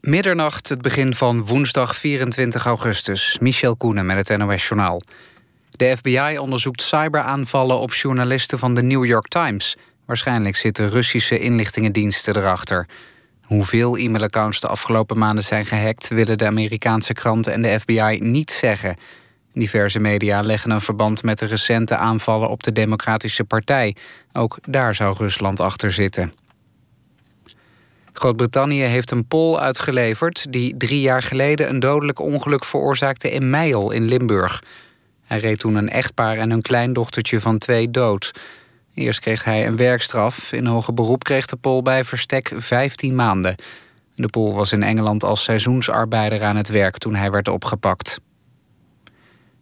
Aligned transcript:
Middernacht, 0.00 0.68
het 0.68 0.82
begin 0.82 1.14
van 1.14 1.46
woensdag 1.46 1.96
24 1.96 2.64
augustus. 2.66 3.38
Michel 3.40 3.76
Koenen 3.76 4.06
met 4.06 4.28
het 4.28 4.38
NOS-journaal. 4.38 5.02
De 5.70 5.96
FBI 5.96 6.38
onderzoekt 6.38 6.82
cyberaanvallen 6.82 7.78
op 7.78 7.94
journalisten 7.94 8.58
van 8.58 8.74
de 8.74 8.82
New 8.82 9.04
York 9.04 9.28
Times. 9.28 9.76
Waarschijnlijk 10.06 10.56
zitten 10.56 10.90
Russische 10.90 11.38
inlichtingendiensten 11.38 12.36
erachter. 12.36 12.88
Hoeveel 13.42 13.96
e-mailaccounts 13.96 14.60
de 14.60 14.68
afgelopen 14.68 15.18
maanden 15.18 15.44
zijn 15.44 15.66
gehackt... 15.66 16.08
willen 16.08 16.38
de 16.38 16.46
Amerikaanse 16.46 17.12
kranten 17.12 17.52
en 17.52 17.62
de 17.62 17.80
FBI 17.80 18.18
niet 18.20 18.50
zeggen. 18.50 18.96
Diverse 19.52 19.98
media 19.98 20.42
leggen 20.42 20.70
een 20.70 20.80
verband 20.80 21.22
met 21.22 21.38
de 21.38 21.46
recente 21.46 21.96
aanvallen 21.96 22.48
op 22.48 22.62
de 22.62 22.72
Democratische 22.72 23.44
Partij. 23.44 23.96
Ook 24.32 24.58
daar 24.68 24.94
zou 24.94 25.16
Rusland 25.18 25.60
achter 25.60 25.92
zitten. 25.92 26.39
Groot-Brittannië 28.12 28.82
heeft 28.82 29.10
een 29.10 29.26
Pool 29.26 29.60
uitgeleverd... 29.60 30.46
die 30.52 30.76
drie 30.76 31.00
jaar 31.00 31.22
geleden 31.22 31.68
een 31.68 31.80
dodelijk 31.80 32.18
ongeluk 32.18 32.64
veroorzaakte 32.64 33.30
in 33.30 33.50
Meijel 33.50 33.90
in 33.90 34.04
Limburg. 34.04 34.62
Hij 35.24 35.38
reed 35.38 35.58
toen 35.58 35.74
een 35.74 35.88
echtpaar 35.88 36.38
en 36.38 36.50
hun 36.50 36.62
kleindochtertje 36.62 37.40
van 37.40 37.58
twee 37.58 37.90
dood. 37.90 38.32
Eerst 38.94 39.20
kreeg 39.20 39.44
hij 39.44 39.66
een 39.66 39.76
werkstraf. 39.76 40.52
In 40.52 40.66
hoger 40.66 40.94
beroep 40.94 41.24
kreeg 41.24 41.46
de 41.46 41.56
Pool 41.56 41.82
bij 41.82 42.04
verstek 42.04 42.52
15 42.56 43.14
maanden. 43.14 43.54
De 44.14 44.28
Pool 44.28 44.54
was 44.54 44.72
in 44.72 44.82
Engeland 44.82 45.24
als 45.24 45.42
seizoensarbeider 45.42 46.42
aan 46.42 46.56
het 46.56 46.68
werk 46.68 46.98
toen 46.98 47.14
hij 47.14 47.30
werd 47.30 47.48
opgepakt. 47.48 48.20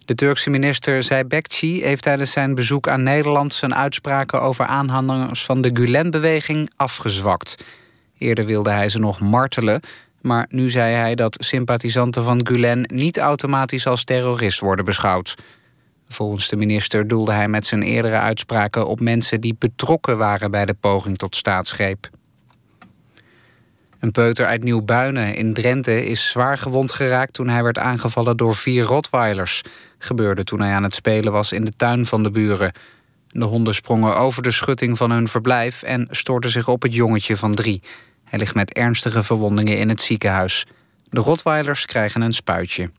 De 0.05 0.15
Turkse 0.15 0.51
minister 0.51 1.03
Zeybekci 1.03 1.83
heeft 1.83 2.03
tijdens 2.03 2.33
zijn 2.33 2.55
bezoek 2.55 2.89
aan 2.89 3.03
Nederland... 3.03 3.53
zijn 3.53 3.75
uitspraken 3.75 4.43
over 4.43 4.67
aanhangers 4.67 5.45
van 5.45 5.61
de 5.61 5.71
Gulen-beweging 5.73 6.71
afgezwakt... 6.77 7.57
Eerder 8.19 8.45
wilde 8.47 8.71
hij 8.71 8.89
ze 8.89 8.99
nog 8.99 9.21
martelen, 9.21 9.81
maar 10.21 10.47
nu 10.49 10.71
zei 10.71 10.95
hij 10.95 11.15
dat 11.15 11.37
sympathisanten 11.41 12.25
van 12.25 12.47
Gulen 12.47 12.91
niet 12.93 13.19
automatisch 13.19 13.87
als 13.87 14.05
terrorist 14.05 14.61
worden 14.61 14.85
beschouwd. 14.85 15.35
Volgens 16.09 16.49
de 16.49 16.57
minister 16.57 17.09
doelde 17.09 17.33
hij 17.33 17.49
met 17.49 17.67
zijn 17.67 17.83
eerdere 17.83 18.19
uitspraken 18.19 18.87
op 18.87 19.01
mensen 19.01 19.41
die 19.41 19.57
betrokken 19.59 20.19
waren 20.19 20.51
bij 20.51 20.65
de 20.65 20.75
poging 20.75 21.19
tot 21.19 21.37
staatsgreep. 21.37 22.11
Een 23.99 24.11
peuter 24.11 24.47
uit 24.47 24.63
Nieuw-Buinen 24.63 25.35
in 25.35 25.55
Drenthe 25.55 26.07
is 26.07 26.29
zwaar 26.29 26.59
gewond 26.59 26.93
geraakt 26.93 27.33
toen 27.33 27.49
hij 27.49 27.63
werd 27.63 27.79
aangevallen 27.79 28.37
door 28.37 28.55
vier 28.55 28.85
rotweilers. 28.85 29.63
Gebeurde 29.99 30.45
toen 30.45 30.61
hij 30.61 30.73
aan 30.73 30.83
het 30.83 30.95
spelen 30.95 31.33
was 31.33 31.53
in 31.53 31.65
de 31.65 31.73
tuin 31.77 32.07
van 32.07 32.23
de 32.23 32.31
buren. 32.31 32.73
De 33.29 33.45
honden 33.45 33.75
sprongen 33.75 34.17
over 34.17 34.43
de 34.43 34.51
schutting 34.51 34.97
van 34.97 35.11
hun 35.11 35.29
verblijf 35.29 35.83
en 35.83 36.09
stortten 36.11 36.51
zich 36.51 36.69
op 36.69 36.83
het 36.83 36.95
jongetje 36.95 37.37
van 37.37 37.55
drie. 37.55 37.83
Hij 38.29 38.39
ligt 38.39 38.55
met 38.55 38.73
ernstige 38.73 39.23
verwondingen 39.23 39.79
in 39.79 39.89
het 39.89 40.01
ziekenhuis. 40.01 40.67
De 41.11 41.21
Rotweilers 41.21 41.87
krijgen 41.87 42.21
een 42.21 42.35
spuitje. 42.35 42.91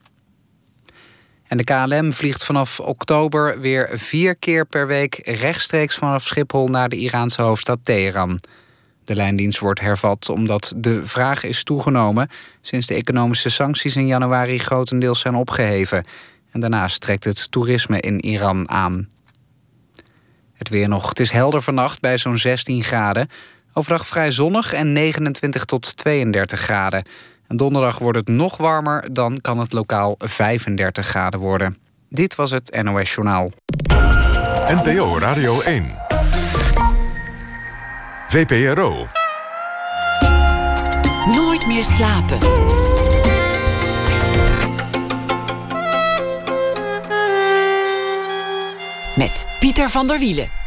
En 1.46 1.56
de 1.56 1.64
KLM 1.64 2.12
vliegt 2.12 2.44
vanaf 2.44 2.80
oktober 2.80 3.60
weer 3.60 3.88
vier 3.92 4.36
keer 4.36 4.66
per 4.66 4.86
week 4.86 5.20
rechtstreeks 5.24 5.96
vanaf 5.96 6.26
Schiphol 6.26 6.68
naar 6.68 6.88
de 6.88 6.96
Iraanse 6.96 7.42
hoofdstad 7.42 7.78
Teheran. 7.82 8.40
De 9.04 9.14
lijndienst 9.14 9.58
wordt 9.58 9.80
hervat 9.80 10.28
omdat 10.28 10.72
de 10.76 11.06
vraag 11.06 11.44
is 11.44 11.62
toegenomen 11.62 12.28
sinds 12.60 12.86
de 12.86 12.94
economische 12.94 13.50
sancties 13.50 13.96
in 13.96 14.06
januari 14.06 14.58
grotendeels 14.58 15.20
zijn 15.20 15.34
opgeheven. 15.34 16.04
En 16.50 16.60
daarnaast 16.60 17.00
trekt 17.00 17.24
het 17.24 17.50
toerisme 17.50 18.00
in 18.00 18.20
Iran 18.20 18.68
aan. 18.68 19.08
Het 20.54 20.68
weer 20.68 20.88
nog. 20.88 21.08
Het 21.08 21.20
is 21.20 21.30
helder 21.30 21.62
vannacht 21.62 22.00
bij 22.00 22.18
zo'n 22.18 22.38
16 22.38 22.82
graden. 22.82 23.28
Overdag 23.72 24.06
vrij 24.06 24.32
zonnig 24.32 24.72
en 24.72 24.92
29 24.92 25.64
tot 25.64 25.96
32 25.96 26.60
graden. 26.60 27.04
En 27.48 27.56
donderdag 27.56 27.98
wordt 27.98 28.18
het 28.18 28.28
nog 28.28 28.56
warmer, 28.56 29.12
dan 29.12 29.40
kan 29.40 29.58
het 29.58 29.72
lokaal 29.72 30.14
35 30.18 31.06
graden 31.06 31.40
worden. 31.40 31.76
Dit 32.08 32.34
was 32.34 32.50
het 32.50 32.82
NOS 32.82 33.14
Journaal. 33.14 33.50
NPO 34.66 35.18
Radio 35.18 35.60
1. 35.60 35.94
VPRO. 38.28 39.06
Nooit 41.26 41.66
meer 41.66 41.84
slapen. 41.84 42.38
Met 49.16 49.46
Pieter 49.60 49.90
van 49.90 50.06
der 50.06 50.18
Wielen. 50.18 50.59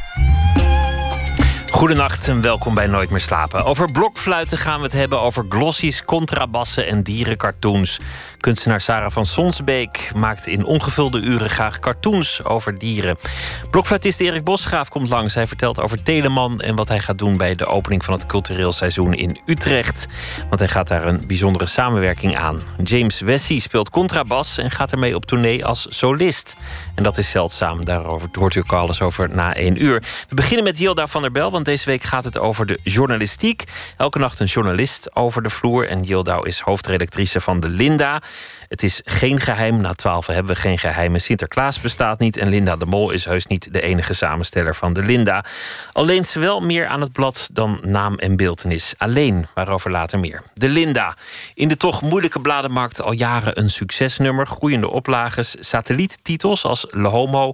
Goedenacht 1.74 2.28
en 2.28 2.42
welkom 2.42 2.74
bij 2.74 2.88
Nooit 2.88 3.10
meer 3.10 3.22
slapen. 3.22 3.66
Over 3.66 3.92
blokfluiten 3.92 4.58
gaan 4.58 4.78
we 4.78 4.84
het 4.84 4.94
hebben, 4.94 5.20
over 5.20 5.46
glossies, 5.50 6.04
contrabassen 6.04 6.88
en 6.88 7.04
dierencartoons. 7.04 8.00
Kunstenaar 8.44 8.82
Sarah 8.82 9.12
van 9.12 9.26
Sonsbeek 9.26 10.12
maakt 10.16 10.48
in 10.48 10.66
ongevulde 10.66 11.20
uren 11.20 11.50
graag 11.50 11.80
cartoons 11.80 12.44
over 12.44 12.78
dieren. 12.78 13.18
Blokfluitist 13.70 14.20
Erik 14.20 14.44
Bosgraaf 14.44 14.90
komt 14.90 15.10
langs. 15.10 15.36
Hij 15.36 15.48
vertelt 15.48 15.80
over 15.80 16.04
Teleman 16.04 16.62
en 16.62 16.76
wat 16.76 16.88
hij 16.88 17.00
gaat 17.00 17.18
doen 17.18 17.38
bij 17.38 17.56
de 17.56 17.66
opening 17.66 18.06
van 18.06 18.14
het 18.14 18.26
cultureel 18.26 18.72
seizoen 18.72 19.14
in 19.14 19.40
Utrecht. 19.46 20.08
Want 20.48 20.60
hij 20.60 20.68
gaat 20.68 20.88
daar 20.88 21.06
een 21.06 21.28
bijzondere 21.28 21.66
samenwerking 21.66 22.38
aan. 22.38 22.62
James 22.84 23.20
Wessie 23.20 23.60
speelt 23.60 23.90
contrabas 23.90 24.58
en 24.58 24.72
gaat 24.72 24.92
ermee 24.92 25.16
op 25.16 25.26
tournee 25.26 25.66
als 25.66 25.86
solist. 25.90 26.56
En 26.96 27.04
dat 27.04 27.18
is 27.18 27.30
zeldzaam. 27.30 27.86
Daarover 27.86 28.30
hoort 28.32 28.56
u 28.56 28.60
ook 28.60 28.74
alles 28.74 29.02
over 29.02 29.30
na 29.30 29.56
één 29.56 29.84
uur. 29.84 30.04
We 30.30 30.36
beginnen 30.36 30.64
met 30.64 30.78
Hilda 30.78 31.08
van 31.08 31.22
der 31.22 31.32
Bel, 31.32 31.52
want 31.52 31.66
deze 31.66 31.86
week 31.86 32.04
gaat 32.04 32.24
het 32.24 32.38
over 32.38 32.66
de 32.66 32.80
journalistiek. 32.84 33.64
Elke 33.98 34.20
nacht 34.20 34.40
een 34.40 34.46
journalist 34.46 35.16
over 35.16 35.44
de 35.44 35.50
vloer. 35.50 35.88
En 35.88 36.04
Yildau 36.04 36.48
is 36.48 36.60
hoofdredactrice 36.60 37.42
van 37.42 37.60
de 37.60 37.70
Linda. 37.70 38.22
Het 38.74 38.84
is 38.84 39.02
geen 39.06 39.40
geheim. 39.40 39.82
Na 39.82 39.94
twaalf 39.94 40.28
hebben 40.28 40.54
we 40.54 40.62
geen 40.62 40.78
geheimen. 40.78 41.22
Sinterklaas 41.22 41.80
bestaat 41.80 42.20
niet. 42.20 42.38
En 42.38 42.50
Linda 42.50 42.76
de 42.76 42.86
Mol 42.86 43.12
is 43.12 43.26
heus 43.26 43.48
niet 43.48 43.74
de 43.74 43.82
enige 43.82 44.14
samensteller 44.14 44.76
van 44.76 44.94
de 44.94 45.04
Linda. 45.04 45.46
Alleen 45.92 46.26
ze 46.26 46.40
wel 46.40 46.62
meer 46.62 46.88
aan 46.88 47.02
het 47.02 47.12
blad 47.12 47.50
dan 47.52 47.80
naam 47.82 48.18
en 48.18 48.36
beeltenis. 48.36 48.94
Alleen, 48.98 49.48
waarover 49.54 49.92
later 49.92 50.20
meer. 50.20 50.44
De 50.54 50.70
Linda. 50.70 51.16
In 51.54 51.68
de 51.68 51.78
toch 51.78 52.02
moeilijke 52.02 52.40
bladenmarkt 52.40 53.02
al 53.02 53.12
jaren 53.12 53.60
een 53.60 53.70
succesnummer. 53.70 54.48
Groeiende 54.48 54.92
oplages. 54.92 55.56
Satelliettitels 55.60 56.64
als 56.64 56.88
Le 56.90 57.08
Homo. 57.08 57.54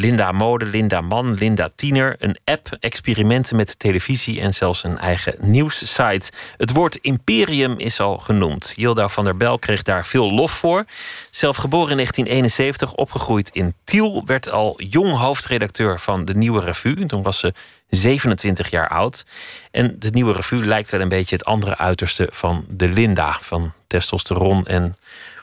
Linda 0.00 0.32
Mode, 0.32 0.64
Linda 0.64 1.00
Man, 1.00 1.34
Linda 1.34 1.70
Tiener. 1.74 2.16
Een 2.18 2.36
app, 2.44 2.76
experimenten 2.80 3.56
met 3.56 3.78
televisie 3.78 4.40
en 4.40 4.54
zelfs 4.54 4.84
een 4.84 4.98
eigen 4.98 5.34
nieuwssite. 5.38 6.30
Het 6.56 6.72
woord 6.72 6.96
imperium 6.96 7.78
is 7.78 8.00
al 8.00 8.18
genoemd. 8.18 8.72
Hilda 8.76 9.08
van 9.08 9.24
der 9.24 9.36
Bel 9.36 9.58
kreeg 9.58 9.82
daar 9.82 10.06
veel 10.06 10.32
lof 10.32 10.52
voor. 10.52 10.84
Zelf 11.30 11.56
geboren 11.56 11.90
in 11.90 11.96
1971, 11.96 12.94
opgegroeid 12.94 13.50
in 13.52 13.74
Tiel... 13.84 14.22
werd 14.26 14.50
al 14.50 14.82
jong 14.82 15.16
hoofdredacteur 15.16 16.00
van 16.00 16.24
de 16.24 16.34
Nieuwe 16.34 16.60
Revue. 16.60 17.06
Toen 17.06 17.22
was 17.22 17.38
ze 17.38 17.54
27 17.88 18.70
jaar 18.70 18.88
oud. 18.88 19.24
En 19.70 19.96
de 19.98 20.10
Nieuwe 20.10 20.32
Revue 20.32 20.64
lijkt 20.64 20.90
wel 20.90 21.00
een 21.00 21.08
beetje 21.08 21.36
het 21.36 21.44
andere 21.44 21.78
uiterste 21.78 22.28
van 22.30 22.64
de 22.68 22.88
Linda. 22.88 23.38
Van 23.40 23.72
testosteron 23.86 24.66
en 24.66 24.96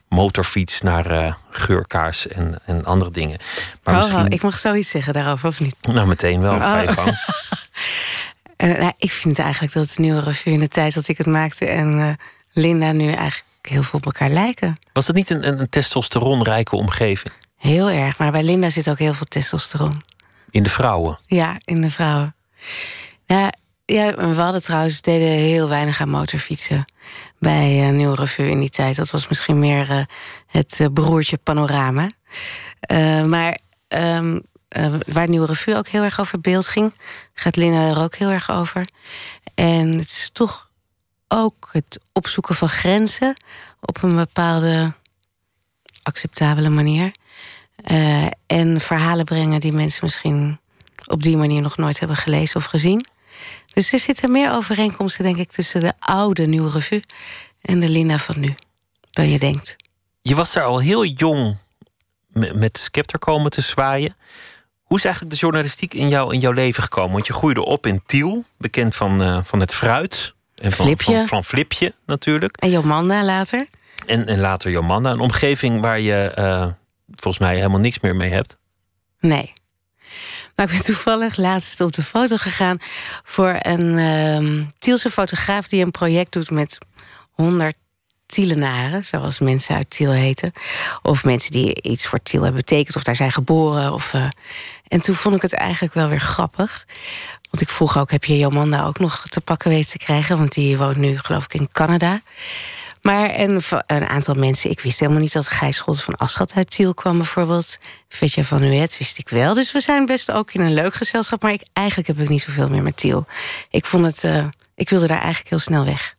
motorfiets 0.09 0.81
naar 0.81 1.11
uh, 1.11 1.33
geurkaars 1.49 2.27
en, 2.27 2.59
en 2.65 2.85
andere 2.85 3.11
dingen. 3.11 3.39
Maar 3.83 3.95
oh, 3.95 4.01
misschien... 4.01 4.29
Ik 4.29 4.41
mag 4.41 4.57
zoiets 4.57 4.89
zeggen 4.89 5.13
daarover, 5.13 5.47
of 5.47 5.59
niet? 5.59 5.75
Nou, 5.87 6.07
meteen 6.07 6.41
wel, 6.41 6.55
oh. 6.55 6.81
gang. 6.87 7.17
uh, 8.57 8.77
nou, 8.81 8.93
ik 8.97 9.11
vind 9.11 9.39
eigenlijk 9.39 9.73
dat 9.73 9.89
het 9.89 9.97
nieuwe 9.97 10.21
revue 10.21 10.53
in 10.53 10.59
de 10.59 10.67
tijd 10.67 10.93
dat 10.93 11.07
ik 11.07 11.17
het 11.17 11.27
maakte... 11.27 11.65
en 11.65 11.99
uh, 11.99 12.09
Linda 12.51 12.91
nu 12.91 13.11
eigenlijk 13.11 13.45
heel 13.61 13.83
veel 13.83 13.99
op 13.99 14.05
elkaar 14.05 14.29
lijken. 14.29 14.77
Was 14.93 15.07
het 15.07 15.15
niet 15.15 15.29
een, 15.29 15.47
een, 15.47 15.59
een 15.59 15.69
testosteronrijke 15.69 16.75
omgeving? 16.75 17.33
Heel 17.57 17.89
erg, 17.89 18.17
maar 18.17 18.31
bij 18.31 18.43
Linda 18.43 18.69
zit 18.69 18.89
ook 18.89 18.99
heel 18.99 19.13
veel 19.13 19.25
testosteron. 19.25 20.03
In 20.49 20.63
de 20.63 20.69
vrouwen? 20.69 21.19
Ja, 21.25 21.55
in 21.65 21.81
de 21.81 21.91
vrouwen. 21.91 22.35
Ja, 23.25 23.51
ja, 23.85 24.15
we 24.15 24.41
hadden 24.41 24.61
trouwens 24.61 25.01
deden 25.01 25.27
heel 25.27 25.69
weinig 25.69 26.01
aan 26.01 26.09
motorfietsen 26.09 26.85
bij 27.39 27.87
uh, 27.87 27.95
Nieuw 27.95 28.13
Revue 28.13 28.49
in 28.49 28.59
die 28.59 28.69
tijd. 28.69 28.95
Dat 28.95 29.09
was 29.09 29.27
misschien 29.27 29.59
meer 29.59 29.89
uh, 29.89 30.01
het 30.47 30.79
uh, 30.79 30.87
broertje 30.93 31.37
panorama. 31.37 32.09
maar 33.25 33.57
um, 33.87 34.41
waar 35.07 35.29
Nieuwe 35.29 35.45
Revue 35.45 35.75
ook 35.75 35.87
heel 35.87 36.03
erg 36.03 36.19
over 36.19 36.41
beeld 36.41 36.67
ging, 36.67 36.93
gaat 37.33 37.55
Linda 37.55 37.89
er 37.89 37.99
ook 37.99 38.15
heel 38.15 38.29
erg 38.29 38.51
over. 38.51 38.87
En 39.55 39.97
het 39.97 40.09
is 40.09 40.29
toch 40.33 40.71
ook 41.27 41.69
het 41.71 41.99
opzoeken 42.13 42.55
van 42.55 42.69
grenzen 42.69 43.35
op 43.79 44.03
een 44.03 44.15
bepaalde 44.15 44.93
acceptabele 46.03 46.69
manier. 46.69 47.11
en 48.47 48.79
verhalen 48.79 49.25
brengen 49.25 49.59
die 49.59 49.73
mensen 49.73 49.99
misschien 50.03 50.59
op 51.05 51.23
die 51.23 51.37
manier 51.37 51.61
nog 51.61 51.77
nooit 51.77 51.99
hebben 51.99 52.17
gelezen 52.17 52.55
of 52.55 52.65
gezien. 52.65 53.05
Dus 53.77 53.93
er 53.93 53.99
zitten 53.99 54.31
meer 54.31 54.51
overeenkomsten, 54.51 55.23
denk 55.23 55.37
ik, 55.37 55.51
tussen 55.51 55.81
de 55.81 55.93
oude 55.99 56.45
Nieuwe 56.45 56.69
Revue 56.69 57.03
en 57.61 57.79
de 57.79 57.89
Lina 57.89 58.17
van 58.17 58.39
nu 58.39 58.55
dan 59.11 59.29
je 59.29 59.39
denkt. 59.39 59.75
Je 60.21 60.35
was 60.35 60.53
daar 60.53 60.63
al 60.63 60.79
heel 60.79 61.05
jong 61.05 61.57
met 62.33 62.73
de 62.73 62.79
scepter 62.79 63.19
komen 63.19 63.51
te 63.51 63.61
zwaaien. 63.61 64.15
Hoe 64.83 64.97
is 64.97 65.03
eigenlijk 65.03 65.35
de 65.35 65.39
journalistiek 65.39 65.93
in, 65.93 66.09
jou, 66.09 66.33
in 66.33 66.39
jouw 66.39 66.51
leven 66.51 66.83
gekomen? 66.83 67.11
Want 67.11 67.27
je 67.27 67.33
groeide 67.33 67.65
op 67.65 67.85
in 67.85 68.01
Tiel, 68.05 68.43
bekend 68.57 68.95
van, 68.95 69.21
uh, 69.21 69.39
van 69.43 69.59
het 69.59 69.73
fruit. 69.73 70.33
En 70.55 70.71
van 70.71 70.85
Flipje. 70.85 71.13
Van, 71.13 71.27
van 71.27 71.43
Flipje 71.43 71.93
natuurlijk. 72.05 72.57
En 72.57 72.69
Jomanda 72.69 73.23
later. 73.23 73.67
En, 74.05 74.27
en 74.27 74.39
later 74.39 74.71
Jomanda. 74.71 75.11
Een 75.11 75.19
omgeving 75.19 75.81
waar 75.81 75.99
je 75.99 76.31
eh, 76.35 76.67
volgens 77.15 77.37
mij 77.37 77.55
helemaal 77.55 77.79
niks 77.79 77.99
meer 77.99 78.15
mee 78.15 78.31
hebt. 78.31 78.55
Nee. 79.19 79.53
Nou, 80.55 80.69
ik 80.69 80.75
ben 80.75 80.85
toevallig 80.85 81.37
laatst 81.37 81.81
op 81.81 81.93
de 81.93 82.03
foto 82.03 82.37
gegaan 82.37 82.77
voor 83.23 83.57
een 83.61 83.97
ehm 83.97 84.63
Tielse 84.79 85.09
fotograaf 85.09 85.67
die 85.67 85.83
een 85.83 85.91
project 85.91 86.31
doet 86.31 86.49
met 86.49 86.77
100 87.31 87.75
Tielenaren, 88.27 89.05
zoals 89.05 89.39
mensen 89.39 89.75
uit 89.75 89.89
Tiel 89.89 90.11
heten. 90.11 90.53
Of 91.01 91.23
mensen 91.23 91.51
die 91.51 91.81
iets 91.81 92.07
voor 92.07 92.19
Tiel 92.23 92.41
hebben 92.41 92.61
betekend, 92.61 92.95
of 92.95 93.03
daar 93.03 93.15
zijn 93.15 93.31
geboren. 93.31 93.93
Of, 93.93 94.13
eh, 94.13 94.29
En 94.87 95.01
toen 95.01 95.15
vond 95.15 95.35
ik 95.35 95.41
het 95.41 95.53
eigenlijk 95.53 95.93
wel 95.93 96.07
weer 96.07 96.19
grappig. 96.19 96.85
Want 97.49 97.61
ik 97.61 97.69
vroeg 97.69 97.97
ook, 97.97 98.11
heb 98.11 98.23
je 98.23 98.37
Jomanda 98.37 98.85
ook 98.85 98.99
nog 98.99 99.25
te 99.29 99.41
pakken 99.41 99.69
weten 99.69 99.91
te 99.91 99.97
krijgen? 99.97 100.37
Want 100.37 100.53
die 100.53 100.77
woont 100.77 100.95
nu, 100.97 101.17
geloof 101.17 101.43
ik, 101.43 101.53
in 101.53 101.69
Canada. 101.71 102.21
Maar 103.07 103.39
een, 103.39 103.61
een 103.87 104.07
aantal 104.07 104.35
mensen, 104.35 104.69
ik 104.69 104.79
wist 104.79 104.99
helemaal 104.99 105.21
niet 105.21 105.33
dat 105.33 105.47
Gijs 105.47 105.77
Scholten 105.77 106.03
van 106.03 106.15
Aschat 106.17 106.53
uit 106.55 106.69
Tiel 106.69 106.93
kwam 106.93 107.17
bijvoorbeeld. 107.17 107.77
Vetja 108.09 108.43
van 108.43 108.61
Nuet 108.61 108.97
wist 108.97 109.17
ik 109.17 109.29
wel. 109.29 109.53
Dus 109.53 109.71
we 109.71 109.81
zijn 109.81 110.05
best 110.05 110.31
ook 110.31 110.53
in 110.53 110.61
een 110.61 110.73
leuk 110.73 110.93
gezelschap. 110.93 111.41
Maar 111.41 111.51
ik, 111.51 111.61
eigenlijk 111.73 112.07
heb 112.07 112.19
ik 112.19 112.29
niet 112.29 112.41
zoveel 112.41 112.69
meer 112.69 112.83
met 112.83 112.97
Tiel. 112.97 113.25
Ik 113.69 113.85
vond 113.85 114.05
het, 114.05 114.23
eh, 114.23 114.45
ik 114.75 114.89
wilde 114.89 115.07
daar 115.07 115.17
eigenlijk 115.19 115.49
heel 115.49 115.59
snel 115.59 115.85
weg. 115.85 116.15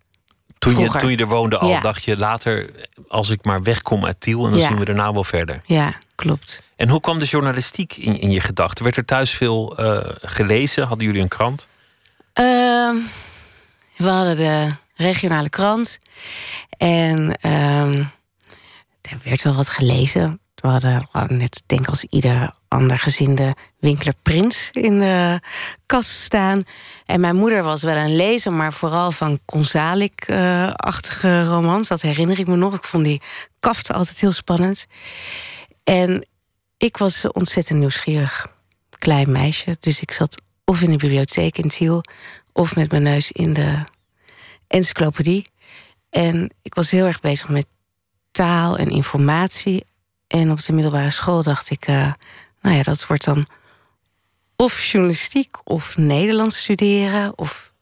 Toen 0.59 0.79
je, 0.79 0.91
toen 0.91 1.11
je 1.11 1.17
er 1.17 1.27
woonde 1.27 1.59
al, 1.59 1.69
Ja. 1.69 1.81
dacht 1.81 2.05
je 2.05 2.17
later... 2.17 2.71
als 3.09 3.31
ik 3.31 3.45
maar 3.45 3.63
wegkom 3.63 4.05
uit 4.07 4.21
Tiel 4.21 4.45
en 4.45 4.51
dan 4.51 4.61
Ja. 4.61 4.69
zien 4.69 4.79
we 4.79 4.85
daarna 4.85 5.13
wel 5.13 5.25
verder. 5.25 5.61
Ja, 5.65 5.99
klopt. 6.15 6.63
En 6.77 6.89
hoe 6.89 7.01
kwam 7.01 7.19
de 7.19 7.25
journalistiek 7.25 7.97
in, 7.97 8.21
in 8.21 8.31
je 8.31 8.41
gedachten? 8.41 8.85
Werd 8.85 8.97
er 8.97 9.05
thuis 9.05 9.31
veel 9.31 9.77
eh, 9.77 9.99
gelezen? 10.21 10.87
Hadden 10.87 11.07
jullie 11.07 11.23
een 11.23 11.29
krant? 11.29 11.69
Ehm, 12.33 12.97
we 13.97 14.09
hadden 14.09 14.37
de 14.37 14.69
regionale 14.99 15.49
krant. 15.49 15.99
En 16.79 17.37
ehm 17.41 18.05
er 19.11 19.19
werd 19.25 19.43
wel 19.43 19.55
wat 19.55 19.69
gelezen. 19.69 20.41
We 20.55 20.69
hadden, 20.69 21.09
net, 21.29 21.63
denk 21.67 21.89
als 21.89 22.05
ieder 22.05 22.53
ander 22.69 22.99
gezin... 22.99 23.35
de 23.35 23.55
Winkler 23.79 24.15
Prins 24.23 24.69
in 24.73 24.99
de 24.99 25.41
kast 25.87 26.11
staan. 26.11 26.65
En 27.07 27.21
mijn 27.21 27.37
moeder 27.37 27.63
was 27.63 27.83
wel 27.83 27.97
een 27.97 28.17
lezer... 28.17 28.53
maar 28.53 28.73
vooral 28.73 29.13
van 29.13 29.39
Gonzalik-achtige 29.47 31.45
romans. 31.45 31.89
Dat 31.89 32.03
herinner 32.03 32.39
ik 32.39 32.47
me 32.47 32.57
nog. 32.57 32.75
Ik 32.75 32.85
vond 32.85 33.05
die 33.05 33.23
kaften 33.61 33.95
altijd 33.95 34.21
heel 34.21 34.33
spannend. 34.33 34.87
En 35.85 36.27
ik 36.77 36.97
was 36.97 37.33
ontzettend 37.33 37.79
nieuwsgierig. 37.79 38.47
Klein 38.99 39.33
meisje. 39.33 39.77
Dus 39.81 40.01
ik 40.01 40.13
zat 40.13 40.43
of 40.65 40.83
in 40.83 40.91
de 40.91 40.97
bibliotheek 40.97 41.59
in 41.59 41.69
Tiel... 41.69 42.05
of 42.53 42.77
met 42.77 42.91
mijn 42.91 43.03
neus 43.03 43.33
in 43.33 43.53
de 43.53 43.85
encyclopedie. 44.69 45.47
En 46.11 46.51
ik 46.63 46.75
was 46.75 46.91
heel 46.91 47.07
erg 47.07 47.21
bezig 47.21 47.49
met 47.49 47.67
taal 48.31 48.79
en 48.79 48.91
informatie. 48.91 49.85
En 50.27 50.51
op 50.51 50.63
de 50.65 50.73
middelbare 50.73 51.11
school 51.11 51.43
dacht 51.43 51.71
ik... 51.71 51.87
eh, 51.87 52.13
nou 52.61 52.77
ja, 52.77 52.83
dat 52.83 53.07
wordt 53.07 53.25
dan 53.25 53.47
of 54.57 54.85
journalistiek 54.85 55.57
of 55.65 55.97
Nederlands 55.97 56.59
studeren... 56.59 57.39
of 57.39 57.73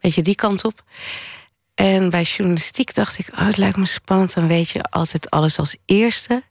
weet 0.00 0.14
je, 0.14 0.22
die 0.22 0.34
kant 0.34 0.64
op. 0.64 0.84
En 1.74 2.10
bij 2.10 2.22
journalistiek 2.22 2.94
dacht 2.94 3.18
ik... 3.18 3.28
oh, 3.32 3.44
dat 3.44 3.56
lijkt 3.56 3.76
me 3.76 3.86
spannend, 3.86 4.34
dan 4.34 4.46
weet 4.46 4.68
je 4.68 4.82
altijd 4.82 5.30
alles 5.30 5.58
als 5.58 5.76
eerste... 5.84 6.42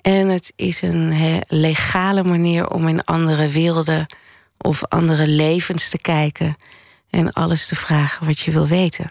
En 0.00 0.28
het 0.28 0.52
is 0.56 0.82
een 0.82 1.42
legale 1.48 2.24
manier 2.24 2.70
om 2.70 2.88
in 2.88 3.04
andere 3.04 3.48
werelden 3.48 4.06
of 4.58 4.84
andere 4.84 5.26
levens 5.26 5.88
te 5.88 5.98
kijken 5.98 6.56
en 7.10 7.32
alles 7.32 7.66
te 7.66 7.76
vragen 7.76 8.26
wat 8.26 8.38
je 8.38 8.50
wil 8.50 8.66
weten. 8.66 9.08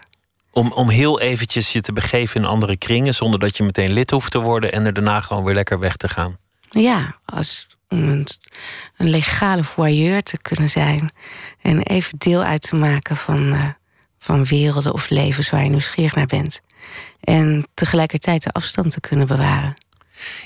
Om, 0.52 0.72
om 0.72 0.88
heel 0.88 1.20
eventjes 1.20 1.72
je 1.72 1.80
te 1.80 1.92
begeven 1.92 2.40
in 2.40 2.46
andere 2.46 2.76
kringen... 2.76 3.14
zonder 3.14 3.40
dat 3.40 3.56
je 3.56 3.62
meteen 3.62 3.92
lid 3.92 4.10
hoeft 4.10 4.30
te 4.30 4.38
worden... 4.38 4.72
en 4.72 4.86
er 4.86 4.92
daarna 4.92 5.20
gewoon 5.20 5.44
weer 5.44 5.54
lekker 5.54 5.78
weg 5.78 5.96
te 5.96 6.08
gaan. 6.08 6.36
Ja, 6.70 7.14
als 7.24 7.66
om 7.90 8.08
een, 8.08 8.26
een 8.96 9.10
legale 9.10 9.64
voyeur 9.64 10.22
te 10.22 10.38
kunnen 10.42 10.70
zijn 10.70 11.12
en 11.60 11.82
even 11.82 12.18
deel 12.18 12.42
uit 12.42 12.62
te 12.62 12.76
maken 12.76 13.16
van, 13.16 13.52
eh, 13.52 13.64
van 14.18 14.44
werelden 14.44 14.92
of 14.92 15.08
levens 15.08 15.50
waar 15.50 15.62
je 15.62 15.68
nieuwsgierig 15.68 16.14
naar 16.14 16.26
bent. 16.26 16.60
En 17.20 17.68
tegelijkertijd 17.74 18.42
de 18.42 18.50
afstand 18.50 18.90
te 18.90 19.00
kunnen 19.00 19.26
bewaren. 19.26 19.74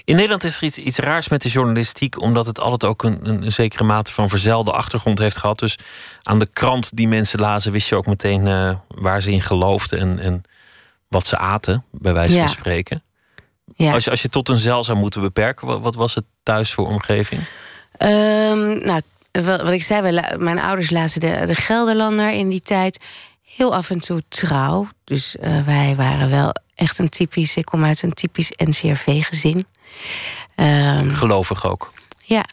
In 0.05 0.15
Nederland 0.15 0.45
is 0.45 0.57
er 0.57 0.63
iets, 0.63 0.79
iets 0.79 0.99
raars 0.99 1.29
met 1.29 1.43
de 1.43 1.49
journalistiek, 1.49 2.21
omdat 2.21 2.47
het 2.47 2.61
altijd 2.61 2.91
ook 2.91 3.03
een, 3.03 3.19
een, 3.29 3.53
zekere 3.53 3.85
mate 3.85 4.13
van 4.13 4.29
verzelde 4.29 4.73
achtergrond 4.73 5.19
heeft 5.19 5.39
gehad. 5.39 5.59
Dus 5.59 5.79
aan 6.23 6.39
de 6.39 6.49
krant 6.53 6.97
die 6.97 7.09
mensen 7.09 7.41
lazen, 7.41 7.73
wist 7.73 7.89
je 7.89 7.97
ook 7.97 8.07
meteen 8.07 8.49
eh, 8.49 8.75
waar 8.89 9.23
ze 9.23 9.31
in 9.31 9.43
geloofden 9.43 9.99
en, 9.99 10.19
en 10.19 10.43
wat 11.09 11.27
ze 11.27 11.37
aten, 11.39 11.85
bij 11.91 12.13
wijze 12.13 12.35
Ja. 12.35 12.41
van 12.41 12.49
spreken. 12.49 13.03
Ja. 13.77 13.93
Als, 13.93 14.05
je, 14.05 14.11
als 14.11 14.23
je 14.23 14.29
tot 14.29 14.49
een 14.49 14.57
zeil 14.57 14.85
zou 14.85 14.99
moeten 14.99 15.21
beperken, 15.21 15.67
wat, 15.67 15.81
wat 15.81 15.95
was 15.95 16.15
het 16.15 16.25
thuis 16.43 16.73
voor 16.73 16.87
omgeving? 16.87 17.43
Ehm, 17.97 18.79
nou, 18.85 19.01
wat, 19.33 19.63
wat 19.63 19.71
ik 19.71 19.83
zei, 19.83 20.21
mijn 20.37 20.59
ouders 20.59 20.91
lazen 20.91 21.21
de, 21.21 21.43
de 21.47 21.55
Gelderlander 21.55 22.33
in 22.33 22.49
die 22.49 22.61
tijd. 22.61 23.05
Heel 23.45 23.75
af 23.75 23.91
en 23.91 23.99
toe 23.99 24.23
trouw. 24.29 24.89
Dus 25.05 25.37
eh, 25.37 25.65
wij 25.67 25.95
waren 25.97 26.31
wel 26.31 26.53
echt 26.75 26.99
een 26.99 27.09
typisch... 27.09 27.57
Ik 27.57 27.65
kom 27.65 27.85
uit 27.85 28.03
een 28.03 28.13
typisch 28.13 28.51
NCRV-gezin. 28.57 29.67
Ehm, 30.55 31.15
Gelovig 31.15 31.67
ook. 31.67 31.93
ja. 32.23 32.45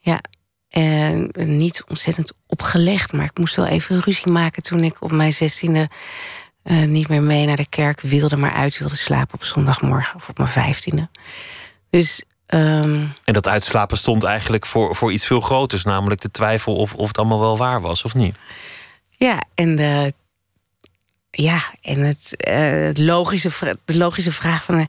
Ja. 0.00 0.20
En 0.68 1.30
niet 1.34 1.84
ontzettend 1.88 2.32
opgelegd. 2.46 3.12
Maar 3.12 3.24
ik 3.24 3.38
moest 3.38 3.56
wel 3.56 3.66
even 3.66 4.00
ruzie 4.00 4.32
maken 4.32 4.62
toen 4.62 4.84
ik 4.84 5.02
op 5.02 5.12
mijn 5.12 5.32
zestiende... 5.32 5.88
eh, 6.62 6.76
niet 6.82 7.08
meer 7.08 7.22
mee 7.22 7.46
naar 7.46 7.56
de 7.56 7.68
kerk 7.68 8.00
wilde... 8.00 8.36
maar 8.36 8.52
uit 8.52 8.78
wilde 8.78 8.96
slapen 8.96 9.34
op 9.34 9.44
zondagmorgen 9.44 10.14
of 10.16 10.28
op 10.28 10.38
mijn 10.38 10.50
vijftiende. 10.50 11.08
Dus... 11.90 12.22
ehm, 12.46 13.06
En 13.24 13.32
dat 13.32 13.48
uitslapen 13.48 13.96
stond 13.96 14.24
eigenlijk 14.24 14.66
voor, 14.66 14.96
voor 14.96 15.12
iets 15.12 15.26
veel 15.26 15.40
groters, 15.40 15.84
namelijk 15.84 16.20
de 16.20 16.30
twijfel 16.30 16.76
of, 16.76 16.94
of 16.94 17.08
het 17.08 17.18
allemaal 17.18 17.40
wel 17.40 17.56
waar 17.58 17.80
was 17.80 18.04
of 18.04 18.14
niet. 18.14 18.36
Ja, 19.16 19.42
en 19.54 19.74
de, 19.76 20.12
ja, 21.30 21.64
en 21.82 22.00
het, 22.00 22.36
eh, 22.36 22.88
logische, 22.92 23.78
de 23.84 23.96
logische 23.96 24.32
vraag 24.32 24.64
van... 24.64 24.78
eh, 24.78 24.84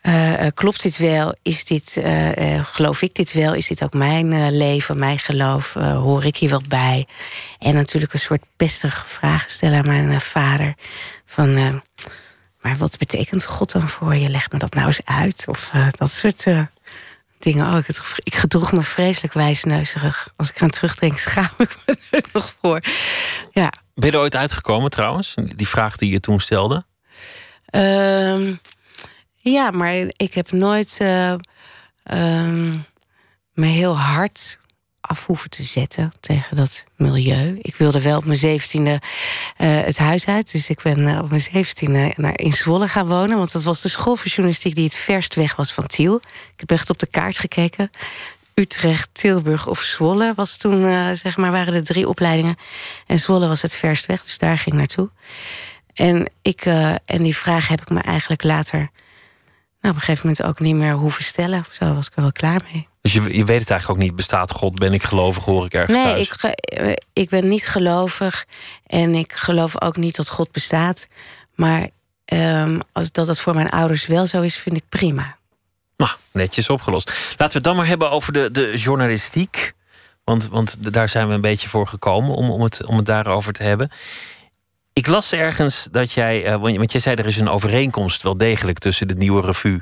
eh, 0.00 0.46
eh, 0.46 0.52
klopt 0.54 0.82
dit 0.82 0.96
wel? 0.96 1.34
Is 1.42 1.64
dit, 1.64 1.96
eh, 1.96 2.56
eh, 2.56 2.64
geloof 2.66 3.02
ik 3.02 3.14
dit 3.14 3.32
wel? 3.32 3.54
Is 3.54 3.66
dit 3.66 3.82
ook 3.84 3.92
mijn 3.94 4.32
eh, 4.32 4.46
leven, 4.50 4.98
mijn 4.98 5.18
geloof? 5.18 5.76
Eh, 5.76 5.98
hoor 5.98 6.24
ik 6.24 6.36
hier 6.36 6.50
wel 6.50 6.62
bij? 6.68 7.06
En 7.58 7.74
natuurlijk 7.74 8.12
een 8.12 8.18
soort 8.18 8.44
pestige 8.56 9.06
vragen 9.06 9.50
stellen 9.50 9.78
aan 9.78 9.86
mijn 9.86 10.10
eh, 10.10 10.20
vader. 10.20 10.74
Van, 11.26 11.56
eh, 11.56 11.74
maar 12.60 12.76
wat 12.76 12.98
betekent 12.98 13.44
God 13.44 13.72
dan 13.72 13.88
voor 13.88 14.14
je? 14.14 14.28
Leg 14.28 14.50
me 14.50 14.58
dat 14.58 14.74
nou 14.74 14.86
eens 14.86 15.04
uit. 15.04 15.44
Of 15.48 15.70
eh, 15.72 15.86
dat 15.96 16.12
soort 16.12 16.42
eh, 16.44 16.62
dingen. 17.42 17.72
Oh, 17.72 17.78
ik, 17.78 17.86
ik 18.16 18.34
gedroeg 18.34 18.72
me 18.72 18.82
vreselijk 18.82 19.32
wijsneuzerig. 19.32 20.28
Als 20.36 20.48
ik 20.50 20.56
eraan 20.56 20.70
terugdenk, 20.70 21.18
schaam 21.28 21.50
ik 21.58 21.76
me 21.86 21.96
er 22.10 22.24
nog 22.32 22.54
voor. 22.60 22.80
Ja, 23.52 23.72
Ben 23.94 24.10
je 24.10 24.16
er 24.16 24.22
ooit 24.22 24.36
uitgekomen 24.36 24.90
trouwens? 24.90 25.34
Die 25.56 25.68
vraag 25.68 25.96
die 25.96 26.10
je 26.10 26.20
toen 26.20 26.40
stelde? 26.40 26.84
Ehm, 27.66 28.54
ja, 29.36 29.70
maar 29.70 29.94
ik 30.16 30.34
heb 30.34 30.50
nooit 30.52 30.96
eh, 31.00 31.34
ehm, 32.02 32.70
me 33.52 33.66
heel 33.66 33.98
hard 33.98 34.58
af 35.00 35.26
hoeven 35.26 35.50
te 35.50 35.62
zetten 35.62 36.12
tegen 36.20 36.56
dat 36.56 36.84
milieu. 36.96 37.58
Ik 37.62 37.76
wilde 37.76 38.02
wel 38.02 38.16
op 38.16 38.24
mijn 38.24 38.38
zeventiende 38.38 39.00
eh 39.56 39.80
het 39.84 39.98
huis 39.98 40.26
uit. 40.26 40.52
Dus 40.52 40.70
ik 40.70 40.82
ben 40.82 41.06
eh, 41.06 41.18
op 41.22 41.28
mijn 41.28 41.40
zeventiende 41.40 42.12
in 42.34 42.52
Zwolle 42.52 42.88
gaan 42.88 43.06
wonen. 43.06 43.36
Want 43.36 43.52
dat 43.52 43.62
was 43.62 43.80
de 43.80 43.88
school 43.88 44.16
voor 44.16 44.26
journalistiek 44.26 44.74
die 44.74 44.84
het 44.84 44.94
verst 44.94 45.34
weg 45.34 45.56
was 45.56 45.72
van 45.72 45.86
Tiel. 45.86 46.16
Ik 46.52 46.60
heb 46.60 46.70
echt 46.70 46.90
op 46.90 46.98
de 46.98 47.06
kaart 47.06 47.38
gekeken. 47.38 47.90
Utrecht, 48.54 49.08
Tilburg 49.12 49.66
of 49.66 49.80
Zwolle 49.80 50.32
was 50.36 50.56
toen, 50.56 50.86
eh, 50.86 51.10
zeg 51.12 51.36
maar, 51.36 51.52
waren 51.52 51.72
de 51.72 51.82
drie 51.82 52.08
opleidingen. 52.08 52.56
En 53.06 53.18
Zwolle 53.18 53.48
was 53.48 53.62
het 53.62 53.74
verst 53.74 54.06
weg, 54.06 54.22
dus 54.22 54.38
daar 54.38 54.58
ging 54.58 54.74
ik 54.74 54.80
naartoe. 54.80 55.10
En, 55.94 56.30
ik, 56.42 56.64
en 57.04 57.22
die 57.22 57.36
vraag 57.36 57.68
heb 57.68 57.80
ik 57.80 57.90
me 57.90 58.00
eigenlijk 58.00 58.42
later... 58.42 58.90
Nou, 59.80 59.94
op 59.94 60.00
een 60.00 60.06
gegeven 60.06 60.28
moment 60.28 60.46
ook 60.46 60.60
niet 60.60 60.74
meer 60.74 60.94
hoeven 60.94 61.24
stellen. 61.24 61.64
Zo 61.70 61.94
was 61.94 62.06
ik 62.06 62.16
er 62.16 62.22
wel 62.22 62.32
klaar 62.32 62.60
mee. 62.72 62.89
Dus 63.00 63.12
je, 63.12 63.20
je 63.36 63.44
weet 63.44 63.60
het 63.60 63.70
eigenlijk 63.70 64.00
ook 64.00 64.06
niet. 64.06 64.16
Bestaat 64.16 64.50
God? 64.50 64.78
Ben 64.78 64.92
ik 64.92 65.02
gelovig? 65.02 65.44
Hoor 65.44 65.64
ik 65.64 65.74
ergens 65.74 65.96
Nee, 65.96 66.04
thuis? 66.04 66.28
ik, 66.28 66.42
eh, 66.42 66.92
ik 67.12 67.28
ben 67.28 67.48
niet 67.48 67.66
gelovig. 67.66 68.46
En 68.86 69.14
ik 69.14 69.32
geloof 69.32 69.82
ook 69.82 69.96
niet 69.96 70.16
dat 70.16 70.28
God 70.28 70.52
bestaat. 70.52 71.06
Maar 71.54 71.88
ehm, 72.24 72.80
als 72.92 73.12
dat 73.12 73.26
het 73.26 73.38
voor 73.38 73.54
mijn 73.54 73.68
ouders 73.68 74.06
wel 74.06 74.26
zo 74.26 74.40
is, 74.40 74.56
vind 74.56 74.76
ik 74.76 74.84
prima. 74.88 75.36
Nou, 75.96 76.12
netjes 76.32 76.70
opgelost. 76.70 77.08
Laten 77.10 77.46
we 77.46 77.52
het 77.52 77.64
dan 77.64 77.76
maar 77.76 77.86
hebben 77.86 78.10
over 78.10 78.32
de, 78.32 78.50
de 78.50 78.72
journalistiek. 78.76 79.72
Want, 80.24 80.48
want 80.48 80.92
daar 80.92 81.08
zijn 81.08 81.28
we 81.28 81.34
een 81.34 81.40
beetje 81.40 81.68
voor 81.68 81.86
gekomen 81.86 82.34
om, 82.34 82.50
om, 82.50 82.62
het, 82.62 82.86
om 82.86 82.96
het 82.96 83.06
daarover 83.06 83.52
te 83.52 83.62
hebben. 83.62 83.90
Ik 84.92 85.06
las 85.06 85.32
ergens 85.32 85.88
dat 85.90 86.12
jij, 86.12 86.44
eh, 86.44 86.56
want 86.56 86.76
want 86.76 86.92
jij 86.92 87.00
zei 87.00 87.16
er 87.16 87.26
is 87.26 87.38
een 87.38 87.48
overeenkomst 87.48 88.22
wel 88.22 88.36
degelijk 88.36 88.78
tussen 88.78 89.08
de 89.08 89.14
nieuwe 89.14 89.40
revue, 89.40 89.80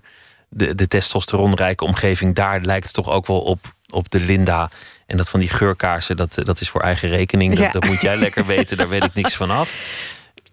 de, 0.49 0.75
de 0.75 0.87
testosteronrijke 0.89 1.85
omgeving. 1.85 2.35
Daar 2.35 2.61
lijkt 2.61 2.85
het 2.85 2.95
toch 2.95 3.09
ook 3.11 3.27
wel 3.27 3.41
op, 3.41 3.75
op 3.91 4.11
de 4.11 4.21
Linda. 4.21 4.71
En 5.07 5.17
dat 5.17 5.29
van 5.29 5.41
die 5.41 5.49
geurkaarsen, 5.49 6.17
dat, 6.17 6.39
eh, 6.39 6.45
dat 6.45 6.61
is 6.61 6.69
voor 6.71 6.81
eigen 6.81 7.09
rekening. 7.09 7.51
Dat, 7.55 7.59
Ja. 7.59 7.71
dat 7.71 7.85
moet 7.85 8.01
jij 8.01 8.17
lekker 8.17 8.47
weten, 8.57 8.77
daar 8.77 8.89
weet 8.89 9.05
ik 9.05 9.15
niks 9.15 9.35
van 9.35 9.51
af. 9.51 9.97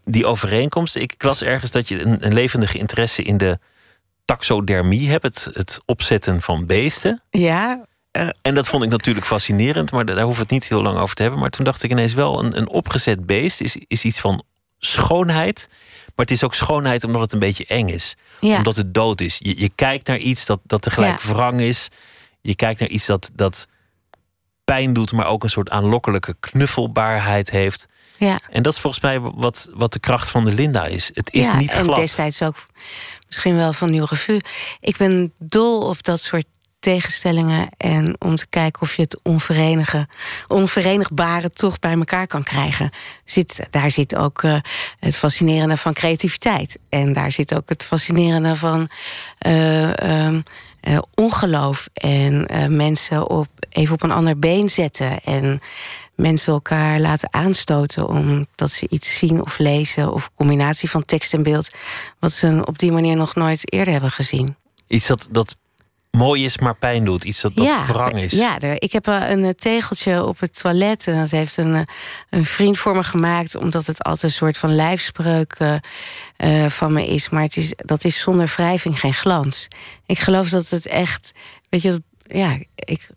die 0.03 0.25
overeenkomsten. 0.25 1.01
Ik 1.01 1.23
las 1.23 1.41
ergens 1.41 1.71
dat 1.71 1.87
je 1.87 2.01
een, 2.01 2.25
een 2.25 2.33
levendige 2.33 2.77
interesse 2.77 3.21
in 3.23 3.37
de 3.37 3.59
taxodermie 4.25 5.09
hebt, 5.09 5.23
het, 5.23 5.47
het 5.51 5.79
opzetten 5.85 6.41
van 6.41 6.65
beesten. 6.65 7.21
Ja. 7.29 7.85
Uh, 8.17 8.29
en 8.41 8.53
dat 8.53 8.67
vond 8.67 8.83
ik 8.83 8.89
natuurlijk 8.89 9.25
fascinerend, 9.25 9.91
maar 9.91 10.05
daar 10.05 10.15
hoeven 10.15 10.35
we 10.35 10.41
het 10.41 10.51
niet 10.51 10.67
heel 10.69 10.81
lang 10.81 10.97
over 10.99 11.15
te 11.15 11.21
hebben. 11.21 11.39
Maar 11.39 11.49
toen 11.49 11.65
dacht 11.65 11.83
ik 11.83 11.91
ineens 11.91 12.13
wel, 12.13 12.43
een, 12.43 12.57
een 12.57 12.67
opgezet 12.69 13.25
beest 13.25 13.61
is, 13.61 13.77
is 13.87 14.03
iets 14.03 14.19
van 14.19 14.43
schoonheid. 14.79 15.67
Maar 16.05 16.25
het 16.25 16.31
is 16.31 16.43
ook 16.43 16.53
schoonheid 16.53 17.03
omdat 17.03 17.21
het 17.21 17.33
een 17.33 17.39
beetje 17.39 17.65
eng 17.65 17.87
is. 17.87 18.15
Ja. 18.39 18.57
Omdat 18.57 18.75
het 18.75 18.93
dood 18.93 19.21
is. 19.21 19.35
Je, 19.39 19.59
je 19.59 19.69
kijkt 19.75 20.07
naar 20.07 20.17
iets 20.17 20.45
dat, 20.45 20.59
dat 20.63 20.81
tegelijk 20.81 21.21
Ja. 21.21 21.33
wrang 21.33 21.59
is. 21.61 21.87
Je 22.41 22.55
kijkt 22.55 22.79
naar 22.79 22.89
iets 22.89 23.05
dat, 23.05 23.31
dat 23.33 23.67
pijn 24.63 24.93
doet, 24.93 25.11
maar 25.11 25.25
ook 25.27 25.43
een 25.43 25.49
soort 25.49 25.69
aanlokkelijke 25.69 26.35
knuffelbaarheid 26.39 27.49
heeft. 27.49 27.87
Ja. 28.17 28.39
En 28.49 28.63
dat 28.63 28.73
is 28.73 28.79
volgens 28.79 29.03
mij 29.03 29.19
wat, 29.19 29.69
wat 29.73 29.93
de 29.93 29.99
kracht 29.99 30.29
van 30.29 30.43
de 30.43 30.51
Linda 30.51 30.85
is. 30.85 31.11
Het 31.13 31.33
is 31.33 31.45
ja, 31.45 31.57
niet 31.57 31.71
en 31.71 31.83
glad. 31.83 31.95
destijds 31.95 32.41
ook 32.41 32.55
misschien 33.27 33.55
wel 33.55 33.73
van 33.73 33.89
Nieuw 33.89 34.05
Revue. 34.05 34.41
Ik 34.79 34.97
ben 34.97 35.33
dol 35.39 35.81
op 35.81 36.03
dat 36.03 36.21
soort 36.21 36.45
tegenstellingen 36.85 37.69
en 37.77 38.15
om 38.19 38.35
te 38.35 38.47
kijken 38.49 38.81
of 38.81 38.95
je 38.95 39.01
het 39.01 39.19
onverenigen, 39.23 40.07
onverenigbare 40.47 41.49
toch 41.49 41.79
bij 41.79 41.93
elkaar 41.93 42.27
kan 42.27 42.43
krijgen. 42.43 42.91
Zit, 43.23 43.67
daar 43.69 43.91
zit 43.91 44.15
ook 44.15 44.43
eh, 44.43 44.55
het 44.99 45.15
fascinerende 45.15 45.77
van 45.77 45.93
creativiteit. 45.93 46.79
En 46.89 47.13
daar 47.13 47.31
zit 47.31 47.55
ook 47.55 47.69
het 47.69 47.83
fascinerende 47.83 48.55
van 48.55 48.89
eh, 49.37 49.97
ehm, 49.99 50.41
eh, 50.79 50.97
ongeloof. 51.15 51.87
En 51.93 52.45
mensen 52.75 53.29
op, 53.29 53.47
even 53.69 53.93
op 53.93 54.03
een 54.03 54.11
ander 54.11 54.39
been 54.39 54.69
zetten. 54.69 55.23
En 55.23 55.61
mensen 56.15 56.53
elkaar 56.53 56.99
laten 56.99 57.33
aanstoten 57.33 58.07
omdat 58.07 58.71
ze 58.71 58.87
iets 58.89 59.17
zien 59.17 59.41
of 59.41 59.57
lezen. 59.57 60.13
Of 60.13 60.29
combinatie 60.35 60.89
van 60.89 61.05
tekst 61.05 61.33
en 61.33 61.43
beeld. 61.43 61.69
Wat 62.19 62.31
ze 62.31 62.61
op 62.65 62.79
die 62.79 62.91
manier 62.91 63.15
nog 63.15 63.35
nooit 63.35 63.73
eerder 63.73 63.93
hebben 63.93 64.11
gezien. 64.11 64.55
Iets 64.87 65.07
dat, 65.07 65.27
dat 65.31 65.55
mooi 66.15 66.45
is, 66.45 66.57
maar 66.57 66.75
pijn 66.75 67.05
doet. 67.05 67.24
Iets 67.24 67.41
dat, 67.41 67.55
dat 67.55 67.86
wrang 67.88 68.17
is. 68.17 68.31
Ja, 68.31 68.62
ik 68.62 68.91
heb 68.91 69.07
een 69.07 69.43
eh, 69.45 69.50
tegeltje 69.50 70.24
op 70.24 70.39
het 70.39 70.60
toilet. 70.60 71.07
En 71.07 71.17
dat 71.17 71.31
heeft 71.31 71.57
een, 71.57 71.75
eh, 71.75 71.81
een 72.29 72.45
vriend 72.45 72.77
voor 72.77 72.95
me 72.95 73.03
gemaakt. 73.03 73.55
Omdat 73.55 73.86
het 73.86 74.03
altijd 74.03 74.24
een 74.24 74.38
soort 74.38 74.57
van 74.57 74.75
lijfspreuk 74.75 75.79
eh, 76.38 76.65
van 76.65 76.93
me 76.93 77.07
is. 77.07 77.29
Maar 77.29 77.41
het 77.41 77.57
is, 77.57 77.74
dat 77.75 78.03
is 78.03 78.19
zonder 78.19 78.53
wrijving 78.55 79.00
geen 79.00 79.13
glans. 79.13 79.67
Ik 80.05 80.19
geloof 80.19 80.50
dat 80.50 80.69
het 80.69 80.88
echt... 80.88 81.31
Weet 81.69 81.81
je, 81.81 82.03
ja, 82.24 82.57
ik, 82.75 83.10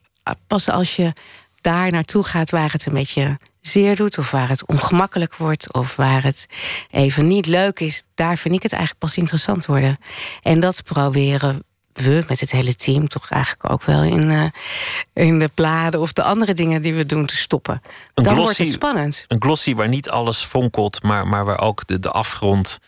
pas 0.47 0.71
als 0.71 0.97
je 0.97 1.13
daar 1.61 1.91
naartoe 1.91 2.23
gaat 2.23 2.51
waar 2.51 2.73
het 2.73 2.87
een 2.87 2.93
beetje 2.93 3.39
zeer 3.61 3.97
doet... 3.97 4.19
of 4.19 4.31
waar 4.31 4.49
het 4.49 4.67
ongemakkelijk 4.67 5.37
wordt... 5.37 5.73
of 5.73 5.97
waar 5.97 6.23
het 6.23 6.47
even 6.91 7.27
niet 7.27 7.47
leuk 7.47 7.81
is... 7.81 8.03
daar 8.15 8.37
vind 8.37 8.55
ik 8.55 8.63
het 8.63 8.73
eigenlijk 8.73 9.01
pas 9.01 9.17
interessant 9.17 9.67
worden. 9.67 9.99
En 10.43 10.61
dat 10.61 10.83
proberen 10.83 11.63
we 11.93 12.25
met 12.29 12.41
het 12.41 12.51
hele 12.51 12.75
team 12.75 13.09
toch 13.09 13.31
eigenlijk 13.31 13.73
ook 13.73 13.83
wel 13.83 14.03
in, 14.03 14.31
eh, 14.31 15.25
in 15.25 15.39
de 15.39 15.51
bladen 15.55 16.01
of 16.01 16.13
de 16.13 16.23
andere 16.23 16.55
dingen 16.55 16.83
die 16.83 16.95
we 16.95 17.07
doen 17.07 17.27
te 17.27 17.37
stoppen. 17.37 17.81
Een 18.15 18.25
Dan 18.25 18.25
glossy- 18.25 18.43
wordt 18.43 18.59
het 18.59 18.71
spannend. 18.71 19.25
Een 19.29 19.43
glossy 19.43 19.75
waar 19.75 19.89
niet 19.89 20.09
alles 20.11 20.45
fonkelt, 20.45 21.03
maar, 21.03 21.27
maar 21.27 21.45
waar 21.45 21.61
ook 21.61 21.87
de, 21.87 21.99
de 21.99 22.11
afgrond 22.11 22.79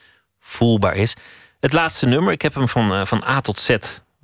voelbaar 0.40 0.95
is. 0.95 1.14
Het 1.61 1.73
laatste 1.73 2.07
nummer, 2.07 2.33
ik 2.33 2.42
heb 2.42 2.54
hem 2.54 2.69
van, 2.69 2.92
eh, 2.92 3.04
van 3.04 3.25
A 3.28 3.40
tot 3.40 3.59
Z 3.61 3.76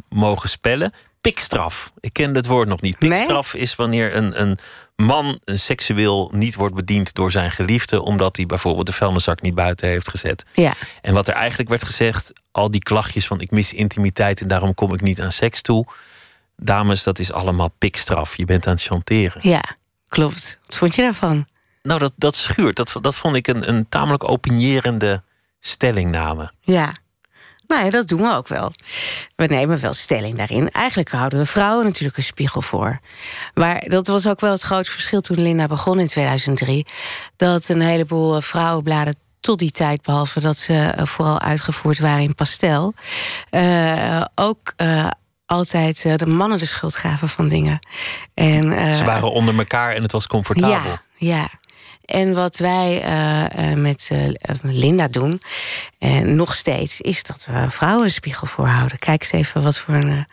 mogen 0.08 0.48
spellen. 0.48 0.92
Pikstraf. 1.20 1.92
Ik 2.00 2.12
kende 2.12 2.38
het 2.38 2.46
woord 2.46 2.68
nog 2.68 2.80
niet. 2.80 3.00
Nee? 3.00 3.10
Pikstraf 3.10 3.54
is 3.54 3.74
wanneer 3.76 4.16
een, 4.16 4.40
een 4.40 4.58
man 4.96 5.38
een 5.44 5.58
seksueel 5.58 6.30
niet 6.34 6.54
wordt 6.54 6.74
bediend 6.74 7.14
door 7.14 7.30
zijn 7.30 7.50
geliefde, 7.50 8.02
omdat 8.02 8.36
hij 8.36 8.46
bijvoorbeeld 8.46 8.86
de 8.86 8.92
vuilniszak 8.92 9.40
niet 9.40 9.54
buiten 9.54 9.88
heeft 9.88 10.08
gezet. 10.10 10.44
Ja, 10.54 10.72
En 11.02 11.14
wat 11.14 11.28
er 11.28 11.34
eigenlijk 11.34 11.68
werd 11.68 11.84
gezegd, 11.84 12.32
al 12.50 12.70
die 12.70 12.82
klachtjes 12.82 13.26
van 13.26 13.40
ik 13.40 13.50
mis 13.50 13.72
intimiteit 13.72 14.40
en 14.40 14.48
daarom 14.48 14.74
kom 14.74 14.94
ik 14.94 15.00
niet 15.00 15.20
aan 15.20 15.32
seks 15.32 15.62
toe. 15.62 15.86
Dames, 16.56 17.02
dat 17.02 17.18
is 17.18 17.32
allemaal 17.32 17.68
pikstraf. 17.78 18.36
Je 18.36 18.44
bent 18.44 18.66
aan 18.66 18.72
het 18.72 18.82
chanteren. 18.82 19.48
ja, 19.48 19.62
klopt. 20.08 20.58
Wat 20.66 20.76
vond 20.76 20.94
je 20.94 21.02
daarvan? 21.02 21.46
Nou, 21.82 22.00
dat, 22.00 22.12
dat 22.16 22.34
schuurt. 22.34 22.76
Dat, 22.76 22.96
dat 23.00 23.14
vond 23.14 23.36
ik 23.36 23.46
een, 23.46 23.68
een 23.68 23.88
tamelijk 23.88 24.28
opinierende 24.28 25.22
stellingname. 25.60 26.52
Ja. 26.60 26.92
Nou 27.66 27.84
ja, 27.84 27.90
dat 27.90 28.08
doen 28.08 28.20
we 28.20 28.32
ook 28.32 28.48
wel. 28.48 28.72
We 29.36 29.46
nemen 29.46 29.80
wel 29.80 29.92
stelling 29.92 30.36
daarin. 30.36 30.70
Eigenlijk 30.70 31.10
houden 31.10 31.38
we 31.38 31.46
vrouwen 31.46 31.84
natuurlijk 31.84 32.16
een 32.16 32.22
spiegel 32.22 32.62
voor. 32.62 32.98
Maar 33.54 33.84
dat 33.88 34.06
was 34.06 34.28
ook 34.28 34.40
wel 34.40 34.52
het 34.52 34.62
grote 34.62 34.90
verschil 34.90 35.20
toen 35.20 35.40
Linda 35.40 35.66
begon 35.66 36.00
in 36.00 36.06
2003. 36.06 36.86
Dat 37.36 37.68
een 37.68 37.80
heleboel 37.80 38.36
eh, 38.36 38.42
vrouwenbladen 38.42 39.16
tot 39.40 39.58
die 39.58 39.70
tijd, 39.70 40.02
behalve 40.02 40.40
dat 40.40 40.58
ze 40.58 40.92
eh, 40.96 41.06
vooral 41.06 41.40
uitgevoerd 41.40 41.98
waren 41.98 42.22
in 42.22 42.34
pastel, 42.34 42.94
eh, 43.50 44.24
ook 44.34 44.74
altijd 45.46 46.18
de 46.18 46.26
mannen 46.26 46.58
de 46.58 46.66
schuld 46.66 46.96
gaven 46.96 47.28
van 47.28 47.48
dingen. 47.48 47.78
En, 48.34 48.94
Ze 48.94 49.04
waren 49.04 49.32
onder 49.32 49.58
elkaar 49.58 49.94
en 49.94 50.02
het 50.02 50.12
was 50.12 50.26
comfortabel. 50.26 50.70
ja, 50.70 51.02
ja. 51.16 51.48
En 52.06 52.34
wat 52.34 52.56
wij 52.56 53.02
eh, 53.02 53.70
eh, 53.70 53.78
met 53.78 54.08
eh, 54.12 54.54
Linda 54.62 55.08
doen, 55.08 55.42
en 55.98 56.36
nog 56.36 56.54
steeds, 56.54 57.00
is 57.00 57.22
dat 57.22 57.46
we 57.50 57.70
vrouwen 57.70 58.04
een 58.04 58.10
spiegel 58.10 58.46
voorhouden. 58.46 58.98
Kijk 58.98 59.20
eens 59.20 59.32
even 59.32 59.62
wat 59.62 59.78
voor 59.78 59.94
een 59.94 60.08
uh, 60.08 60.24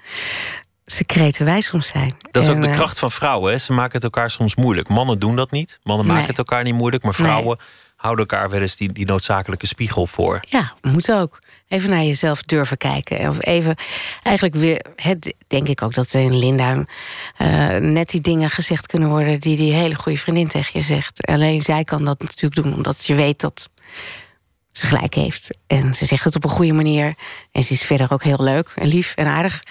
secrete 0.85 1.43
wij 1.43 1.61
soms 1.61 1.87
zijn. 1.87 2.15
Dat 2.31 2.43
is 2.43 2.49
En, 2.49 2.55
ook 2.55 2.61
de 2.61 2.69
kracht 2.69 2.99
van 2.99 3.11
vrouwen. 3.11 3.51
Hè? 3.51 3.57
Ze 3.57 3.73
maken 3.73 3.93
het 3.93 4.03
elkaar 4.03 4.29
soms 4.29 4.55
moeilijk. 4.55 4.89
Mannen 4.89 5.19
doen 5.19 5.35
dat 5.35 5.51
niet. 5.51 5.79
Mannen 5.83 6.05
maken 6.05 6.27
het 6.27 6.37
elkaar 6.37 6.63
niet 6.63 6.73
moeilijk. 6.73 7.03
Maar 7.03 7.15
Nee. 7.17 7.55
Houden 8.03 8.25
elkaar 8.27 8.49
wel 8.49 8.61
eens 8.61 8.75
die, 8.75 8.91
die 8.91 9.05
noodzakelijke 9.05 9.67
spiegel 9.67 10.07
voor. 10.07 10.39
Ja, 10.49 10.73
moet 10.81 11.11
ook. 11.11 11.39
Even 11.67 11.89
naar 11.89 12.03
jezelf 12.03 12.43
durven 12.43 12.77
kijken. 12.77 13.29
Of 13.29 13.45
even, 13.45 13.75
eigenlijk 14.23 14.55
weer, 14.55 14.85
het, 14.95 15.33
denk 15.47 15.67
ik 15.67 15.81
ook 15.81 15.93
dat 15.93 16.13
in 16.13 16.37
Linda 16.37 16.85
eh, 17.37 17.75
net 17.77 18.09
die 18.09 18.21
dingen 18.21 18.49
gezegd 18.49 18.87
kunnen 18.87 19.09
worden 19.09 19.39
die 19.39 19.57
die 19.57 19.73
hele 19.73 19.95
goede 19.95 20.17
vriendin 20.17 20.47
tegen 20.47 20.79
je 20.79 20.85
zegt. 20.85 21.25
Alleen 21.27 21.61
zij 21.61 21.83
kan 21.83 22.05
dat 22.05 22.19
natuurlijk 22.19 22.55
doen, 22.55 22.73
omdat 22.73 23.05
je 23.05 23.15
weet 23.15 23.39
dat 23.39 23.69
ze 24.71 24.85
gelijk 24.85 25.13
heeft. 25.13 25.57
En 25.67 25.93
ze 25.93 26.05
zegt 26.05 26.23
het 26.23 26.35
op 26.35 26.43
een 26.43 26.49
goede 26.49 26.73
manier. 26.73 27.15
En 27.51 27.63
ze 27.63 27.73
is 27.73 27.81
verder 27.81 28.13
ook 28.13 28.23
heel 28.23 28.43
leuk 28.43 28.71
en 28.75 28.87
lief 28.87 29.13
en 29.15 29.27
aardig 29.27 29.61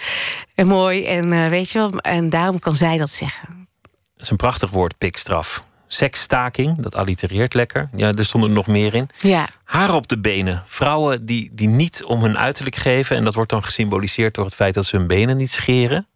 en 0.55 0.67
mooi. 0.67 1.05
En 1.05 1.33
eh, 1.33 1.49
weet 1.49 1.69
je 1.69 1.79
wel, 1.79 1.89
en 1.89 2.29
daarom 2.29 2.59
kan 2.59 2.75
zij 2.75 2.97
dat 2.97 3.09
zeggen. 3.09 3.67
Dat 4.13 4.23
is 4.23 4.29
een 4.29 4.37
prachtig 4.37 4.69
woord, 4.69 4.97
pikstraf. 4.97 5.63
Seksstaking, 5.93 6.81
dat 6.81 6.95
allitereert 6.95 7.53
lekker. 7.53 7.89
Ja, 7.95 8.11
er 8.11 8.25
stond 8.25 8.43
er 8.43 8.49
nog 8.49 8.67
meer 8.67 8.93
in. 8.93 9.09
Ja, 9.17 9.47
Haar 9.63 9.93
op 9.93 10.07
de 10.07 10.19
benen. 10.19 10.63
Vrouwen 10.67 11.25
die, 11.25 11.49
die 11.53 11.67
niet 11.67 12.03
om 12.03 12.21
hun 12.21 12.37
uiterlijk 12.37 12.75
geven. 12.75 13.15
En 13.15 13.23
dat 13.23 13.33
wordt 13.33 13.49
dan 13.49 13.63
gesymboliseerd 13.63 14.35
door 14.35 14.45
het 14.45 14.55
feit 14.55 14.73
dat 14.73 14.85
ze 14.85 14.95
hun 14.97 15.07
benen 15.07 15.37
niet 15.37 15.51
scheren. 15.51 16.07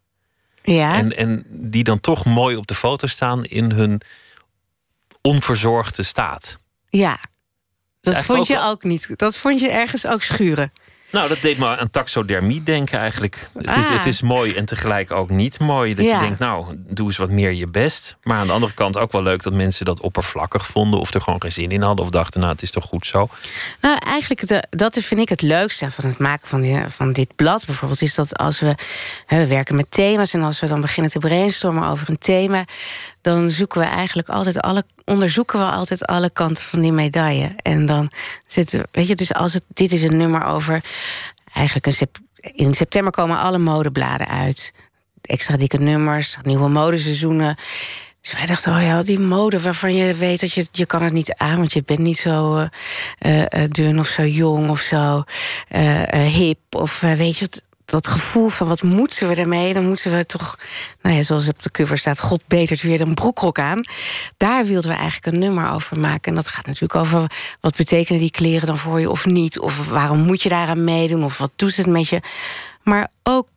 ja. 0.64 0.96
En, 0.96 1.18
en 1.18 1.44
die 1.50 1.84
dan 1.84 2.00
toch 2.00 2.26
mooi 2.26 2.56
op 2.56 2.68
de 2.68 2.76
foto 2.76 3.08
staan 3.08 3.46
in 3.46 3.72
hun 3.72 4.02
onverzorgde 5.22 6.04
staat. 6.04 6.60
ja. 6.90 7.18
Dat 8.02 8.18
vond 8.18 8.48
je 8.48 8.58
ook 8.58 8.64
ook 8.64 8.84
niet. 8.84 9.18
Dat 9.18 9.38
vond 9.38 9.60
je 9.60 9.70
ergens 9.70 10.08
ook 10.08 10.24
schuren. 10.24 10.72
Nou, 11.12 11.28
dat 11.30 11.42
deed 11.42 11.58
me 11.58 11.78
aan 11.78 11.90
taxodermie 11.90 12.64
denken 12.64 13.00
eigenlijk. 13.00 13.50
Het, 13.54 13.66
is, 13.66 13.86
Ah. 13.86 13.98
het 13.98 14.06
is 14.06 14.22
mooi 14.22 14.54
en 14.54 14.66
tegelijk 14.66 15.12
ook 15.12 15.30
niet 15.30 15.60
mooi. 15.60 15.94
Dat 15.96 16.06
Ja. 16.06 16.14
je 16.16 16.20
denkt, 16.20 16.40
nou, 16.40 16.66
doe 16.78 17.06
eens 17.08 17.18
wat 17.18 17.30
meer 17.30 17.54
je 17.54 17.68
best. 17.68 18.18
Maar 18.24 18.38
aan 18.38 18.48
de 18.48 18.54
andere 18.54 18.74
kant 18.74 18.98
ook 18.98 19.12
wel 19.12 19.24
leuk 19.24 19.44
dat 19.44 19.54
mensen 19.54 19.86
dat 19.86 20.00
oppervlakkig 20.02 20.68
vonden... 20.68 21.00
of 21.00 21.14
er 21.14 21.22
gewoon 21.22 21.42
geen 21.42 21.52
zin 21.52 21.70
in 21.70 21.82
hadden 21.82 22.06
of 22.06 22.12
dachten, 22.12 22.40
nou, 22.40 22.52
het 22.52 22.62
is 22.62 22.72
toch 22.72 22.84
goed 22.86 23.06
zo. 23.06 23.30
Nou, 23.82 23.98
eigenlijk, 24.08 24.48
de, 24.48 24.64
dat 24.70 24.98
vind 24.98 25.20
ik 25.22 25.30
het 25.30 25.42
leukste 25.42 25.92
van 25.92 26.06
het 26.06 26.20
maken 26.20 26.48
van, 26.48 26.62
die, 26.62 26.80
van 26.90 27.14
dit 27.14 27.36
blad 27.36 27.66
bijvoorbeeld... 27.66 28.02
is 28.02 28.16
dat 28.16 28.38
als 28.38 28.60
we, 28.60 28.76
we 29.28 29.48
werken 29.48 29.76
met 29.76 29.92
thema's... 29.92 30.34
en 30.34 30.44
als 30.44 30.60
we 30.60 30.68
dan 30.68 30.82
beginnen 30.82 31.12
te 31.12 31.20
brainstormen 31.20 31.88
over 31.90 32.10
een 32.10 32.18
thema... 32.18 32.66
dan 33.28 33.52
zoeken 33.52 33.82
we 33.82 33.88
eigenlijk 33.88 34.30
altijd 34.30 34.62
alle, 34.62 34.84
onderzoeken 35.06 35.60
we 35.60 35.66
altijd 35.66 36.06
alle 36.06 36.30
kanten 36.30 36.66
van 36.66 36.82
die 36.82 36.92
medaille. 36.92 37.50
En 37.62 37.86
dan 37.86 38.12
zitten 38.46 38.80
we, 38.80 38.88
weet 38.92 39.08
je, 39.08 39.16
dus 39.16 39.34
als 39.34 39.54
het, 39.54 39.64
dit 39.74 39.92
is 39.92 40.04
een 40.04 40.18
nummer 40.18 40.44
over... 40.44 40.84
eigenlijk 41.54 41.86
in 42.42 42.74
september 42.74 43.12
komen 43.12 43.38
alle 43.38 43.58
modebladen 43.58 44.28
uit. 44.28 44.74
Extra 45.22 45.58
dikke 45.58 45.78
nummers, 45.78 46.38
nieuwe 46.44 46.70
modeseizoenen... 46.70 47.58
Dus 48.22 48.36
wij 48.36 48.46
dachten, 48.46 48.76
oh 48.76 48.82
ja, 48.82 49.04
die 49.04 49.20
mode 49.20 49.62
waarvan 49.62 49.96
je 49.96 50.14
weet 50.14 50.40
dat 50.40 50.54
je, 50.54 50.68
je 50.72 50.86
kan 50.86 51.04
het 51.04 51.14
niet 51.14 51.34
aan... 51.34 51.58
want 51.58 51.74
je 51.74 51.84
bent 51.86 52.00
niet 52.00 52.18
zo 52.18 52.68
eh, 53.20 53.42
eh, 53.42 53.70
dun 53.70 54.00
of 54.00 54.08
zo 54.08 54.24
jong 54.24 54.70
of 54.70 54.80
zo 54.80 55.24
eh, 55.68 56.22
hip. 56.22 56.60
Of 56.70 57.00
weet 57.00 57.38
je, 57.38 57.50
dat 57.92 58.08
gevoel 58.08 58.50
van 58.50 58.68
wat 58.68 58.84
moeten 58.84 59.28
we 59.28 59.36
ermee? 59.36 59.74
Dan 59.74 59.88
moeten 59.88 60.12
we 60.12 60.26
toch, 60.26 60.60
nou 61.02 61.16
ja, 61.16 61.24
zoals 61.24 61.48
op 61.48 61.64
de 61.64 61.72
cover 61.72 61.98
staat... 61.98 62.20
God 62.20 62.42
betert 62.48 62.82
weer 62.82 63.02
een 63.02 63.14
broekrok 63.14 63.60
aan. 63.60 63.84
Daar 64.38 64.66
wilden 64.66 64.92
we 64.92 64.98
eigenlijk 64.98 65.26
een 65.26 65.40
nummer 65.40 65.70
over 65.70 66.00
maken. 66.00 66.32
En 66.32 66.36
dat 66.36 66.48
gaat 66.48 66.66
natuurlijk 66.66 66.96
over 66.96 67.32
wat 67.62 67.76
betekenen 67.76 68.20
die 68.20 68.32
kleren 68.32 68.68
dan 68.68 68.78
voor 68.78 69.00
je 69.00 69.10
of 69.10 69.26
niet. 69.26 69.60
Of 69.60 69.90
waarom 69.90 70.20
moet 70.20 70.42
je 70.42 70.50
daaraan 70.50 70.84
meedoen? 70.84 71.24
Of 71.24 71.38
wat 71.38 71.52
doet 71.56 71.76
het 71.76 71.86
met 71.86 72.08
je? 72.08 72.22
Maar 72.84 73.12
ook, 73.24 73.48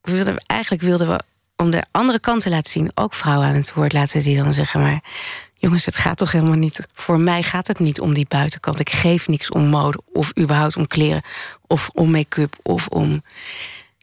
wilden 0.00 0.34
we, 0.34 0.42
eigenlijk 0.46 0.82
wilden 0.82 1.08
we 1.08 1.20
om 1.56 1.70
de 1.70 1.84
andere 1.90 2.20
kant 2.20 2.42
te 2.42 2.50
laten 2.50 2.70
zien... 2.70 2.90
ook 2.94 3.14
vrouwen 3.14 3.46
aan 3.46 3.54
het 3.54 3.74
woord 3.74 3.92
laten 3.92 4.22
die 4.22 4.42
dan 4.42 4.54
zeggen... 4.54 4.80
maar 4.80 5.02
Jongens, 5.60 5.84
het 5.84 5.96
gaat 5.96 6.16
toch 6.16 6.32
helemaal 6.32 6.56
niet. 6.56 6.86
Voor 6.94 7.20
mij 7.20 7.42
gaat 7.42 7.66
het 7.66 7.78
niet 7.78 8.00
om 8.00 8.14
die 8.14 8.26
buitenkant. 8.28 8.80
Ik 8.80 8.90
geef 8.90 9.28
niks 9.28 9.50
om 9.50 9.66
mode 9.66 10.00
of 10.12 10.38
überhaupt 10.38 10.76
om 10.76 10.86
kleren 10.86 11.22
of 11.66 11.90
om 11.92 12.10
make-up 12.10 12.56
of 12.62 12.86
om 12.86 13.22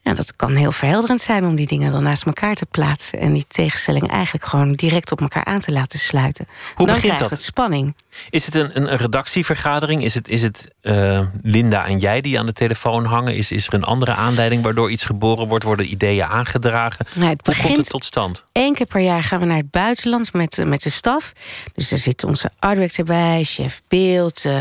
ja, 0.05 0.13
dat 0.13 0.35
kan 0.35 0.55
heel 0.55 0.71
verhelderend 0.71 1.21
zijn 1.21 1.45
om 1.45 1.55
die 1.55 1.67
dingen 1.67 1.91
dan 1.91 2.03
naast 2.03 2.25
elkaar 2.25 2.55
te 2.55 2.65
plaatsen. 2.65 3.19
En 3.19 3.33
die 3.33 3.45
tegenstelling 3.47 4.07
eigenlijk 4.07 4.45
gewoon 4.45 4.74
direct 4.74 5.12
op 5.12 5.21
elkaar 5.21 5.45
aan 5.45 5.59
te 5.59 5.71
laten 5.71 6.00
sluiten. 6.00 6.47
Hoe 6.75 6.85
dan 6.88 6.95
begint 6.95 7.19
dat? 7.19 7.29
het 7.29 7.41
spanning. 7.41 7.95
Is 8.29 8.45
het 8.45 8.55
een, 8.55 8.81
een 8.81 8.97
redactievergadering? 8.97 10.03
Is 10.03 10.13
het, 10.13 10.27
is 10.27 10.41
het 10.41 10.67
eh, 10.81 11.21
Linda 11.41 11.85
en 11.85 12.00
jij 12.00 12.21
die 12.21 12.39
aan 12.39 12.45
de 12.45 12.53
telefoon 12.53 13.05
hangen? 13.05 13.35
Is, 13.35 13.51
is 13.51 13.67
er 13.67 13.74
een 13.74 13.83
andere 13.83 14.13
aanleiding 14.13 14.63
waardoor 14.63 14.91
iets 14.91 15.05
geboren 15.05 15.47
wordt? 15.47 15.63
Worden 15.63 15.91
ideeën 15.91 16.25
aangedragen? 16.25 17.05
Nou, 17.15 17.29
het 17.29 17.45
Hoe 17.45 17.53
komt 17.53 17.57
begint 17.57 17.77
het 17.77 17.89
tot 17.89 18.05
stand? 18.05 18.43
Eén 18.51 18.74
keer 18.74 18.85
per 18.85 19.01
jaar 19.01 19.24
gaan 19.24 19.39
we 19.39 19.45
naar 19.45 19.57
het 19.57 19.71
buitenland 19.71 20.33
met, 20.33 20.63
met 20.65 20.83
de 20.83 20.89
staf. 20.89 21.33
Dus 21.74 21.89
daar 21.89 22.00
zit 22.00 22.24
onze 22.24 22.51
art 22.59 22.75
director 22.75 23.05
bij, 23.05 23.43
chef 23.43 23.81
beeld, 23.88 24.45
eh, 24.45 24.57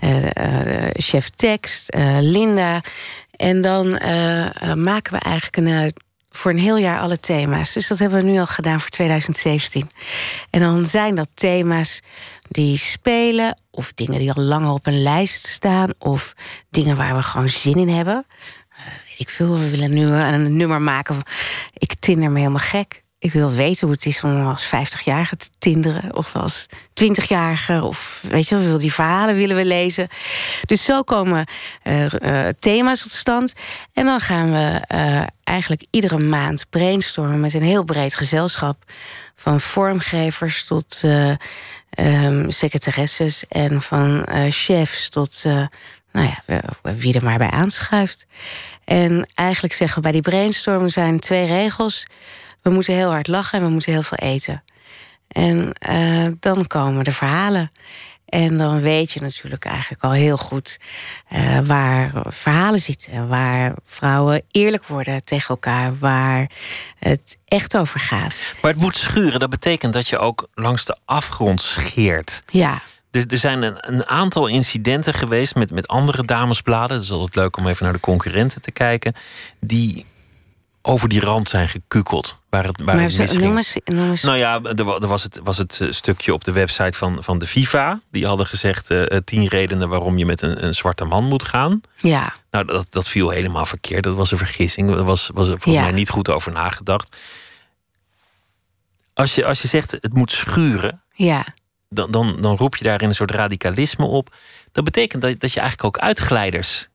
eh, 0.00 0.84
eh, 0.86 0.90
chef 0.92 1.28
tekst, 1.28 1.88
eh, 1.88 2.16
Linda. 2.20 2.80
En 3.36 3.60
dan 3.60 3.96
eh, 3.96 4.62
eh, 4.70 4.76
maken 4.76 5.12
we 5.12 5.18
eigenlijk 5.18 5.56
eh, 5.56 6.02
voor 6.30 6.50
een 6.50 6.58
heel 6.58 6.76
jaar 6.76 7.00
alle 7.00 7.18
thema's. 7.18 7.72
Dus 7.72 7.88
dat 7.88 7.98
hebben 7.98 8.18
we 8.18 8.30
nu 8.30 8.38
al 8.38 8.46
gedaan 8.46 8.80
voor 8.80 8.90
2017. 8.90 9.90
En 10.50 10.60
dan 10.60 10.86
zijn 10.86 11.14
dat 11.14 11.28
thema's 11.34 12.00
die 12.48 12.78
spelen, 12.78 13.58
of 13.70 13.92
dingen 13.92 14.18
die 14.18 14.32
al 14.32 14.42
langer 14.42 14.70
op 14.70 14.86
een 14.86 15.02
lijst 15.02 15.46
staan, 15.46 15.90
of 15.98 16.34
dingen 16.70 16.96
waar 16.96 17.16
we 17.16 17.22
gewoon 17.22 17.48
zin 17.48 17.74
in 17.74 17.88
hebben. 17.88 18.26
Ik 19.18 19.30
veel, 19.30 19.58
we 19.58 19.70
willen 19.70 19.92
nu 19.92 20.04
een 20.04 20.56
nummer 20.56 20.82
maken. 20.82 21.16
Ik 21.72 21.94
tinder 21.94 22.30
me 22.30 22.38
helemaal 22.38 22.58
gek. 22.58 23.03
Ik 23.24 23.32
wil 23.32 23.52
weten 23.52 23.86
hoe 23.86 23.96
het 23.96 24.06
is 24.06 24.20
om 24.20 24.46
als 24.46 24.66
50-jarige 24.66 25.36
te 25.36 25.48
tinderen. 25.58 26.16
Of 26.16 26.36
als 26.36 26.66
20-jarige. 27.04 27.82
Of 27.82 28.24
weet 28.28 28.48
je, 28.48 28.56
we 28.56 28.64
willen 28.64 28.78
die 28.78 28.92
verhalen 28.92 29.34
willen 29.34 29.56
we 29.56 29.64
lezen. 29.64 30.08
Dus 30.66 30.84
zo 30.84 31.02
komen 31.02 31.46
uh, 31.84 32.48
thema's 32.58 33.02
tot 33.02 33.12
stand. 33.12 33.52
En 33.92 34.04
dan 34.04 34.20
gaan 34.20 34.50
we 34.52 34.82
uh, 34.94 35.22
eigenlijk 35.44 35.84
iedere 35.90 36.18
maand 36.18 36.66
brainstormen 36.70 37.40
met 37.40 37.54
een 37.54 37.62
heel 37.62 37.84
breed 37.84 38.14
gezelschap. 38.14 38.84
Van 39.36 39.60
vormgevers 39.60 40.64
tot 40.64 41.02
um, 41.98 42.50
secretaresses. 42.50 43.44
En 43.48 43.82
van 43.82 44.26
chefs 44.50 45.08
tot 45.08 45.42
nou 46.12 46.28
ja, 46.46 46.60
wie 46.96 47.14
er 47.14 47.24
maar 47.24 47.38
bij 47.38 47.50
aanschuift. 47.50 48.26
En 48.84 49.28
eigenlijk 49.34 49.74
zeggen 49.74 49.96
we 49.96 50.02
bij 50.02 50.12
die 50.12 50.30
brainstormen 50.30 50.90
zijn 50.90 51.20
twee 51.20 51.46
regels. 51.46 52.06
We 52.64 52.70
moeten 52.70 52.94
heel 52.94 53.10
hard 53.10 53.28
lachen 53.28 53.58
en 53.58 53.64
we 53.64 53.70
moeten 53.70 53.92
heel 53.92 54.02
veel 54.02 54.18
eten. 54.18 54.62
En 55.28 55.76
uh, 55.88 56.26
dan 56.40 56.66
komen 56.66 57.04
de 57.04 57.12
verhalen. 57.12 57.70
En 58.24 58.56
dan 58.56 58.80
weet 58.80 59.12
je 59.12 59.20
natuurlijk 59.20 59.64
eigenlijk 59.64 60.02
al 60.02 60.12
heel 60.12 60.36
goed 60.36 60.78
uh, 61.32 61.58
waar 61.58 62.12
verhalen 62.26 62.80
zitten. 62.80 63.28
Waar 63.28 63.74
vrouwen 63.84 64.42
eerlijk 64.50 64.86
worden 64.86 65.24
tegen 65.24 65.48
elkaar. 65.48 65.98
Waar 65.98 66.50
het 66.98 67.38
echt 67.44 67.76
over 67.76 68.00
gaat. 68.00 68.54
Maar 68.62 68.70
het 68.70 68.80
moet 68.80 68.96
schuren. 68.96 69.40
Dat 69.40 69.50
betekent 69.50 69.92
dat 69.92 70.08
je 70.08 70.18
ook 70.18 70.48
langs 70.54 70.84
de 70.84 70.96
afgrond 71.04 71.62
scheert. 71.62 72.42
Ja. 72.46 72.82
Dus 73.10 73.24
er 73.28 73.38
zijn 73.38 73.62
een, 73.62 73.76
een, 73.80 74.06
aantal 74.06 74.46
incidenten 74.46 75.14
geweest 75.14 75.54
met, 75.54 75.70
met 75.70 75.88
andere 75.88 76.24
damesbladen. 76.24 76.96
Het 76.96 77.04
is 77.04 77.10
altijd 77.10 77.34
leuk 77.34 77.56
om 77.56 77.66
even 77.66 77.84
naar 77.84 77.92
de 77.92 78.00
concurrenten 78.00 78.60
te 78.60 78.70
kijken. 78.70 79.14
Die 79.60 80.04
over 80.86 81.08
die 81.08 81.20
rand 81.20 81.48
zijn 81.48 81.68
gekukeld. 81.68 82.40
Waar 82.50 82.64
het, 82.64 82.76
waar 82.76 82.94
maar 82.94 83.04
het 83.04 83.18
misging. 83.18 83.42
noem 83.42 83.56
eens, 83.56 83.76
noem 83.84 84.10
eens. 84.10 84.22
Nou 84.22 84.36
ja, 84.36 84.60
er, 84.62 84.88
er 85.02 85.06
was, 85.06 85.22
het, 85.22 85.40
was 85.42 85.58
het 85.58 85.80
stukje 85.90 86.32
op 86.32 86.44
de 86.44 86.52
website 86.52 86.98
van, 86.98 87.22
van 87.22 87.38
de 87.38 87.46
FIFA. 87.46 88.00
Die 88.10 88.26
hadden 88.26 88.46
gezegd 88.46 88.90
uh, 88.90 89.04
tien 89.24 89.46
redenen 89.46 89.88
waarom 89.88 90.18
je 90.18 90.26
met 90.26 90.42
een, 90.42 90.64
een, 90.64 90.74
zwarte 90.74 91.04
man 91.04 91.24
moet 91.24 91.44
gaan. 91.44 91.80
Ja. 91.96 92.34
Nou, 92.50 92.64
dat, 92.64 92.86
dat 92.90 93.08
viel 93.08 93.30
helemaal 93.30 93.64
verkeerd. 93.66 94.02
Dat 94.02 94.14
was 94.14 94.30
een 94.32 94.38
vergissing. 94.38 94.88
Daar 94.94 95.04
was, 95.04 95.30
was 95.34 95.48
er 95.48 95.60
volgens 95.60 95.74
Ja. 95.84 95.90
mij 95.90 95.98
niet 95.98 96.08
goed 96.10 96.28
over 96.30 96.52
nagedacht. 96.52 97.16
Als 99.14 99.34
je, 99.34 99.44
als 99.44 99.62
je 99.62 99.68
zegt 99.68 99.90
het 99.92 100.14
moet 100.14 100.32
schuren, 100.32 101.02
Ja. 101.14 101.46
dan, 101.88 102.10
dan, 102.10 102.36
dan 102.40 102.56
roep 102.56 102.76
je 102.76 102.84
daarin 102.84 103.08
een 103.08 103.14
soort 103.14 103.30
radicalisme 103.30 104.04
op. 104.04 104.34
Dat 104.72 104.84
betekent 104.84 105.22
dat, 105.22 105.40
dat 105.40 105.52
je 105.52 105.60
eigenlijk 105.60 105.96
ook 105.96 106.02
uitglijders 106.02 106.88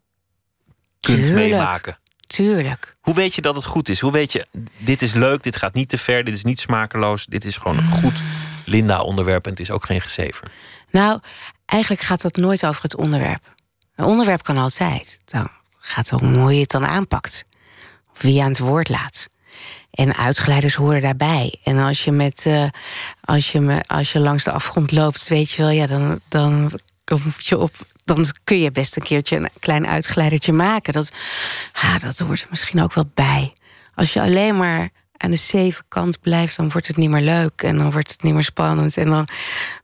kunt 1.00 1.24
Tuurlijk. 1.24 1.50
meemaken. 1.50 1.98
Tuurlijk. 2.36 2.96
Hoe 3.02 3.14
weet 3.14 3.36
je 3.36 3.42
dat 3.42 3.56
het 3.56 3.66
goed 3.66 3.90
is? 3.90 4.00
Hoe 4.00 4.12
weet 4.12 4.32
je, 4.32 4.48
dit 4.78 5.02
is 5.02 5.14
leuk, 5.14 5.44
dit 5.44 5.56
gaat 5.56 5.74
niet 5.74 5.90
te 5.90 5.98
ver, 5.98 6.24
dit 6.24 6.34
is 6.34 6.44
niet 6.44 6.60
smakeloos, 6.60 7.26
dit 7.26 7.46
is 7.46 7.58
gewoon 7.58 7.78
een 7.78 7.88
goed 7.88 8.22
Linda-onderwerp 8.66 9.44
en 9.46 9.50
het 9.50 9.60
is 9.60 9.72
ook 9.72 9.86
geen 9.86 10.02
gezever. 10.02 10.48
Nou, 10.92 11.20
eigenlijk 11.66 12.02
gaat 12.02 12.22
dat 12.22 12.36
nooit 12.36 12.66
over 12.66 12.84
het 12.84 12.96
onderwerp. 12.96 13.54
Een 13.96 14.06
onderwerp 14.06 14.44
kan 14.44 14.58
altijd. 14.58 15.18
Dan 15.26 15.50
gaat 15.80 16.10
het 16.10 16.22
om 16.22 16.36
hoe 16.36 16.54
je 16.54 16.60
het 16.60 16.70
dan 16.70 16.86
aanpakt. 16.86 17.46
Of 18.12 18.22
wie 18.22 18.34
je 18.34 18.42
aan 18.42 18.50
het 18.50 18.60
woord 18.60 18.90
laat. 18.90 19.28
En 19.92 20.16
uitgeleiders 20.16 20.76
horen 20.76 21.02
daarbij. 21.02 21.60
En 21.64 21.78
als 21.78 22.04
je, 22.04 22.12
met, 22.12 22.46
uh, 22.48 22.68
als 23.22 23.52
je, 23.52 23.60
me, 23.60 23.84
als 23.88 24.12
je 24.12 24.20
langs 24.20 24.44
de 24.44 24.52
afgrond 24.52 24.92
loopt, 24.92 25.28
weet 25.28 25.52
je 25.52 25.62
wel, 25.62 25.72
ja, 25.72 25.88
dan, 25.88 26.20
dan 26.28 26.80
je 27.38 27.58
op. 27.58 27.76
Dan 28.04 28.26
kun 28.44 28.60
je 28.60 28.72
best 28.72 28.96
een 28.96 29.04
keertje 29.04 29.38
een 29.38 29.50
klein 29.60 29.88
uitgeleidertje 29.88 30.54
maken. 30.54 30.94
Dat, 30.94 31.12
ah, 31.74 32.00
dat 32.00 32.20
hoort 32.20 32.42
er 32.42 32.48
misschien 32.50 32.82
ook 32.82 32.94
wel 32.94 33.12
bij. 33.14 33.54
Als 33.96 34.14
je 34.14 34.22
alleen 34.22 34.58
maar 34.58 34.90
aan 35.18 35.32
de 35.32 35.38
zeven 35.38 35.86
kant 35.88 36.22
blijft, 36.22 36.56
dan 36.56 36.70
wordt 36.70 36.88
het 36.88 36.98
niet 36.98 37.10
meer 37.10 37.22
leuk. 37.22 37.62
En 37.62 37.78
dan 37.78 37.92
wordt 37.92 38.12
het 38.12 38.24
niet 38.24 38.34
meer 38.34 38.44
spannend. 38.44 38.98
En 38.98 39.10
dan 39.10 39.28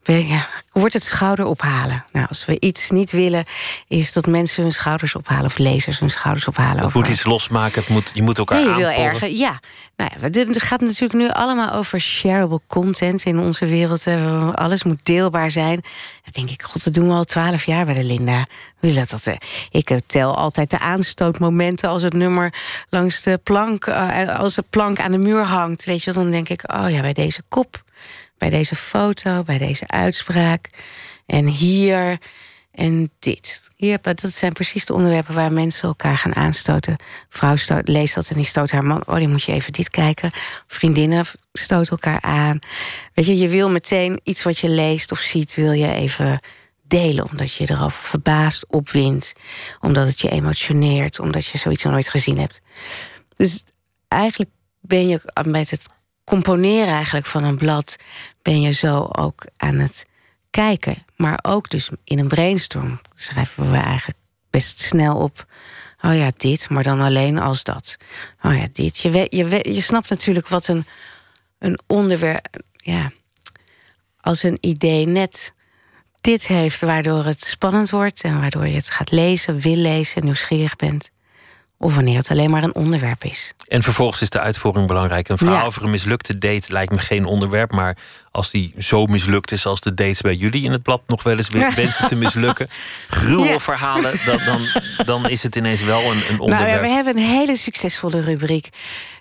ben 0.04 0.28
je, 0.28 0.40
wordt 0.82 0.94
het 0.94 1.04
schouder 1.04 1.46
ophalen. 1.46 2.06
Nou, 2.12 2.26
als 2.30 2.46
we 2.46 2.60
iets 2.60 2.90
niet 2.90 3.12
willen, 3.12 3.46
is 3.88 4.14
dat 4.14 4.28
mensen 4.28 4.64
hun 4.64 4.72
schouders 4.72 5.16
ophalen. 5.16 5.46
Of 5.46 5.58
lezers 5.58 6.00
hun 6.00 6.10
schouders 6.10 6.48
ophalen. 6.48 6.76
Het 6.76 6.86
over- 6.86 7.00
moet 7.00 7.08
iets 7.08 7.26
losmaken, 7.26 7.80
het 7.82 7.90
moet, 7.90 8.12
je 8.14 8.22
moet 8.22 8.38
elkaar 8.38 8.60
Nee, 8.60 8.68
je 8.68 8.76
wil 8.76 8.88
erger. 8.88 9.30
Ja, 9.30 9.60
nou 9.96 10.12
ja, 10.14 10.30
het 10.30 10.62
gaat 10.62 10.82
natuurlijk 10.82 11.14
nu 11.14 11.30
allemaal 11.30 11.72
over 11.72 12.00
shareable 12.02 12.62
content 12.68 13.24
in 13.24 13.40
onze 13.40 13.66
wereld. 13.66 14.04
Alles 14.54 14.84
moet 14.84 15.06
deelbaar 15.06 15.52
zijn. 15.52 15.82
Dan 16.24 16.32
denk 16.32 16.50
ik, 16.50 16.64
god, 16.64 16.84
dat 16.84 16.94
doen 16.94 17.08
we 17.08 17.14
al 17.14 17.24
twaalf 17.24 17.66
jaar 17.66 17.86
bij 17.86 17.94
de 17.94 18.04
Linda. 18.04 18.46
Willen 18.80 19.06
dat, 19.10 19.28
eh, 19.28 19.36
ik 19.72 19.90
eh, 19.90 19.98
tel 20.08 20.36
altijd 20.36 20.70
de 20.70 20.80
aanstootmomenten 20.80 21.90
als 21.90 22.02
het 22.02 22.14
nummer 22.14 22.54
langs 22.90 23.22
de 23.22 23.40
plank, 23.44 23.86
eh, 23.86 24.40
als 24.40 24.56
de 24.56 24.64
plank 24.70 25.00
aan 25.00 25.12
de 25.12 25.18
muur 25.18 25.44
hangt. 25.44 25.86
Weet 25.86 26.04
je, 26.04 26.14
wel, 26.14 26.24
dan 26.24 26.32
denk 26.32 26.50
ik, 26.50 26.74
oh 26.74 26.90
ja, 26.90 27.02
bij 27.02 27.14
deze 27.14 27.42
kop, 27.50 27.84
bij 28.38 28.50
deze 28.50 28.76
foto, 28.76 29.44
bij 29.44 29.58
deze 29.58 29.88
uitspraak. 29.88 30.70
En 31.26 31.48
hier 31.48 32.20
en 32.72 33.12
dit. 33.20 33.70
Hier, 33.76 34.00
dat 34.02 34.22
zijn 34.22 34.54
precies 34.54 34.86
de 34.86 34.94
onderwerpen 34.94 35.34
waar 35.34 35.52
mensen 35.52 35.88
elkaar 35.88 36.18
gaan 36.18 36.36
aanstoten. 36.36 36.96
Vrouw 37.30 37.56
leest 37.84 38.16
dat 38.16 38.30
en 38.30 38.36
die 38.36 38.46
stoot 38.46 38.72
haar 38.72 38.84
man. 38.84 39.04
Oh, 39.08 39.16
die 39.16 39.28
moet 39.28 39.44
je 39.44 39.52
even 39.52 39.74
dit 39.74 39.90
kijken. 39.90 40.32
Vriendinnen 40.68 41.26
stoten 41.54 41.92
elkaar 41.92 42.22
aan. 42.22 42.60
Weet 43.14 43.26
je, 43.26 43.38
je 43.38 43.48
wil 43.48 43.70
meteen 43.70 44.20
iets 44.24 44.44
wat 44.44 44.58
je 44.58 44.70
leest 44.70 45.12
of 45.12 45.20
ziet, 45.20 45.56
wil 45.56 45.72
je 45.72 45.94
even 45.94 46.40
delen. 46.84 47.30
Omdat 47.30 47.54
je 47.54 47.70
erover 47.70 48.04
verbaast, 48.04 48.66
opwint. 48.68 49.34
Omdat 49.80 50.08
het 50.08 50.22
je 50.22 50.30
emotioneert. 50.30 51.20
Omdat 51.20 51.46
je 51.46 51.58
zoiets 51.58 51.84
nooit 51.84 52.10
gezien 52.10 52.40
hebt. 52.40 52.62
Dus 53.36 53.64
eigenlijk 54.08 54.52
ben 54.82 55.08
je 55.08 55.22
met 55.46 55.70
het 55.70 55.86
componeren 56.26 56.94
eigenlijk 56.94 57.26
van 57.26 57.44
een 57.44 57.58
blad... 57.58 57.96
ben 58.42 58.62
je 58.62 58.72
zo 58.72 59.10
ook 59.12 59.46
aan 59.58 59.76
het 59.76 60.06
kijken. 60.50 61.06
Maar 61.16 61.40
ook 61.42 61.70
dus 61.70 61.90
in 62.04 62.20
een 62.20 62.28
brainstorm 62.28 63.02
schrijven 63.16 63.72
we 63.72 63.78
eigenlijk 63.78 64.20
best 64.50 64.80
snel 64.80 65.16
op... 65.16 65.46
oh 66.02 66.16
ja, 66.16 66.32
dit, 66.38 66.70
maar 66.70 66.84
dan 66.84 67.02
alleen 67.02 67.40
als 67.40 67.64
dat. 67.64 67.98
Oh 68.42 68.58
ja, 68.58 68.68
dit. 68.74 68.98
Je, 68.98 69.28
je, 69.30 69.74
je 69.74 69.82
snapt 69.82 70.10
natuurlijk 70.10 70.48
wat 70.48 70.68
een, 70.68 70.86
een 71.60 71.80
onderwerp... 71.88 72.64
Ja, 72.76 73.12
als 74.20 74.44
een 74.44 74.58
idee 74.62 75.08
net 75.08 75.54
dit 76.22 76.48
heeft... 76.48 76.82
waardoor 76.82 77.26
het 77.26 77.44
spannend 77.44 77.90
wordt 77.90 78.22
en 78.22 78.40
waardoor 78.40 78.68
je 78.68 78.76
het 78.76 78.90
gaat 78.90 79.12
lezen, 79.12 79.60
wil 79.60 79.76
lezen... 79.76 80.24
nieuwsgierig 80.24 80.76
bent. 80.76 81.10
Of 81.86 81.96
wanneer 81.96 82.18
het 82.18 82.30
alleen 82.30 82.50
maar 82.50 82.64
een 82.64 82.76
onderwerp 82.76 83.24
is. 83.24 83.54
En 83.68 83.84
vervolgens 83.84 84.22
is 84.22 84.30
de 84.30 84.40
uitvoering 84.40 84.88
belangrijk. 84.88 85.30
Een 85.30 85.38
verhaal 85.38 85.56
Ja. 85.60 85.64
over 85.66 85.84
een 85.84 85.90
mislukte 85.90 86.38
date 86.38 86.72
lijkt 86.72 86.92
me 86.92 86.98
geen 87.00 87.26
onderwerp. 87.26 87.72
Maar 87.72 87.98
als 88.32 88.52
die 88.52 88.74
zo 88.80 89.06
mislukt 89.06 89.52
is 89.52 89.66
als 89.66 89.82
de 89.82 89.94
dates 89.94 90.22
bij 90.22 90.36
jullie 90.36 90.64
in 90.64 90.72
het 90.72 90.84
blad 90.84 91.02
nog 91.08 91.24
wel 91.24 91.38
eens 91.38 91.50
we- 91.50 91.72
wensen 91.76 92.08
te 92.08 92.16
mislukken. 92.16 92.68
Gruwelverhalen, 93.08 94.14
dan, 94.26 94.40
dan, 94.46 94.68
dan 95.06 95.30
is 95.30 95.44
het 95.44 95.56
ineens 95.56 95.82
wel 95.84 96.02
een, 96.02 96.08
een 96.18 96.24
Nou, 96.28 96.40
onderwerp. 96.40 96.70
ja, 96.76 96.82
we 96.82 96.88
hebben 96.88 97.18
een 97.18 97.30
hele 97.30 97.56
succesvolle 97.58 98.20
rubriek. 98.22 98.70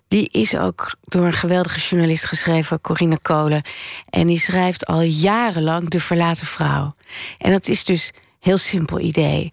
Die 0.09 0.29
is 0.31 0.57
ook 0.57 0.97
door 1.05 1.25
een 1.27 1.33
geweldige 1.33 1.79
journalist 1.79 2.27
geschreven, 2.27 2.81
Corine 2.81 3.19
Kolen. 3.23 3.63
En 4.11 4.27
die 4.27 4.39
schrijft 4.39 4.87
al 4.87 5.01
jarenlang 5.01 5.89
De 5.89 6.01
Verlaten 6.01 6.47
Vrouw. 6.47 6.95
En 7.39 7.51
dat 7.53 7.69
is 7.69 7.85
dus 7.85 8.07
een 8.15 8.21
heel 8.41 8.59
simpel 8.59 9.01
idee. 9.01 9.53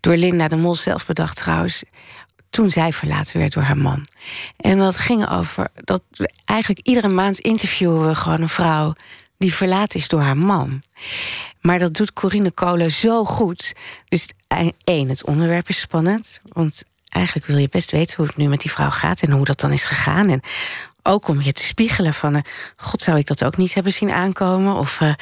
Door 0.00 0.16
Linda 0.16 0.48
de 0.48 0.56
Mol 0.56 0.74
zelf 0.74 1.06
bedacht 1.06 1.36
trouwens. 1.36 1.82
Toen 2.50 2.70
zij 2.70 2.92
verlaten 2.92 3.38
werd 3.38 3.52
door 3.52 3.62
haar 3.62 3.78
man. 3.78 4.06
En 4.56 4.78
dat 4.78 4.98
ging 4.98 5.30
over 5.30 5.68
dat 5.74 6.02
eigenlijk 6.44 6.86
iedere 6.86 7.08
maand 7.08 7.38
interviewen 7.38 8.08
we 8.08 8.14
gewoon 8.14 8.40
een 8.40 8.48
vrouw 8.48 8.94
die 9.38 9.54
verlaten 9.54 10.00
is 10.00 10.08
door 10.08 10.20
haar 10.20 10.36
man. 10.36 10.82
Maar 11.60 11.78
dat 11.78 11.94
doet 11.94 12.12
Corine 12.12 12.50
Kolen 12.50 12.90
zo 12.90 13.24
goed. 13.24 13.74
Dus 14.08 14.28
één, 14.84 15.08
het 15.08 15.24
onderwerp 15.24 15.68
is 15.68 15.80
spannend. 15.80 16.38
Want 16.48 16.82
eigenlijk 17.08 17.46
wil 17.46 17.56
je 17.56 17.68
best 17.68 17.90
weten 17.90 18.16
hoe 18.16 18.26
het 18.26 18.36
nu 18.36 18.48
met 18.48 18.60
die 18.60 18.70
vrouw 18.70 18.90
gaat 18.90 19.22
en 19.22 19.30
hoe 19.30 19.44
dat 19.44 19.60
dan 19.60 19.72
is 19.72 19.84
gegaan. 19.84 20.28
En 20.28 20.40
ook 21.02 21.28
om 21.28 21.40
je 21.40 21.52
te 21.52 21.62
spiegelen 21.62 22.14
van, 22.14 22.34
uh, 22.34 22.42
god 22.76 23.02
zou 23.02 23.18
ik 23.18 23.26
dat 23.26 23.44
ook 23.44 23.56
niet 23.56 23.74
hebben 23.74 23.92
zien 23.92 24.10
aankomen? 24.10 24.74
Of 24.74 25.00
uh, 25.00 25.14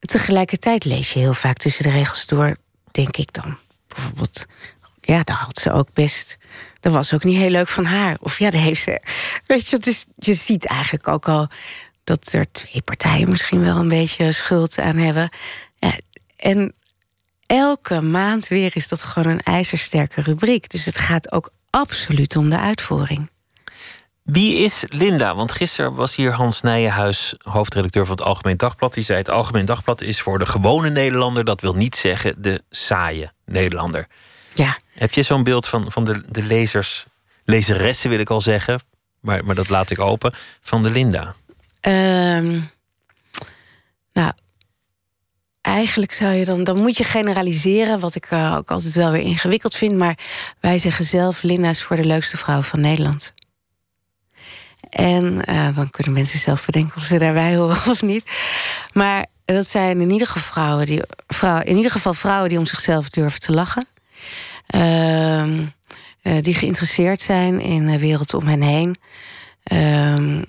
tegelijkertijd 0.00 0.84
lees 0.84 1.12
je 1.12 1.18
heel 1.18 1.34
vaak 1.34 1.56
tussen 1.56 1.84
de 1.84 1.90
regels 1.90 2.26
door, 2.26 2.56
denk 2.90 3.16
ik 3.16 3.32
dan. 3.32 3.56
Bijvoorbeeld, 3.88 4.46
ja, 5.06 5.22
daar 5.22 5.36
had 5.36 5.58
ze 5.58 5.72
ook 5.72 5.88
best. 5.92 6.36
Dat 6.80 6.92
was 6.92 7.14
ook 7.14 7.24
niet 7.24 7.38
heel 7.38 7.50
leuk 7.50 7.68
van 7.68 7.84
haar. 7.84 8.16
Of 8.20 8.38
ja, 8.38 8.50
daar 8.50 8.60
heeft 8.60 8.82
ze. 8.82 9.00
Weet 9.46 9.68
je, 9.68 9.78
dus 9.78 10.06
je 10.16 10.34
ziet 10.34 10.66
eigenlijk 10.66 11.08
ook 11.08 11.28
al 11.28 11.48
dat 12.04 12.32
er 12.32 12.52
twee 12.52 12.82
partijen 12.82 13.28
misschien 13.28 13.64
wel 13.64 13.76
een 13.76 13.88
beetje 13.88 14.32
schuld 14.32 14.78
aan 14.78 14.96
hebben. 14.96 15.30
Ja, 15.76 15.98
en 16.36 16.74
elke 17.46 18.00
maand 18.00 18.48
weer 18.48 18.70
is 18.74 18.88
dat 18.88 19.02
gewoon 19.02 19.32
een 19.32 19.42
ijzersterke 19.42 20.20
rubriek. 20.20 20.70
Dus 20.70 20.84
het 20.84 20.98
gaat 20.98 21.32
ook 21.32 21.52
absoluut 21.70 22.36
om 22.36 22.50
de 22.50 22.58
uitvoering. 22.58 23.30
Wie 24.22 24.56
is 24.56 24.84
Linda? 24.88 25.34
Want 25.34 25.52
gisteren 25.52 25.94
was 25.94 26.16
hier 26.16 26.32
Hans 26.32 26.60
Nijenhuis, 26.60 27.34
hoofdredacteur 27.38 28.06
van 28.06 28.16
het 28.16 28.24
Algemeen 28.24 28.56
Dagblad. 28.56 28.94
Die 28.94 29.02
zei: 29.02 29.18
Het 29.18 29.30
Algemeen 29.30 29.64
Dagblad 29.64 30.00
is 30.00 30.20
voor 30.20 30.38
de 30.38 30.46
gewone 30.46 30.90
Nederlander. 30.90 31.44
Dat 31.44 31.60
wil 31.60 31.74
niet 31.74 31.96
zeggen 31.96 32.42
de 32.42 32.62
saaie 32.70 33.32
Nederlander. 33.44 34.06
Ja. 34.54 34.78
Heb 34.94 35.12
je 35.12 35.22
zo'n 35.22 35.42
beeld 35.42 35.68
van, 35.68 35.92
van 35.92 36.04
de, 36.04 36.22
de 36.28 36.42
lezers, 36.42 37.06
lezeressen 37.44 38.10
wil 38.10 38.18
ik 38.18 38.30
al 38.30 38.40
zeggen, 38.40 38.80
maar, 39.20 39.44
maar 39.44 39.54
dat 39.54 39.68
laat 39.68 39.90
ik 39.90 39.98
open, 39.98 40.34
van 40.60 40.82
de 40.82 40.90
Linda? 40.90 41.34
Um, 41.80 42.70
nou, 44.12 44.32
eigenlijk 45.60 46.12
zou 46.12 46.32
je 46.32 46.44
dan, 46.44 46.64
dan 46.64 46.76
moet 46.76 46.96
je 46.96 47.04
generaliseren, 47.04 48.00
wat 48.00 48.14
ik 48.14 48.30
uh, 48.30 48.54
ook 48.56 48.70
altijd 48.70 48.94
wel 48.94 49.10
weer 49.10 49.22
ingewikkeld 49.22 49.76
vind. 49.76 49.96
Maar 49.96 50.18
wij 50.60 50.78
zeggen 50.78 51.04
zelf: 51.04 51.42
Linda 51.42 51.68
is 51.68 51.82
voor 51.82 51.96
de 51.96 52.04
leukste 52.04 52.36
vrouw 52.36 52.62
van 52.62 52.80
Nederland. 52.80 53.32
En 54.90 55.42
uh, 55.48 55.74
dan 55.74 55.90
kunnen 55.90 56.12
mensen 56.12 56.38
zelf 56.38 56.66
bedenken 56.66 56.96
of 56.96 57.04
ze 57.04 57.18
daarbij 57.18 57.56
horen 57.56 57.76
of 57.92 58.02
niet. 58.02 58.30
Maar 58.92 59.26
dat 59.44 59.66
zijn 59.66 60.00
in 60.00 60.10
ieder 60.10 60.26
geval 60.26 60.52
vrouwen 60.52 60.86
die, 60.86 61.02
vrouwen, 61.26 61.66
in 61.66 61.76
ieder 61.76 61.90
geval 61.90 62.14
vrouwen 62.14 62.48
die 62.48 62.58
om 62.58 62.66
zichzelf 62.66 63.10
durven 63.10 63.40
te 63.40 63.52
lachen. 63.52 63.86
Uh, 64.74 65.42
die 66.40 66.54
geïnteresseerd 66.54 67.20
zijn 67.20 67.60
in 67.60 67.86
de 67.86 67.98
wereld 67.98 68.34
om 68.34 68.46
hen 68.46 68.62
heen. 68.62 68.96
Ehm, 69.62 70.42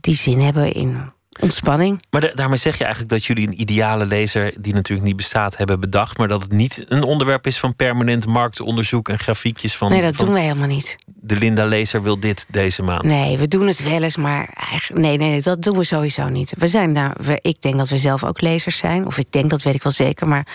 die 0.00 0.14
zin 0.14 0.40
hebben 0.40 0.72
in 0.72 1.12
ontspanning. 1.40 2.02
Maar 2.10 2.32
daarmee 2.34 2.58
zeg 2.58 2.78
je 2.78 2.84
eigenlijk 2.84 3.12
dat 3.12 3.24
jullie 3.24 3.48
een 3.48 3.60
ideale 3.60 4.06
lezer, 4.06 4.54
die 4.60 4.74
natuurlijk 4.74 5.06
niet 5.06 5.16
bestaat, 5.16 5.56
hebben 5.56 5.80
bedacht. 5.80 6.18
Maar 6.18 6.28
dat 6.28 6.42
het 6.42 6.52
niet 6.52 6.84
een 6.88 7.02
onderwerp 7.02 7.46
is 7.46 7.58
van 7.58 7.76
permanent 7.76 8.26
marktonderzoek 8.26 9.08
en 9.08 9.18
grafiekjes 9.18 9.76
van. 9.76 9.90
Nee, 9.90 10.02
dat 10.02 10.16
doen 10.16 10.32
we 10.32 10.40
helemaal 10.40 10.66
niet. 10.66 10.96
De 11.06 11.36
Linda-lezer 11.36 12.02
wil 12.02 12.20
dit 12.20 12.46
deze 12.48 12.82
maand. 12.82 13.02
Nee, 13.02 13.38
we 13.38 13.48
doen 13.48 13.66
het 13.66 13.82
wel 13.82 14.02
eens, 14.02 14.16
maar 14.16 14.48
eigenlijk, 14.70 15.06
nee, 15.06 15.16
nee, 15.16 15.42
dat 15.42 15.62
doen 15.62 15.76
we 15.76 15.84
sowieso 15.84 16.28
niet. 16.28 16.54
We 16.58 16.68
zijn 16.68 16.92
nou, 16.92 17.12
we, 17.16 17.38
ik 17.42 17.62
denk 17.62 17.76
dat 17.76 17.88
we 17.88 17.96
zelf 17.96 18.24
ook 18.24 18.40
lezers 18.40 18.76
zijn. 18.76 19.06
Of 19.06 19.18
ik 19.18 19.32
denk, 19.32 19.50
dat 19.50 19.62
weet 19.62 19.74
ik 19.74 19.82
wel 19.82 19.92
zeker. 19.92 20.28
Maar 20.28 20.46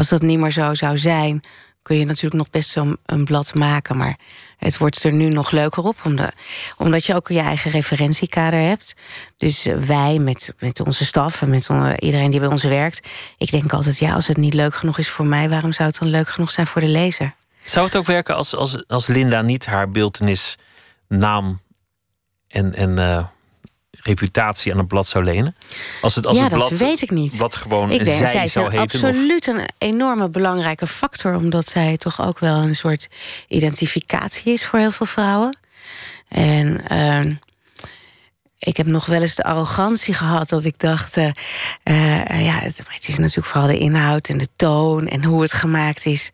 als 0.00 0.08
dat 0.08 0.22
niet 0.22 0.38
meer 0.38 0.50
zo 0.50 0.74
zou 0.74 0.98
zijn, 0.98 1.40
kun 1.82 1.96
je 1.96 2.04
natuurlijk 2.04 2.34
nog 2.34 2.50
best 2.50 2.70
zo'n 2.70 2.98
een 3.06 3.24
blad 3.24 3.54
maken. 3.54 3.96
Maar 3.96 4.18
het 4.56 4.78
wordt 4.78 5.04
er 5.04 5.12
nu 5.12 5.28
nog 5.28 5.50
leuker 5.50 5.82
op, 5.82 5.96
omdat, 6.76 7.04
je 7.04 7.14
ook 7.14 7.28
je 7.28 7.40
eigen 7.40 7.70
referentiekader 7.70 8.60
hebt. 8.60 8.94
Dus 9.36 9.64
wij 9.86 10.18
met, 10.18 10.54
met 10.58 10.80
onze 10.80 11.04
staf 11.04 11.42
en 11.42 11.50
met 11.50 11.68
iedereen 11.98 12.30
die 12.30 12.40
bij 12.40 12.48
ons 12.48 12.62
werkt. 12.62 13.08
Ik 13.38 13.50
denk 13.50 13.72
altijd, 13.72 13.98
ja, 13.98 14.14
als 14.14 14.26
het 14.26 14.36
niet 14.36 14.54
leuk 14.54 14.74
genoeg 14.74 14.98
is 14.98 15.08
voor 15.08 15.26
mij, 15.26 15.48
waarom 15.48 15.72
zou 15.72 15.88
het 15.88 15.98
dan 15.98 16.08
leuk 16.08 16.28
genoeg 16.28 16.50
zijn 16.50 16.66
voor 16.66 16.80
de 16.80 16.88
lezer? 16.88 17.34
Zou 17.64 17.86
het 17.86 17.96
ook 17.96 18.06
werken 18.06 18.36
als, 18.36 18.54
als, 18.56 18.88
als 18.88 19.06
Linda 19.06 19.42
niet 19.42 19.66
haar 19.66 19.90
beeldenis, 19.90 20.56
naam 21.08 21.60
en, 22.48 22.74
en 22.74 22.90
uh, 22.90 23.26
reputatie 24.02 24.72
aan 24.72 24.78
een 24.78 24.86
blad 24.86 25.08
zou 25.08 25.24
lenen? 25.24 25.56
Als 26.00 26.14
het, 26.14 26.26
als 26.26 26.36
ja, 26.36 26.42
het 26.42 26.52
blad, 26.52 26.70
dat 26.70 26.78
weet 26.78 27.02
ik 27.02 27.10
niet. 27.10 27.36
Wat 27.36 27.56
gewoon 27.56 27.90
ik 27.90 28.04
denk, 28.04 28.18
zij, 28.18 28.30
zij 28.30 28.48
zou 28.48 28.64
heten. 28.70 28.80
absoluut 28.80 29.46
een 29.46 29.68
enorme 29.78 30.30
belangrijke 30.30 30.86
factor, 30.86 31.34
omdat 31.34 31.68
zij 31.68 31.96
toch 31.96 32.20
ook 32.20 32.38
wel 32.38 32.56
een 32.56 32.76
soort 32.76 33.08
identificatie 33.48 34.52
is 34.52 34.66
voor 34.66 34.78
heel 34.78 34.90
veel 34.90 35.06
vrouwen. 35.06 35.58
En 36.28 36.80
uh, 36.92 37.32
ik 38.58 38.76
heb 38.76 38.86
nog 38.86 39.06
wel 39.06 39.22
eens 39.22 39.34
de 39.34 39.42
arrogantie 39.42 40.14
gehad 40.14 40.48
dat 40.48 40.64
ik 40.64 40.78
dacht: 40.78 41.16
uh, 41.16 41.24
uh, 41.84 42.44
ja, 42.44 42.58
het, 42.58 42.82
het, 42.88 43.08
is 43.08 43.18
natuurlijk 43.18 43.46
vooral 43.46 43.68
de 43.68 43.78
inhoud 43.78 44.28
en 44.28 44.38
de 44.38 44.48
toon 44.56 45.06
en 45.06 45.24
hoe 45.24 45.42
het 45.42 45.52
gemaakt 45.52 46.06
is. 46.06 46.30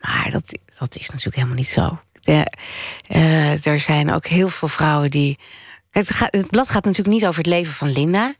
Maar 0.00 0.28
dat, 0.30 0.58
dat 0.78 0.96
is 0.96 1.08
natuurlijk 1.08 1.36
helemaal 1.36 1.56
niet 1.56 1.66
zo. 1.66 1.98
De, 2.20 2.52
uh, 3.08 3.66
er 3.66 3.78
zijn 3.78 4.12
ook 4.12 4.26
heel 4.26 4.48
veel 4.48 4.68
vrouwen 4.68 5.10
die. 5.10 5.38
Het, 5.90 6.46
blad 6.50 6.70
gaat 6.70 6.84
natuurlijk 6.84 7.16
niet 7.16 7.26
over 7.26 7.38
het 7.38 7.46
leven 7.46 7.72
van 7.72 7.90
Linda. 7.90 8.34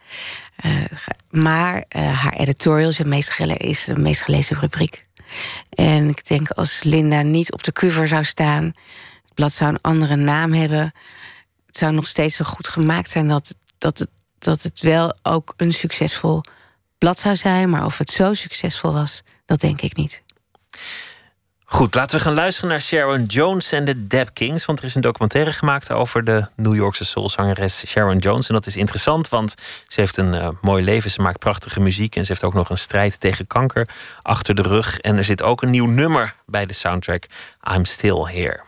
maar 1.31 1.85
haar 1.89 2.33
editorial 2.33 2.89
is, 2.89 2.99
meest 2.99 3.41
is 3.41 3.85
de 3.85 3.99
meest 3.99 4.23
gelezen 4.23 4.59
rubriek. 4.59 5.07
En 5.71 6.09
ik 6.09 6.27
denk 6.27 6.51
als 6.51 6.83
Linda 6.83 7.23
niet 7.23 7.53
op 7.53 7.63
de 7.63 7.73
cover 7.73 8.09
zou 8.09 8.25
staan, 8.25 8.65
het 9.25 9.35
blad 9.35 9.53
zou 9.53 9.71
een 9.71 9.81
andere 9.81 10.17
naam 10.17 10.53
hebben. 10.53 10.93
Het 11.67 11.77
zou 11.77 11.93
nog 11.93 12.07
steeds 12.07 12.37
zo 12.37 12.45
goed 12.45 12.69
gemaakt 12.69 13.11
zijn 13.11 13.29
dat, 13.29 13.55
dat, 13.79 13.99
het, 13.99 14.09
dat 14.39 14.63
het 14.63 14.81
wel 14.81 15.17
ook 15.23 15.55
een 15.57 15.73
succesvol 15.73 16.43
blad 16.99 17.19
zou 17.19 17.37
zijn. 17.37 17.71
Maar 17.71 17.85
of 17.85 17.99
het 17.99 18.11
zo 18.11 18.35
succesvol 18.35 18.93
was, 18.93 19.23
dat 19.45 19.61
denk 19.61 19.81
ik 19.81 19.97
niet. 19.97 20.23
Goed, 21.73 21.95
laten 21.95 22.17
we 22.17 22.23
gaan 22.23 22.35
luisteren 22.35 22.71
naar 22.71 22.81
Sharon 22.81 23.25
Jones 23.25 23.73
en 23.73 23.85
de 23.85 24.07
Dap 24.07 24.35
Kings. 24.35 24.65
Want 24.65 24.79
er 24.79 24.85
is 24.85 24.95
een 24.95 25.01
documentaire 25.01 25.53
gemaakt 25.53 25.93
over 25.93 26.25
de 26.25 26.47
New 26.57 26.75
Yorkse 26.75 27.05
soulzangeres 27.05 27.87
Sharon 27.87 28.19
Jones. 28.19 28.49
En 28.49 28.55
dat 28.55 28.67
is 28.67 28.77
interessant, 28.77 29.29
want 29.29 29.55
ze 29.89 30.01
heeft 30.01 30.17
een 30.17 30.35
uh, 30.35 30.49
mooi 30.61 30.85
leven. 30.85 31.11
Ze 31.11 31.23
maakt 31.23 31.39
prachtige 31.39 31.81
muziek 31.81 32.17
en 32.17 32.25
ze 32.25 32.33
heeft 32.33 32.45
ook 32.45 32.55
nog 32.55 32.71
een 32.71 32.79
strijd 32.79 33.21
tegen 33.21 33.47
kanker 33.47 33.89
achter 34.23 34.55
de 34.55 34.63
rug. 34.63 34.99
En 34.99 35.17
er 35.17 35.25
zit 35.25 35.43
ook 35.43 35.63
een 35.63 35.71
nieuw 35.71 35.87
nummer 35.87 36.35
bij 36.47 36.67
de 36.67 36.75
soundtrack, 36.75 37.27
I'm 37.75 37.85
Still 37.85 38.25
Here. 38.25 38.61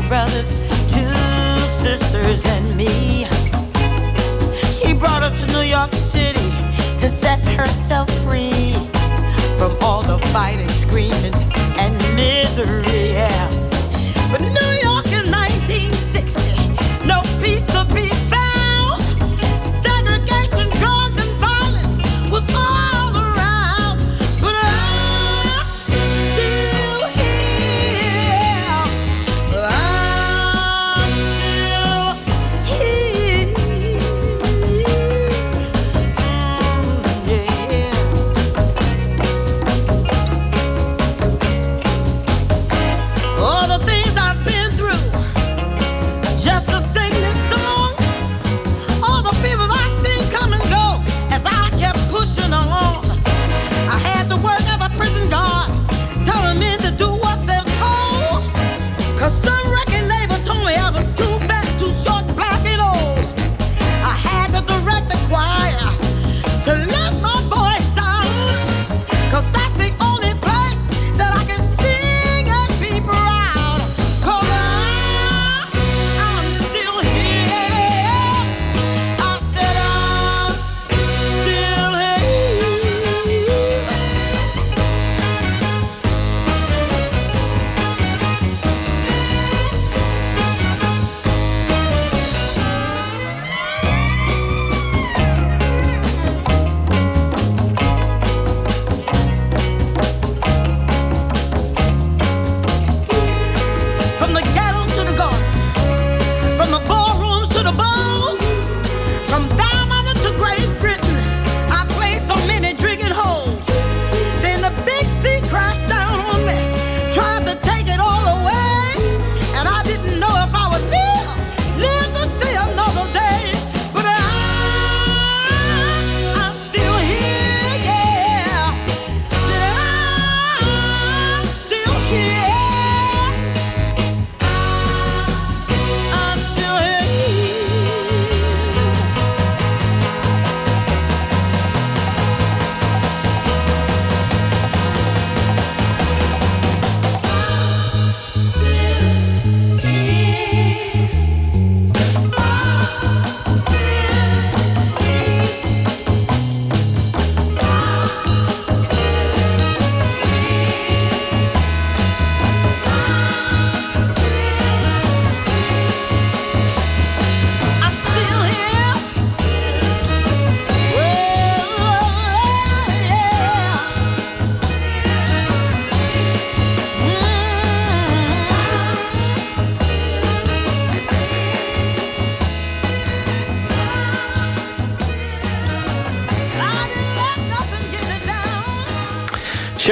Three 0.00 0.08
brothers, 0.08 0.48
two 0.92 1.10
sisters, 1.82 2.44
and 2.44 2.76
me. 2.76 3.24
She 4.70 4.94
brought 4.94 5.22
us 5.22 5.40
to 5.40 5.46
New 5.52 5.62
York 5.62 5.92
City 5.92 6.50
to 6.98 7.08
set 7.08 7.40
herself 7.56 8.08
free 8.24 8.72
from 9.58 9.76
all 9.82 10.02
the 10.02 10.18
fighting, 10.28 10.69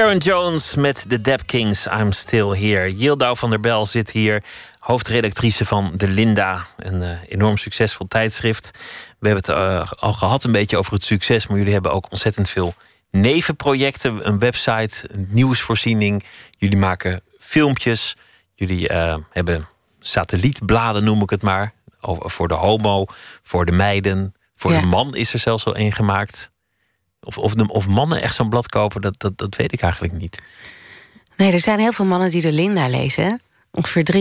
Sharon 0.09 0.23
Jones 0.23 0.75
met 0.75 1.05
de 1.09 1.21
Dap 1.21 1.47
Kings, 1.47 1.87
I'm 1.87 2.13
Still 2.13 2.49
Here. 2.49 2.95
Yildau 2.97 3.37
van 3.37 3.51
der 3.51 3.61
Bel 3.61 3.87
zit 3.87 4.11
hier, 4.11 4.43
hoofdredactrice 4.79 5.65
van 5.65 5.93
De 5.97 6.09
Linda. 6.09 6.67
Een 6.77 7.03
uh, 7.03 7.11
enorm 7.27 7.57
succesvol 7.57 8.07
tijdschrift. 8.09 8.71
We 9.19 9.29
hebben 9.29 9.55
het 9.55 9.63
uh, 9.63 9.93
al 9.99 10.13
gehad 10.13 10.45
een 10.45 10.53
beetje 10.53 10.77
over 10.77 10.93
het 10.93 11.05
succes... 11.05 11.47
maar 11.47 11.59
jullie 11.59 11.73
hebben 11.73 11.93
ook 11.93 12.11
ontzettend 12.11 12.49
veel 12.49 12.75
nevenprojecten. 13.11 14.29
Een 14.29 14.39
website, 14.39 15.09
een 15.13 15.29
nieuwsvoorziening. 15.31 16.25
Jullie 16.59 16.79
maken 16.79 17.23
filmpjes. 17.39 18.17
Jullie 18.55 18.91
uh, 18.93 19.17
hebben 19.31 19.67
satellietbladen, 20.01 21.05
noem 21.05 21.23
ik 21.23 21.31
het 21.31 21.43
maar. 21.43 21.73
Voor 22.01 22.49
de 22.49 22.55
homo, 22.55 23.07
voor 23.43 23.65
de 23.65 23.73
meiden. 23.73 24.35
Voor 24.57 24.73
ja. 24.73 24.81
de 24.81 24.87
man 24.87 25.15
is 25.15 25.33
er 25.33 25.39
zelfs 25.39 25.65
al 25.65 25.75
één 25.75 25.93
gemaakt. 25.93 26.51
Of, 27.21 27.39
of, 27.39 27.55
de, 27.55 27.69
of 27.69 27.89
mannen 27.89 28.23
echt 28.23 28.35
zo'n 28.35 28.49
blad 28.49 28.69
kopen, 28.69 29.01
dat, 29.01 29.21
dat, 29.21 29.39
dat 29.39 29.57
weet 29.57 29.73
ik 29.73 29.81
eigenlijk 29.81 30.13
niet. 30.13 30.39
Nee, 31.37 31.53
er 31.53 31.61
zijn 31.61 31.79
heel 31.79 31.93
veel 31.93 32.05
mannen 32.05 32.31
die 32.31 32.43
de 32.43 32.53
Linda 32.53 32.89
lezen. 32.89 33.41
Ongeveer 33.71 34.17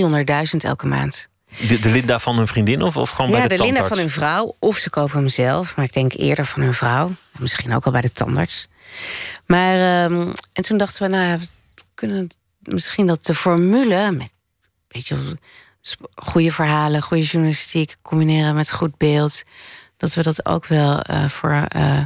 300.000 0.51 0.57
elke 0.57 0.88
maand. 0.88 1.29
De, 1.67 1.79
de, 1.79 1.89
Linda 1.89 2.19
van 2.19 2.38
hun 2.38 2.47
vriendin 2.47 2.81
of, 2.81 2.97
of 2.97 3.10
gewoon 3.10 3.31
ja, 3.31 3.38
bij 3.38 3.47
de, 3.47 3.49
de 3.49 3.55
tandarts? 3.55 3.81
Linda 3.81 3.95
van 3.95 3.97
hun 3.97 4.10
vrouw. 4.10 4.55
Of 4.60 4.77
ze 4.77 4.89
kopen 4.89 5.17
hem 5.17 5.27
zelf. 5.27 5.75
Maar 5.75 5.86
ik 5.86 5.93
denk 5.93 6.13
eerder 6.13 6.45
van 6.45 6.62
hun 6.62 6.73
vrouw. 6.73 7.12
Misschien 7.38 7.73
ook 7.73 7.86
al 7.86 7.91
bij 7.91 8.01
de 8.01 8.12
tandarts. 8.12 8.67
Maar, 9.45 10.03
um, 10.03 10.31
en 10.53 10.63
toen 10.63 10.77
dachten 10.77 11.01
we, 11.01 11.17
nou, 11.17 11.39
we 11.39 11.45
kunnen 11.93 12.27
misschien 12.60 13.07
dat 13.07 13.25
de 13.25 13.36
formule... 13.36 14.12
met 14.12 14.33
weet 14.88 15.07
je, 15.07 15.38
goede 16.15 16.51
verhalen, 16.51 17.01
goede 17.01 17.23
journalistiek... 17.23 17.95
combineren 18.01 18.55
met 18.55 18.71
goed 18.71 18.97
beeld... 18.97 19.43
dat 19.97 20.13
we 20.13 20.23
dat 20.23 20.45
ook 20.45 20.65
wel 20.65 21.01
uh, 21.10 21.29
voor... 21.29 21.67
Uh, 21.75 22.01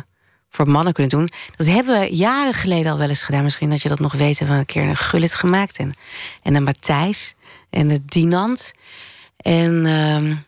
voor 0.52 0.70
mannen 0.70 0.94
kunnen 0.94 1.12
doen. 1.12 1.30
Dat 1.56 1.68
hebben 1.68 2.00
we 2.00 2.16
jaren 2.16 2.54
geleden 2.54 2.92
al 2.92 2.98
wel 2.98 3.10
eens 3.10 3.24
gedaan. 3.24 3.44
Misschien 3.44 3.70
dat 3.70 3.82
je 3.82 3.90
dat 3.90 4.00
nog 4.00 4.14
weet. 4.14 4.40
Hebben 4.40 4.58
een 4.58 4.66
keer 4.66 4.84
een 4.84 4.98
Gullit 4.98 5.34
gemaakt. 5.34 5.78
En, 5.78 5.94
en 6.44 6.56
een 6.56 6.64
Matthijs. 6.64 7.34
En 7.70 7.88
de 7.88 8.06
Dinant. 8.06 8.74
En, 9.38 9.86
um, 9.86 10.46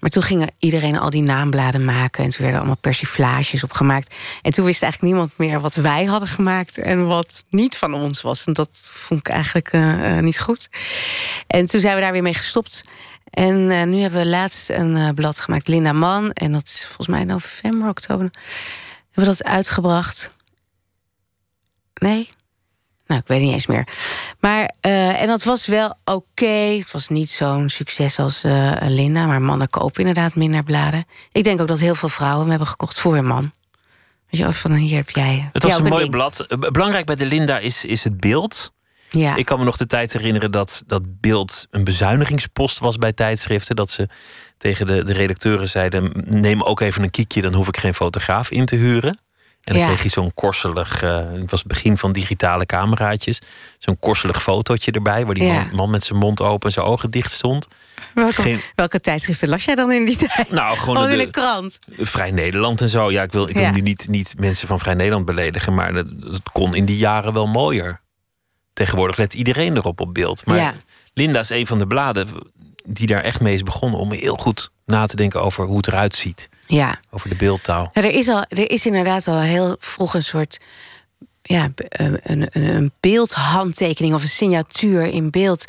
maar 0.00 0.10
toen 0.10 0.22
ging 0.22 0.50
iedereen 0.58 0.98
al 0.98 1.10
die 1.10 1.22
naambladen 1.22 1.84
maken. 1.84 2.24
En 2.24 2.30
toen 2.30 2.40
werden 2.40 2.58
allemaal 2.58 2.76
persiflages 2.80 3.64
opgemaakt. 3.64 4.14
En 4.42 4.52
toen 4.52 4.64
wist 4.64 4.82
eigenlijk 4.82 5.12
niemand 5.12 5.38
meer 5.38 5.60
wat 5.60 5.74
wij 5.74 6.04
hadden 6.04 6.28
gemaakt. 6.28 6.78
En 6.78 7.06
wat 7.06 7.44
niet 7.50 7.76
van 7.76 7.94
ons 7.94 8.22
was. 8.22 8.44
En 8.44 8.52
dat 8.52 8.68
vond 8.90 9.20
ik 9.20 9.28
eigenlijk 9.28 9.72
uh, 9.72 10.16
uh, 10.16 10.22
niet 10.22 10.40
goed. 10.40 10.68
En 11.46 11.66
toen 11.66 11.80
zijn 11.80 11.94
we 11.94 12.00
daar 12.00 12.12
weer 12.12 12.22
mee 12.22 12.34
gestopt. 12.34 12.84
En 13.30 13.70
uh, 13.70 13.82
nu 13.82 14.00
hebben 14.00 14.20
we 14.20 14.26
laatst 14.26 14.70
een 14.70 15.14
blad 15.14 15.40
gemaakt. 15.40 15.68
Linda 15.68 15.92
Man. 15.92 16.30
En 16.30 16.52
dat 16.52 16.64
is 16.64 16.84
volgens 16.86 17.08
mij 17.08 17.24
november, 17.24 17.88
oktober 17.88 18.30
hebben 19.12 19.32
we 19.32 19.38
dat 19.38 19.44
uitgebracht? 19.44 20.30
Nee? 21.94 22.28
Nou, 23.06 23.20
ik 23.20 23.26
weet 23.26 23.40
niet 23.40 23.52
eens 23.52 23.66
meer. 23.66 23.88
Maar, 24.40 24.72
uh, 24.86 25.22
en 25.22 25.26
dat 25.26 25.42
was 25.42 25.66
wel 25.66 25.88
oké. 26.04 26.12
Okay. 26.12 26.78
Het 26.78 26.92
was 26.92 27.08
niet 27.08 27.30
zo'n 27.30 27.68
succes 27.68 28.18
als 28.18 28.44
uh, 28.44 28.72
Linda. 28.80 29.26
Maar 29.26 29.42
mannen 29.42 29.70
kopen 29.70 30.00
inderdaad 30.00 30.34
minder 30.34 30.62
bladen. 30.62 31.04
Ik 31.32 31.44
denk 31.44 31.60
ook 31.60 31.68
dat 31.68 31.78
heel 31.78 31.94
veel 31.94 32.08
vrouwen 32.08 32.40
hem 32.40 32.50
hebben 32.50 32.68
gekocht 32.68 33.00
voor 33.00 33.16
een 33.16 33.26
man. 33.26 33.52
Weet 34.30 34.40
je, 34.40 34.46
of 34.46 34.56
van 34.56 34.72
hier 34.72 34.96
heb 34.96 35.10
jij. 35.10 35.50
Het 35.52 35.62
was 35.62 35.76
een 35.76 35.84
mooi 35.84 36.08
blad. 36.08 36.46
Belangrijk 36.72 37.06
bij 37.06 37.16
de 37.16 37.26
Linda 37.26 37.58
is, 37.58 37.84
is 37.84 38.04
het 38.04 38.20
beeld. 38.20 38.72
Ja. 39.10 39.36
Ik 39.36 39.44
kan 39.44 39.58
me 39.58 39.64
nog 39.64 39.76
de 39.76 39.86
tijd 39.86 40.12
herinneren 40.12 40.50
dat 40.50 40.82
dat 40.86 41.20
beeld 41.20 41.66
een 41.70 41.84
bezuinigingspost 41.84 42.78
was 42.78 42.96
bij 42.96 43.12
tijdschriften. 43.12 43.76
Dat 43.76 43.90
ze 43.90 44.08
tegen 44.62 44.86
de, 44.86 45.04
de 45.04 45.12
redacteuren 45.12 45.68
zeiden: 45.68 46.12
neem 46.28 46.62
ook 46.62 46.80
even 46.80 47.02
een 47.02 47.10
kiekje, 47.10 47.42
dan 47.42 47.54
hoef 47.54 47.68
ik 47.68 47.76
geen 47.76 47.94
fotograaf 47.94 48.50
in 48.50 48.66
te 48.66 48.76
huren. 48.76 49.18
En 49.64 49.72
dan 49.72 49.82
Ja. 49.82 49.86
kreeg 49.86 50.02
je 50.02 50.08
zo'n 50.08 50.34
korselig, 50.34 51.02
uh, 51.02 51.16
het 51.32 51.50
was 51.50 51.58
het 51.58 51.68
begin 51.68 51.98
van 51.98 52.12
digitale 52.12 52.66
cameraatjes, 52.66 53.40
zo'n 53.78 53.98
korselig 53.98 54.42
fotootje 54.42 54.90
erbij, 54.92 55.24
waar 55.24 55.34
die 55.34 55.44
Ja. 55.44 55.52
man, 55.54 55.68
man 55.74 55.90
met 55.90 56.04
zijn 56.04 56.18
mond 56.18 56.40
open 56.40 56.66
en 56.68 56.72
zijn 56.74 56.86
ogen 56.86 57.10
dicht 57.10 57.32
stond. 57.32 57.68
Welke, 58.14 58.42
Geen- 58.42 58.60
welke 58.74 59.00
tijdschriften 59.00 59.48
las 59.48 59.64
jij 59.64 59.74
dan 59.74 59.92
in 59.92 60.04
die 60.04 60.16
tijd? 60.16 60.50
Nou, 60.50 60.76
gewoon 60.78 61.08
de- 61.08 61.16
de 61.16 61.30
krant. 61.30 61.78
Vrij 61.98 62.30
Nederland 62.30 62.80
en 62.80 62.88
zo. 62.88 63.10
Ja, 63.10 63.22
ik 63.22 63.32
wil, 63.32 63.48
ik 63.48 63.54
wil 63.54 63.62
Ja. 63.64 63.70
nu 63.70 63.80
niet, 63.80 64.08
niet 64.08 64.34
mensen 64.38 64.68
van 64.68 64.78
Vrij 64.78 64.94
Nederland 64.94 65.24
beledigen, 65.24 65.74
maar 65.74 65.92
dat, 65.92 66.06
dat 66.20 66.40
kon 66.52 66.74
in 66.74 66.84
die 66.84 66.96
jaren 66.96 67.32
wel 67.32 67.46
mooier. 67.46 68.00
Tegenwoordig 68.72 69.16
let 69.16 69.34
iedereen 69.34 69.76
erop 69.76 70.00
op 70.00 70.14
beeld. 70.14 70.46
Maar. 70.46 70.74
Linda 71.14 71.40
is 71.40 71.50
een 71.50 71.66
van 71.66 71.78
de 71.78 71.86
bladen 71.86 72.28
die 72.84 73.06
daar 73.06 73.22
echt 73.22 73.40
mee 73.40 73.54
is 73.54 73.62
begonnen 73.62 74.00
om 74.00 74.12
heel 74.12 74.36
goed 74.36 74.70
na 74.86 75.06
te 75.06 75.16
denken 75.16 75.42
over 75.42 75.64
hoe 75.64 75.76
het 75.76 75.86
eruit 75.86 76.16
ziet. 76.16 76.48
Ja. 76.66 77.00
Over 77.10 77.28
de 77.28 77.34
beeldtaal. 77.34 77.90
Ja, 77.92 78.02
er, 78.02 78.10
is 78.10 78.28
al, 78.28 78.44
er 78.48 78.70
is 78.70 78.86
inderdaad 78.86 79.28
al 79.28 79.40
heel 79.40 79.76
vroeg 79.78 80.14
een 80.14 80.22
soort 80.22 80.58
ja, 81.42 81.70
eh, 81.88 82.06
een, 82.06 82.20
een, 82.22 82.48
een 82.52 82.92
beeldhandtekening 83.00 84.14
of 84.14 84.22
een 84.22 84.28
signatuur 84.28 85.04
in 85.04 85.30
beeld 85.30 85.64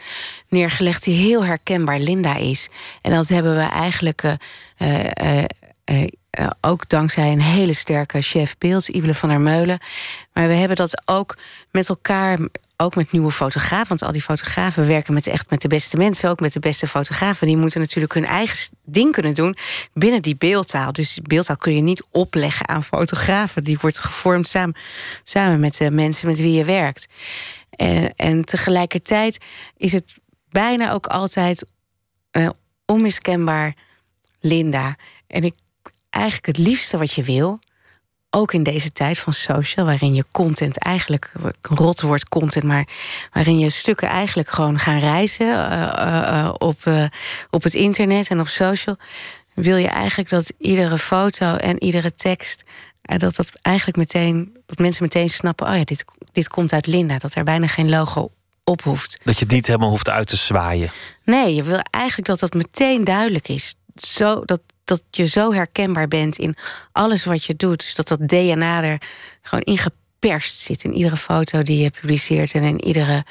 neergelegd 0.49 1.03
die 1.03 1.15
heel 1.15 1.45
herkenbaar 1.45 1.99
Linda 1.99 2.35
is. 2.35 2.69
En 3.01 3.11
dat 3.11 3.27
hebben 3.27 3.55
we 3.55 3.61
eigenlijk 3.61 4.37
eh, 4.77 5.43
eh, 5.83 6.47
ook 6.61 6.89
dankzij 6.89 7.31
een 7.31 7.41
hele 7.41 7.73
sterke 7.73 8.21
chef 8.21 8.57
beeld, 8.57 8.87
Ibele 8.87 9.13
van 9.13 9.29
der 9.29 9.41
Meulen. 9.41 9.79
Maar 10.33 10.47
we 10.47 10.53
hebben 10.53 10.77
dat 10.77 11.01
ook 11.05 11.37
met 11.71 11.89
elkaar, 11.89 12.39
ook 12.77 12.95
met 12.95 13.11
nieuwe 13.11 13.31
fotografen. 13.31 13.87
Want 13.87 14.03
al 14.03 14.11
die 14.11 14.21
fotografen 14.21 14.87
werken 14.87 15.13
met 15.13 15.27
echt 15.27 15.49
met 15.49 15.61
de 15.61 15.67
beste 15.67 15.97
mensen, 15.97 16.29
ook 16.29 16.39
met 16.39 16.53
de 16.53 16.59
beste 16.59 16.87
fotografen. 16.87 17.47
Die 17.47 17.57
moeten 17.57 17.79
natuurlijk 17.79 18.13
hun 18.13 18.25
eigen 18.25 18.77
ding 18.85 19.11
kunnen 19.11 19.33
doen 19.33 19.55
binnen 19.93 20.21
die 20.21 20.35
beeldtaal. 20.35 20.91
Dus 20.91 21.19
beeldtaal 21.23 21.57
kun 21.57 21.75
je 21.75 21.81
niet 21.81 22.05
opleggen 22.11 22.67
aan 22.67 22.83
fotografen. 22.83 23.63
Die 23.63 23.77
wordt 23.81 23.99
gevormd 23.99 24.47
samen, 24.47 24.75
samen 25.23 25.59
met 25.59 25.77
de 25.77 25.91
mensen 25.91 26.27
met 26.27 26.37
wie 26.37 26.53
je 26.53 26.63
werkt. 26.63 27.05
En, 27.69 28.13
en 28.15 28.45
tegelijkertijd 28.45 29.37
is 29.77 29.93
het 29.93 30.13
bijna 30.49 30.91
ook 30.91 31.07
altijd 31.07 31.65
eh, 32.31 32.49
onmiskenbaar 32.85 33.75
Linda. 34.39 34.95
En 35.27 35.43
ik 35.43 35.55
eigenlijk 36.09 36.45
het 36.45 36.57
liefste 36.57 36.97
wat 36.97 37.13
je 37.13 37.23
wil, 37.23 37.59
ook 38.35 38.53
in 38.53 38.63
deze 38.63 38.91
tijd 38.91 39.19
van 39.19 39.33
social, 39.33 39.85
waarin 39.85 40.13
je 40.13 40.25
content 40.31 40.77
eigenlijk 40.77 41.31
rot 41.61 42.01
wordt 42.01 42.29
content, 42.29 42.65
maar 42.65 42.87
waarin 43.31 43.59
je 43.59 43.69
stukken 43.69 44.07
eigenlijk 44.07 44.49
gewoon 44.49 44.79
gaan 44.79 44.99
reizen 44.99 45.47
eh, 45.47 45.81
eh, 45.83 46.39
eh, 46.39 46.53
op, 46.57 46.77
op 47.49 47.63
het 47.63 47.73
internet 47.73 48.27
en 48.27 48.39
op 48.39 48.47
social, 48.47 48.97
wil 49.53 49.77
je 49.77 49.87
eigenlijk 49.87 50.29
dat 50.29 50.53
iedere 50.57 50.97
foto 50.97 51.55
en 51.55 51.83
iedere 51.83 52.11
tekst 52.11 52.63
dat 53.01 53.35
dat 53.35 53.49
eigenlijk 53.61 53.97
meteen 53.97 54.57
dat 54.65 54.77
mensen 54.77 55.03
meteen 55.03 55.29
snappen, 55.29 55.67
oh 55.67 55.75
ja, 55.75 55.83
dit, 55.83 56.05
dit 56.31 56.47
komt 56.47 56.73
uit 56.73 56.87
Linda, 56.87 57.17
dat 57.17 57.35
er 57.35 57.43
bijna 57.43 57.67
geen 57.67 57.89
logo 57.89 58.31
op 58.63 58.81
hoeft. 58.81 59.19
Dat 59.23 59.37
je 59.37 59.43
het 59.43 59.53
niet 59.53 59.67
helemaal 59.67 59.89
hoeft 59.89 60.09
uit 60.09 60.27
te 60.27 60.35
zwaaien. 60.35 60.89
Nee, 61.23 61.55
je 61.55 61.63
wil 61.63 61.79
eigenlijk 61.89 62.27
dat 62.27 62.39
dat 62.39 62.53
meteen 62.53 63.03
duidelijk 63.03 63.47
is. 63.47 63.75
Zo, 63.95 64.41
dat, 64.45 64.61
dat 64.83 65.03
je 65.11 65.25
zo 65.27 65.53
herkenbaar 65.53 66.07
bent 66.07 66.37
in 66.37 66.55
alles 66.91 67.25
wat 67.25 67.43
je 67.45 67.55
doet. 67.55 67.79
Dus 67.79 67.95
dat 67.95 68.07
dat 68.07 68.27
DNA 68.27 68.83
er 68.83 69.01
gewoon 69.41 69.63
ingeperst 69.63 70.59
zit 70.59 70.83
in 70.83 70.93
iedere 70.93 71.17
foto 71.17 71.61
die 71.61 71.83
je 71.83 71.89
publiceert 72.01 72.53
en 72.53 72.63
in 72.63 72.85
iedere 72.85 73.25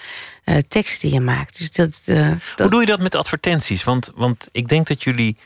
eh, 0.45 0.57
tekst 0.69 1.01
die 1.01 1.13
je 1.13 1.21
maakt. 1.21 1.59
Dus 1.59 1.71
dat, 1.73 2.01
eh, 2.05 2.27
Hoe 2.27 2.39
dat 2.57 2.71
doe 2.71 2.81
je 2.81 2.87
dat 2.87 3.01
met 3.01 3.15
advertenties? 3.15 3.85
Want, 3.85 4.11
want 4.15 4.49
ik 4.53 4.69
denk 4.69 4.87
dat 4.87 5.03
jullie 5.03 5.37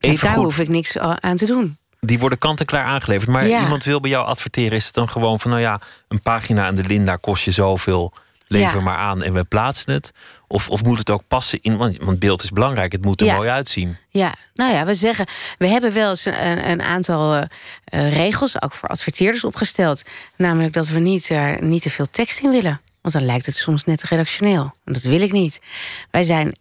en 0.00 0.10
even 0.10 0.26
daar 0.26 0.34
goed, 0.36 0.44
hoef 0.44 0.58
ik 0.58 0.68
niks 0.68 0.98
aan 0.98 1.36
te 1.36 1.46
doen. 1.46 1.78
die 2.00 2.18
worden 2.18 2.38
kant-en-klaar 2.38 2.84
aangeleverd. 2.84 3.30
Maar 3.30 3.46
Ja. 3.46 3.62
iemand 3.62 3.84
wil 3.84 4.00
bij 4.00 4.10
jou 4.10 4.26
adverteren. 4.26 4.76
Is 4.76 4.84
het 4.84 4.94
dan 4.94 5.08
gewoon 5.08 5.40
van, 5.40 5.50
nou 5.50 5.62
ja, 5.62 5.80
een 6.08 6.22
pagina 6.22 6.66
aan 6.66 6.74
de 6.74 6.84
Linda 6.84 7.16
kost 7.16 7.44
je 7.44 7.50
zoveel. 7.52 8.12
Lever 8.48 8.76
Ja. 8.76 8.82
maar 8.82 8.96
aan 8.96 9.22
en 9.22 9.32
we 9.32 9.44
plaatsen 9.44 9.92
het. 9.92 10.10
Of, 10.46 10.68
of 10.70 10.82
moet 10.82 10.98
het 10.98 11.10
ook 11.10 11.22
passen 11.28 11.58
in, 11.62 11.76
want, 11.76 11.96
want 11.98 12.18
beeld 12.18 12.42
is 12.42 12.50
belangrijk. 12.50 12.92
Het 12.92 13.04
moet 13.04 13.20
er 13.20 13.26
Ja. 13.26 13.36
mooi 13.36 13.48
uitzien. 13.48 13.96
Ja, 14.08 14.34
nou 14.54 14.72
ja, 14.74 14.84
we 14.86 14.94
zeggen, 14.94 15.26
we 15.58 15.66
hebben 15.66 15.92
wel 15.92 16.10
eens 16.10 16.24
een, 16.24 16.70
een 16.70 16.82
aantal 16.82 17.34
eh, 17.34 17.42
eh, 17.84 18.16
regels, 18.16 18.62
ook 18.62 18.74
voor 18.74 18.88
adverteerders, 18.88 19.44
opgesteld. 19.44 20.02
Namelijk 20.36 20.72
dat 20.72 20.88
we 20.88 20.98
niet, 20.98 21.28
er 21.28 21.62
niet 21.62 21.82
te 21.82 21.90
veel 21.90 22.08
tekst 22.10 22.40
in 22.40 22.50
willen. 22.50 22.80
Want 23.00 23.14
dan 23.14 23.24
lijkt 23.24 23.46
het 23.46 23.56
soms 23.56 23.84
net 23.84 24.02
redactioneel. 24.02 24.74
En 24.84 24.92
dat 24.92 25.02
wil 25.02 25.20
ik 25.20 25.32
niet. 25.32 25.60
Wij 26.10 26.24
zijn 26.24 26.56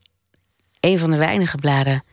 een 0.79 0.99
van 0.99 1.11
de 1.11 1.17
weinige 1.17 1.57
bladen, 1.57 2.03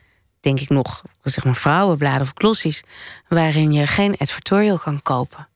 denk 0.40 0.60
ik 0.60 0.68
nog, 0.68 1.02
zeg 1.22 1.44
maar 1.44 1.56
vrouwenbladen 1.56 2.20
of 2.22 2.32
glossies, 2.34 2.82
waarin 3.28 3.72
je 3.72 3.86
geen 3.86 4.16
advertorial 4.18 4.78
kan 4.78 5.02
kopen. 5.02 5.48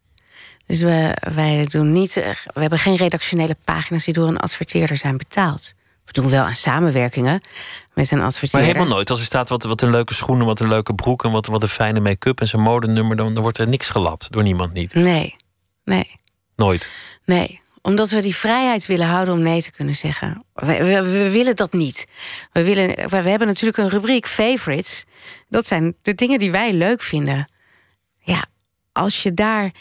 Dus 0.68 0.80
we, 0.80 1.16
wij 1.34 1.66
doen 1.70 1.92
niet, 1.92 2.16
eh, 2.16 2.30
we 2.54 2.60
hebben 2.60 2.78
geen 2.78 2.96
redactionele 2.96 3.56
pagina's 3.64 4.04
die 4.04 4.14
door 4.14 4.28
een 4.28 4.38
adverteerder 4.38 4.96
zijn 4.96 5.16
betaald. 5.16 5.72
We 6.04 6.12
doen 6.12 6.30
wel 6.30 6.44
aan 6.44 6.56
samenwerkingen 6.56 7.40
met 7.94 8.10
een 8.10 8.18
Maar 8.18 8.26
adverteerder. 8.26 8.68
helemaal 8.68 8.94
nooit. 8.94 9.10
Als 9.10 9.18
er 9.18 9.24
staat 9.24 9.48
wat, 9.48 9.62
wat 9.62 9.82
een 9.82 9.90
leuke 9.90 10.14
schoenen, 10.14 10.46
wat 10.46 10.60
een 10.60 10.68
leuke 10.68 10.94
broek... 10.94 11.24
en 11.24 11.30
wat, 11.30 11.46
wat 11.46 11.62
een 11.62 11.68
fijne 11.68 12.00
make-up 12.00 12.40
en 12.40 12.48
zo'n 12.48 12.60
modenummer... 12.60 13.16
Dan, 13.16 13.34
dan 13.34 13.42
wordt 13.42 13.58
er 13.58 13.68
niks 13.68 13.88
gelapt 13.90 14.32
door 14.32 14.42
niemand 14.42 14.72
niet. 14.72 14.94
Nee, 14.94 15.36
nee, 15.84 16.16
Nooit. 16.56 16.88
nee. 17.24 17.60
Omdat 17.82 18.10
we 18.10 18.20
die 18.20 18.36
vrijheid 18.36 18.86
willen 18.86 19.06
houden 19.06 19.34
om 19.34 19.40
nee 19.40 19.62
te 19.62 19.70
kunnen 19.70 19.94
zeggen. 19.94 20.44
We, 20.54 20.84
we, 20.84 21.02
we 21.02 21.30
willen 21.30 21.56
dat 21.56 21.72
niet. 21.72 22.06
We, 22.52 22.64
willen, 22.64 22.88
we, 22.88 23.22
we 23.22 23.28
hebben 23.28 23.48
natuurlijk 23.48 23.78
een 23.78 23.88
rubriek 23.88 24.26
favorites. 24.26 25.04
Dat 25.48 25.66
zijn 25.66 25.94
de 26.02 26.14
dingen 26.14 26.38
die 26.38 26.50
wij 26.50 26.72
leuk 26.72 27.02
vinden. 27.02 27.48
Ja, 28.18 28.44
als 28.92 29.22
je 29.22 29.34
daar 29.34 29.72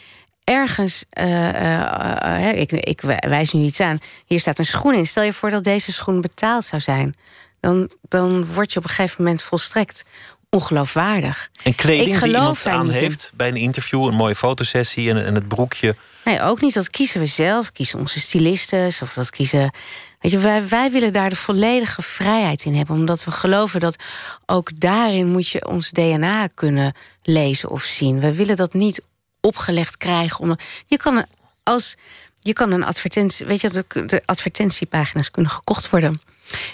ergens, 0.49 1.03
eh, 1.09 1.49
eh, 1.49 2.49
eh, 2.49 2.59
ik, 2.59 2.71
ik 2.71 3.01
wijs 3.19 3.51
nu 3.51 3.61
iets 3.61 3.79
aan, 3.79 3.99
hier 4.25 4.39
staat 4.39 4.59
een 4.59 4.65
schoen 4.65 4.93
in. 4.93 5.07
Stel 5.07 5.23
je 5.23 5.33
voor 5.33 5.49
dat 5.49 5.63
deze 5.63 5.91
schoen 5.91 6.21
betaald 6.21 6.65
zou 6.65 6.81
zijn. 6.81 7.15
Dan, 7.59 7.91
dan 8.01 8.45
word 8.45 8.73
je 8.73 8.79
op 8.79 8.83
een 8.83 8.89
gegeven 8.89 9.23
moment 9.23 9.41
volstrekt 9.41 10.05
ongeloofwaardig. 10.49 11.49
En 11.63 11.75
kleding 11.75 12.05
Ik 12.05 12.11
die 12.11 12.17
geloof 12.17 12.65
iemand 12.65 12.79
aan 12.79 12.89
heeft 12.89 13.31
bij 13.33 13.47
een 13.47 13.55
interview, 13.55 14.05
een 14.05 14.13
mooie 14.13 14.35
fotosessie 14.35 15.09
en, 15.09 15.25
en 15.25 15.35
het 15.35 15.47
broekje. 15.47 15.95
Nee, 16.25 16.41
ook 16.41 16.61
niet. 16.61 16.73
Dat 16.73 16.89
kiezen 16.89 17.19
we 17.19 17.25
zelf. 17.25 17.71
Kiezen 17.71 17.99
onze 17.99 18.19
stylistes. 18.19 19.01
Of 19.01 19.13
dat 19.13 19.29
kiezen. 19.29 19.73
Weet 20.19 20.31
je, 20.31 20.37
wij, 20.37 20.67
wij 20.67 20.91
willen 20.91 21.13
daar 21.13 21.29
de 21.29 21.35
volledige 21.35 22.01
vrijheid 22.01 22.65
in 22.65 22.75
hebben. 22.75 22.95
Omdat 22.95 23.23
we 23.23 23.31
geloven 23.31 23.79
dat 23.79 24.03
ook 24.45 24.79
daarin 24.79 25.27
moet 25.27 25.49
je 25.49 25.67
ons 25.67 25.91
DNA 25.91 26.47
kunnen 26.47 26.93
lezen 27.23 27.69
of 27.69 27.83
zien. 27.83 28.19
We 28.19 28.33
willen 28.33 28.55
dat 28.55 28.73
niet 28.73 29.01
opgelegd 29.41 29.97
krijgen. 29.97 30.39
Omdat, 30.39 30.63
je 30.85 30.97
kan 30.97 31.25
als 31.63 31.95
je 32.39 32.53
kan 32.53 32.71
een 32.71 32.83
advertentie. 32.83 33.45
Weet 33.45 33.61
je, 33.61 33.85
de, 33.87 34.21
advertentiepagina's 34.25 35.31
kunnen 35.31 35.51
gekocht 35.51 35.89
worden. 35.89 36.21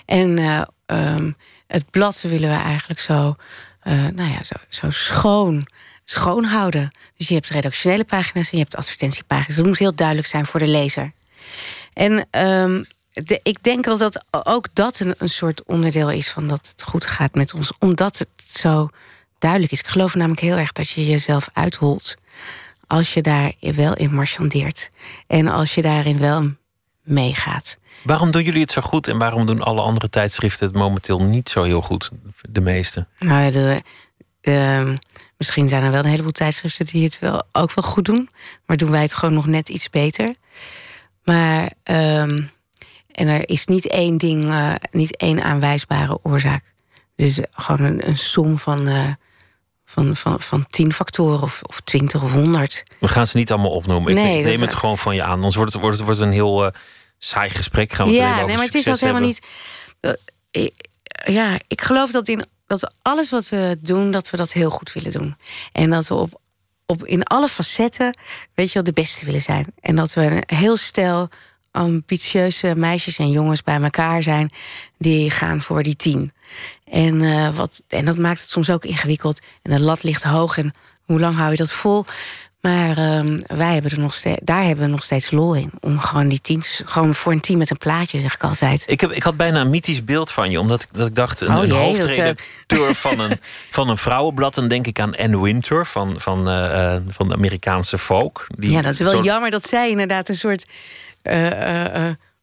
En 0.06 0.38
eh, 0.38 0.62
ehm, 0.86 1.32
het 1.67 1.89
blad 1.89 2.21
willen 2.21 2.49
we 2.49 2.56
eigenlijk 2.56 2.99
zo, 2.99 3.36
eh, 3.80 3.93
nou 3.93 4.32
ja, 4.32 4.43
zo, 4.43 4.56
zo 4.69 4.91
schoon, 4.91 5.67
schoon 6.04 6.43
houden. 6.43 6.91
Dus 7.17 7.28
je 7.28 7.34
hebt 7.34 7.49
redactionele 7.49 8.04
pagina's 8.04 8.49
en 8.49 8.58
je 8.58 8.63
hebt 8.63 8.76
advertentiepagina's. 8.76 9.56
Dat 9.56 9.65
moet 9.65 9.78
heel 9.78 9.95
duidelijk 9.95 10.28
zijn 10.28 10.45
voor 10.45 10.60
de 10.60 10.67
lezer. 10.67 11.12
En 11.93 12.28
ehm, 12.30 12.84
de- 13.13 13.39
ik 13.43 13.63
denk 13.63 13.84
dat, 13.84 13.99
dat 13.99 14.26
ook 14.30 14.67
dat 14.73 14.99
een, 14.99 15.15
een 15.17 15.30
soort 15.30 15.63
onderdeel 15.63 16.12
is 16.12 16.30
van 16.30 16.47
dat 16.47 16.67
het 16.71 16.84
goed 16.84 17.06
gaat 17.06 17.34
met 17.34 17.54
ons, 17.54 17.71
omdat 17.80 18.17
het 18.17 18.52
zo 18.52 18.89
duidelijk 19.39 19.71
is. 19.71 19.80
Ik 19.80 19.88
geloof 19.88 20.15
namelijk 20.15 20.41
heel 20.41 20.58
erg 20.58 20.71
dat 20.71 20.89
je 20.89 21.06
jezelf 21.06 21.49
uitholt 21.54 22.15
als 22.88 23.13
je 23.13 23.22
daar 23.22 23.54
wel 23.60 23.96
in 23.96 24.13
marchandeert 24.13 24.89
en 25.28 25.48
als 25.48 25.76
je 25.76 25.82
daarin 25.82 26.17
wel 26.17 26.43
meegaat. 27.04 27.78
Waarom 28.04 28.32
doen 28.32 28.43
jullie 28.43 28.62
het 28.62 28.72
zo 28.72 28.82
goed 28.82 29.08
en 29.08 29.17
waarom 29.17 29.46
doen 29.46 29.62
alle 29.62 29.82
andere 29.82 30.10
tijdschriften 30.10 30.67
het 30.67 30.76
momenteel 30.76 31.22
niet 31.22 31.50
zo 31.50 31.63
heel 31.63 31.82
goed? 31.82 32.12
De 32.50 32.62
meeste. 32.62 33.08
Nou 33.19 33.43
ja, 33.43 33.52
de, 33.52 33.82
ehm, 34.41 34.96
misschien 35.38 35.69
zijn 35.69 35.84
er 35.84 35.91
wel 35.91 36.04
een 36.04 36.10
heleboel 36.10 36.32
tijdschriften 36.32 36.86
die 36.86 37.04
het 37.04 37.19
wel, 37.19 37.43
ook 37.52 37.74
wel 37.74 37.84
goed 37.84 38.06
doen. 38.06 38.30
Maar 38.65 38.78
doen 38.78 38.91
wij 38.91 39.02
het 39.02 39.13
gewoon 39.13 39.34
nog 39.34 39.46
net 39.48 39.69
iets 39.69 39.89
beter. 39.89 40.36
Maar, 41.24 41.72
ehm, 41.84 42.41
en 43.12 43.28
er 43.28 43.50
is 43.50 43.65
niet 43.65 43.88
één 43.88 44.17
ding, 44.17 44.50
eh, 44.50 44.74
niet 44.91 45.17
één 45.17 45.43
aanwijsbare 45.43 46.19
oorzaak. 46.24 46.74
Het 47.15 47.26
is 47.26 47.39
gewoon 47.52 47.88
een, 47.88 48.08
een 48.08 48.17
som 48.17 48.58
van, 48.58 48.88
eh, 48.88 49.12
van, 49.93 50.15
van, 50.15 50.41
van 50.41 50.65
tien 50.69 50.93
factoren 50.93 51.41
of, 51.41 51.60
of 51.63 51.79
twintig 51.79 52.23
of 52.23 52.32
honderd. 52.32 52.84
We 52.99 53.08
gaan 53.08 53.27
ze 53.27 53.38
niet 53.38 53.51
allemaal 53.51 53.71
opnoemen. 53.71 54.10
Ik 54.12 54.15
Nee, 54.17 54.34
neem 54.34 54.43
dat 54.43 54.53
is- 54.53 54.60
het 54.62 54.73
gewoon 54.73 54.97
van 54.97 55.15
je 55.15 55.23
aan. 55.23 55.32
Anders 55.32 55.56
wordt 55.56 55.73
het, 55.73 55.82
wordt 55.82 55.97
het 55.97 56.06
wordt 56.06 56.21
een 56.21 56.32
heel 56.32 56.65
eh, 56.65 56.71
saai 57.17 57.49
gesprek. 57.49 57.93
Gaan 57.93 58.06
we 58.08 58.12
ja, 58.13 58.45
nee, 58.45 58.56
maar 58.56 58.65
het 58.65 58.75
is 58.75 58.88
ook 58.88 58.99
helemaal 58.99 59.21
hebben. 59.21 59.39
niet. 60.01 60.17
eh, 60.51 60.62
eh, 60.63 61.34
ja, 61.34 61.60
ik 61.67 61.82
geloof 61.82 62.12
dat 62.12 62.27
in 62.27 62.43
dat 62.67 62.93
alles 63.01 63.29
wat 63.29 63.49
we 63.49 63.77
doen, 63.82 64.12
dat 64.12 64.29
we 64.29 64.38
dat 64.38 64.51
heel 64.51 64.69
goed 64.69 64.93
willen 64.93 65.12
doen. 65.12 65.36
En 65.71 65.89
dat 65.89 66.08
we 66.08 66.13
op, 66.13 66.41
op 66.86 67.06
in 67.06 67.23
alle 67.23 67.47
facetten, 67.47 68.17
weet 68.53 68.67
je 68.67 68.73
wel, 68.73 68.84
de 68.84 68.93
beste 68.93 69.25
willen 69.25 69.41
zijn. 69.41 69.65
En 69.79 69.95
dat 69.95 70.13
we 70.13 70.21
een 70.25 70.43
heel 70.58 70.77
stel 70.77 71.29
ambitieuze 71.73 72.75
meisjes 72.75 73.17
en 73.17 73.29
jongens 73.31 73.63
bij 73.63 73.81
elkaar 73.81 74.23
zijn 74.23 74.51
die 74.97 75.29
gaan 75.31 75.62
voor 75.62 75.83
die 75.83 75.95
tien. 75.95 76.31
En, 76.86 77.21
eh, 77.21 77.55
wat, 77.55 77.81
en 77.88 78.05
dat 78.05 78.17
maakt 78.17 78.41
het 78.41 78.49
soms 78.49 78.69
ook 78.69 78.86
ingewikkeld. 78.86 79.39
En 79.62 79.71
de 79.71 79.79
lat 79.79 80.03
ligt 80.03 80.23
hoog. 80.23 80.57
En 80.57 80.73
hoe 81.05 81.19
lang 81.19 81.36
hou 81.36 81.51
je 81.51 81.57
dat 81.57 81.71
vol? 81.71 82.05
Maar 82.62 82.97
ehm, 82.97 83.39
wij 83.45 83.73
hebben 83.73 83.91
er 83.91 83.99
nog 83.99 84.13
steeds, 84.13 84.39
daar 84.43 84.63
hebben 84.63 84.86
we 84.86 84.91
nog 84.91 85.03
steeds 85.03 85.31
lol 85.31 85.53
in. 85.53 85.71
Om 85.79 85.99
gewoon 85.99 86.27
die 86.27 86.41
tien, 86.41 86.63
gewoon 86.63 87.13
voor 87.15 87.32
een 87.32 87.39
team 87.41 87.57
met 87.57 87.69
een 87.69 87.78
plaatje, 87.78 88.19
zeg 88.19 88.34
ik 88.34 88.43
altijd. 88.43 88.84
Ik, 88.88 89.01
heb, 89.01 89.11
ik 89.11 89.24
had 89.24 89.38
bijna 89.38 89.61
een 89.61 89.69
mythisch 89.69 90.03
beeld 90.03 90.32
van 90.32 90.51
je, 90.51 90.59
omdat 90.59 90.82
ik, 90.82 90.88
dat 90.93 91.07
ik 91.07 91.15
dacht: 91.15 91.41
een, 91.41 91.47
Oh 91.47 91.53
een 91.63 91.67
jee, 91.67 91.69
dat, 91.69 91.80
eh, 91.80 91.84
hoofdredacteur 91.86 92.95
van, 93.05 93.19
een, 93.19 93.39
van 93.69 93.89
een 93.89 93.97
vrouwenblad. 93.97 94.53
Dan 94.53 94.67
denk 94.67 94.88
ik 94.88 94.99
aan 94.99 95.15
Anne 95.15 95.41
Winter 95.41 95.86
van, 95.86 96.15
van, 96.17 96.49
eh, 96.49 96.95
van 97.07 97.28
de 97.28 97.34
Amerikaanse 97.34 97.97
folk. 97.97 98.47
Die 98.57 98.71
Ja, 98.71 98.82
dat 98.82 98.93
is 98.93 98.99
wel 98.99 99.11
soort- 99.11 99.24
jammer 99.24 99.51
dat 99.51 99.67
zij 99.67 99.89
inderdaad 99.89 100.30
een 100.30 100.36
soort 100.36 100.65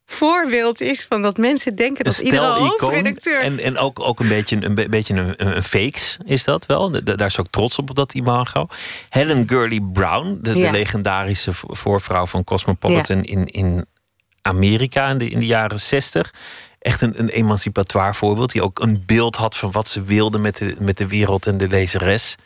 voorbeeld 0.07 0.81
is 0.81 1.07
van 1.09 1.23
dat 1.23 1.37
mensen 1.37 1.75
denken 1.75 2.05
dat 2.05 2.19
Een 2.19 2.25
iedere 2.25 2.43
hoofdredacteur. 2.47 3.41
En, 3.41 3.59
en 3.59 3.79
ook, 3.79 4.01
ook 4.01 4.21
een 4.21 4.29
beetje, 4.29 4.65
een, 4.65 4.75
be- 4.75 4.89
beetje 4.89 5.15
een, 5.15 5.47
een, 5.57 5.63
fakes 5.63 6.17
is 6.25 6.45
dat 6.45 6.67
wel. 6.67 6.91
Daar 7.05 7.27
is 7.27 7.39
ook 7.39 7.51
trots 7.51 7.79
op, 7.79 7.91
op 7.91 7.97
dat 7.97 8.15
imago. 8.15 8.67
Helen 9.09 9.49
Gurley 9.49 9.81
Brown, 9.93 10.39
de, 10.43 10.55
legendarische 10.71 11.53
vo- 11.55 11.75
voorvrouw 11.75 12.27
van 12.27 12.45
Cosmopolitan 12.45 13.23
in, 13.23 13.47
in 13.47 13.87
Amerika 14.43 15.09
in 15.09 15.19
de, 15.19 15.29
in 15.29 15.39
de 15.39 15.47
jaren 15.47 15.81
zestig. 15.81 16.33
Echt 16.79 17.01
een, 17.01 17.19
een 17.19 17.29
emancipatoire 17.29 18.15
voorbeeld. 18.15 18.53
Die 18.53 18.63
ook 18.63 18.79
een 18.81 19.03
beeld 19.07 19.37
had 19.37 19.57
van 19.57 19.71
wat 19.71 19.89
ze 19.89 20.03
wilde 20.03 20.39
met 20.39 20.57
de, 20.57 20.77
met 20.81 20.99
de 20.99 21.07
wereld 21.07 21.47
en 21.47 21.57
de 21.57 21.69
lezeres. 21.69 22.37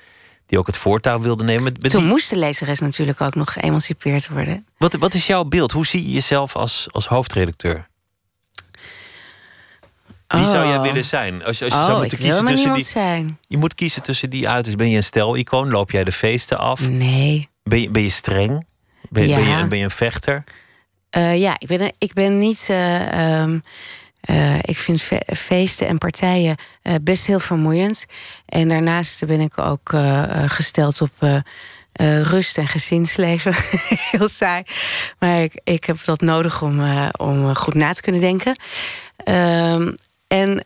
Die 0.47 0.59
ook 0.59 0.67
het 0.67 0.77
voortouw 0.77 1.21
wilde 1.21 1.45
nemen. 1.45 1.75
Toen 1.81 2.01
die- 2.01 2.09
moest 2.11 2.31
de 2.31 2.37
lezeres 2.37 2.79
natuurlijk 2.81 3.21
ook 3.21 3.35
nog 3.35 3.53
geëmancipeerd 3.53 4.29
worden. 4.29 4.67
wat, 4.79 4.95
wat 4.95 5.15
is 5.15 5.27
jouw 5.27 5.45
beeld? 5.45 5.73
Hoe 5.73 5.87
zie 5.87 6.03
je 6.07 6.13
jezelf 6.13 6.57
als, 6.57 6.87
als 6.91 7.07
hoofdredacteur? 7.07 7.87
Wie 10.29 10.47
zou 10.47 10.67
jij 10.67 10.77
Oh. 10.77 10.83
willen 10.83 11.05
zijn? 11.05 11.45
Als 11.45 11.59
je, 11.59 11.65
als 11.65 11.75
je 11.75 11.79
oh, 11.81 11.85
zou 11.85 11.95
ik 11.95 12.01
moeten 12.01 12.19
kiezen 12.19 12.45
tussen 12.47 12.73
die. 12.75 12.85
zijn. 12.85 13.39
Je 13.47 13.57
moet 13.57 13.75
kiezen 13.75 14.03
tussen 14.03 14.31
die 14.31 14.49
uitersten. 14.49 14.79
Ben 14.79 14.91
je 14.91 14.97
een 14.97 15.05
stel-icoon? 15.05 15.71
Loop 15.71 15.91
jij 15.91 16.05
de 16.05 16.13
feesten 16.13 16.59
af? 16.59 16.89
Nee. 16.89 17.49
Ben 17.63 17.81
je, 17.81 17.91
ben 17.91 18.03
je 18.03 18.11
streng? 18.11 18.67
Ben, 19.11 19.29
Ja. 19.29 19.37
ben, 19.37 19.45
je, 19.59 19.67
ben 19.67 19.79
je 19.79 19.85
een 19.85 19.91
vechter? 19.91 20.45
Eh, 21.11 21.39
ja, 21.41 21.55
ik 21.59 21.69
ben, 21.69 21.93
ik 21.99 22.13
ben 22.13 22.39
niet. 22.39 22.67
eh, 22.71 23.41
ehm, 23.41 23.59
eh, 24.25 24.59
ik 24.59 24.79
vind 24.79 25.03
fe- 25.03 25.35
feesten 25.37 25.87
en 25.87 25.99
partijen 25.99 26.57
eh, 26.83 26.95
best 27.03 27.27
heel 27.27 27.41
vermoeiend. 27.41 28.07
En 28.47 28.69
daarnaast 28.69 29.27
ben 29.27 29.41
ik 29.41 29.59
ook 29.59 29.93
eh, 29.93 30.43
gesteld 30.47 31.01
op 31.01 31.43
rust 32.23 32.59
en 32.59 32.69
gezinsleven. 32.69 33.55
heel 34.11 34.29
saai. 34.29 34.63
Maar 35.19 35.43
ik, 35.43 35.61
ik 35.65 35.85
heb 35.85 36.05
dat 36.05 36.21
nodig 36.21 36.63
om, 36.63 36.83
om 37.17 37.55
goed 37.55 37.75
na 37.75 37.93
te 37.93 38.01
kunnen 38.03 38.21
denken. 38.21 38.57
Ehm, 39.17 39.93
en 40.29 40.65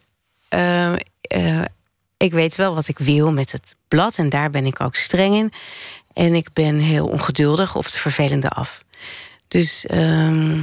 ik 2.16 2.32
weet 2.32 2.56
wel 2.56 2.74
wat 2.74 2.88
ik 2.88 2.98
wil 2.98 3.32
met 3.32 3.52
het 3.52 3.74
blad. 3.88 4.18
En 4.18 4.28
daar 4.28 4.50
ben 4.50 4.66
ik 4.66 4.80
ook 4.80 4.94
streng 4.94 5.34
in. 5.34 5.52
En 6.12 6.34
ik 6.34 6.52
ben 6.52 6.78
heel 6.78 7.06
ongeduldig 7.06 7.76
op 7.76 7.84
het 7.84 7.96
vervelende 7.96 8.48
af. 8.48 8.84
Dus 9.48 9.86
ehm, 9.86 10.62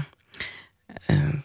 ehm, 1.06 1.36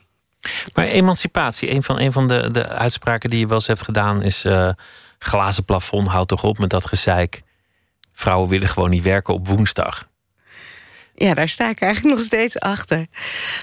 Maar 0.74 0.84
emancipatie, 0.84 1.70
een 1.70 1.82
van, 1.82 2.00
een 2.00 2.12
van 2.12 2.28
de, 2.28 2.50
de 2.50 2.68
uitspraken 2.68 3.30
die 3.30 3.38
je 3.38 3.46
wel 3.46 3.56
eens 3.56 3.66
hebt 3.66 3.82
gedaan... 3.82 4.22
is 4.22 4.44
eh, 4.44 4.70
glazen 5.18 5.64
plafond, 5.64 6.08
houd 6.08 6.28
toch 6.28 6.44
op 6.44 6.58
met 6.58 6.70
dat 6.70 6.86
gezeik. 6.86 7.42
Vrouwen 8.12 8.48
willen 8.48 8.68
gewoon 8.68 8.90
niet 8.90 9.02
werken 9.02 9.34
op 9.34 9.48
woensdag. 9.48 10.08
ja, 11.14 11.34
daar 11.34 11.48
sta 11.48 11.68
ik 11.68 11.80
eigenlijk 11.80 12.14
nog 12.16 12.24
steeds 12.24 12.58
achter. 12.58 13.06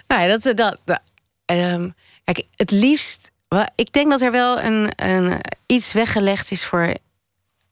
Nou 0.08 0.22
ja, 0.22 0.28
dat, 0.28 0.58
dat, 0.58 0.82
dat, 0.86 1.02
ehm, 1.46 1.90
kijk, 2.24 2.44
het 2.56 2.72
liefst. 2.72 3.32
Ik 3.76 3.94
denk 3.94 4.10
dat 4.10 4.22
er 4.22 4.32
wel 4.32 4.62
een, 4.62 4.92
een, 4.96 5.42
iets 5.66 5.94
weggelegd 5.94 6.52
is 6.52 6.66
voor 6.66 6.94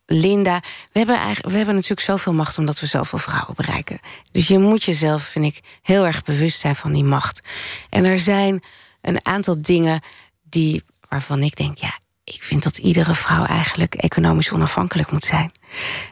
Linda. 0.05 0.59
We 0.91 0.97
hebben, 0.99 1.15
eigenlijk, 1.15 1.49
we 1.49 1.57
hebben 1.57 1.75
natuurlijk 1.75 2.01
zoveel 2.01 2.33
macht 2.33 2.57
omdat 2.57 2.79
we 2.79 2.85
zoveel 2.85 3.19
vrouwen 3.19 3.55
bereiken. 3.55 3.99
Dus 4.31 4.47
je 4.47 4.59
moet 4.59 4.83
jezelf, 4.83 5.23
vind 5.23 5.45
ik, 5.45 5.59
heel 5.81 6.05
erg 6.05 6.23
bewust 6.23 6.59
zijn 6.59 6.75
van 6.75 6.93
die 6.93 7.03
macht. 7.03 7.41
En 7.89 8.05
er 8.05 8.19
zijn 8.19 8.63
een 9.07 9.25
aantal 9.25 9.57
dingen 9.61 10.01
die, 10.43 10.83
waarvan 11.09 11.41
ik 11.43 11.55
denk, 11.55 11.77
ja, 11.77 11.99
ik 12.23 12.43
vind 12.43 12.63
dat 12.63 12.77
iedere 12.77 13.15
vrouw 13.15 13.45
eigenlijk 13.45 13.95
economisch 13.95 14.51
onafhankelijk 14.51 15.11
moet 15.11 15.23
zijn. 15.25 15.51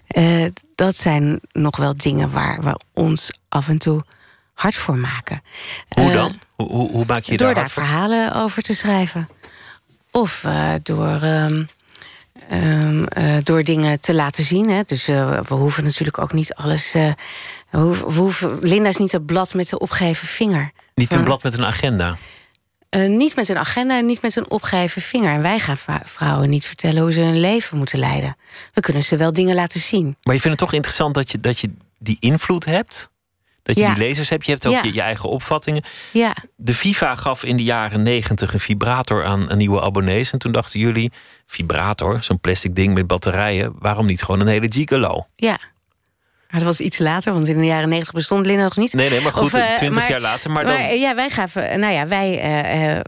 Eh, 0.08 0.46
dat 0.76 0.96
zijn 0.96 1.40
nog 1.52 1.78
wel 1.78 1.98
dingen 1.98 2.32
waar 2.32 2.62
we 2.64 2.80
ons 2.94 3.32
af 3.50 3.68
en 3.68 3.78
toe 3.78 4.02
hard 4.54 4.76
voor 4.76 4.98
maken. 4.98 5.44
Hoe 5.90 6.10
Eh, 6.10 6.14
dan? 6.14 6.40
Hoe, 6.56 6.68
hoe, 6.72 6.92
hoe 6.92 7.06
maak 7.08 7.24
je 7.24 7.32
je 7.32 7.38
door 7.38 7.48
daar 7.48 7.56
daar 7.64 7.70
verhalen 7.70 8.34
over 8.36 8.62
te 8.62 8.76
schrijven. 8.76 9.30
Of 10.12 10.44
eh, 10.44 10.74
door, 10.84 11.22
ehm, 11.22 11.64
ehm, 12.50 13.04
eh, 13.04 13.36
door 13.44 13.64
dingen 13.64 14.00
te 14.00 14.14
laten 14.14 14.44
zien. 14.44 14.70
Hè. 14.70 14.82
Dus 14.86 15.06
we 15.06 15.44
hoeven 15.48 15.84
natuurlijk 15.84 16.18
ook 16.18 16.34
niet 16.34 16.54
alles. 16.54 16.92
we 16.92 17.16
hoeven, 17.70 18.08
we 18.08 18.20
hoeven- 18.20 18.58
Linda 18.60 18.90
is 18.90 18.98
niet 18.98 19.12
het 19.12 19.26
blad 19.26 19.54
met 19.54 19.70
de 19.70 19.80
opgeheven 19.80 20.28
vinger. 20.28 20.70
Niet 20.96 21.12
een 21.12 21.18
Van- 21.18 21.26
blad 21.26 21.44
met 21.44 21.54
een 21.54 21.66
agenda. 21.66 22.18
Eh, 22.94 23.10
niet 23.10 23.36
met 23.36 23.50
een 23.50 23.58
agenda 23.58 23.98
en 23.98 24.06
niet 24.06 24.22
met 24.22 24.36
een 24.36 24.50
opgeheven 24.52 25.02
vinger. 25.02 25.30
En 25.32 25.42
wij 25.42 25.60
gaan 25.60 25.78
vrouwen 26.06 26.50
niet 26.50 26.66
vertellen 26.66 27.02
hoe 27.02 27.12
ze 27.12 27.20
hun 27.20 27.40
leven 27.40 27.78
moeten 27.78 28.00
leiden. 28.00 28.36
We 28.74 28.82
kunnen 28.82 29.04
ze 29.04 29.18
wel 29.18 29.34
dingen 29.34 29.56
laten 29.56 29.80
zien. 29.80 30.06
Maar 30.24 30.36
je 30.36 30.42
vindt 30.42 30.60
het 30.60 30.68
toch 30.70 30.74
interessant 30.74 31.16
dat 31.16 31.32
je, 31.32 31.40
dat 31.40 31.60
je 31.60 31.70
die 32.00 32.18
invloed 32.20 32.66
hebt? 32.66 33.12
Dat 33.64 33.76
je 33.76 33.82
Ja. 33.82 33.94
die 33.94 34.04
lezers 34.04 34.30
hebt, 34.30 34.46
je 34.46 34.52
hebt 34.52 34.66
ook 34.68 34.74
Ja. 34.74 34.84
je, 34.84 34.94
je 34.94 35.02
eigen 35.02 35.30
opvattingen. 35.30 35.84
Ja, 36.12 36.36
De 36.56 36.74
FIFA 36.74 37.16
gaf 37.16 37.44
in 37.44 37.58
de 37.58 37.64
jaren 37.64 38.04
negentig 38.04 38.54
een 38.54 38.60
vibrator 38.60 39.26
aan, 39.26 39.50
aan 39.50 39.58
nieuwe 39.58 39.82
abonnees. 39.82 40.32
En 40.32 40.40
toen 40.40 40.52
dachten 40.52 40.80
jullie, 40.80 41.12
vibrator, 41.46 42.24
zo'n 42.24 42.40
plastic 42.40 42.76
ding 42.76 42.94
met 42.94 43.08
batterijen... 43.08 43.74
waarom 43.80 44.06
niet 44.06 44.24
gewoon 44.24 44.40
een 44.40 44.48
hele 44.48 44.72
gigolo? 44.72 45.28
ja. 45.36 45.58
Maar 46.54 46.62
dat 46.62 46.72
was 46.78 46.86
iets 46.86 46.98
later, 46.98 47.34
want 47.34 47.48
in 47.48 47.58
de 47.58 47.66
jaren 47.66 47.90
negentig 47.90 48.14
bestond 48.14 48.46
Linda 48.46 48.64
nog 48.64 48.76
niet. 48.76 48.94
Nee, 48.94 49.10
nee, 49.10 49.22
maar 49.22 49.34
goed, 49.34 49.54
eh, 49.54 49.76
twintig 49.76 50.00
maar- 50.00 50.10
jaar 50.10 50.20
later. 50.22 50.52
Maar 50.52 50.64
dan, 50.66 50.74
Maar 50.74 50.82
eh, 50.84 51.00
ja, 51.02 51.16
wij 51.16 51.30
gaven, 51.30 51.80
nou 51.80 51.94
ja, 51.94 52.08
wij 52.08 52.40
eh, 52.40 52.94
eh, 52.96 53.00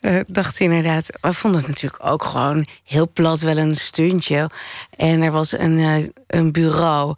eh, 0.00 0.24
dachten 0.26 0.64
inderdaad, 0.64 1.08
we 1.20 1.32
vonden 1.32 1.60
het 1.60 1.68
natuurlijk 1.68 2.04
ook 2.06 2.24
gewoon 2.24 2.66
heel 2.84 3.10
plat 3.12 3.40
wel 3.40 3.56
een 3.56 3.74
stuntje. 3.74 4.50
En 4.96 5.22
er 5.22 5.30
was 5.32 5.58
een, 5.58 5.78
eh, 5.78 6.06
een 6.26 6.52
bureau. 6.52 7.14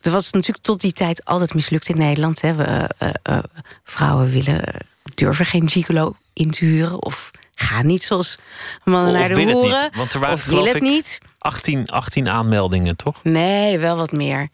Er 0.00 0.10
was 0.10 0.30
natuurlijk 0.30 0.64
tot 0.64 0.80
die 0.80 0.92
tijd 0.92 1.24
altijd 1.24 1.54
mislukt 1.54 1.88
in 1.88 1.98
Nederland. 1.98 2.40
Hè. 2.40 2.54
We, 2.54 2.64
eh, 2.64 2.84
eh, 2.98 3.10
eh, 3.22 3.38
vrouwen 3.84 4.30
willen, 4.30 4.74
durven 5.14 5.44
geen 5.46 5.68
gigolo 5.70 6.14
in 6.32 6.50
te 6.50 6.64
huren 6.64 7.02
of 7.02 7.30
gaan 7.54 7.86
niet 7.86 8.02
zoals 8.02 8.38
mannen 8.84 9.12
Of 9.12 9.18
naar 9.18 9.28
de 9.28 9.34
niet, 9.34 9.50
hoeren. 9.52 9.90
want 9.96 10.12
er 10.12 10.20
waren, 10.20 10.34
of 10.34 10.42
geloof 10.42 10.72
het 10.72 10.82
niet. 10.82 11.18
18, 11.42 11.88
18 11.88 12.28
aanmeldingen, 12.28 12.96
toch? 12.96 13.20
Nee, 13.22 13.78
wel 13.78 13.96
wat 13.96 14.12
meer. 14.12 14.48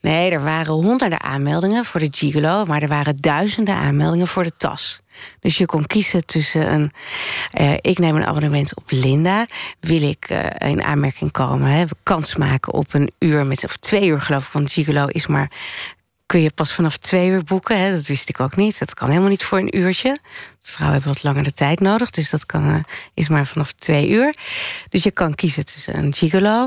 Nee, 0.00 0.30
er 0.30 0.42
waren 0.44 0.72
honderden 0.72 1.22
aanmeldingen 1.22 1.84
voor 1.84 2.00
de 2.00 2.08
gigolo... 2.10 2.64
maar 2.64 2.82
er 2.82 2.88
waren 2.88 3.16
duizenden 3.16 3.74
aanmeldingen 3.74 4.26
voor 4.26 4.42
de 4.42 4.56
tas. 4.56 5.00
Dus 5.40 5.58
je 5.58 5.66
kon 5.66 5.86
kiezen 5.86 6.26
tussen 6.26 6.72
een... 6.72 6.90
eh, 7.50 7.72
ik 7.80 7.98
neem 7.98 8.16
een 8.16 8.26
abonnement 8.26 8.76
op 8.76 8.84
Linda. 8.88 9.46
Wil 9.80 10.02
ik 10.02 10.24
eh, 10.28 10.70
in 10.70 10.82
aanmerking 10.82 11.32
komen, 11.32 11.68
hè, 11.68 11.84
kans 12.02 12.36
maken 12.36 12.72
op 12.72 12.94
een 12.94 13.10
uur... 13.18 13.46
Met, 13.46 13.64
of 13.64 13.76
twee 13.76 14.06
uur 14.08 14.20
geloof 14.20 14.46
ik, 14.46 14.52
want 14.52 14.72
gigolo 14.72 15.06
is 15.06 15.26
maar... 15.26 15.50
kun 16.26 16.40
je 16.40 16.50
pas 16.54 16.72
vanaf 16.72 16.96
twee 16.96 17.28
uur 17.28 17.44
boeken. 17.44 17.80
Hè? 17.80 17.90
Dat 17.92 18.06
wist 18.06 18.28
ik 18.28 18.40
ook 18.40 18.56
niet. 18.56 18.78
Dat 18.78 18.94
kan 18.94 19.08
helemaal 19.08 19.28
niet 19.30 19.44
voor 19.44 19.58
een 19.58 19.76
uurtje. 19.76 20.18
Vrouwen 20.60 20.96
hebben 20.96 21.14
wat 21.14 21.22
langer 21.22 21.42
de 21.44 21.52
tijd 21.52 21.80
nodig. 21.80 22.10
Dus 22.10 22.30
dat 22.30 22.46
kan, 22.46 22.70
eh, 22.70 22.78
is 23.14 23.28
maar 23.28 23.46
vanaf 23.46 23.72
twee 23.72 24.08
uur. 24.08 24.34
Dus 24.88 25.02
je 25.02 25.10
kan 25.10 25.34
kiezen 25.34 25.64
tussen 25.64 25.96
een 25.98 26.14
gigolo... 26.14 26.66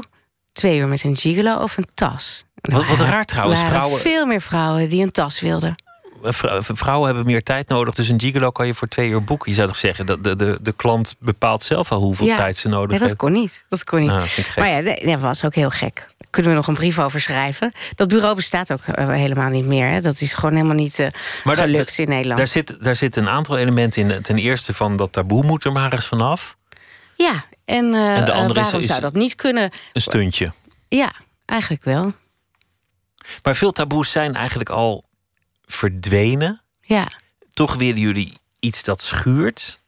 twee 0.52 0.78
uur 0.80 0.88
met 0.88 1.04
een 1.04 1.16
gigolo 1.16 1.56
of 1.56 1.78
een 1.78 1.88
tas. 1.94 2.46
Wat- 2.56 2.88
wat 2.88 3.00
raar 3.00 3.26
trouwens, 3.26 3.60
waren 3.60 3.74
vrouwen- 3.76 4.00
veel 4.00 4.26
meer 4.26 4.42
vrouwen 4.42 4.90
die 4.90 5.04
een 5.04 5.12
tas 5.12 5.40
wilden. 5.40 5.76
Vrou- 6.24 6.62
Vrouwen 6.64 7.08
hebben 7.08 7.26
meer 7.26 7.44
tijd 7.44 7.68
nodig, 7.68 7.96
dus 7.96 8.10
een 8.10 8.20
gigolo 8.20 8.50
kan 8.52 8.68
je 8.68 8.74
voor 8.74 8.88
twee 8.88 9.10
uur 9.10 9.24
boeken. 9.24 9.50
Je 9.50 9.56
zou 9.56 9.68
toch 9.68 9.78
zeggen, 9.78 10.06
dat 10.06 10.24
de, 10.24 10.36
de, 10.36 10.58
de 10.62 10.72
klant 10.72 11.16
bepaalt 11.20 11.64
zelf 11.64 11.92
al 11.92 12.00
hoeveel 12.02 12.26
Ja. 12.26 12.36
tijd 12.38 12.58
ze 12.58 12.68
nodig 12.68 12.92
Ja, 12.92 12.98
dat 12.98 13.08
heeft. 13.08 13.16
kon 13.20 13.32
niet. 13.32 13.64
Dat 13.68 13.84
kon 13.84 14.00
niet. 14.00 14.10
Ah, 14.10 14.24
maar 14.58 14.70
ja, 14.70 14.82
dat 14.82 15.20
was 15.20 15.46
ook 15.46 15.56
heel 15.56 15.70
gek. 15.70 16.10
Kunnen 16.30 16.52
we 16.52 16.58
nog 16.58 16.68
een 16.68 16.74
brief 16.74 17.00
over 17.00 17.22
schrijven. 17.22 17.72
Dat 17.96 18.08
bureau 18.08 18.36
bestaat 18.36 18.72
ook 18.72 18.82
eh, 18.82 19.08
helemaal 19.10 19.50
niet 19.50 19.66
meer. 19.66 19.88
Hè. 19.88 20.02
Dat 20.02 20.22
is 20.22 20.34
gewoon 20.34 20.56
helemaal 20.56 20.76
niet 20.76 21.00
eh, 21.00 21.08
Maar 21.44 21.56
daar- 21.56 21.66
gelukt 21.66 21.98
in 21.98 22.10
Nederland. 22.10 22.38
Daar 22.38 22.48
zit, 22.48 22.84
daar 22.84 22.96
zit 22.96 23.16
een 23.16 23.30
aantal 23.30 23.58
elementen 23.58 24.10
in. 24.12 24.22
Ten 24.22 24.38
eerste 24.38 24.74
van 24.74 24.96
dat 24.96 25.12
taboe 25.14 25.44
moet 25.44 25.64
er 25.66 25.72
maar 25.72 25.94
eens 25.94 26.06
vanaf. 26.08 26.58
Ja, 27.16 27.46
en, 27.66 27.94
eh, 27.94 28.18
En 28.18 28.26
de 28.26 28.32
andere 28.32 28.60
is- 28.60 28.66
waarom 28.66 28.82
is- 28.82 28.88
zou 28.88 29.02
dat 29.02 29.14
niet 29.14 29.36
kunnen? 29.36 29.72
Een 29.94 30.02
stuntje. 30.02 30.52
Ja, 30.88 31.12
eigenlijk 31.46 31.84
wel. 31.84 32.14
Maar 33.44 33.56
veel 33.56 33.72
taboes 33.72 34.12
zijn 34.12 34.36
eigenlijk 34.36 34.70
al 34.70 35.04
verdwenen. 35.72 36.62
Ja, 36.82 37.12
Toch 37.54 37.76
willen 37.76 38.00
jullie 38.00 38.38
iets 38.60 38.84
dat 38.84 39.02
schuurt. 39.02 39.84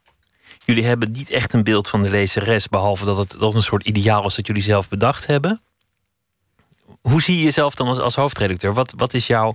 Jullie 0.64 0.84
hebben 0.84 1.10
niet 1.10 1.30
echt 1.30 1.52
een 1.52 1.64
beeld 1.64 1.88
van 1.88 2.02
de 2.02 2.10
lezeres, 2.10 2.68
behalve 2.68 3.04
dat 3.04 3.16
het, 3.16 3.36
dat 3.38 3.54
een 3.54 3.62
soort 3.62 3.86
ideaal 3.86 4.26
is 4.26 4.34
dat 4.34 4.46
jullie 4.46 4.62
zelf 4.62 4.88
bedacht 4.88 5.26
hebben. 5.26 5.60
Hoe 7.00 7.22
zie 7.22 7.36
je 7.36 7.42
jezelf 7.42 7.74
dan 7.74 7.86
als, 7.86 7.98
als 7.98 8.14
hoofdredacteur? 8.14 8.74
Wat, 8.74 8.94
wat 8.96 9.14
is 9.14 9.26
jouw 9.26 9.54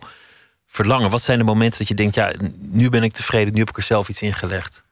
verlangen? 0.65 1.09
Wat 1.09 1.21
zijn 1.21 1.37
de 1.37 1.43
momenten 1.43 1.79
dat 1.79 1.87
je 1.87 1.93
denkt, 1.93 2.15
ja, 2.15 2.33
nu 2.59 2.89
ben 2.89 3.03
ik 3.03 3.13
tevreden, 3.13 3.53
nu 3.53 3.59
heb 3.59 3.69
ik 3.69 3.77
er 3.77 3.83
zelf 3.83 4.09
iets 4.09 4.21
in 4.21 4.33
gelegd? 4.33 4.85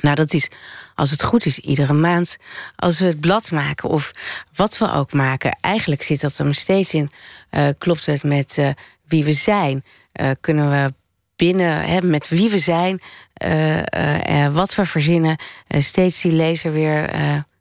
nou 0.00 0.14
dat 0.14 0.32
is, 0.32 0.48
als 0.94 1.10
het 1.10 1.22
goed 1.22 1.46
is, 1.46 1.58
iedere 1.58 1.92
maand. 1.92 2.36
Als 2.76 2.98
we 2.98 3.06
het 3.06 3.20
blad 3.20 3.50
maken 3.50 3.88
of 3.88 4.10
wat 4.54 4.78
we 4.78 4.92
ook 4.92 5.12
maken. 5.12 5.58
Eigenlijk 5.60 6.02
zit 6.02 6.20
dat 6.20 6.38
er 6.38 6.44
nog 6.44 6.54
steeds 6.54 6.94
in. 6.94 7.10
Eh, 7.50 7.68
klopt 7.78 8.06
het 8.06 8.22
met 8.22 8.58
eh, 8.58 8.70
wie 9.06 9.24
we 9.24 9.32
zijn? 9.32 9.84
Eh, 10.12 10.30
kunnen 10.40 10.70
we 10.70 10.92
binnen, 11.36 11.80
hè, 11.80 12.02
met 12.02 12.28
wie 12.28 12.50
we 12.50 12.58
zijn, 12.58 13.00
eh, 13.32 14.44
eh, 14.44 14.54
wat 14.54 14.74
we 14.74 14.86
verzinnen, 14.86 15.36
steeds 15.68 16.20
die 16.20 16.32
lezer 16.32 16.72
weer 16.72 17.10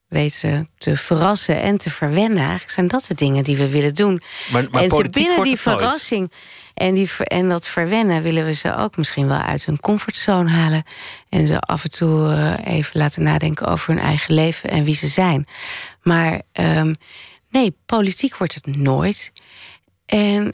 weten 0.08 0.70
te 0.78 0.96
verrassen 0.96 1.62
en 1.62 1.78
te 1.78 1.90
verwennen. 1.90 2.38
Eigenlijk 2.38 2.72
zijn 2.72 2.88
dat 2.88 3.06
de 3.06 3.16
dingen 3.16 3.44
die 3.44 3.58
we 3.58 3.70
willen 3.70 3.96
doen. 3.96 4.22
Maar, 4.52 4.68
maar 4.72 4.84
en 4.84 4.90
ze 4.90 5.10
binnen 5.10 5.44
die 5.44 5.58
verrassing 5.58 6.32
en, 6.74 6.94
die, 6.94 7.10
en 7.18 7.50
dat 7.50 7.68
verwennen 7.68 8.22
willen 8.22 8.46
we 8.46 8.54
ze 8.54 8.76
ook 8.76 8.98
misschien 8.98 9.28
wel 9.28 9.38
uit 9.38 9.66
hun 9.66 9.80
comfortzone 9.80 10.50
halen. 10.50 10.84
En 11.30 11.48
ze 11.48 11.60
af 11.60 11.84
en 11.84 11.92
toe 11.92 12.58
even 12.66 13.00
laten 13.00 13.24
nadenken 13.24 13.68
over 13.68 13.94
hun 13.94 14.04
eigen 14.04 14.34
leven 14.34 14.70
en 14.70 14.84
wie 14.84 14.96
ze 14.96 15.08
zijn. 15.08 15.48
Maar 16.02 16.42
ehm, 16.52 16.94
nee, 17.50 17.78
politiek 17.86 18.38
wordt 18.38 18.54
het 18.54 18.76
nooit. 18.76 19.32
En 20.06 20.54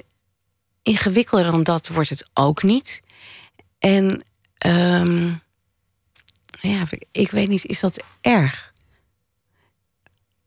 ingewikkelder 0.85 1.51
dan 1.51 1.63
dat 1.63 1.87
wordt 1.87 2.09
het 2.09 2.29
ook 2.33 2.63
niet. 2.63 3.01
En 3.79 4.23
ehm, 4.57 5.27
ja, 6.59 6.83
ik 7.11 7.31
weet 7.31 7.49
niet, 7.49 7.65
is 7.65 7.79
dat 7.79 8.03
erg? 8.21 8.73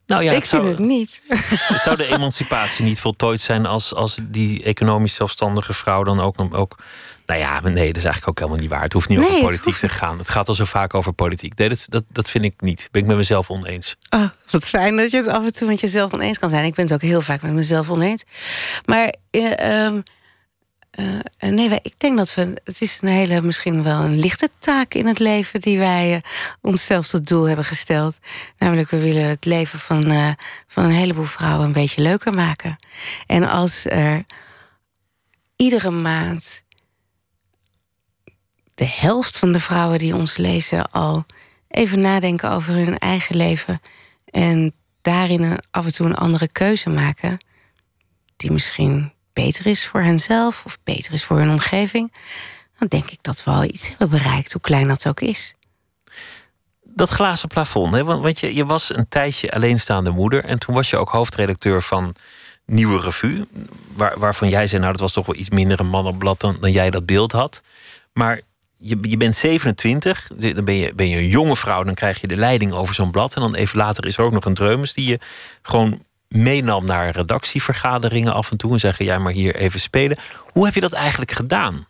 Nou 0.07 0.23
ja, 0.23 0.33
ik 0.33 0.45
zou, 0.45 0.65
vind 0.65 0.79
het 0.79 0.87
niet. 0.87 1.23
zou 1.85 1.97
de 1.97 2.07
emancipatie 2.07 2.85
niet 2.85 3.01
voltooid 3.01 3.41
zijn 3.41 3.67
als, 3.67 3.95
als 3.95 4.19
die 4.23 4.63
economisch 4.63 5.15
zelfstandige 5.15 5.75
vrouw 5.75 6.03
dan 6.03 6.21
ook, 6.21 6.55
ook. 6.55 6.79
Nou 7.27 7.41
ja, 7.41 7.61
nee, 7.61 7.87
dat 7.87 7.97
is 7.97 8.05
eigenlijk 8.05 8.29
ook 8.29 8.39
helemaal 8.39 8.61
niet 8.61 8.71
waar. 8.71 8.83
Het 8.83 8.93
hoeft 8.93 9.09
niet 9.09 9.19
Nee, 9.19 9.29
over 9.29 9.41
politiek 9.41 9.65
hoeft 9.65 9.81
te 9.81 9.89
gaan. 9.89 10.19
Het 10.19 10.29
gaat 10.29 10.49
al 10.49 10.55
zo 10.55 10.65
vaak 10.65 10.95
over 10.95 11.13
politiek. 11.13 11.57
Nee, 11.57 11.69
dat, 11.69 11.85
dat, 11.89 12.05
dat 12.09 12.31
vind 12.31 12.45
ik 12.45 12.61
niet. 12.61 12.89
Ben 12.91 13.03
ik 13.03 13.09
met 13.09 13.17
mezelf 13.17 13.51
oneens. 13.51 13.97
Oh, 14.11 14.29
wat 14.51 14.69
fijn 14.69 14.97
dat 14.97 15.11
je 15.11 15.17
het 15.17 15.29
af 15.29 15.45
en 15.45 15.53
toe 15.53 15.69
met 15.69 15.81
jezelf 15.81 16.13
oneens 16.13 16.39
kan 16.39 16.49
zijn. 16.49 16.65
Ik 16.65 16.75
ben 16.75 16.85
het 16.85 16.95
ook 16.95 17.03
heel 17.03 17.21
vaak 17.21 17.43
met 17.43 17.53
mezelf 17.53 17.91
oneens. 17.91 18.25
Maar 18.85 19.15
ehm, 19.31 20.01
eh, 20.99 21.51
nee, 21.51 21.69
wij, 21.69 21.79
ik 21.83 21.99
denk 21.99 22.17
dat 22.17 22.35
we. 22.35 22.61
Het 22.65 22.81
is 22.81 22.99
een 23.01 23.09
hele, 23.09 23.43
misschien 23.43 23.83
wel 23.83 23.99
een 23.99 24.19
lichte 24.19 24.49
taak 24.59 24.95
in 24.95 25.07
het 25.07 25.19
leven 25.19 25.61
die 25.61 25.79
wij 25.79 26.15
eh, 26.15 26.21
onszelf 26.61 27.07
tot 27.09 27.27
doel 27.27 27.45
hebben 27.45 27.65
gesteld. 27.65 28.19
Namelijk, 28.57 28.91
we 28.91 28.99
willen 28.99 29.29
het 29.29 29.45
leven 29.45 29.79
van, 29.79 30.11
eh, 30.11 30.31
van 30.67 30.85
een 30.85 30.91
heleboel 30.91 31.25
vrouwen 31.25 31.67
een 31.67 31.73
beetje 31.73 32.03
leuker 32.03 32.33
maken. 32.33 32.77
En 33.27 33.49
als 33.49 33.85
er 33.85 34.25
iedere 35.57 35.91
maand 35.91 36.63
de 38.75 38.87
helft 38.87 39.39
van 39.39 39.53
de 39.53 39.61
vrouwen 39.61 39.99
die 39.99 40.15
ons 40.15 40.37
lezen 40.37 40.91
al 40.91 41.27
even 41.69 42.01
nadenken 42.01 42.51
over 42.51 42.75
hun 42.75 42.99
eigen 42.99 43.37
leven 43.37 43.81
en 44.25 44.73
daarin 45.03 45.59
af 45.71 45.85
en 45.85 45.93
toe 45.93 46.07
een 46.07 46.17
andere 46.17 46.49
keuze 46.49 46.91
maken, 46.91 47.39
die 48.37 48.53
misschien 48.53 49.13
beter 49.45 49.67
is 49.67 49.87
voor 49.87 50.01
henzelf 50.01 50.65
of 50.65 50.79
beter 50.85 51.13
is 51.13 51.25
voor 51.25 51.39
hun 51.39 51.51
omgeving, 51.51 52.13
dan 52.79 52.89
denk 52.89 53.11
ik 53.11 53.19
dat 53.21 53.45
we 53.45 53.51
al 53.51 53.65
iets 53.65 53.89
hebben 53.89 54.09
bereikt, 54.09 54.53
hoe 54.53 54.61
klein 54.61 54.89
dat 54.89 55.07
ook 55.07 55.21
is. 55.21 55.55
Dat 56.83 57.09
glazen 57.09 57.49
plafond, 57.49 57.95
hè? 57.95 58.05
Want, 58.05 58.23
want 58.23 58.41
je, 58.41 58.55
je 58.55 58.67
was 58.67 58.95
een 58.95 59.09
tijdje 59.09 59.51
alleenstaande 59.51 60.11
moeder. 60.11 60.45
En 60.45 60.59
toen 60.59 60.75
was 60.75 60.91
je 60.91 60.97
ook 60.97 61.09
hoofdredacteur 61.09 61.83
van 61.83 62.15
Nieuwe 62.67 63.01
Revue. 63.01 63.49
Waar, 63.95 64.19
waarvan 64.19 64.49
jij 64.49 64.67
zei, 64.67 64.81
nou, 64.81 64.93
dat 64.93 65.01
was 65.01 65.13
toch 65.13 65.27
wel 65.27 65.37
iets 65.37 65.51
minder 65.51 65.81
een 65.81 65.89
mannenblad 65.89 66.41
dan, 66.41 66.57
dan 66.61 66.73
jij 66.73 66.91
dat 66.91 67.07
beeld 67.07 67.33
had. 67.33 67.63
Maar 68.13 68.41
je, 68.77 68.99
je 69.01 69.17
bent 69.17 69.37
27, 69.37 70.31
dan 70.37 70.65
ben 70.65 70.75
je, 70.75 70.95
ben 70.95 71.09
je 71.09 71.17
een 71.17 71.29
jonge 71.29 71.57
vrouw, 71.57 71.83
dan 71.83 71.95
krijg 71.95 72.21
je 72.21 72.27
de 72.27 72.37
leiding 72.37 72.73
over 72.73 72.95
zo'n 72.95 73.11
blad. 73.11 73.35
En 73.35 73.43
dan 73.43 73.55
even 73.55 73.79
later 73.79 74.07
is 74.07 74.17
er 74.17 74.25
ook 74.25 74.33
nog 74.33 74.45
een 74.45 74.55
dreumes 74.55 74.93
die 74.93 75.09
je 75.09 75.19
gewoon 75.63 76.07
meenam 76.29 76.85
naar 76.85 77.11
redactievergaderingen 77.11 78.35
af 78.35 78.51
en 78.51 78.57
toe. 78.57 78.73
En 78.73 78.81
zeggen, 78.81 79.05
ja, 79.05 79.19
maar 79.19 79.33
hier 79.33 79.57
even 79.57 79.81
spelen. 79.81 80.19
Hoe 80.53 80.65
heb 80.65 80.75
je 80.75 80.81
dat 80.81 80.93
eigenlijk 80.93 81.31
gedaan? 81.31 81.87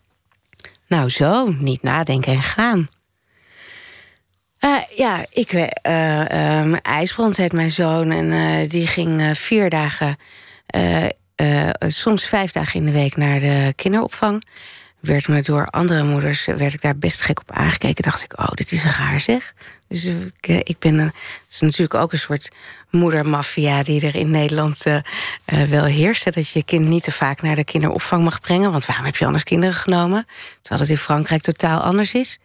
Nou, 0.87 1.09
zo, 1.09 1.55
niet 1.59 1.83
nadenken 1.83 2.33
en 2.33 2.43
gaan. 2.43 2.89
Eh, 4.59 4.77
ja, 4.97 5.25
ik, 5.31 5.53
eh 5.53 6.63
eh, 6.63 6.77
IJsbrand 6.83 7.53
mijn 7.53 7.71
zoon 7.71 8.11
en 8.11 8.33
eh, 8.33 8.71
die 8.71 8.87
ging 8.87 9.39
vier 9.39 9.71
dagen, 9.71 10.17
soms 11.87 12.27
vijf 12.27 12.51
dagen 12.51 12.81
in 12.81 12.87
de 12.87 12.93
week 12.93 13.17
naar 13.17 13.41
de 13.41 13.73
kinderopvang. 13.77 14.45
Werd 15.01 15.29
me 15.29 15.43
door 15.43 15.67
andere 15.67 16.05
moeders, 16.05 16.45
werd 16.45 16.73
ik 16.73 16.81
daar 16.81 16.99
best 16.99 17.21
gek 17.21 17.41
op 17.41 17.51
aangekeken. 17.51 18.05
Dacht 18.05 18.23
ik, 18.23 18.39
oh, 18.39 18.51
dit 18.55 18.73
is 18.73 18.85
een 18.85 18.91
gaar 18.91 19.21
zeg. 19.21 19.55
Dus 19.89 20.05
ik, 20.05 20.33
eh, 20.41 20.57
ik 20.57 20.79
ben 20.79 20.99
het 20.99 21.15
is 21.49 21.61
natuurlijk 21.61 21.95
ook 21.95 22.13
een 22.13 22.19
soort 22.19 22.49
moedermafia 22.91 23.83
die 23.83 24.07
er 24.07 24.15
in 24.15 24.31
Nederland 24.31 24.87
eh, 24.87 24.97
eh, 25.45 25.63
wel 25.63 25.85
heerst. 25.85 26.25
Dat 26.25 26.49
je 26.49 26.59
je 26.59 26.65
kind 26.65 26.87
niet 26.87 27.03
te 27.03 27.13
vaak 27.13 27.43
naar 27.43 27.57
de 27.57 27.65
kinderopvang 27.65 28.25
mag 28.25 28.41
brengen. 28.41 28.73
Want 28.73 28.87
waarom 28.87 29.05
heb 29.05 29.17
je 29.17 29.25
anders 29.25 29.45
kinderen 29.45 29.75
genomen? 29.75 30.27
Terwijl 30.61 30.81
het 30.81 30.91
in 30.91 30.99
Frankrijk 30.99 31.43
totaal 31.43 31.81
anders 31.81 32.15
is. 32.15 32.39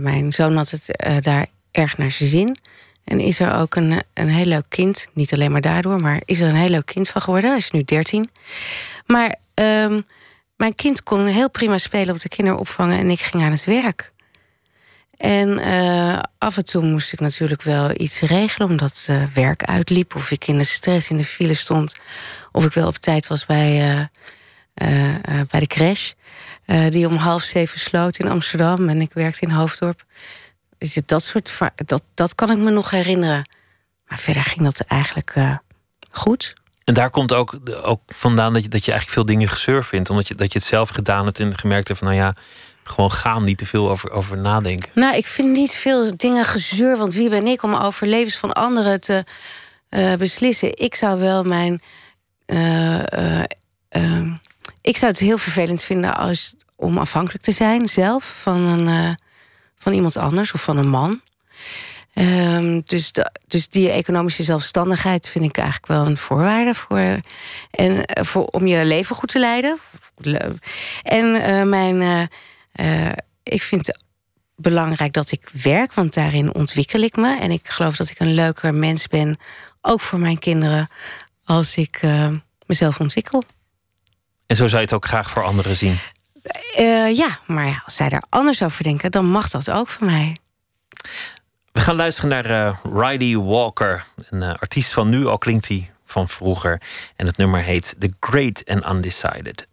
Mijn 0.00 0.32
zoon 0.32 0.56
had 0.56 0.70
het 0.70 1.22
daar 1.24 1.46
erg 1.70 1.98
naar 1.98 2.10
zijn 2.10 2.28
zin. 2.28 2.58
En 3.04 3.20
is 3.20 3.40
er 3.40 3.54
ook 3.54 3.74
een, 3.74 4.02
een 4.14 4.28
heel 4.28 4.44
leuk 4.44 4.66
kind. 4.68 5.06
Niet 5.12 5.32
alleen 5.32 5.52
maar 5.52 5.60
daardoor, 5.60 6.00
maar 6.00 6.22
is 6.24 6.40
er 6.40 6.48
een 6.48 6.54
heel 6.54 6.68
leuk 6.68 6.86
kind 6.86 7.08
van 7.08 7.22
geworden. 7.22 7.50
Hij 7.50 7.58
is 7.58 7.70
nu 7.70 7.84
13. 7.84 8.30
Maar 9.06 9.34
ehm, 9.54 10.00
mijn 10.58 10.74
kind 10.74 11.02
kon 11.02 11.26
heel 11.26 11.50
prima 11.50 11.78
spelen 11.78 12.14
op 12.14 12.20
de 12.20 12.28
kinderopvang 12.28 12.92
en 12.92 13.10
ik 13.10 13.20
ging 13.20 13.42
aan 13.42 13.50
het 13.52 13.64
werk. 13.64 14.12
En 15.16 15.48
uh, 15.58 16.18
af 16.38 16.56
en 16.56 16.64
toe 16.64 16.82
moest 16.82 17.12
ik 17.12 17.20
natuurlijk 17.20 17.62
wel 17.62 18.00
iets 18.00 18.20
regelen, 18.20 18.68
omdat 18.68 19.06
uh, 19.10 19.22
werk 19.34 19.64
uitliep, 19.64 20.14
of 20.14 20.30
ik 20.30 20.46
in 20.46 20.58
de 20.58 20.64
stress 20.64 21.10
in 21.10 21.16
de 21.16 21.24
file 21.24 21.54
stond, 21.54 21.94
of 22.52 22.64
ik 22.64 22.72
wel 22.72 22.86
op 22.86 22.96
tijd 22.96 23.26
was 23.26 23.46
bij, 23.46 24.08
uh, 24.74 25.40
bij 25.48 25.60
de 25.60 25.66
crash, 25.66 26.12
die 26.88 27.06
om 27.06 27.16
half 27.16 27.42
zeven 27.42 27.78
sloot 27.78 28.18
in 28.18 28.28
Amsterdam 28.28 28.88
en 28.88 29.00
ik 29.00 29.12
werkte 29.12 29.40
in 29.40 29.50
Hoofddorp. 29.50 30.04
Dus 30.78 31.00
dat 31.06 31.22
soort, 31.22 31.58
dat, 31.74 32.02
dat 32.14 32.34
kan 32.34 32.50
ik 32.50 32.58
me 32.58 32.70
nog 32.70 32.90
herinneren. 32.90 33.48
Maar 34.06 34.18
verder 34.18 34.42
ging 34.42 34.64
dat 34.64 34.80
eigenlijk 34.80 35.34
goed. 36.10 36.54
En 36.88 36.94
daar 36.94 37.10
komt 37.10 37.32
ook, 37.32 37.58
ook 37.82 38.00
vandaan 38.06 38.52
dat 38.52 38.62
je, 38.62 38.68
dat 38.68 38.84
je 38.84 38.90
eigenlijk 38.90 39.20
veel 39.20 39.36
dingen 39.36 39.48
gezeur 39.48 39.84
vindt. 39.84 40.10
Omdat 40.10 40.28
je, 40.28 40.34
dat 40.34 40.52
je 40.52 40.58
het 40.58 40.68
zelf 40.68 40.88
gedaan 40.88 41.24
hebt 41.24 41.40
en 41.40 41.58
gemerkt 41.58 41.88
hebt 41.88 42.00
van 42.00 42.08
nou 42.08 42.20
ja, 42.20 42.34
gewoon 42.84 43.12
gaan, 43.12 43.44
niet 43.44 43.58
te 43.58 43.66
veel 43.66 43.90
over, 43.90 44.10
over 44.10 44.38
nadenken. 44.38 44.90
Nou, 44.94 45.16
ik 45.16 45.26
vind 45.26 45.52
niet 45.52 45.70
veel 45.70 46.16
dingen 46.16 46.44
gezeur, 46.44 46.96
want 46.96 47.14
wie 47.14 47.28
ben 47.28 47.46
ik 47.46 47.62
om 47.62 47.74
over 47.74 48.06
levens 48.06 48.36
van 48.36 48.52
anderen 48.52 49.00
te 49.00 49.24
uh, 49.90 50.14
beslissen? 50.14 50.78
Ik 50.78 50.94
zou 50.94 51.20
wel 51.20 51.44
mijn. 51.44 51.82
Uh, 52.46 52.98
uh, 52.98 54.32
ik 54.80 54.96
zou 54.96 55.10
het 55.10 55.20
heel 55.20 55.38
vervelend 55.38 55.82
vinden 55.82 56.16
als, 56.16 56.54
om 56.76 56.98
afhankelijk 56.98 57.44
te 57.44 57.52
zijn 57.52 57.88
zelf 57.88 58.40
van, 58.40 58.60
een, 58.60 59.18
van 59.76 59.92
iemand 59.92 60.16
anders 60.16 60.52
of 60.52 60.62
van 60.62 60.76
een 60.76 60.88
man. 60.88 61.20
Um, 62.20 62.82
dus, 62.84 63.12
de, 63.12 63.30
dus 63.46 63.68
die 63.68 63.90
economische 63.90 64.42
zelfstandigheid 64.42 65.28
vind 65.28 65.44
ik 65.44 65.56
eigenlijk 65.56 65.86
wel 65.86 66.06
een 66.06 66.16
voorwaarde 66.16 66.74
voor, 66.74 67.20
en, 67.70 68.04
voor 68.26 68.44
om 68.44 68.66
je 68.66 68.84
leven 68.84 69.16
goed 69.16 69.28
te 69.28 69.38
leiden. 69.38 69.78
En 71.02 71.24
uh, 71.24 71.62
mijn, 71.62 72.28
uh, 72.80 73.12
ik 73.42 73.62
vind 73.62 73.86
het 73.86 74.02
belangrijk 74.56 75.12
dat 75.12 75.30
ik 75.30 75.48
werk, 75.62 75.94
want 75.94 76.14
daarin 76.14 76.54
ontwikkel 76.54 77.00
ik 77.00 77.16
me. 77.16 77.38
En 77.40 77.50
ik 77.50 77.68
geloof 77.68 77.96
dat 77.96 78.10
ik 78.10 78.18
een 78.20 78.34
leuker 78.34 78.74
mens 78.74 79.06
ben, 79.06 79.36
ook 79.80 80.00
voor 80.00 80.18
mijn 80.18 80.38
kinderen, 80.38 80.90
als 81.44 81.76
ik 81.76 82.00
mezelf 82.66 83.00
ontwikkel. 83.00 83.44
En 84.46 84.56
zo 84.56 84.66
zou 84.66 84.76
je 84.76 84.86
het 84.86 84.94
ook 84.94 85.06
graag 85.06 85.30
voor 85.30 85.44
anderen 85.44 85.76
zien? 85.76 85.98
ja, 87.14 87.38
maar 87.46 87.66
ja, 87.66 87.82
als 87.84 87.96
zij 87.96 88.08
daar 88.08 88.24
anders 88.28 88.62
over 88.62 88.82
denken, 88.82 89.10
dan 89.10 89.26
mag 89.26 89.50
dat 89.50 89.70
ook 89.70 89.88
voor 89.88 90.06
mij. 90.06 90.36
We 91.78 91.84
gaan 91.84 91.96
luisteren 91.96 92.30
naar 92.30 92.50
uh, 92.50 92.76
Riley 92.92 93.36
Walker, 93.36 94.04
een 94.30 94.42
uh, 94.42 94.48
artiest 94.48 94.92
van 94.92 95.08
nu, 95.08 95.26
al 95.26 95.38
klinkt 95.38 95.68
hij 95.68 95.90
van 96.04 96.28
vroeger. 96.28 96.80
En 97.16 97.26
het 97.26 97.36
nummer 97.36 97.60
heet 97.60 97.94
The 97.98 98.12
Great 98.20 98.62
and 98.66 98.86
Undecided. 98.86 99.66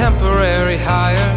Temporary 0.00 0.76
hire. 0.76 1.32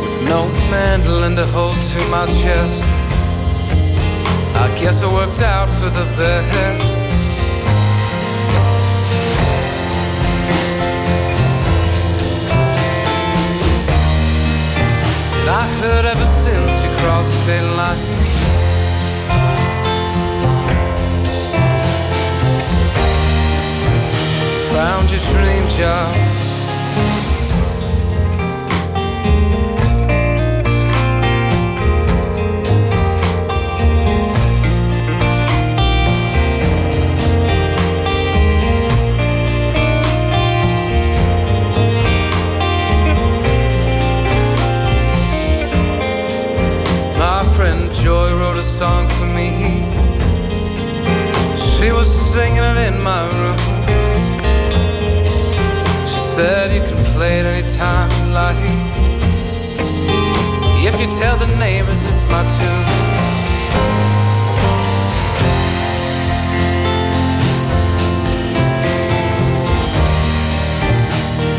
With 0.00 0.22
no 0.24 0.48
mandolin 0.70 1.36
to 1.36 1.46
hold 1.46 1.80
to 1.92 1.98
my 2.08 2.26
chest. 2.42 2.82
I 4.54 4.66
guess 4.80 5.02
it 5.02 5.08
worked 5.08 5.42
out 5.42 5.68
for 5.68 5.90
the 5.90 6.06
best. 6.16 6.94
And 15.38 15.50
I 15.50 15.64
heard 15.80 16.04
ever 16.04 16.28
since 16.44 16.72
you 16.82 16.90
crossed 16.98 17.32
state 17.42 17.68
lines 17.76 18.25
found 24.76 25.10
your 25.10 25.20
dream 25.20 25.66
job 25.70 26.14
My 47.18 47.42
friend 47.56 47.90
Joy 47.94 48.34
wrote 48.38 48.58
a 48.58 48.62
song 48.62 49.08
for 49.16 49.24
me. 49.24 49.50
She 51.56 51.92
was 51.92 52.08
singing 52.32 52.62
it 52.72 52.76
in 52.88 52.95
you 57.74 58.32
like. 58.32 58.56
If 60.88 61.00
you 61.00 61.06
tell 61.18 61.36
the 61.36 61.46
neighbors 61.58 62.02
it's 62.04 62.24
my 62.24 62.42
tune. 62.56 62.86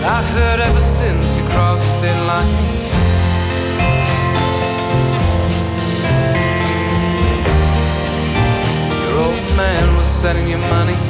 I 0.06 0.24
heard 0.34 0.60
ever 0.62 0.80
since 0.80 1.38
you 1.38 1.44
crossed 1.50 1.86
state 1.98 2.26
lines 2.26 2.78
man 9.58 9.98
was 9.98 10.08
sending 10.08 10.48
you 10.48 10.58
money. 10.58 11.07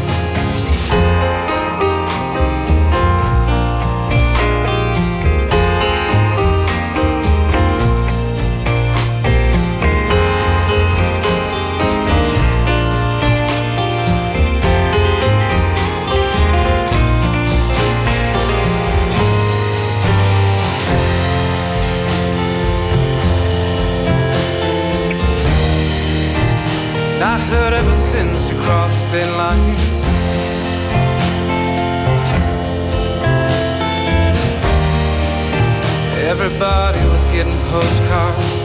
Everybody 36.47 37.03
was 37.09 37.25
getting 37.25 37.51
postcards. 37.69 38.56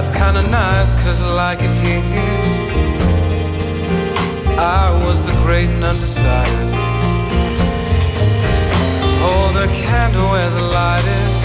That's 0.00 0.18
kinda 0.18 0.40
nice, 0.40 0.94
cause 1.04 1.20
I 1.20 1.28
like 1.34 1.60
it 1.60 1.70
here. 1.84 2.00
I 4.58 4.98
was 5.04 5.20
the 5.26 5.32
great 5.44 5.68
and 5.68 5.84
undecided. 5.84 6.74
Hold 9.20 9.56
a 9.56 9.66
candle 9.66 10.30
where 10.30 10.50
the 10.50 10.62
light 10.62 11.04
is. 11.04 11.40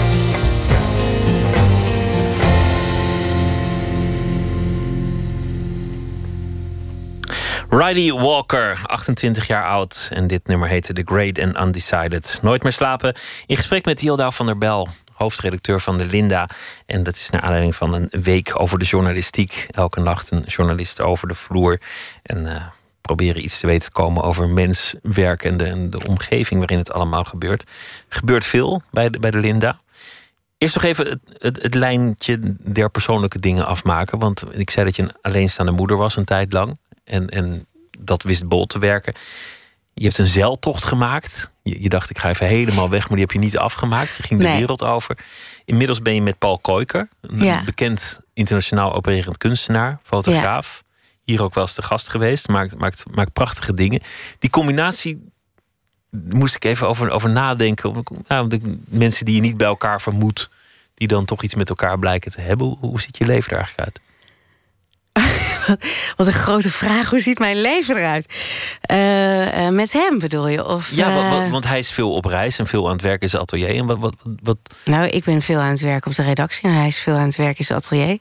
Riley 7.68 8.12
Walker, 8.12 8.78
28 8.86 9.46
jaar 9.46 9.66
oud. 9.66 10.08
En 10.12 10.26
dit 10.26 10.46
nummer 10.46 10.68
heette 10.68 10.92
The 10.92 11.02
Great 11.04 11.38
and 11.38 11.58
Undecided. 11.58 12.38
Nooit 12.42 12.62
meer 12.62 12.72
slapen. 12.72 13.14
In 13.46 13.56
gesprek 13.56 13.84
met 13.84 14.00
Hilda 14.00 14.30
van 14.30 14.46
der 14.46 14.58
Bel, 14.58 14.88
hoofdredacteur 15.16 15.80
van 15.80 15.98
de 15.98 16.04
Linda. 16.04 16.48
En 16.86 17.02
dat 17.02 17.14
is 17.14 17.30
naar 17.30 17.40
aanleiding 17.40 17.76
van 17.76 17.94
een 17.94 18.08
week 18.10 18.60
over 18.60 18.78
de 18.78 18.84
journalistiek. 18.84 19.66
Elke 19.70 20.00
nacht 20.00 20.30
een 20.30 20.44
journalist 20.46 21.00
over 21.00 21.28
de 21.28 21.34
vloer. 21.34 21.80
En 22.22 22.44
uh, 22.44 22.66
proberen 23.00 23.44
iets 23.44 23.60
te 23.60 23.66
weten 23.66 23.86
te 23.86 23.92
komen 23.92 24.22
over 24.22 24.48
mens, 24.48 24.94
werk 25.02 25.44
en 25.44 25.56
de, 25.56 25.98
omgeving 26.08 26.58
waarin 26.58 26.78
het 26.78 26.92
allemaal 26.92 27.24
gebeurt. 27.24 27.64
Gebeurt 28.08 28.44
veel 28.44 28.82
bij 28.90 29.10
de, 29.10 29.18
bij 29.18 29.30
de 29.30 29.38
Linda. 29.38 29.80
Eerst 30.58 30.74
nog 30.74 30.84
even 30.84 31.06
het, 31.06 31.20
het, 31.38 31.62
het, 31.62 31.74
lijntje 31.74 32.38
der 32.58 32.90
persoonlijke 32.90 33.38
dingen 33.38 33.66
afmaken. 33.66 34.18
Want 34.18 34.44
ik 34.50 34.70
zei 34.70 34.86
dat 34.86 34.96
je 34.96 35.02
een 35.02 35.14
alleenstaande 35.20 35.72
moeder 35.72 35.96
was 35.96 36.16
een 36.16 36.24
tijd 36.24 36.52
lang. 36.52 36.76
En, 37.04 37.28
en 37.28 37.66
dat 37.98 38.22
wist 38.22 38.48
bol 38.48 38.66
te 38.66 38.78
werken. 38.78 39.14
Je 39.98 40.04
hebt 40.04 40.18
een 40.18 40.26
zeiltocht 40.26 40.84
gemaakt. 40.84 41.52
Je, 41.62 41.82
je, 41.82 41.88
dacht, 41.88 42.10
ik 42.10 42.18
ga 42.18 42.28
even 42.28 42.46
helemaal 42.46 42.90
weg, 42.90 43.00
maar 43.00 43.16
die 43.16 43.26
heb 43.26 43.32
je 43.32 43.38
niet 43.38 43.58
afgemaakt. 43.58 44.16
Je 44.16 44.22
ging 44.22 44.40
de 44.40 44.56
wereld 44.56 44.82
over. 44.82 45.18
Inmiddels 45.64 46.02
ben 46.02 46.14
je 46.14 46.22
met 46.22 46.38
Paul 46.38 46.58
Koiker, 46.58 47.08
een 47.20 47.64
bekend 47.64 48.20
internationaal 48.34 48.94
opererend 48.94 49.38
kunstenaar, 49.38 49.98
fotograaf. 50.02 50.84
Hier 51.22 51.42
ook 51.42 51.54
wel 51.54 51.64
eens 51.64 51.74
de 51.74 51.82
gast 51.82 52.08
geweest. 52.08 52.48
Maakt, 52.48 52.78
maakt, 52.78 53.04
maakt 53.14 53.32
prachtige 53.32 53.74
dingen. 53.74 54.00
Die 54.38 54.50
combinatie 54.50 55.30
moest 56.10 56.54
ik 56.54 56.64
even 56.64 56.88
over, 56.88 57.10
over 57.10 57.30
nadenken. 57.30 58.04
Nou, 58.28 58.48
de 58.48 58.78
mensen 58.84 59.24
die 59.24 59.34
je 59.34 59.40
niet 59.40 59.56
bij 59.56 59.66
elkaar 59.66 60.00
vermoedt, 60.00 60.50
die 60.94 61.08
dan 61.08 61.24
toch 61.24 61.42
iets 61.42 61.54
met 61.54 61.68
elkaar 61.68 61.98
blijken 61.98 62.30
te 62.30 62.40
hebben. 62.40 62.66
Hoe, 62.66 62.78
hoe 62.80 63.00
ziet 63.00 63.18
je 63.18 63.26
leven 63.26 63.50
er 63.50 63.56
eigenlijk 63.56 63.88
uit? 63.88 64.05
Wat 66.16 66.26
een 66.26 66.32
grote 66.32 66.70
vraag. 66.70 67.10
Hoe 67.10 67.20
ziet 67.20 67.38
mijn 67.38 67.60
leven 67.60 67.96
eruit? 67.96 68.34
Uh, 68.90 69.68
met 69.68 69.92
hem 69.92 70.18
bedoel 70.18 70.48
je? 70.48 70.66
Of, 70.66 70.90
ja, 70.90 71.14
want, 71.14 71.50
want, 71.50 71.66
hij 71.66 71.78
is 71.78 71.90
veel 71.90 72.12
op 72.12 72.24
reis 72.24 72.58
en 72.58 72.66
veel 72.66 72.86
aan 72.86 72.92
het 72.92 73.02
werk 73.02 73.22
in 73.22 73.28
zijn 73.28 73.42
atelier. 73.42 73.68
En 73.68 73.86
wat, 73.86 73.98
wat, 73.98 74.14
wat... 74.42 74.58
Nou, 74.84 75.06
ik 75.06 75.24
ben 75.24 75.42
veel 75.42 75.58
aan 75.58 75.70
het 75.70 75.80
werk 75.80 76.06
op 76.06 76.14
de 76.14 76.22
redactie 76.22 76.68
en 76.68 76.74
hij 76.74 76.86
is 76.86 76.98
veel 76.98 77.14
aan 77.14 77.26
het 77.26 77.36
werk 77.36 77.58
in 77.58 77.64
zijn 77.64 77.78
atelier. 77.78 78.18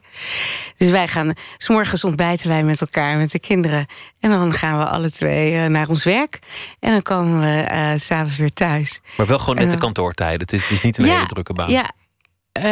Dus 0.78 0.89
wij 0.89 1.08
gaan, 1.08 1.34
s 1.58 1.70
morgens 1.70 2.04
ontbijten 2.04 2.48
wij 2.48 2.64
met 2.64 2.82
elkaar, 2.82 3.18
met 3.18 3.32
de 3.32 3.39
kinderen. 3.39 3.86
En 4.20 4.30
dan 4.30 4.54
gaan 4.54 4.78
we 4.78 4.86
alle 4.86 5.12
twee 5.12 5.70
naar 5.70 5.89
ons 5.89 6.04
werk. 6.04 6.39
En 6.80 6.91
dan 6.91 7.02
komen 7.02 7.39
we 7.39 7.68
uh, 7.72 7.91
s'avonds 7.96 8.38
weer 8.38 8.54
thuis. 8.54 9.00
Maar 9.18 9.28
wel 9.28 9.39
gewoon 9.39 9.56
net 9.56 9.72
de 9.72 9.78
kantoortijden. 9.78 10.39
Het 10.39 10.54
is, 10.54 10.62
het 10.62 10.72
is 10.72 10.82
niet 10.82 10.98
een 10.98 11.06
hele 11.06 11.26
drukke 11.26 11.54
baan. 11.54 11.70
Ja, 11.70 11.91
uh, 12.58 12.64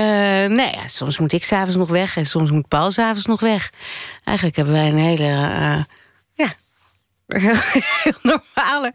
nee, 0.45 0.75
soms 0.85 1.17
moet 1.17 1.33
ik 1.33 1.43
s'avonds 1.43 1.75
nog 1.75 1.89
weg 1.89 2.17
en 2.17 2.25
soms 2.25 2.51
moet 2.51 2.67
Paul 2.67 2.91
s'avonds 2.91 3.25
nog 3.25 3.39
weg. 3.39 3.71
Eigenlijk 4.23 4.55
hebben 4.55 4.73
wij 4.73 4.87
een 4.87 4.97
hele, 4.97 5.23
uh, 5.23 5.83
ja, 6.33 6.53
normale, 8.31 8.93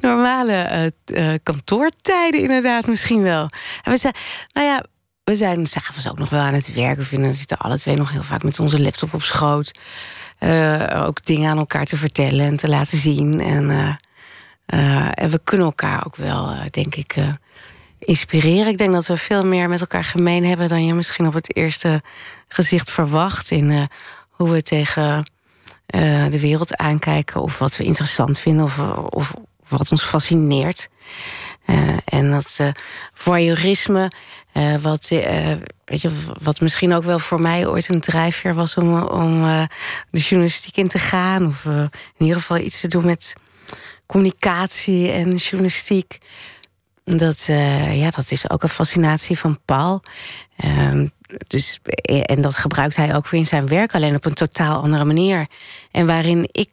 normale 0.00 0.92
uh, 1.06 1.34
kantoortijden 1.42 2.40
inderdaad 2.40 2.86
misschien 2.86 3.22
wel. 3.22 3.48
En 3.82 3.92
we 3.92 3.96
zijn, 3.96 4.14
nou 4.52 4.66
ja, 4.66 4.84
we 5.24 5.36
zijn 5.36 5.66
s'avonds 5.66 6.10
ook 6.10 6.18
nog 6.18 6.30
wel 6.30 6.40
aan 6.40 6.54
het 6.54 6.74
werken. 6.74 7.20
We 7.20 7.32
zitten 7.32 7.58
alle 7.58 7.78
twee 7.78 7.96
nog 7.96 8.10
heel 8.10 8.22
vaak 8.22 8.42
met 8.42 8.60
onze 8.60 8.80
laptop 8.80 9.14
op 9.14 9.22
schoot. 9.22 9.72
ook 10.94 11.24
dingen 11.24 11.50
aan 11.50 11.58
elkaar 11.58 11.84
te 11.84 11.96
vertellen 11.96 12.46
en 12.46 12.56
te 12.56 12.68
laten 12.68 12.98
zien. 12.98 13.40
En, 13.40 13.96
en 15.14 15.30
we 15.30 15.40
kunnen 15.44 15.66
elkaar 15.66 16.06
ook 16.06 16.16
wel, 16.16 16.54
denk 16.70 16.94
ik 16.94 17.16
inspireren. 18.04 18.66
Ik 18.66 18.78
denk 18.78 18.92
dat 18.92 19.06
we 19.06 19.16
veel 19.16 19.46
meer 19.46 19.68
met 19.68 19.80
elkaar 19.80 20.04
gemeen 20.04 20.44
hebben 20.44 20.68
dan 20.68 20.86
je 20.86 20.94
misschien 20.94 21.26
op 21.26 21.34
het 21.34 21.56
eerste 21.56 22.02
gezicht 22.48 22.90
verwacht. 22.90 23.50
In 23.50 23.70
uh, 23.70 23.82
hoe 24.28 24.50
we 24.50 24.62
tegen 24.62 25.30
uh, 25.94 26.26
de 26.30 26.40
wereld 26.40 26.76
aankijken, 26.76 27.42
of 27.42 27.58
wat 27.58 27.76
we 27.76 27.84
interessant 27.84 28.38
vinden, 28.38 28.64
of, 28.64 28.78
of 29.10 29.34
wat 29.68 29.90
ons 29.90 30.02
fascineert. 30.02 30.88
Uh, 31.66 31.96
en 32.04 32.30
dat 32.30 32.58
voyeurisme, 33.14 34.10
wat, 34.80 35.08
weet 35.84 36.00
je, 36.00 36.10
wat 36.42 36.60
misschien 36.60 36.92
ook 36.92 37.04
wel 37.04 37.18
voor 37.18 37.40
mij 37.40 37.66
ooit 37.66 37.88
een 37.88 38.00
drijfveer 38.00 38.54
was 38.54 38.74
om, 38.74 39.02
om 39.02 39.42
de 40.10 40.20
journalistiek 40.20 40.76
in 40.76 40.88
te 40.88 40.98
gaan, 40.98 41.46
of 41.46 41.64
in 41.64 41.90
ieder 42.18 42.36
geval 42.36 42.58
iets 42.58 42.80
te 42.80 42.88
doen 42.88 43.04
met 43.04 43.34
communicatie 44.06 45.10
en 45.10 45.34
journalistiek. 45.34 46.18
Dat, 47.04 47.46
uh, 47.50 48.00
ja, 48.00 48.10
dat 48.10 48.30
is 48.30 48.50
ook 48.50 48.62
een 48.62 48.68
fascinatie 48.68 49.38
van 49.38 49.58
Paul. 49.64 50.02
Uh, 50.64 51.08
dus, 51.46 51.78
en 52.24 52.42
dat 52.42 52.56
gebruikt 52.56 52.96
hij 52.96 53.14
ook 53.14 53.28
weer 53.28 53.40
in 53.40 53.46
zijn 53.46 53.68
werk, 53.68 53.94
alleen 53.94 54.14
op 54.14 54.24
een 54.24 54.34
totaal 54.34 54.82
andere 54.82 55.04
manier. 55.04 55.46
En 55.90 56.06
waarin 56.06 56.48
ik 56.52 56.70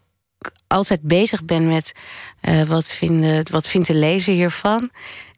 altijd 0.68 1.02
bezig 1.02 1.46
ben 1.46 1.68
met 1.68 1.94
uh, 2.42 2.64
wat, 2.64 2.88
vinden, 2.88 3.52
wat 3.52 3.68
vindt 3.68 3.88
de 3.88 3.94
lezer 3.94 4.34
hiervan. 4.34 4.92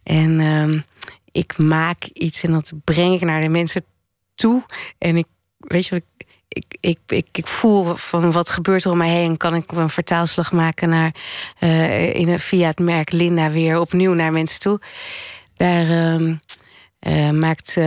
En 0.04 0.40
uh, 0.40 0.82
ik 1.32 1.58
maak 1.58 2.04
iets 2.04 2.44
en 2.44 2.52
dat 2.52 2.72
breng 2.84 3.14
ik 3.14 3.22
naar 3.22 3.42
de 3.42 3.50
mensen 3.50 3.86
toe. 4.36 4.66
En 4.98 5.18
ik, 5.18 5.28
weet 5.58 5.86
je, 5.86 5.96
ik, 5.96 6.26
ik, 6.54 6.78
ik, 7.08 7.28
ik, 7.32 7.48
voel 7.48 7.96
van 7.96 8.32
wat 8.32 8.50
gebeurt 8.50 8.84
er 8.84 8.92
om 8.92 8.98
mij 8.98 9.10
heen. 9.10 9.38
Kan 9.38 9.56
ik 9.56 9.72
een 9.72 9.90
vertaalslag 9.90 10.52
maken 10.52 10.90
naar, 10.90 11.16
uh, 11.60 12.16
in, 12.16 12.40
via 12.40 12.68
het 12.68 12.80
merk 12.80 13.12
Linda 13.12 13.52
weer 13.52 13.80
opnieuw 13.80 14.14
naar 14.14 14.32
mensen 14.32 14.60
toe. 14.60 14.82
Daar 15.56 15.86
uh, 15.86 16.36
uh, 17.00 17.30
maakt, 17.30 17.78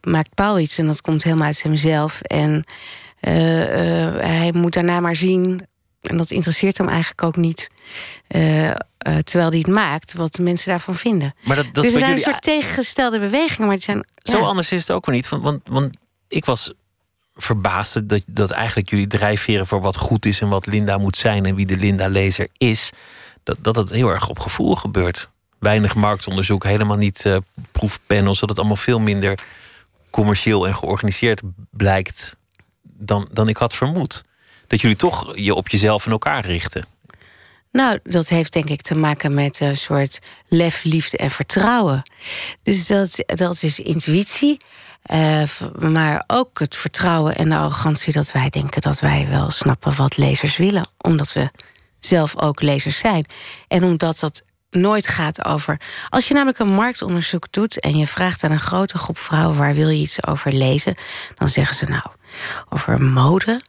maakt 0.00 0.34
Paul 0.34 0.58
iets 0.58 0.78
en 0.78 0.86
dat 0.86 1.00
komt 1.00 1.22
helemaal 1.22 1.46
uit 1.46 1.62
hemzelf. 1.62 2.20
En 2.20 2.64
hij 3.20 4.50
moet 4.54 4.72
daarna 4.72 5.00
maar 5.00 5.16
zien, 5.16 5.66
en 6.00 6.16
dat 6.16 6.30
interesseert 6.30 6.78
hem 6.78 6.88
eigenlijk 6.88 7.22
ook 7.22 7.36
niet. 7.36 7.68
terwijl 9.22 9.48
hij 9.48 9.58
het 9.58 9.66
maakt, 9.66 10.12
wat 10.12 10.34
de 10.34 10.42
mensen 10.42 10.70
daarvan 10.70 10.94
vinden. 10.94 11.34
Maar 11.42 11.56
dat, 11.56 11.64
dat 11.72 11.84
dus 11.84 11.92
er 11.92 11.98
zijn 11.98 12.12
een 12.12 12.18
soort 12.18 12.42
tegengestelde 12.42 13.18
bewegingen, 13.18 13.66
maar 13.66 13.76
die 13.76 13.84
zijn. 13.84 14.06
Zo 14.22 14.42
anders 14.42 14.72
is 14.72 14.80
het 14.80 14.96
ook 14.96 15.06
wel 15.06 15.14
niet. 15.14 15.28
Want, 15.28 15.42
want, 15.42 15.60
want 15.64 15.96
ik 16.28 16.44
was 16.44 16.72
verbaasde 17.34 18.06
dat, 18.06 18.22
dat 18.26 18.50
eigenlijk 18.50 18.90
jullie 18.90 19.06
drijfveren 19.06 19.66
voor 19.66 19.80
wat 19.80 19.96
goed 19.96 20.26
is 20.26 20.40
en 20.40 20.48
wat 20.48 20.66
Linda 20.66 20.98
moet 20.98 21.16
zijn 21.16 21.46
en 21.46 21.54
wie 21.54 21.66
de 21.66 21.76
Linda-lezer 21.76 22.48
is, 22.58 22.90
dat, 23.42 23.58
dat 23.60 23.76
het 23.76 23.90
heel 23.90 24.08
erg 24.08 24.28
op 24.28 24.38
gevoel 24.38 24.74
gebeurt. 24.74 25.28
Weinig 25.58 25.94
marktonderzoek, 25.94 26.64
helemaal 26.64 26.96
niet 26.96 27.24
uh, 27.24 27.36
proefpanels, 27.72 28.40
dat 28.40 28.48
het 28.48 28.58
allemaal 28.58 28.76
veel 28.76 28.98
minder 28.98 29.38
commercieel 30.10 30.66
en 30.66 30.74
georganiseerd 30.74 31.42
blijkt 31.70 32.36
dan, 32.82 33.28
dan 33.32 33.48
ik 33.48 33.56
had 33.56 33.74
vermoed. 33.74 34.24
Dat 34.66 34.80
jullie 34.80 34.96
toch 34.96 35.36
je 35.36 35.54
op 35.54 35.68
jezelf 35.68 36.06
en 36.06 36.12
elkaar 36.12 36.46
richten. 36.46 36.86
Nou, 37.72 37.98
dat 38.02 38.28
heeft 38.28 38.52
denk 38.52 38.68
ik 38.68 38.82
te 38.82 38.94
maken 38.94 39.34
met 39.34 39.60
een 39.60 39.76
soort 39.76 40.18
lef, 40.48 40.84
liefde 40.84 41.16
en 41.16 41.30
vertrouwen. 41.30 42.10
Dus 42.62 42.86
dat, 42.86 43.24
dat 43.26 43.62
is 43.62 43.80
intuïtie. 43.80 44.56
Uh, 45.12 45.42
maar 45.78 46.24
ook 46.26 46.58
het 46.58 46.76
vertrouwen 46.76 47.36
en 47.36 47.48
de 47.48 47.56
arrogantie 47.56 48.12
dat 48.12 48.32
wij 48.32 48.50
denken 48.50 48.80
dat 48.80 49.00
wij 49.00 49.26
wel 49.28 49.50
snappen 49.50 49.96
wat 49.96 50.16
lezers 50.16 50.56
willen. 50.56 50.88
Omdat 50.98 51.32
we 51.32 51.50
zelf 52.00 52.36
ook 52.40 52.62
lezers 52.62 52.98
zijn. 52.98 53.26
En 53.68 53.84
omdat 53.84 54.18
dat 54.18 54.42
nooit 54.70 55.08
gaat 55.08 55.44
over. 55.44 55.80
Als 56.08 56.28
je 56.28 56.34
namelijk 56.34 56.58
een 56.58 56.74
marktonderzoek 56.74 57.46
doet 57.50 57.80
en 57.80 57.96
je 57.96 58.06
vraagt 58.06 58.44
aan 58.44 58.50
een 58.50 58.60
grote 58.60 58.98
groep 58.98 59.18
vrouwen 59.18 59.56
waar 59.56 59.74
wil 59.74 59.88
je 59.88 60.00
iets 60.00 60.26
over 60.26 60.52
lezen, 60.52 60.94
dan 61.34 61.48
zeggen 61.48 61.76
ze 61.76 61.84
nou 61.84 62.02
over 62.68 63.02
mode, 63.02 63.60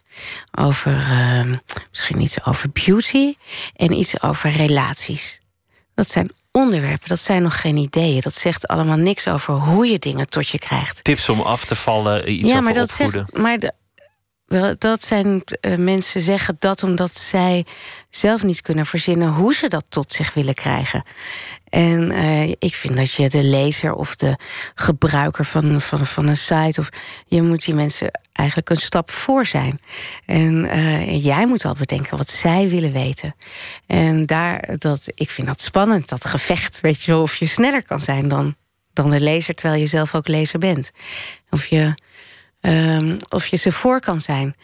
over 0.51 0.91
uh, 0.91 1.53
misschien 1.89 2.21
iets 2.21 2.45
over 2.45 2.69
beauty 2.71 3.35
en 3.75 3.91
iets 3.91 4.21
over 4.21 4.49
relaties. 4.51 5.39
Dat 5.95 6.09
zijn 6.11 6.31
onderwerpen, 6.55 7.09
dat 7.09 7.19
zijn 7.19 7.41
nog 7.41 7.61
geen 7.61 7.77
ideeën. 7.77 8.21
Dat 8.21 8.35
zegt 8.35 8.67
allemaal 8.67 8.97
niks 8.97 9.27
over 9.27 9.53
hoe 9.53 9.87
je 9.87 9.99
dingen 9.99 10.29
tot 10.29 10.49
je 10.49 10.59
krijgt. 10.59 11.03
Tips 11.03 11.29
om 11.29 11.41
af 11.41 11.65
te 11.65 11.75
vallen, 11.75 12.31
iets 12.31 12.49
ja, 12.49 12.61
maar 12.61 12.73
dat 12.73 12.89
opvoeden. 12.89 13.25
Zegt, 13.29 13.43
maar 13.43 13.59
dat 14.77 15.03
zijn 15.03 15.43
uh, 15.61 15.77
mensen 15.77 16.21
zeggen 16.21 16.55
dat 16.59 16.83
omdat 16.83 17.17
zij 17.17 17.65
zelf 18.15 18.43
niet 18.43 18.61
kunnen 18.61 18.85
verzinnen 18.85 19.33
hoe 19.33 19.53
ze 19.53 19.67
dat 19.67 19.85
tot 19.89 20.13
zich 20.13 20.33
willen 20.33 20.53
krijgen. 20.53 21.03
En 21.69 22.11
uh, 22.11 22.47
ik 22.47 22.75
vind 22.75 22.95
dat 22.95 23.11
je 23.13 23.29
de 23.29 23.43
lezer 23.43 23.93
of 23.93 24.15
de 24.15 24.37
gebruiker 24.75 25.45
van, 25.45 25.81
van, 25.81 26.05
van 26.05 26.27
een 26.27 26.37
site, 26.37 26.79
of 26.79 26.89
je 27.27 27.41
moet 27.41 27.65
die 27.65 27.73
mensen 27.73 28.21
eigenlijk 28.33 28.69
een 28.69 28.75
stap 28.75 29.11
voor 29.11 29.45
zijn. 29.45 29.79
En 30.25 30.65
uh, 30.65 31.23
jij 31.23 31.47
moet 31.47 31.65
al 31.65 31.73
bedenken 31.73 32.17
wat 32.17 32.29
zij 32.29 32.69
willen 32.69 32.91
weten. 32.91 33.35
En 33.87 34.25
daar, 34.25 34.77
dat, 34.77 35.01
ik 35.13 35.29
vind 35.29 35.47
dat 35.47 35.61
spannend, 35.61 36.09
dat 36.09 36.25
gevecht. 36.25 36.81
Weet 36.81 37.03
je 37.03 37.11
wel, 37.11 37.21
of 37.21 37.35
je 37.35 37.45
sneller 37.45 37.85
kan 37.85 38.01
zijn 38.01 38.27
dan, 38.27 38.55
dan 38.93 39.09
de 39.09 39.19
lezer, 39.19 39.55
terwijl 39.55 39.81
je 39.81 39.87
zelf 39.87 40.15
ook 40.15 40.27
lezer 40.27 40.59
bent. 40.59 40.91
Of 41.49 41.65
je, 41.65 41.93
um, 42.61 43.17
of 43.29 43.47
je 43.47 43.57
ze 43.57 43.71
voor 43.71 43.99
kan 43.99 44.21
zijn. 44.21 44.55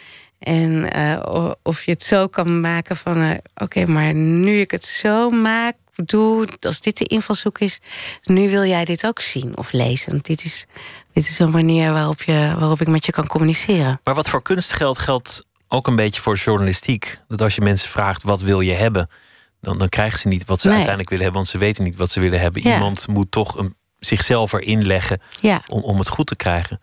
En 0.41 0.97
uh, 0.97 1.51
of 1.63 1.83
je 1.83 1.91
het 1.91 2.03
zo 2.03 2.27
kan 2.27 2.61
maken 2.61 2.95
van, 2.97 3.21
uh, 3.21 3.31
oké, 3.55 3.85
maar 3.85 4.13
nu 4.13 4.59
ik 4.59 4.71
het 4.71 4.85
zo 4.85 5.29
maak, 5.29 5.75
doe, 5.95 6.47
als 6.59 6.81
dit 6.81 6.97
de 6.97 7.05
invalshoek 7.05 7.59
is, 7.59 7.79
nu 8.23 8.49
wil 8.49 8.63
jij 8.65 8.85
dit 8.85 9.05
ook 9.05 9.19
zien 9.21 9.57
of 9.57 9.71
lezen. 9.71 10.19
Dit 10.21 10.43
is, 10.43 10.65
dit 11.13 11.27
is 11.27 11.39
een 11.39 11.51
manier 11.51 11.93
waarop, 11.93 12.21
je, 12.23 12.53
waarop 12.57 12.81
ik 12.81 12.87
met 12.87 13.05
je 13.05 13.11
kan 13.11 13.27
communiceren. 13.27 13.99
Maar 14.03 14.15
wat 14.15 14.29
voor 14.29 14.41
kunst 14.41 14.73
geldt, 14.73 14.99
geldt 14.99 15.45
ook 15.67 15.87
een 15.87 15.95
beetje 15.95 16.21
voor 16.21 16.35
journalistiek. 16.35 17.19
Dat 17.27 17.41
als 17.41 17.55
je 17.55 17.61
mensen 17.61 17.89
vraagt 17.89 18.23
wat 18.23 18.41
wil 18.41 18.61
je 18.61 18.73
hebben, 18.73 19.09
dan, 19.61 19.77
dan 19.77 19.89
krijgen 19.89 20.19
ze 20.19 20.27
niet 20.27 20.45
wat 20.45 20.59
ze 20.59 20.65
Nee. 20.67 20.75
uiteindelijk 20.75 21.09
willen 21.09 21.23
hebben, 21.25 21.43
want 21.43 21.53
ze 21.53 21.65
weten 21.65 21.83
niet 21.83 21.95
wat 21.95 22.11
ze 22.11 22.19
willen 22.19 22.39
hebben. 22.39 22.63
Ja. 22.63 22.73
Iemand 22.73 23.07
moet 23.07 23.31
toch 23.31 23.57
een, 23.57 23.75
zichzelf 23.99 24.53
erin 24.53 24.85
leggen 24.85 25.21
Ja. 25.41 25.61
om, 25.67 25.81
om 25.81 25.97
het 25.97 26.07
goed 26.07 26.27
te 26.27 26.35
krijgen. 26.35 26.81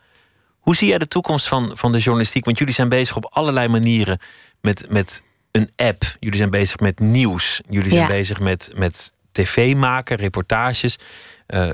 Hoe 0.68 0.76
zie 0.76 0.88
jij 0.88 0.98
de 0.98 1.08
toekomst 1.08 1.48
van, 1.48 1.70
van 1.74 1.92
de 1.92 1.98
journalistiek? 1.98 2.44
Want 2.44 2.58
jullie 2.58 2.74
zijn 2.74 2.88
bezig 2.88 3.16
op 3.16 3.28
allerlei 3.30 3.68
manieren 3.68 4.18
met, 4.60 4.86
met 4.88 5.22
een 5.50 5.70
app. 5.76 6.16
Jullie 6.20 6.36
zijn 6.36 6.50
bezig 6.50 6.78
met 6.78 6.98
nieuws. 6.98 7.60
Jullie 7.68 7.90
zijn 7.90 8.02
Ja. 8.02 8.08
bezig 8.08 8.40
met, 8.40 8.70
met 8.74 9.12
tv 9.32 9.74
maken, 9.74 10.16
reportages, 10.16 10.98
eh, 11.46 11.68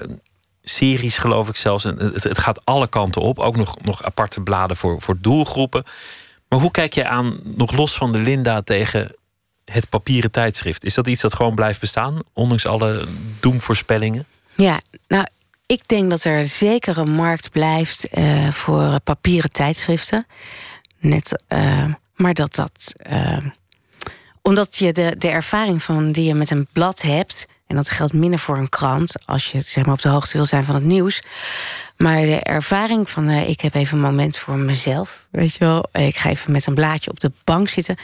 series 0.63 1.19
geloof 1.19 1.49
ik 1.49 1.57
zelfs. 1.57 1.85
En 1.85 1.99
Het, 1.99 2.23
het 2.23 2.39
gaat 2.39 2.65
alle 2.65 2.89
kanten 2.89 3.23
op. 3.23 3.39
Ook 3.39 3.57
nog, 3.57 3.81
nog 3.83 4.03
aparte 4.03 4.41
bladen 4.41 4.77
voor, 4.77 5.03
voor 5.03 5.17
doelgroepen. 5.21 5.85
Maar 6.49 6.61
hoe 6.61 6.71
kijk 6.71 6.93
je 6.95 7.09
aan, 7.09 7.41
nog 7.45 7.73
los 7.73 7.95
van 7.97 8.13
de 8.13 8.19
Linda, 8.19 8.63
tegen 8.63 9.15
het 9.65 9.89
papieren 9.89 10.31
tijdschrift? 10.31 10.85
Is 10.85 10.95
dat 10.95 11.07
iets 11.07 11.21
dat 11.21 11.35
gewoon 11.35 11.55
blijft 11.55 11.81
bestaan, 11.81 12.19
ondanks 12.33 12.67
alle 12.67 13.07
doemvoorspellingen? 13.41 14.27
Ja, 14.57 14.81
nou, 15.09 15.27
ik 15.67 15.89
denk 15.89 16.11
dat 16.11 16.25
er 16.25 16.47
zeker 16.47 16.99
een 16.99 17.11
markt 17.15 17.51
blijft 17.51 18.09
eh, 18.09 18.49
voor 18.51 19.01
papieren 19.01 19.51
tijdschriften. 19.51 20.27
Net, 20.99 21.43
eh, 21.47 21.93
maar 22.15 22.35
dat 22.35 22.55
dat. 22.55 22.93
eh, 22.97 23.47
omdat 24.43 24.77
je 24.77 24.93
de, 24.93 25.15
de 25.19 25.29
ervaring 25.29 25.83
van 25.83 26.13
die 26.13 26.25
je 26.25 26.35
met 26.35 26.51
een 26.51 26.67
blad 26.73 27.03
hebt. 27.03 27.47
En 27.67 27.77
dat 27.77 27.91
geldt 27.91 28.13
minder 28.13 28.39
voor 28.39 28.57
een 28.57 28.69
krant, 28.69 29.15
als 29.27 29.53
je 29.53 29.61
zeg 29.61 29.85
maar, 29.85 29.95
op 29.95 30.01
de 30.03 30.09
hoogte 30.09 30.37
wil 30.37 30.47
zijn 30.47 30.65
van 30.65 30.75
het 30.75 30.85
nieuws. 30.85 31.23
Maar 31.97 32.21
de 32.21 32.41
ervaring 32.41 33.11
van 33.11 33.31
ik 33.31 33.61
heb 33.61 33.75
even 33.75 33.97
een 33.97 34.05
moment 34.05 34.37
voor 34.37 34.57
mezelf, 34.57 35.27
weet 35.31 35.53
je 35.53 35.59
wel. 35.59 35.89
Ik 35.93 36.17
ga 36.17 36.29
even 36.29 36.53
met 36.53 36.67
een 36.67 36.75
blaadje 36.75 37.11
op 37.11 37.21
de 37.21 37.33
bank 37.45 37.69
zitten. 37.69 37.97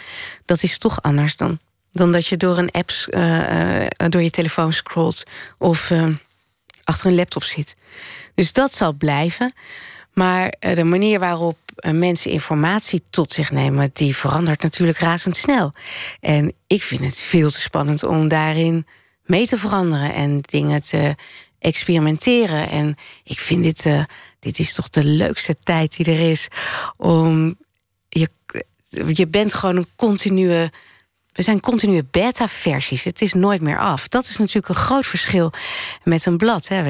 Dat 0.44 0.62
is 0.62 0.78
toch 0.78 1.02
anders 1.02 1.36
dan, 1.36 1.58
dan 1.92 2.12
dat 2.12 2.26
je 2.26 2.36
door 2.36 2.58
een 2.58 2.70
app, 2.70 2.90
door 4.11 4.22
je 4.22 4.30
telefoon 4.30 4.72
scrolt 4.72 5.22
of 5.58 5.90
achter 6.91 7.07
een 7.07 7.14
laptop 7.14 7.43
zit. 7.43 7.76
Dus 8.34 8.53
dat 8.53 8.74
zal 8.74 8.93
blijven. 8.93 9.53
Maar 10.14 10.55
eh, 10.59 10.74
de 10.74 10.84
manier 10.84 11.18
waarop 11.18 11.59
eh, 11.74 11.93
mensen 11.93 12.30
informatie 12.30 13.03
tot 13.11 13.32
zich 13.32 13.51
nemen, 13.51 13.91
die 13.93 14.16
verandert 14.16 14.62
natuurlijk 14.62 14.99
razendsnel. 14.99 15.72
En 16.20 16.53
ik 16.66 16.82
vind 16.82 17.05
het 17.05 17.18
veel 17.18 17.51
te 17.51 17.61
spannend 17.61 18.05
om 18.05 18.28
daarin 18.28 18.86
mee 19.24 19.47
te 19.47 19.57
veranderen 19.57 20.14
en 20.14 20.41
dingen 20.41 20.82
te 20.82 21.14
experimenteren. 21.59 22.68
En 22.68 22.97
ik 23.24 23.38
vind 23.38 23.62
dit, 23.62 23.86
eh, 23.86 24.05
dit 24.38 24.59
is 24.59 24.74
toch 24.74 24.88
de 24.88 25.05
leukste 25.05 25.57
tijd 25.62 25.97
die 25.97 26.07
er 26.07 26.30
is. 26.30 26.49
Om 26.97 27.57
je, 28.09 28.28
je 29.12 29.26
bent 29.26 29.55
gewoon 29.55 29.76
een 29.76 29.88
continue. 29.97 30.70
We 31.33 31.43
zijn 31.43 31.61
continue 31.61 32.05
beta-versies. 32.11 33.05
Het 33.05 33.22
is 33.22 33.33
nooit 33.33 33.61
meer 33.61 33.78
af. 33.78 34.09
Dat 34.09 34.24
is 34.24 34.37
natuurlijk 34.37 34.68
een 34.68 34.74
groot 34.74 35.07
verschil 35.07 35.53
met 36.03 36.26
een 36.26 36.37
blad. 36.37 36.68
Hè. 36.68 36.83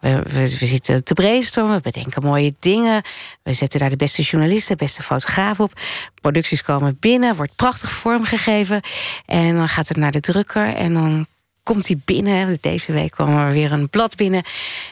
We, 0.00 0.22
we, 0.32 0.48
zitten 0.48 1.04
te 1.04 1.14
brainstormen, 1.14 1.76
we 1.76 1.82
bedenken 1.82 2.22
mooie 2.22 2.54
dingen. 2.58 3.02
We 3.42 3.52
zetten 3.52 3.80
daar 3.80 3.90
de 3.90 3.96
beste 3.96 4.22
journalisten, 4.22 4.76
de 4.76 4.84
beste 4.84 5.02
fotograaf 5.02 5.60
op. 5.60 5.80
Producties 6.20 6.62
komen 6.62 6.96
binnen, 7.00 7.36
wordt 7.36 7.56
prachtig 7.56 7.90
vormgegeven. 7.90 8.80
En 9.26 9.56
dan 9.56 9.68
gaat 9.68 9.88
het 9.88 9.96
naar 9.96 10.12
de 10.12 10.20
drukker 10.20 10.74
en 10.74 10.94
dan 10.94 11.26
komt 11.62 11.86
hij 11.86 12.00
binnen. 12.04 12.58
Deze 12.60 12.92
week 12.92 13.10
kwam 13.10 13.38
er 13.38 13.52
weer 13.52 13.72
een 13.72 13.90
blad 13.90 14.16
binnen. 14.16 14.42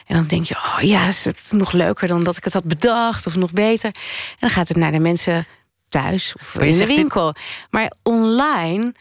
En 0.05 0.15
dan 0.15 0.27
denk 0.27 0.45
je, 0.45 0.55
oh 0.55 0.77
ja, 0.81 1.07
is 1.07 1.25
het 1.25 1.43
nog 1.49 1.71
leuker 1.71 2.07
dan 2.07 2.23
dat 2.23 2.37
ik 2.37 2.43
het 2.43 2.53
had 2.53 2.63
bedacht... 2.63 3.27
of 3.27 3.35
nog 3.35 3.51
beter. 3.51 3.89
En 4.29 4.37
dan 4.39 4.49
gaat 4.49 4.67
het 4.67 4.77
naar 4.77 4.91
de 4.91 4.99
mensen 4.99 5.45
thuis 5.89 6.35
of 6.39 6.55
in 6.55 6.71
de 6.71 6.77
dit- 6.77 6.87
winkel. 6.87 7.33
Maar 7.69 7.91
online 8.03 8.93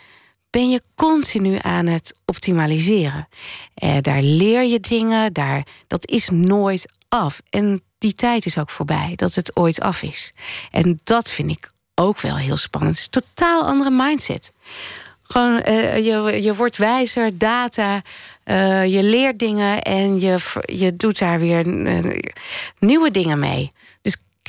ben 0.51 0.71
je 0.71 0.83
continu 0.95 1.59
aan 1.61 1.87
het 1.87 2.15
optimaliseren. 2.25 3.29
Eh, 3.75 3.97
daar 4.01 4.23
leer 4.23 4.63
je 4.63 4.81
dingen, 4.81 5.33
daar, 5.33 5.67
dat 5.87 6.09
is 6.11 6.29
nooit 6.33 6.87
af. 7.09 7.41
En 7.51 7.83
die 7.99 8.13
tijd 8.13 8.47
is 8.47 8.59
ook 8.59 8.71
voorbij, 8.71 9.13
dat 9.17 9.35
het 9.35 9.57
ooit 9.57 9.81
af 9.81 10.03
is. 10.03 10.33
En 10.71 11.01
dat 11.05 11.31
vind 11.31 11.51
ik 11.51 11.73
ook 11.95 12.21
wel 12.21 12.37
heel 12.37 12.57
spannend. 12.57 12.97
Het 12.99 13.09
is 13.09 13.23
een 13.23 13.23
totaal 13.35 13.63
andere 13.65 13.91
mindset. 13.91 14.53
Gewoon, 15.23 15.61
eh, 15.63 15.97
je, 15.97 16.43
je 16.43 16.55
wordt 16.55 16.77
wijzer, 16.77 17.39
data, 17.39 18.03
eh, 18.45 18.87
je 18.87 19.03
leert 19.03 19.39
dingen 19.39 19.83
en 19.83 20.21
je, 20.21 20.37
je 20.61 20.95
doet 20.95 21.19
daar 21.19 21.41
weer 21.41 21.67
nieuwe 22.79 23.11
dingen 23.11 23.39
mee. 23.39 23.73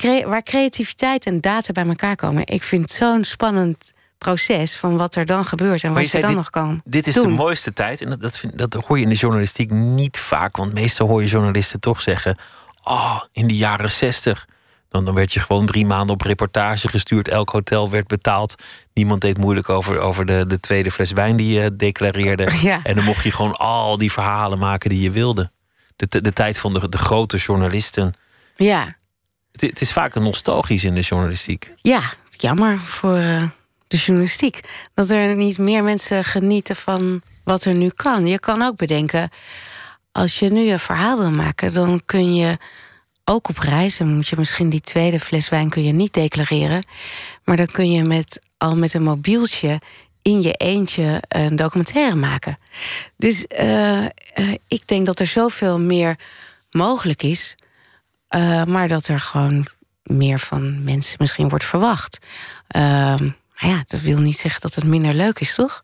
Cre- 0.00 0.28
waar 0.28 0.42
creativiteit 0.42 1.26
en 1.26 1.40
data 1.40 1.72
bij 1.72 1.86
elkaar 1.86 2.16
komen, 2.16 2.46
ik 2.46 2.62
vind 2.62 2.90
zo'n 2.90 3.24
spannend 3.24 3.92
proces 4.18 4.76
van 4.76 4.96
wat 4.96 5.14
er 5.14 5.26
dan 5.26 5.44
gebeurt 5.44 5.82
en 5.82 5.92
Maar 5.92 6.02
wat 6.02 6.10
je 6.10 6.18
dan 6.20 6.28
dit- 6.28 6.36
nog 6.38 6.50
kan. 6.50 6.80
Dit 6.84 7.06
is 7.06 7.14
doen. 7.14 7.22
de 7.22 7.28
mooiste 7.28 7.72
tijd. 7.72 8.00
En 8.02 8.08
dat, 8.10 8.20
dat, 8.20 8.38
vind, 8.38 8.58
dat 8.58 8.74
hoor 8.74 8.96
je 8.96 9.02
in 9.02 9.08
de 9.08 9.14
journalistiek 9.14 9.70
niet 9.70 10.18
vaak. 10.18 10.56
Want 10.56 10.72
meestal 10.74 11.06
hoor 11.08 11.22
je 11.22 11.28
journalisten 11.28 11.80
toch 11.80 12.00
zeggen... 12.00 12.38
Oh, 12.82 13.20
in 13.32 13.46
de 13.46 13.56
jaren 13.56 13.90
zestig. 13.90 14.46
Dan, 14.88 15.04
dan 15.04 15.14
werd 15.14 15.32
je 15.32 15.40
gewoon 15.40 15.66
drie 15.66 15.86
maanden 15.86 16.14
op 16.14 16.20
reportage 16.22 16.88
gestuurd. 16.88 17.28
Elk 17.28 17.50
hotel 17.50 17.90
werd 17.90 18.06
betaald. 18.06 18.54
Niemand 18.94 19.20
deed 19.20 19.38
moeilijk 19.38 19.68
over, 19.68 19.98
over 19.98 20.26
de, 20.26 20.44
de 20.46 20.60
tweede 20.60 20.90
fles 20.90 21.12
wijn 21.12 21.36
die 21.36 21.60
je 21.60 21.76
declareerde. 21.76 22.48
Ja. 22.62 22.80
En 22.82 22.94
dan 22.94 23.04
mocht 23.04 23.24
je 23.24 23.32
gewoon 23.32 23.56
al 23.56 23.98
die 23.98 24.12
verhalen 24.12 24.58
maken 24.58 24.90
die 24.90 25.00
je 25.02 25.10
wilde. 25.10 25.50
De, 25.96 26.06
de, 26.08 26.20
de 26.20 26.32
tijd 26.32 26.58
van 26.58 26.72
de, 26.72 26.88
de 26.88 26.98
grote 26.98 27.36
journalisten. 27.36 28.14
Ja, 28.56 28.94
Het, 29.60 29.80
is 29.80 29.92
vaak 29.92 30.14
nostalgisch 30.14 30.84
in 30.84 30.94
de 30.94 31.00
journalistiek. 31.00 31.72
ja, 31.82 32.00
jammer 32.30 32.78
voor 32.78 33.16
eh, 33.16 33.42
de 33.86 33.96
journalistiek. 33.96 34.60
Dat 34.94 35.10
er 35.10 35.34
niet 35.36 35.58
meer 35.58 35.84
mensen 35.84 36.24
genieten 36.24 36.76
van 36.76 37.22
wat 37.44 37.64
er 37.64 37.74
nu 37.74 37.88
kan. 37.88 38.26
Je 38.26 38.38
kan 38.38 38.62
ook 38.62 38.76
bedenken, 38.76 39.30
als 40.12 40.38
je 40.38 40.50
nu 40.50 40.70
een 40.70 40.78
verhaal 40.78 41.18
wil 41.18 41.30
maken, 41.30 41.74
dan 41.74 42.02
kun 42.04 42.34
je 42.34 42.58
ook 43.24 43.48
op 43.48 43.58
reis. 43.58 43.96
Dan 43.96 44.14
moet 44.14 44.28
je 44.28 44.36
misschien 44.38 44.70
die 44.70 44.80
tweede 44.80 45.20
fles 45.20 45.48
wijn 45.48 45.70
kun 45.70 45.84
je 45.84 45.92
niet 45.92 46.12
declareren. 46.12 46.84
Maar 47.44 47.56
dan 47.56 47.66
kun 47.66 47.90
je 47.90 48.02
met, 48.02 48.46
al 48.58 48.76
met 48.76 48.94
een 48.94 49.02
mobieltje 49.02 49.80
in 50.22 50.42
je 50.42 50.52
eentje 50.52 51.22
een 51.28 51.56
documentaire 51.56 52.14
maken. 52.14 52.58
Dus 53.16 53.46
eh, 53.46 54.04
eh, 54.04 54.10
ik 54.68 54.88
denk 54.88 55.06
dat 55.06 55.20
er 55.20 55.26
zoveel 55.26 55.80
meer 55.80 56.18
mogelijk 56.70 57.22
is. 57.22 57.56
Eh, 58.28 58.64
maar 58.64 58.88
dat 58.88 59.06
er 59.06 59.20
gewoon 59.20 59.66
meer 60.02 60.38
van 60.38 60.84
mensen 60.84 61.16
misschien 61.18 61.48
wordt 61.48 61.64
verwacht. 61.64 62.18
Ehm, 62.68 63.24
maar 63.24 63.70
ja, 63.70 63.84
dat 63.86 64.00
wil 64.00 64.18
niet 64.18 64.38
zeggen 64.38 64.60
dat 64.60 64.74
het 64.74 64.84
minder 64.84 65.14
leuk 65.14 65.40
is, 65.40 65.54
toch? 65.54 65.82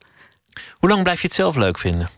Hoe 0.72 0.88
lang 0.88 1.02
blijf 1.02 1.20
je 1.20 1.26
het 1.26 1.36
zelf 1.36 1.56
leuk 1.56 1.78
vinden? 1.78 2.08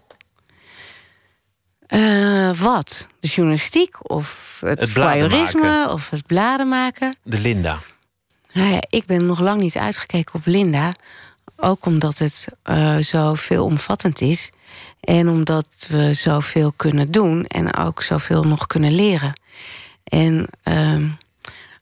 Eh, 1.86 2.50
wat? 2.58 3.06
De 3.20 3.28
journalistiek 3.28 4.10
of 4.10 4.56
het, 4.60 4.80
Het 4.80 4.90
voyeurisme 4.90 5.88
of 5.90 6.10
het 6.10 6.26
bladen 6.26 6.68
maken? 6.68 7.16
De 7.22 7.40
Linda. 7.40 7.78
Nou 8.52 8.72
ja, 8.72 8.82
ik 8.88 9.06
ben 9.06 9.26
nog 9.26 9.40
lang 9.40 9.60
niet 9.60 9.76
uitgekeken 9.76 10.34
op 10.34 10.46
Linda. 10.46 10.92
Ook 11.56 11.86
omdat 11.86 12.18
het 12.18 12.48
eh, 12.62 12.96
zo 12.96 13.34
veelomvattend 13.34 14.20
is. 14.20 14.50
En 15.00 15.28
omdat 15.28 15.86
we 15.88 16.12
zoveel 16.12 16.72
kunnen 16.76 17.10
doen 17.10 17.44
en 17.44 17.76
ook 17.76 18.02
zoveel 18.02 18.42
nog 18.42 18.66
kunnen 18.66 18.92
leren. 18.92 19.40
En 20.04 20.46
ehm, 20.62 21.08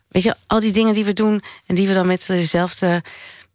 weet 0.09 0.23
je, 0.23 0.35
al 0.47 0.61
die 0.61 0.73
dingen 0.73 0.95
die 0.95 1.05
we 1.05 1.13
doen 1.13 1.43
en 1.67 1.75
die 1.75 1.89
we 1.89 1.95
dan 1.95 2.07
met 2.07 2.27
dezelfde 2.27 3.03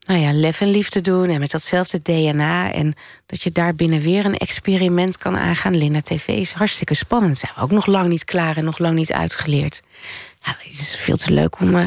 nou 0.07 0.19
ja, 0.19 0.33
lef 0.33 0.61
en 0.61 0.69
liefde 0.69 1.01
doen 1.01 1.29
en 1.29 1.39
met 1.39 1.51
datzelfde 1.51 2.01
DNA. 2.01 2.71
En 2.71 2.93
dat 3.25 3.41
je 3.41 3.51
daar 3.51 3.75
binnen 3.75 4.01
weer 4.01 4.25
een 4.25 4.37
experiment 4.37 5.17
kan 5.17 5.37
aangaan. 5.37 5.77
Linda 5.77 6.01
TV 6.01 6.27
is 6.27 6.51
hartstikke 6.51 6.93
spannend. 6.93 7.37
Zijn 7.37 7.51
we 7.55 7.61
ook 7.61 7.71
nog 7.71 7.85
lang 7.85 8.09
niet 8.09 8.25
klaar 8.25 8.57
en 8.57 8.63
nog 8.63 8.77
lang 8.77 8.95
niet 8.95 9.11
uitgeleerd. 9.11 9.81
Ja, 10.41 10.55
het 10.59 10.71
is 10.71 10.95
veel 10.95 11.17
te 11.17 11.31
leuk 11.31 11.59
om 11.59 11.75
eh, 11.75 11.85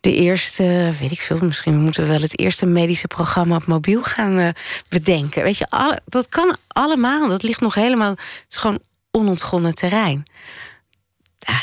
de 0.00 0.14
eerste, 0.14 0.92
weet 1.00 1.10
ik 1.10 1.20
veel, 1.20 1.38
misschien 1.42 1.80
moeten 1.80 2.02
we 2.02 2.08
wel 2.08 2.20
het 2.20 2.38
eerste 2.38 2.66
medische 2.66 3.06
programma 3.06 3.56
op 3.56 3.66
mobiel 3.66 4.02
gaan 4.02 4.38
eh, 4.38 4.48
bedenken. 4.88 5.42
Weet 5.42 5.58
je, 5.58 5.98
dat 6.04 6.28
kan 6.28 6.56
allemaal. 6.68 7.28
Dat 7.28 7.42
ligt 7.42 7.60
nog 7.60 7.74
helemaal. 7.74 8.10
Het 8.10 8.46
is 8.48 8.56
gewoon 8.56 8.78
onontgonnen 9.10 9.74
terrein. 9.74 10.24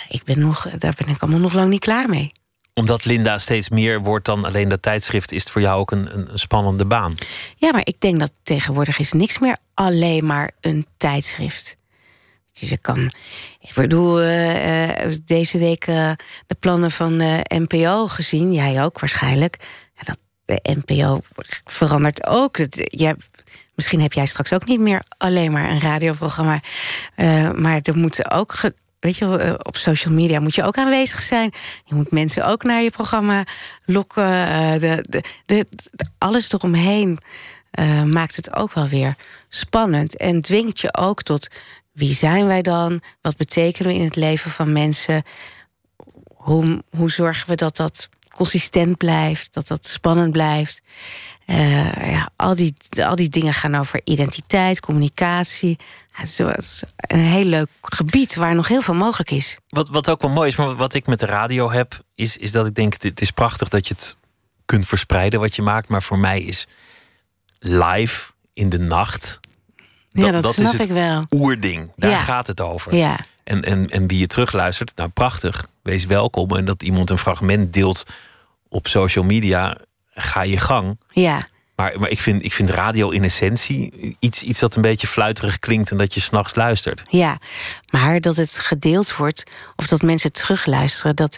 Ik 0.10 0.24
ben 0.24 0.40
nog, 0.40 0.70
daar 0.70 0.94
ben 0.98 1.08
ik 1.08 1.22
allemaal 1.22 1.40
nog 1.40 1.54
lang 1.54 1.70
niet 1.70 1.80
klaar 1.80 2.10
mee. 2.10 2.32
Omdat 2.74 3.06
Linda 3.06 3.38
steeds 3.38 3.70
meer 3.70 4.02
wordt 4.02 4.26
dan 4.26 4.46
alleen 4.46 4.70
dat 4.70 4.82
tijdschrift, 4.82 5.32
is 5.32 5.44
het 5.44 5.52
voor 5.52 5.62
jou 5.62 5.80
ook 5.80 5.92
een, 5.92 6.18
een, 6.18 6.40
spannende 6.40 6.86
baan. 6.86 7.16
Ja, 7.56 7.72
maar 7.72 7.82
ik 7.86 8.00
denk 8.00 8.20
dat 8.20 8.32
tegenwoordig 8.44 9.00
is 9.00 9.12
niks 9.12 9.40
meer 9.40 9.58
alleen 9.74 10.26
maar 10.26 10.52
een 10.62 10.86
tijdschrift. 10.98 11.78
Dus 12.60 12.70
je 12.70 12.78
kan. 12.78 13.12
Ik 13.60 13.74
bedoel, 13.76 14.22
eh, 14.22 15.04
eh, 15.04 15.14
deze 15.26 15.58
week 15.58 15.88
eh, 15.88 16.12
de 16.48 16.56
plannen 16.60 16.92
van 16.92 17.18
de 17.18 17.46
NPO 17.48 18.08
gezien. 18.08 18.54
Jij 18.54 18.84
ook 18.84 19.00
waarschijnlijk. 19.00 19.58
Ja, 19.96 20.02
dat, 20.04 20.22
de 20.46 20.76
NPO 20.86 21.22
verandert 21.66 22.28
ook. 22.28 22.58
Het, 22.58 22.76
je, 22.76 23.16
misschien 23.76 24.02
heb 24.02 24.14
jij 24.14 24.26
straks 24.26 24.54
ook 24.54 24.66
niet 24.66 24.80
meer 24.80 25.04
alleen 25.18 25.52
maar 25.52 25.70
een 25.70 25.82
radioprogramma. 25.82 26.62
maar 27.56 27.80
er 27.82 27.98
moeten 27.98 28.32
ook 28.32 28.54
weet 29.00 29.18
je, 29.18 29.38
eh, 29.38 29.54
op 29.58 29.78
social 29.78 30.14
media 30.14 30.40
moet 30.40 30.56
je 30.56 30.64
ook 30.64 30.78
aanwezig 30.78 31.22
zijn. 31.22 31.54
Je 31.86 31.96
moet 31.96 32.12
mensen 32.12 32.46
ook 32.46 32.64
naar 32.64 32.82
je 32.82 32.90
programma 32.90 33.44
lokken. 33.86 34.24
eh, 34.24 34.80
de, 34.80 35.04
de, 35.46 35.66
de, 35.92 36.06
alles 36.18 36.52
eromheen 36.52 37.20
eh, 37.72 38.04
maakt 38.04 38.36
het 38.36 38.56
ook 38.56 38.74
wel 38.74 38.88
weer 38.88 39.16
spannend. 39.50 40.18
En 40.18 40.42
dwingt 40.42 40.80
je 40.80 40.98
ook 40.98 41.24
tot 41.24 41.48
wie 41.92 42.14
zijn 42.14 42.46
wij 42.46 42.62
dan? 42.62 43.02
Wat 43.22 43.38
betekenen 43.38 43.92
we 43.92 43.98
in 43.98 44.06
het 44.06 44.16
leven 44.16 44.52
van 44.52 44.74
mensen? 44.74 45.24
Hoe, 46.36 46.84
hoe 46.96 47.12
zorgen 47.12 47.50
we 47.50 47.56
dat 47.56 47.76
dat 47.76 48.10
consistent 48.36 48.98
blijft, 48.98 49.54
dat 49.54 49.68
dat 49.68 49.88
spannend 49.88 50.32
blijft? 50.32 50.82
Ja, 51.46 52.30
al, 52.36 52.56
die, 52.56 52.74
al 53.04 53.16
die 53.16 53.30
dingen 53.30 53.54
gaan 53.54 53.76
over 53.76 54.02
identiteit, 54.04 54.80
communicatie. 54.80 55.78
Het, 56.20 56.40
is, 56.58 56.84
een 56.98 57.20
heel 57.20 57.44
leuk 57.46 57.68
gebied 57.82 58.36
waar 58.36 58.56
nog 58.56 58.68
heel 58.68 58.82
veel 58.82 58.94
mogelijk 58.94 59.32
is. 59.32 59.58
Wat, 59.70 59.90
wat 59.90 60.10
ook 60.10 60.22
wel 60.22 60.32
mooi 60.32 60.48
is, 60.48 60.56
maar 60.56 60.76
wat 60.76 60.94
ik 60.94 61.08
met 61.08 61.20
de 61.20 61.26
radio 61.26 61.72
heb, 61.72 62.00
is, 62.16 62.38
is 62.38 62.52
dat 62.52 62.66
ik 62.66 62.76
denk: 62.76 63.02
het- 63.02 63.22
is 63.22 63.32
prachtig 63.32 63.70
dat 63.70 63.88
je 63.88 63.94
het 63.94 64.16
kunt 64.66 64.88
verspreiden 64.88 65.40
wat 65.40 65.56
je 65.56 65.62
maakt. 65.62 65.88
Maar 65.90 66.04
voor 66.04 66.20
mij 66.20 66.42
is 66.42 66.68
live 67.60 68.32
in 68.54 68.70
de 68.70 68.80
nacht. 68.80 69.40
ja, 70.10 70.32
dat, 70.32 70.54
snap 70.54 70.72
het 70.72 70.82
ik 70.82 70.90
wel. 70.92 71.26
oerding. 71.30 71.92
Daar 71.96 72.10
Ja. 72.12 72.18
gaat 72.20 72.48
het 72.48 72.62
over. 72.62 72.96
Ja, 72.96 73.20
En, 73.44 73.64
en, 73.64 73.90
en 73.90 74.08
wie 74.08 74.20
je 74.20 74.28
terugluistert, 74.28 74.96
nou 74.96 75.10
prachtig, 75.10 75.68
wees 75.84 76.06
welkom. 76.06 76.50
En 76.56 76.66
dat 76.66 76.84
iemand 76.84 77.10
een 77.10 77.18
fragment 77.18 77.74
deelt 77.74 78.04
op 78.70 78.88
social 78.88 79.26
media, 79.26 79.78
ga 80.14 80.42
je 80.42 80.58
gang. 80.58 81.00
ja, 81.08 81.48
Maar, 81.80 82.00
maar 82.00 82.10
ik, 82.10 82.20
vind, 82.20 82.44
ik 82.44 82.54
vind 82.54 82.70
radio 82.70 83.10
in 83.10 83.24
essentie 83.24 84.16
iets, 84.20 84.44
iets 84.44 84.60
dat 84.60 84.76
een 84.76 84.82
beetje 84.82 85.08
fluiterig 85.08 85.60
klinkt 85.60 85.92
en 85.92 85.98
dat 85.98 86.14
je 86.14 86.20
s'nachts 86.20 86.56
luistert. 86.56 87.02
ja. 87.12 87.38
Maar 87.90 88.20
dat 88.20 88.36
het 88.36 88.52
gedeeld 88.60 89.16
wordt, 89.16 89.44
of 89.76 89.88
dat 89.88 90.02
mensen 90.02 90.32
terugluisteren, 90.32 91.16
dat, 91.16 91.38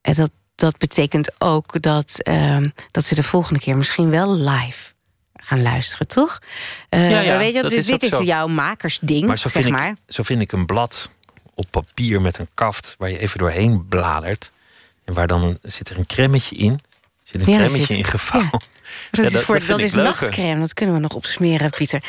eh, 0.00 0.14
dat, 0.14 0.30
dat 0.54 0.78
betekent 0.78 1.30
ook 1.38 1.82
dat, 1.82 2.20
ehm, 2.22 2.66
dat 2.90 3.04
ze 3.04 3.14
de 3.14 3.22
volgende 3.22 3.60
keer 3.60 3.76
misschien 3.76 4.10
wel 4.10 4.34
live 4.36 4.92
gaan 5.34 5.62
luisteren, 5.62 6.06
toch? 6.08 6.38
Eh, 6.88 7.10
Ja, 7.10 7.20
ja, 7.20 7.38
weet 7.38 7.54
je, 7.54 7.62
dus 7.62 7.72
is 7.72 7.86
dit 7.86 8.02
is 8.02 8.10
zo. 8.10 8.22
jouw 8.22 8.46
makersding, 8.46 9.26
Maar 9.26 9.38
zo 9.38 9.48
zeg 9.48 9.62
vind, 9.62 9.74
maar. 9.74 9.88
ik, 9.88 9.96
zo 10.06 10.22
vind 10.22 10.40
ik 10.42 10.52
een 10.52 10.66
blad 10.66 11.10
op 11.54 11.66
papier 11.70 12.20
met 12.20 12.38
een 12.38 12.48
kaft 12.54 12.94
waar 12.98 13.10
je 13.10 13.18
even 13.18 13.38
doorheen 13.38 13.86
bladert. 13.88 14.52
En 15.04 15.14
waar 15.14 15.26
dan 15.26 15.42
een- 15.42 15.58
zit 15.62 15.90
er 15.90 15.98
een 15.98 16.06
cremmetje 16.06 16.56
in. 16.56 16.80
Zit 17.24 17.46
een 17.46 17.52
Ja, 17.52 17.68
zit- 17.68 17.88
in 17.88 18.04
gevouwen. 18.04 18.60
Ja, 19.10 19.22
Dat 19.22 19.32
is, 19.32 19.40
voor, 19.40 19.66
dat 19.66 19.78
is 19.78 19.84
ik 19.84 19.92
leuker. 19.94 20.02
nachtcrème, 20.02 20.60
dat 20.60 20.74
kunnen 20.74 20.94
we 20.94 21.00
nog 21.00 21.14
opsmeren, 21.14 21.70
Pieter. 21.70 22.02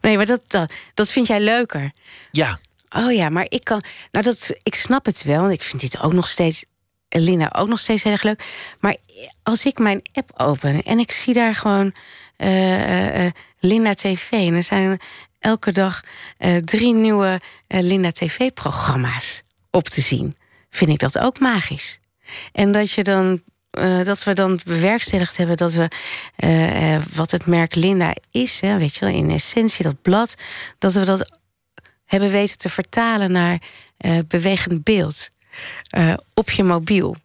Nee, 0.00 0.16
maar 0.16 0.26
dat, 0.26 0.40
dat, 0.46 0.72
dat 0.94 1.10
vind 1.10 1.26
jij 1.26 1.40
leuker. 1.40 1.90
Ja, 2.30 2.58
Oh 2.96 3.12
ja, 3.12 3.28
maar 3.28 3.46
ik 3.48 3.64
kan. 3.64 3.82
Nou, 4.10 4.24
dat, 4.24 4.50
ik 4.62 4.74
snap 4.74 5.04
het 5.06 5.22
wel. 5.22 5.40
Want 5.40 5.52
ik 5.52 5.62
vind 5.62 5.80
dit 5.80 6.00
ook 6.00 6.12
nog 6.12 6.28
steeds. 6.28 6.64
Lina 7.08 7.52
ook 7.52 7.68
nog 7.68 7.78
steeds 7.78 8.02
heel 8.02 8.12
erg 8.12 8.22
leuk. 8.22 8.44
Maar 8.80 8.96
als 9.42 9.64
ik 9.64 9.78
mijn 9.78 10.02
app 10.12 10.30
open 10.36 10.82
en 10.82 10.98
ik 10.98 11.12
zie 11.12 11.34
daar 11.34 11.54
gewoon. 11.54 11.94
eh, 12.36 12.82
eh, 12.82 13.26
eh, 13.26 13.32
Linda 13.58 13.94
TV. 13.94 14.30
En 14.30 14.54
er 14.54 14.62
zijn 14.62 15.00
elke 15.38 15.72
dag 15.72 16.00
drie 16.64 16.94
nieuwe 16.94 17.40
Linda 17.68 18.10
TV-programma's 18.12 19.42
op 19.70 19.88
te 19.88 20.00
zien. 20.00 20.36
Vind 20.70 20.90
ik 20.90 20.98
dat 20.98 21.18
ook 21.18 21.38
magisch. 21.40 21.98
En 22.52 22.72
dat 22.72 22.90
je 22.92 23.02
dan. 23.04 23.42
Eh, 23.70 24.04
dat 24.04 24.24
we 24.24 24.32
dan 24.32 24.60
bewerkstelligd 24.64 25.36
hebben 25.36 25.56
dat 25.56 25.72
we 25.72 25.88
eh, 26.36 26.94
eh, 26.94 27.02
wat 27.12 27.30
het 27.30 27.46
merk 27.46 27.74
Linda 27.74 28.14
is, 28.30 28.60
hè, 28.60 28.78
weet 28.78 28.94
je 28.96 29.04
wel, 29.04 29.14
in 29.14 29.30
essentie 29.30 29.84
dat 29.84 30.02
blad, 30.02 30.34
dat 30.78 30.92
we 30.92 31.04
dat 31.04 31.38
hebben 32.04 32.30
weten 32.30 32.58
te 32.58 32.68
vertalen 32.68 33.32
naar 33.32 33.62
bewegend 34.26 34.84
beeld 34.84 35.30
op 36.34 36.50
je 36.50 36.64
mobiel. 36.64 37.16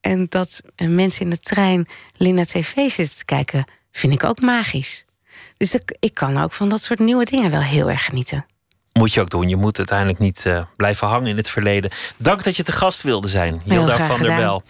En 0.00 0.26
dat 0.28 0.60
mensen 0.76 1.20
in 1.20 1.30
de 1.30 1.40
trein 1.40 1.88
Linda 2.16 2.44
TV 2.44 2.90
zitten 2.90 3.16
te 3.16 3.24
kijken, 3.24 3.64
vind 3.92 4.12
ik 4.12 4.24
ook 4.24 4.40
magisch. 4.40 5.04
Dus 5.56 5.74
ik, 5.74 5.96
ik 6.00 6.14
kan 6.14 6.42
ook 6.42 6.52
van 6.52 6.68
dat 6.68 6.82
soort 6.82 6.98
nieuwe 6.98 7.24
dingen 7.24 7.50
wel 7.50 7.60
heel 7.60 7.90
erg 7.90 8.04
genieten. 8.04 8.46
moet 8.92 9.14
je 9.14 9.20
ook 9.20 9.30
doen. 9.30 9.48
Je 9.48 9.56
moet 9.56 9.78
uiteindelijk 9.78 10.18
niet 10.18 10.46
blijven 10.76 11.08
hangen 11.08 11.28
in 11.28 11.36
het 11.36 11.50
verleden. 11.50 11.90
Dank 12.16 12.44
dat 12.44 12.56
je 12.56 12.62
te 12.62 12.72
gast 12.72 13.02
wilde 13.02 13.28
zijn. 13.28 13.60
Hilda 13.64 13.94
graag 13.94 14.16
van 14.16 14.26
der. 14.26 14.36
Wel, 14.36 14.62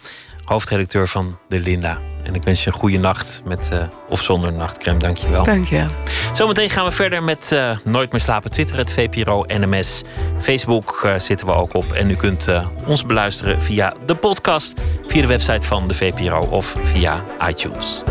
hoofdredacteur 0.47 1.07
van 1.07 1.37
De 1.47 1.59
Linda. 1.59 1.99
En 2.23 2.35
ik 2.35 2.43
wens 2.43 2.63
je 2.63 2.67
een 2.67 2.75
goede 2.75 2.97
nacht 2.97 3.41
met 3.45 3.69
eh, 3.71 3.79
of 4.09 4.21
zonder 4.21 4.53
nachtcreme. 4.53 4.99
Dank 4.99 5.17
je 5.17 5.29
wel. 5.29 5.43
Dank 5.43 5.67
je. 5.67 5.85
Zometeen 6.33 6.69
gaan 6.69 6.85
we 6.85 6.91
verder 6.91 7.23
met 7.23 7.51
eh, 7.51 7.77
Nooit 7.83 8.11
meer 8.11 8.21
slapen. 8.21 8.51
Twitter, 8.51 8.77
het 8.77 8.91
VPRO, 8.91 9.43
NMS. 9.47 10.03
Facebook 10.39 11.01
eh, 11.03 11.19
zitten 11.19 11.47
we 11.47 11.53
ook 11.53 11.73
op. 11.73 11.91
En 11.91 12.09
u 12.09 12.15
kunt 12.15 12.47
ons 12.85 13.05
beluisteren 13.05 13.61
via 13.61 13.93
de 14.05 14.15
podcast, 14.15 14.73
via 15.07 15.21
de 15.21 15.27
website 15.27 15.67
van 15.67 15.87
de 15.87 15.93
VPRO 15.93 16.39
of 16.39 16.75
via 16.83 17.23
iTunes. 17.47 18.03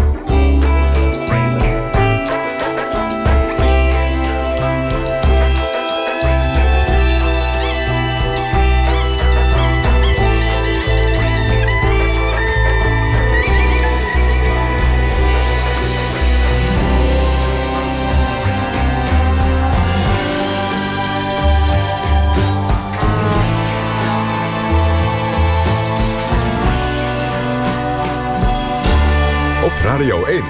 Radio 29.97 30.25
1. 30.25 30.43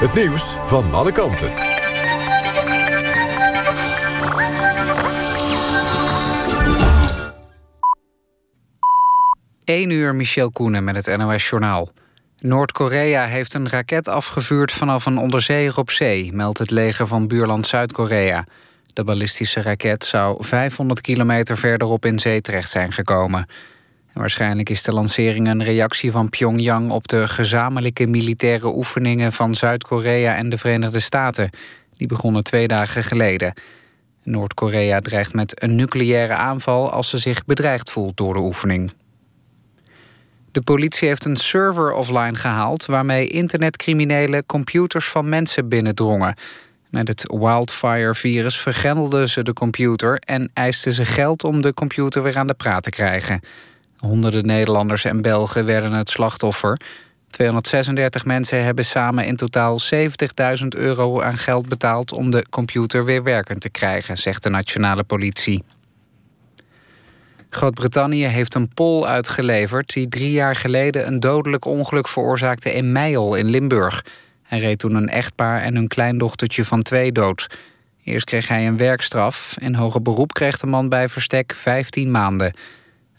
Het 0.00 0.14
nieuws 0.14 0.56
van 0.64 0.92
alle 0.92 1.12
kanten. 1.12 1.52
1 9.64 9.90
uur 9.90 10.14
Michel 10.14 10.50
Koenen 10.50 10.84
met 10.84 11.06
het 11.06 11.16
NOS-journaal. 11.16 11.88
Noord-Korea 12.38 13.26
heeft 13.26 13.54
een 13.54 13.68
raket 13.68 14.08
afgevuurd 14.08 14.72
vanaf 14.72 15.06
een 15.06 15.18
onderzeeër 15.18 15.78
op 15.78 15.90
zee... 15.90 16.32
meldt 16.32 16.58
het 16.58 16.70
leger 16.70 17.06
van 17.06 17.28
buurland 17.28 17.66
Zuid-Korea. 17.66 18.46
De 18.92 19.04
ballistische 19.04 19.62
raket 19.62 20.04
zou 20.04 20.44
500 20.44 21.00
kilometer 21.00 21.56
verderop 21.56 22.04
in 22.04 22.18
zee 22.18 22.40
terecht 22.40 22.70
zijn 22.70 22.92
gekomen. 22.92 23.46
Waarschijnlijk 24.12 24.70
is 24.70 24.82
de 24.82 24.92
lancering 24.92 25.48
een 25.48 25.62
reactie 25.62 26.10
van 26.10 26.28
Pyongyang... 26.28 26.90
op 26.90 27.08
de 27.08 27.28
gezamenlijke 27.28 28.06
militaire 28.06 28.76
oefeningen 28.76 29.32
van 29.32 29.54
Zuid-Korea 29.54 30.34
en 30.34 30.48
de 30.48 30.58
Verenigde 30.58 31.00
Staten. 31.00 31.50
Die 31.96 32.06
begonnen 32.06 32.44
twee 32.44 32.68
dagen 32.68 33.04
geleden. 33.04 33.54
Noord-Korea 34.22 35.00
dreigt 35.00 35.34
met 35.34 35.62
een 35.62 35.76
nucleaire 35.76 36.32
aanval... 36.32 36.90
als 36.90 37.08
ze 37.08 37.18
zich 37.18 37.44
bedreigd 37.44 37.90
voelt 37.90 38.16
door 38.16 38.34
de 38.34 38.40
oefening. 38.40 38.92
De 40.50 40.62
politie 40.62 41.08
heeft 41.08 41.24
een 41.24 41.36
server 41.36 41.92
offline 41.92 42.34
gehaald... 42.34 42.86
waarmee 42.86 43.28
internetcriminelen 43.28 44.46
computers 44.46 45.08
van 45.08 45.28
mensen 45.28 45.68
binnendrongen. 45.68 46.36
Met 46.90 47.08
het 47.08 47.24
wildfire-virus 47.28 48.60
vergrendelden 48.60 49.28
ze 49.28 49.42
de 49.42 49.52
computer... 49.52 50.16
en 50.18 50.50
eisten 50.54 50.92
ze 50.92 51.04
geld 51.04 51.44
om 51.44 51.60
de 51.60 51.74
computer 51.74 52.22
weer 52.22 52.38
aan 52.38 52.46
de 52.46 52.54
praat 52.54 52.82
te 52.82 52.90
krijgen. 52.90 53.40
Honderden 54.02 54.46
Nederlanders 54.46 55.04
en 55.04 55.22
Belgen 55.22 55.64
werden 55.64 55.92
het 55.92 56.10
slachtoffer. 56.10 56.80
236 57.30 58.24
mensen 58.24 58.64
hebben 58.64 58.84
samen 58.84 59.26
in 59.26 59.36
totaal 59.36 59.78
70.000 60.60 60.66
euro 60.68 61.20
aan 61.20 61.36
geld 61.36 61.68
betaald... 61.68 62.12
om 62.12 62.30
de 62.30 62.46
computer 62.50 63.04
weer 63.04 63.22
werkend 63.22 63.60
te 63.60 63.70
krijgen, 63.70 64.18
zegt 64.18 64.42
de 64.42 64.50
nationale 64.50 65.04
politie. 65.04 65.64
Groot-Brittannië 67.50 68.24
heeft 68.24 68.54
een 68.54 68.68
Pool 68.68 69.06
uitgeleverd... 69.06 69.92
die 69.92 70.08
drie 70.08 70.30
jaar 70.30 70.56
geleden 70.56 71.06
een 71.06 71.20
dodelijk 71.20 71.64
ongeluk 71.64 72.08
veroorzaakte 72.08 72.74
in 72.74 72.92
Meijel 72.92 73.34
in 73.34 73.46
Limburg. 73.50 74.04
Hij 74.42 74.58
reed 74.58 74.78
toen 74.78 74.94
een 74.94 75.08
echtpaar 75.08 75.60
en 75.60 75.74
hun 75.74 75.88
kleindochtertje 75.88 76.64
van 76.64 76.82
twee 76.82 77.12
dood. 77.12 77.46
Eerst 78.04 78.26
kreeg 78.26 78.48
hij 78.48 78.66
een 78.66 78.76
werkstraf. 78.76 79.56
In 79.60 79.74
hoger 79.74 80.02
beroep 80.02 80.32
kreeg 80.32 80.58
de 80.58 80.66
man 80.66 80.88
bij 80.88 81.08
verstek 81.08 81.52
15 81.54 82.10
maanden. 82.10 82.54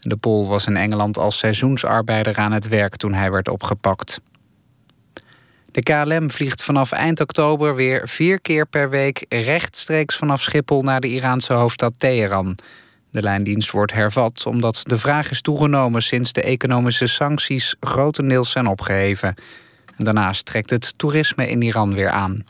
De 0.06 0.16
Pool 0.16 0.48
was 0.48 0.66
in 0.66 0.76
Engeland 0.76 1.18
als 1.18 1.38
seizoensarbeider 1.38 2.36
aan 2.36 2.52
het 2.52 2.68
werk 2.68 2.96
toen 2.96 3.14
hij 3.14 3.30
werd 3.30 3.48
opgepakt. 3.48 4.20
De 5.70 5.82
KLM 5.82 6.30
vliegt 6.30 6.62
vanaf 6.62 6.92
eind 6.92 7.20
oktober 7.20 7.74
weer 7.74 8.08
vier 8.08 8.40
keer 8.40 8.66
per 8.66 8.90
week 8.90 9.24
rechtstreeks 9.28 10.16
vanaf 10.16 10.42
Schiphol 10.42 10.82
naar 10.82 11.00
de 11.00 11.08
Iraanse 11.08 11.52
hoofdstad 11.52 11.94
Teheran. 11.98 12.58
De 13.10 13.22
lijndienst 13.22 13.70
wordt 13.70 13.92
hervat 13.92 14.46
omdat 14.46 14.80
de 14.82 14.98
vraag 14.98 15.30
is 15.30 15.40
toegenomen 15.40 16.02
sinds 16.02 16.32
de 16.32 16.42
economische 16.42 17.06
sancties 17.06 17.76
grotendeels 17.80 18.50
zijn 18.50 18.66
opgeheven. 18.66 19.34
En 19.96 20.04
daarnaast 20.04 20.46
trekt 20.46 20.70
het 20.70 20.98
toerisme 20.98 21.48
in 21.48 21.62
Iran 21.62 21.94
weer 21.94 22.10
aan. 22.10 22.44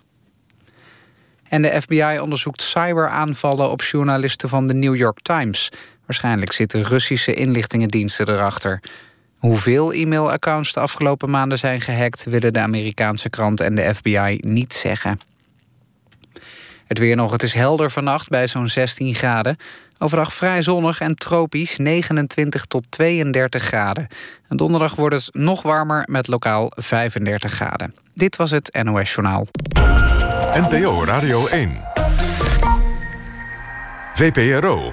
En 1.48 1.62
de 1.62 1.80
FBI 1.80 2.18
onderzoekt 2.20 2.62
cyberaanvallen 2.62 3.70
op 3.70 3.82
journalisten 3.82 4.48
van 4.48 4.66
de 4.66 4.74
New 4.74 4.96
York 4.96 5.20
Times. 5.22 5.70
Waarschijnlijk 6.06 6.52
zitten 6.52 6.82
Russische 6.82 7.34
inlichtingendiensten 7.34 8.28
erachter. 8.28 8.80
Hoeveel 9.38 9.92
e-mailaccounts 9.92 10.72
de 10.72 10.80
afgelopen 10.80 11.30
maanden 11.30 11.58
zijn 11.58 11.80
gehackt... 11.80 12.24
willen 12.24 12.52
de 12.52 12.60
Amerikaanse 12.60 13.30
krant 13.30 13.60
en 13.60 13.74
de 13.74 13.94
FBI 13.94 14.38
niet 14.40 14.74
zeggen. 14.74 15.18
Het 16.84 16.98
weer 16.98 17.16
nog, 17.16 17.32
het 17.32 17.42
is 17.42 17.54
helder 17.54 17.90
vannacht 17.90 18.28
bij 18.28 18.48
zo'n 18.48 18.68
16 18.68 19.14
graden. 19.14 19.56
Overdag 19.98 20.32
vrij 20.34 20.62
zonnig 20.62 21.00
en 21.00 21.14
tropisch, 21.14 21.76
29 21.76 22.64
tot 22.64 22.90
32 22.90 23.62
graden. 23.62 24.06
En 24.48 24.56
donderdag 24.56 24.94
wordt 24.94 25.14
het 25.14 25.28
nog 25.34 25.62
warmer 25.62 26.08
met 26.10 26.26
lokaal 26.26 26.72
35 26.74 27.52
graden. 27.52 27.94
Dit 28.14 28.36
was 28.36 28.50
het 28.50 28.78
NOS 28.82 29.14
Journaal. 29.14 29.46
NPO 30.52 31.04
Radio 31.04 31.46
1. 31.46 31.80
VPRO. 34.14 34.92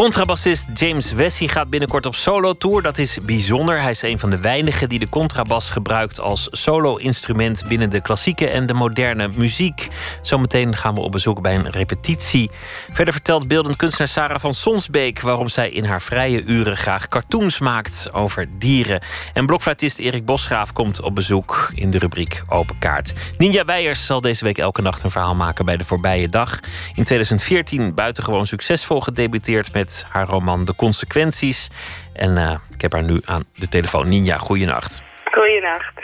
Contrabassist 0.00 0.68
James 0.74 1.12
Wessie 1.12 1.48
gaat 1.48 1.70
binnenkort 1.70 2.06
op 2.06 2.14
solo-tour. 2.14 2.82
Dat 2.82 2.98
is 2.98 3.18
bijzonder. 3.22 3.80
Hij 3.80 3.90
is 3.90 4.02
een 4.02 4.18
van 4.18 4.30
de 4.30 4.38
weinigen 4.38 4.88
die 4.88 4.98
de 4.98 5.08
contrabas 5.08 5.70
gebruikt 5.70 6.20
als 6.20 6.48
solo-instrument 6.50 7.64
binnen 7.68 7.90
de 7.90 8.00
klassieke 8.00 8.48
en 8.48 8.66
de 8.66 8.74
moderne 8.74 9.28
muziek. 9.34 9.88
Zometeen 10.22 10.76
gaan 10.76 10.94
we 10.94 11.00
op 11.00 11.12
bezoek 11.12 11.42
bij 11.42 11.54
een 11.54 11.70
repetitie. 11.70 12.50
Verder 12.90 13.12
vertelt 13.12 13.48
beeldend 13.48 13.76
kunstenaar 13.76 14.08
Sarah 14.08 14.40
van 14.40 14.54
Sonsbeek 14.54 15.20
waarom 15.20 15.48
zij 15.48 15.70
in 15.70 15.84
haar 15.84 16.02
vrije 16.02 16.44
uren 16.44 16.76
graag 16.76 17.08
cartoons 17.08 17.58
maakt 17.58 18.08
over 18.12 18.48
dieren. 18.58 19.02
En 19.32 19.46
blokfluitist 19.46 19.98
Erik 19.98 20.24
Bosgraaf 20.24 20.72
komt 20.72 21.00
op 21.00 21.14
bezoek 21.14 21.70
in 21.74 21.90
de 21.90 21.98
rubriek 21.98 22.42
Open 22.48 22.78
Kaart. 22.78 23.12
Ninja 23.38 23.64
Weijers 23.64 24.06
zal 24.06 24.20
deze 24.20 24.44
week 24.44 24.58
elke 24.58 24.82
nacht 24.82 25.02
een 25.02 25.10
verhaal 25.10 25.34
maken 25.34 25.64
bij 25.64 25.76
de 25.76 25.84
voorbije 25.84 26.28
dag. 26.28 26.60
In 26.94 27.04
2014 27.04 27.94
buitengewoon 27.94 28.46
succesvol 28.46 29.00
gedebuteerd 29.00 29.72
met 29.72 29.88
haar 30.12 30.26
roman 30.26 30.64
De 30.64 30.74
Consequenties. 30.76 31.68
En 32.14 32.36
uh, 32.36 32.56
ik 32.74 32.80
heb 32.80 32.92
haar 32.92 33.02
nu 33.02 33.20
aan 33.24 33.44
de 33.54 33.68
telefoon. 33.68 34.08
Ninja, 34.08 34.36
goeienacht. 34.36 35.02
Goeienacht. 35.24 35.94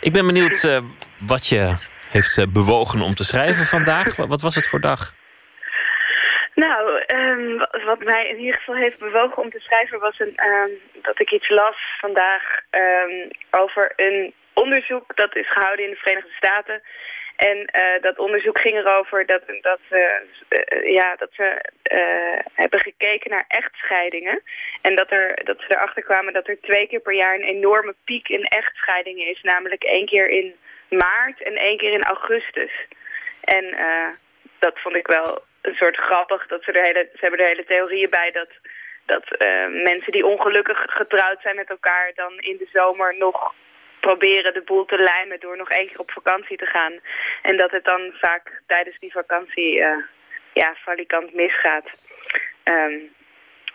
Ik 0.00 0.12
ben 0.12 0.26
benieuwd 0.26 0.62
uh, 0.62 0.78
wat 1.18 1.46
je 1.46 1.74
heeft 2.08 2.36
uh, 2.36 2.44
bewogen 2.46 3.00
om 3.00 3.14
te 3.14 3.24
schrijven 3.24 3.64
vandaag. 3.64 4.16
Wat 4.16 4.40
was 4.40 4.54
het 4.54 4.66
voor 4.66 4.80
dag? 4.80 5.00
Nou, 6.54 7.02
um, 7.14 7.58
wat 7.84 7.98
mij 8.04 8.28
in 8.28 8.38
ieder 8.38 8.58
geval 8.58 8.74
heeft 8.74 8.98
bewogen 8.98 9.42
om 9.42 9.50
te 9.50 9.60
schrijven... 9.60 10.00
was 10.00 10.18
een, 10.18 10.34
um, 10.46 10.70
dat 11.02 11.20
ik 11.20 11.30
iets 11.30 11.48
las 11.48 11.76
vandaag 12.00 12.42
um, 12.70 13.30
over 13.50 13.92
een 13.96 14.34
onderzoek... 14.54 15.16
dat 15.16 15.36
is 15.36 15.52
gehouden 15.52 15.84
in 15.84 15.90
de 15.90 15.96
Verenigde 15.96 16.32
Staten... 16.36 16.82
En 17.48 17.56
uh, 17.58 18.02
dat 18.02 18.18
onderzoek 18.18 18.60
ging 18.60 18.76
erover 18.76 19.26
dat, 19.26 19.42
dat, 19.60 19.80
uh, 19.90 20.92
ja, 20.92 21.16
dat 21.16 21.28
ze 21.32 21.64
hebben 22.54 22.80
gekeken 22.80 23.30
naar 23.30 23.44
echtscheidingen. 23.48 24.42
En 24.82 24.94
dat, 24.94 25.10
er, 25.10 25.44
dat 25.44 25.58
ze 25.60 25.66
erachter 25.68 26.02
kwamen 26.02 26.32
dat 26.32 26.48
er 26.48 26.60
twee 26.60 26.86
keer 26.86 27.00
per 27.00 27.14
jaar 27.14 27.34
een 27.34 27.54
enorme 27.56 27.94
piek 28.04 28.28
in 28.28 28.44
echtscheidingen 28.44 29.26
is. 29.26 29.42
Namelijk 29.42 29.84
één 29.84 30.06
keer 30.06 30.28
in 30.28 30.54
maart 30.88 31.42
en 31.42 31.56
één 31.56 31.78
keer 31.78 31.92
in 31.92 32.02
augustus. 32.02 32.72
En 33.40 33.64
dat 34.58 34.78
vond 34.78 34.96
ik 34.96 35.06
wel 35.06 35.42
een 35.62 35.74
soort 35.74 35.96
grappig. 35.96 36.46
Dat 36.46 36.62
ze, 36.62 36.72
er 36.72 36.84
hele, 36.84 37.08
ze 37.12 37.20
hebben 37.20 37.40
er 37.40 37.46
hele 37.46 37.64
theorieën 37.64 38.10
bij 38.10 38.30
dat, 38.30 38.48
dat 39.06 39.24
mensen 39.82 40.12
die 40.12 40.26
ongelukkig 40.26 40.84
getrouwd 40.86 41.42
zijn 41.42 41.56
met 41.56 41.70
elkaar... 41.70 42.12
dan 42.14 42.38
in 42.38 42.56
de 42.56 42.68
zomer 42.72 43.14
nog 43.18 43.54
proberen 44.00 44.54
de 44.54 44.62
boel 44.62 44.84
te 44.84 44.98
lijmen 44.98 45.40
door 45.40 45.56
nog 45.56 45.70
één 45.70 45.86
keer 45.88 45.98
op 45.98 46.10
vakantie 46.10 46.56
te 46.56 46.66
gaan. 46.66 46.92
En 47.42 47.56
dat 47.56 47.70
het 47.70 47.84
dan 47.84 48.12
vaak 48.20 48.62
tijdens 48.66 48.98
die 48.98 49.12
vakantie 49.12 49.80
uh, 49.80 50.04
ja, 50.52 50.74
valikant 50.84 51.34
misgaat. 51.34 51.84
Um, 52.64 53.12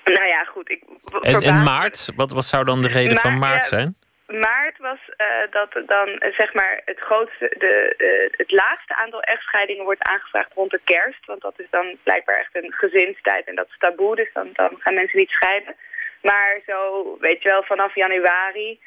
nou 0.03 0.25
ja, 0.25 0.43
goed. 0.43 0.69
Ik, 0.69 0.83
en, 1.21 1.41
en 1.41 1.63
maart? 1.63 2.11
Wat, 2.15 2.31
wat 2.31 2.45
zou 2.45 2.63
dan 2.63 2.81
de 2.81 2.87
reden 2.87 3.13
maart, 3.13 3.21
van 3.21 3.37
maart 3.37 3.65
zijn? 3.65 3.95
Maart 4.27 4.77
was 4.77 4.99
uh, 5.17 5.51
dat 5.51 5.71
dan 5.85 6.09
uh, 6.09 6.33
zeg 6.37 6.53
maar 6.53 6.81
het 6.85 6.99
grootste, 6.99 7.55
de, 7.57 7.93
uh, 7.97 8.37
het 8.37 8.51
laagste 8.51 8.95
aantal 8.95 9.21
echtscheidingen 9.21 9.83
wordt 9.83 10.03
aangevraagd 10.03 10.53
rond 10.53 10.71
de 10.71 10.81
kerst. 10.83 11.25
Want 11.25 11.41
dat 11.41 11.59
is 11.59 11.69
dan 11.69 11.97
blijkbaar 12.03 12.39
echt 12.39 12.55
een 12.55 12.73
gezinstijd 12.73 13.45
en 13.47 13.55
dat 13.55 13.67
is 13.67 13.77
taboe, 13.77 14.15
dus 14.15 14.29
dan, 14.33 14.49
dan 14.53 14.75
gaan 14.79 14.93
mensen 14.93 15.19
niet 15.19 15.29
scheiden. 15.29 15.75
Maar 16.21 16.59
zo, 16.67 17.17
weet 17.19 17.41
je 17.41 17.49
wel, 17.49 17.63
vanaf 17.63 17.95
januari 17.95 18.79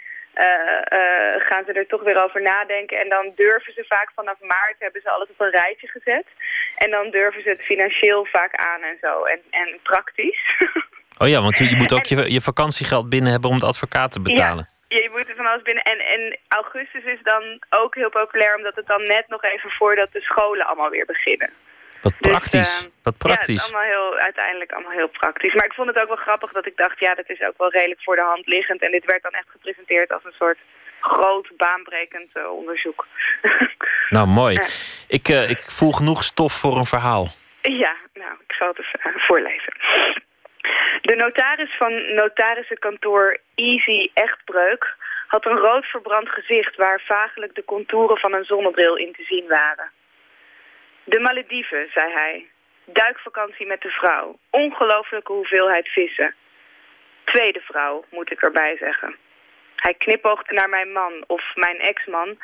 gaan 1.49 1.65
ze 1.67 1.73
er 1.73 1.87
toch 1.87 2.03
weer 2.03 2.25
over 2.25 2.43
nadenken. 2.43 2.99
En 2.99 3.09
dan 3.09 3.33
durven 3.35 3.73
ze 3.73 3.85
vaak 3.89 4.11
vanaf 4.15 4.41
maart, 4.41 4.77
hebben 4.79 5.01
ze 5.01 5.11
alles 5.11 5.29
op 5.29 5.41
een 5.41 5.51
rijtje 5.51 5.89
gezet. 5.89 6.27
En 6.77 6.91
dan 6.91 7.11
durven 7.11 7.43
ze 7.43 7.49
het 7.49 7.63
financieel 7.63 8.25
vaak 8.25 8.55
aan 8.55 8.83
en 8.83 8.99
zo. 9.01 9.25
En, 9.25 9.41
en 9.51 9.79
praktisch. 9.83 10.43
Oh 11.21 11.29
ja, 11.29 11.41
want 11.41 11.59
je, 11.59 11.77
moet 11.77 11.93
ook 11.93 12.05
je, 12.05 12.33
je 12.33 12.41
vakantiegeld 12.41 13.09
binnen 13.09 13.33
hebben 13.33 13.51
om 13.51 13.59
de 13.59 13.67
advocaat 13.67 14.13
te 14.13 14.21
betalen. 14.21 14.67
Ja. 14.89 14.97
je 14.99 15.11
moet 15.13 15.29
er 15.29 15.37
van 15.37 15.47
alles 15.47 15.63
binnen. 15.63 15.83
En, 15.83 15.99
en 15.99 16.39
augustus 16.49 17.05
is 17.05 17.23
dan 17.23 17.43
ook 17.71 17.95
heel 17.95 18.11
populair, 18.11 18.57
omdat 18.57 18.77
het 18.77 18.87
dan 18.87 19.03
net 19.03 19.25
nog 19.29 19.43
even 19.43 19.71
voordat 19.71 20.13
de 20.13 20.21
scholen 20.21 20.67
allemaal 20.67 20.91
weer 20.91 21.07
beginnen. 21.07 21.51
Wat 22.03 22.15
praktisch. 22.19 22.51
Dus, 22.51 22.85
uh, 22.85 22.91
Wat 23.03 23.19
praktisch. 23.19 23.47
Ja, 23.47 23.53
het 23.53 23.71
is 23.71 23.75
allemaal 23.75 23.91
heel, 23.91 24.19
uiteindelijk 24.19 24.73
allemaal 24.73 24.93
heel 24.93 25.09
praktisch. 25.09 25.55
Maar 25.55 25.65
ik 25.65 25.73
vond 25.73 25.89
het 25.89 25.99
ook 25.99 26.09
wel 26.09 26.17
grappig 26.17 26.53
dat 26.53 26.67
ik 26.67 26.77
dacht, 26.77 26.99
ja, 27.01 27.15
dat 27.15 27.29
is 27.29 27.41
ook 27.41 27.59
wel 27.59 27.71
redelijk 27.71 28.03
voor 28.03 28.17
de 28.17 28.23
hand 28.23 28.47
liggend. 28.47 28.83
En 28.83 28.91
dit 28.91 29.05
werd 29.05 29.23
dan 29.23 29.33
echt 29.33 29.51
gepresenteerd 29.51 30.13
als 30.13 30.25
een 30.25 30.39
soort 30.39 30.59
groot, 31.01 31.49
baanbrekend 31.57 32.31
uh, 32.35 32.51
onderzoek. 32.51 33.07
nou, 34.17 34.27
mooi. 34.27 34.55
Ja. 34.55 34.67
Ik, 35.09 35.29
uh, 35.29 35.51
ik 35.51 35.61
voel 35.61 35.93
genoeg 35.93 36.25
stof 36.25 36.53
voor 36.53 36.77
een 36.77 36.85
verhaal. 36.85 37.27
Ja, 37.63 37.95
nou, 38.15 38.33
ik 38.47 38.53
zal 38.53 38.69
het 38.69 38.79
eens 38.79 39.25
voorlezen. 39.27 39.73
De 41.03 41.15
notaris 41.17 41.77
van 41.79 42.15
notarissenkantoor 42.15 43.39
Easy 43.55 44.11
Echtbreuk 44.15 44.97
had 45.27 45.47
een 45.47 45.59
rood 45.59 45.85
verbrand 45.85 46.29
gezicht 46.29 46.77
waar 46.77 47.01
vagelijk 47.05 47.55
de 47.55 47.65
contouren 47.65 48.19
van 48.19 48.33
een 48.33 48.45
zonnebril 48.45 48.97
in 48.97 49.13
te 49.13 49.23
zien 49.23 49.49
waren. 49.49 49.91
De 51.13 51.21
Malediven, 51.21 51.89
zei 51.95 52.13
hij. 52.13 52.47
Duikvakantie 52.85 53.67
met 53.67 53.81
de 53.81 53.89
vrouw. 53.89 54.39
Ongelooflijke 54.51 55.33
hoeveelheid 55.33 55.89
vissen. 55.89 56.35
Tweede 57.25 57.61
vrouw, 57.61 58.05
moet 58.11 58.31
ik 58.31 58.43
erbij 58.43 58.77
zeggen. 58.77 59.17
Hij 59.77 59.95
knipoogde 59.95 60.55
naar 60.55 60.69
mijn 60.69 60.93
man, 60.93 61.25
of 61.27 61.43
mijn 61.55 61.81
ex-man. 61.81 62.39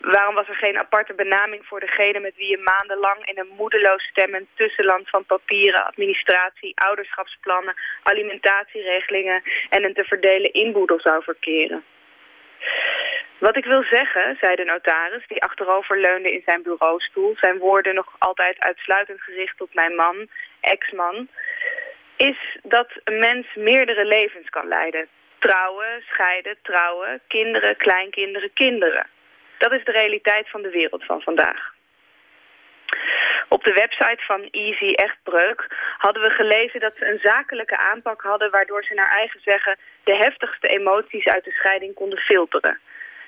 Waarom 0.00 0.34
was 0.34 0.48
er 0.48 0.54
geen 0.54 0.78
aparte 0.78 1.14
benaming 1.14 1.66
voor 1.66 1.80
degene 1.80 2.20
met 2.20 2.36
wie 2.36 2.50
je 2.50 2.58
maandenlang 2.58 3.26
in 3.26 3.38
een 3.38 3.54
moedeloos 3.56 4.02
stemmend 4.02 4.48
tussenland 4.54 5.08
van 5.08 5.24
papieren, 5.24 5.86
administratie, 5.86 6.72
ouderschapsplannen, 6.74 7.74
alimentatieregelingen 8.02 9.42
en 9.68 9.84
een 9.84 9.94
te 9.94 10.04
verdelen 10.04 10.52
inboedel 10.52 11.00
zou 11.00 11.22
verkeren? 11.22 11.84
Wat 13.38 13.56
ik 13.56 13.64
wil 13.64 13.82
zeggen, 13.82 14.36
zei 14.40 14.56
de 14.56 14.64
notaris, 14.64 15.26
die 15.26 15.42
achterover 15.42 16.00
leunde 16.00 16.32
in 16.32 16.42
zijn 16.44 16.62
bureaustoel... 16.62 17.36
zijn 17.40 17.58
woorden 17.58 17.94
nog 17.94 18.14
altijd 18.18 18.58
uitsluitend 18.58 19.20
gericht 19.20 19.56
tot 19.56 19.74
mijn 19.74 19.94
man, 19.94 20.28
ex-man... 20.60 21.28
is 22.16 22.58
dat 22.62 22.88
een 23.04 23.18
mens 23.18 23.46
meerdere 23.54 24.04
levens 24.04 24.48
kan 24.48 24.68
leiden. 24.68 25.08
Trouwen, 25.38 26.02
scheiden, 26.06 26.56
trouwen, 26.62 27.20
kinderen, 27.28 27.76
kleinkinderen, 27.76 28.52
kinderen. 28.52 29.06
Dat 29.58 29.74
is 29.74 29.84
de 29.84 29.92
realiteit 29.92 30.50
van 30.50 30.62
de 30.62 30.70
wereld 30.70 31.04
van 31.04 31.20
vandaag. 31.20 31.74
Op 33.48 33.64
de 33.64 33.72
website 33.72 34.24
van 34.24 34.48
Easy 34.50 34.92
Echtbreuk 34.92 35.66
hadden 35.98 36.22
we 36.22 36.30
gelezen 36.30 36.80
dat 36.80 36.96
ze 36.96 37.06
een 37.06 37.20
zakelijke 37.22 37.76
aanpak 37.76 38.22
hadden... 38.22 38.50
waardoor 38.50 38.84
ze 38.84 38.94
naar 38.94 39.10
eigen 39.16 39.40
zeggen 39.40 39.76
de 40.04 40.16
heftigste 40.16 40.68
emoties 40.68 41.26
uit 41.26 41.44
de 41.44 41.50
scheiding 41.50 41.94
konden 41.94 42.18
filteren. 42.18 42.80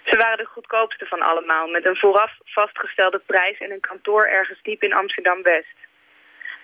Ze 0.04 0.16
waren 0.16 0.38
de 0.38 0.52
goedkoopste 0.54 1.06
van 1.06 1.20
allemaal, 1.20 1.66
met 1.68 1.84
een 1.84 1.96
vooraf 1.96 2.32
vastgestelde 2.44 3.18
prijs 3.26 3.58
en 3.58 3.70
een 3.70 3.80
kantoor 3.80 4.24
ergens 4.24 4.62
diep 4.62 4.82
in 4.82 4.94
Amsterdam-West. 4.94 5.76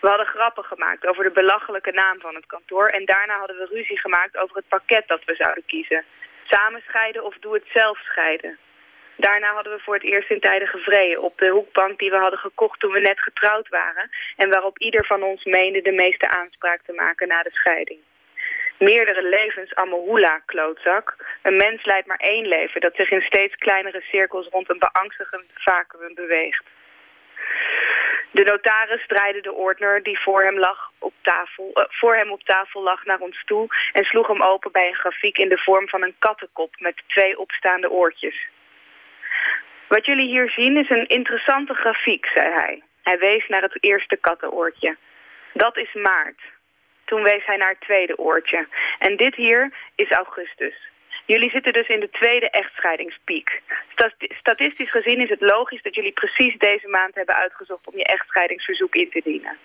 We 0.01 0.09
hadden 0.09 0.27
grappen 0.27 0.65
gemaakt 0.65 1.07
over 1.07 1.25
de 1.25 1.31
belachelijke 1.31 1.93
naam 1.93 2.21
van 2.21 2.35
het 2.35 2.47
kantoor... 2.47 2.87
en 2.87 3.05
daarna 3.05 3.39
hadden 3.39 3.57
we 3.57 3.69
ruzie 3.71 3.99
gemaakt 3.99 4.37
over 4.37 4.57
het 4.57 4.69
pakket 4.69 5.09
dat 5.09 5.25
we 5.25 5.35
zouden 5.35 5.67
kiezen. 5.67 6.05
Samen 6.45 6.83
scheiden 6.89 7.25
of 7.25 7.37
doe 7.41 7.55
het 7.55 7.67
zelf 7.75 7.99
scheiden. 7.99 8.59
Daarna 9.17 9.55
hadden 9.55 9.73
we 9.73 9.83
voor 9.83 9.95
het 9.95 10.03
eerst 10.03 10.31
in 10.31 10.41
tijden 10.41 10.69
gevreden 10.69 11.23
op 11.23 11.39
de 11.39 11.49
hoekbank 11.49 11.99
die 11.99 12.11
we 12.11 12.17
hadden 12.17 12.39
gekocht 12.39 12.81
toen 12.81 12.93
we 12.93 13.01
net 13.01 13.21
getrouwd 13.21 13.69
waren... 13.69 14.11
en 14.37 14.51
waarop 14.51 14.79
ieder 14.79 15.07
van 15.07 15.23
ons 15.23 15.45
meende 15.45 15.83
de 15.83 15.93
meeste 15.93 16.29
aanspraak 16.29 16.81
te 16.83 16.93
maken 16.93 17.29
na 17.29 17.43
de 17.43 17.53
scheiding. 17.53 18.01
Meerdere 18.79 19.23
levens 19.23 19.75
Amahula, 19.75 20.43
klootzak. 20.47 21.17
Een 21.43 21.57
mens 21.57 21.85
leidt 21.85 22.07
maar 22.07 22.17
één 22.17 22.47
leven 22.47 22.81
dat 22.81 22.95
zich 22.95 23.11
in 23.11 23.21
steeds 23.21 23.55
kleinere 23.55 24.01
cirkels 24.01 24.49
rond 24.49 24.71
een 24.71 24.79
beangstigend 24.79 25.45
vacuüm 25.55 26.15
beweegt. 26.15 26.65
De 28.31 28.45
notaris 28.45 29.07
draaide 29.07 29.41
de 29.41 29.53
ordner 29.53 30.03
die 30.03 30.21
voor 30.21 30.43
hem, 30.43 30.59
lag 30.59 30.91
op 30.99 31.15
tafel, 31.23 31.71
uh, 31.75 31.85
voor 31.89 32.17
hem 32.17 32.31
op 32.31 32.43
tafel 32.43 32.83
lag 32.83 33.05
naar 33.05 33.19
ons 33.19 33.45
toe... 33.45 33.67
en 33.93 34.05
sloeg 34.05 34.27
hem 34.27 34.43
open 34.43 34.73
bij 34.73 34.89
een 34.89 34.95
grafiek 34.95 35.39
in 35.39 35.49
de 35.49 35.59
vorm 35.59 35.89
van 35.89 36.03
een 36.03 36.17
kattenkop 36.19 36.75
met 36.79 37.03
twee 37.07 37.39
opstaande 37.39 37.91
oortjes. 37.91 38.47
Wat 39.89 40.07
jullie 40.07 40.27
hier 40.27 40.51
zien 40.51 40.77
is 40.77 40.91
een 40.91 41.07
interessante 41.07 41.75
grafiek, 41.75 42.27
zei 42.27 42.53
hij. 42.53 42.83
Hij 43.03 43.19
wees 43.19 43.49
naar 43.49 43.63
het 43.63 43.77
eerste 43.81 44.17
kattenoortje. 44.17 44.97
Dat 45.53 45.77
is 45.77 45.93
maart. 45.93 46.41
Toen 47.07 47.23
wees 47.23 47.45
hij 47.47 47.57
naar 47.57 47.75
het 47.77 47.81
tweede 47.81 48.19
oortje. 48.19 48.67
En 48.99 49.17
dit 49.17 49.35
hier 49.35 49.73
is 49.95 50.11
augustus. 50.11 50.75
Jullie 51.27 51.51
zitten 51.51 51.73
dus 51.73 51.89
in 51.89 52.01
de 52.01 52.11
tweede 52.11 52.51
echtscheidingspiek. 52.51 53.63
Statistisch 54.29 54.91
gezien 54.91 55.21
is 55.21 55.29
het 55.29 55.41
logisch 55.41 55.83
dat 55.83 55.95
jullie 55.95 56.13
precies 56.13 56.59
deze 56.59 56.89
maand 56.89 57.15
hebben 57.15 57.35
uitgezocht 57.35 57.87
om 57.87 57.97
je 57.97 58.05
echtscheidingsverzoek 58.05 58.95
in 58.95 59.11
te 59.11 59.21
dienen. 59.25 59.57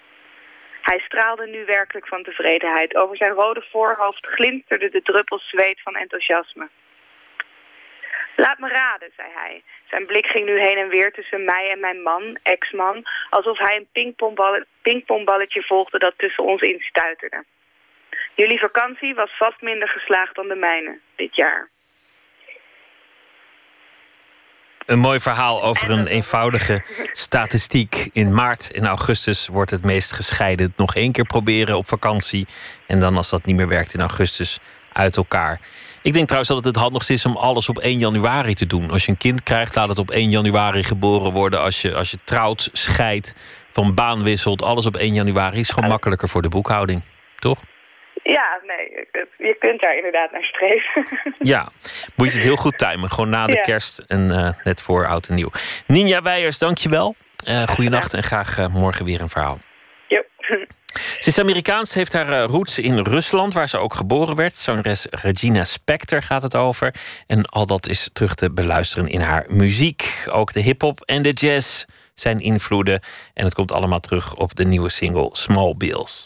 Hij 0.81 0.99
straalde 0.99 1.47
nu 1.47 1.65
werkelijk 1.65 2.07
van 2.07 2.23
tevredenheid. 2.23 2.95
Over 2.95 3.17
zijn 3.17 3.31
rode 3.31 3.65
voorhoofd 3.71 4.25
glinsterden 4.25 4.91
de 4.91 5.01
druppels 5.01 5.49
zweet 5.49 5.81
van 5.81 5.95
enthousiasme. 5.95 6.69
Laat 8.45 8.59
me 8.59 8.67
raden, 8.67 9.11
zei 9.15 9.29
hij. 9.33 9.63
Zijn 9.89 10.05
blik 10.05 10.25
ging 10.25 10.45
nu 10.45 10.59
heen 10.59 10.77
en 10.77 10.89
weer 10.89 11.11
tussen 11.11 11.43
mij 11.43 11.69
en 11.71 11.79
mijn 11.79 12.01
man, 12.01 12.37
ex-man... 12.43 13.03
alsof 13.29 13.57
hij 13.57 13.75
een 13.75 13.87
pingpongball 13.91 14.65
pingpongballetje 14.81 15.63
volgde 15.63 15.99
dat 15.99 16.13
tussen 16.17 16.43
ons 16.43 16.61
instuiterde. 16.61 17.43
Jullie 18.35 18.59
vakantie 18.59 19.13
was 19.13 19.37
vast 19.37 19.61
minder 19.61 19.87
geslaagd 19.87 20.35
dan 20.35 20.47
de 20.47 20.55
mijne 20.55 20.99
dit 21.15 21.35
jaar. 21.35 21.69
Een 24.85 24.99
mooi 24.99 25.19
verhaal 25.19 25.63
over 25.63 25.89
een 25.89 26.07
eenvoudige 26.07 26.83
statistiek. 27.25 28.09
In 28.13 28.33
maart 28.33 28.71
en 28.71 28.85
augustus 28.85 29.47
wordt 29.47 29.71
het 29.71 29.83
meest 29.83 30.13
gescheiden. 30.13 30.73
Nog 30.75 30.95
één 30.95 31.11
keer 31.11 31.25
proberen 31.25 31.77
op 31.77 31.87
vakantie. 31.87 32.47
En 32.87 32.99
dan, 32.99 33.17
als 33.17 33.29
dat 33.29 33.45
niet 33.45 33.55
meer 33.55 33.67
werkt, 33.67 33.93
in 33.93 33.99
augustus 33.99 34.59
uit 34.93 35.17
elkaar. 35.17 35.59
Ik 36.03 36.13
denk 36.13 36.25
trouwens 36.25 36.49
dat 36.49 36.57
het 36.57 36.75
het 36.75 36.83
handigste 36.83 37.13
is 37.13 37.25
om 37.25 37.37
alles 37.37 37.69
op 37.69 37.79
1 37.79 37.97
januari 37.97 38.53
te 38.53 38.67
doen. 38.67 38.91
Als 38.91 39.05
je 39.05 39.11
een 39.11 39.17
kind 39.17 39.43
krijgt, 39.43 39.75
laat 39.75 39.89
het 39.89 39.99
op 39.99 40.11
1 40.11 40.29
januari 40.29 40.83
geboren 40.83 41.31
worden. 41.31 41.61
Als 41.61 41.81
je, 41.81 41.95
als 41.95 42.11
je 42.11 42.17
trouwt, 42.23 42.69
scheidt, 42.71 43.35
van 43.71 43.95
baan 43.95 44.23
wisselt, 44.23 44.61
alles 44.61 44.85
op 44.85 44.95
1 44.95 45.13
januari 45.13 45.59
is 45.59 45.69
gewoon 45.69 45.89
makkelijker 45.89 46.29
voor 46.29 46.41
de 46.41 46.49
boekhouding. 46.49 47.01
Toch? 47.39 47.59
Ja, 48.23 48.59
nee, 48.67 49.07
je 49.37 49.55
kunt 49.59 49.81
daar 49.81 49.95
inderdaad 49.95 50.31
naar 50.31 50.43
streven. 50.43 51.05
Ja, 51.53 51.69
moet 52.15 52.27
je 52.27 52.33
het 52.33 52.43
heel 52.43 52.55
goed 52.55 52.77
timen. 52.77 53.11
Gewoon 53.11 53.29
na 53.29 53.45
de 53.45 53.61
kerst 53.61 53.99
en 54.07 54.31
uh, 54.31 54.49
net 54.63 54.81
voor 54.81 55.07
oud 55.07 55.27
en 55.27 55.35
nieuw. 55.35 55.51
Ninja 55.87 56.21
Weijers, 56.21 56.57
dankjewel. 56.57 57.15
Uh, 57.47 57.67
goeienacht 57.67 58.13
en 58.13 58.23
graag 58.23 58.59
uh, 58.59 58.67
morgen 58.67 59.05
weer 59.05 59.21
een 59.21 59.29
verhaal. 59.29 59.59
Ze 60.93 61.29
is 61.29 61.39
Amerikaans, 61.39 61.93
heeft 61.93 62.13
haar 62.13 62.43
roots 62.43 62.79
in 62.79 62.97
Rusland, 62.97 63.53
waar 63.53 63.69
ze 63.69 63.77
ook 63.77 63.93
geboren 63.93 64.35
werd. 64.35 64.55
Zangeres 64.55 65.07
Regina 65.09 65.63
Spektor 65.63 66.21
gaat 66.21 66.41
het 66.41 66.55
over. 66.55 66.93
En 67.27 67.45
al 67.45 67.65
dat 67.65 67.87
is 67.87 68.09
terug 68.13 68.35
te 68.35 68.51
beluisteren 68.51 69.07
in 69.07 69.21
haar 69.21 69.45
muziek. 69.49 70.25
Ook 70.29 70.53
de 70.53 70.59
hip-hop 70.59 71.01
en 71.05 71.21
de 71.21 71.31
jazz 71.31 71.83
zijn 72.13 72.39
invloeden. 72.39 72.99
En 73.33 73.45
het 73.45 73.53
komt 73.53 73.71
allemaal 73.71 73.99
terug 73.99 74.35
op 74.35 74.55
de 74.55 74.65
nieuwe 74.65 74.89
single 74.89 75.29
Small 75.31 75.75
Bills. 75.77 76.25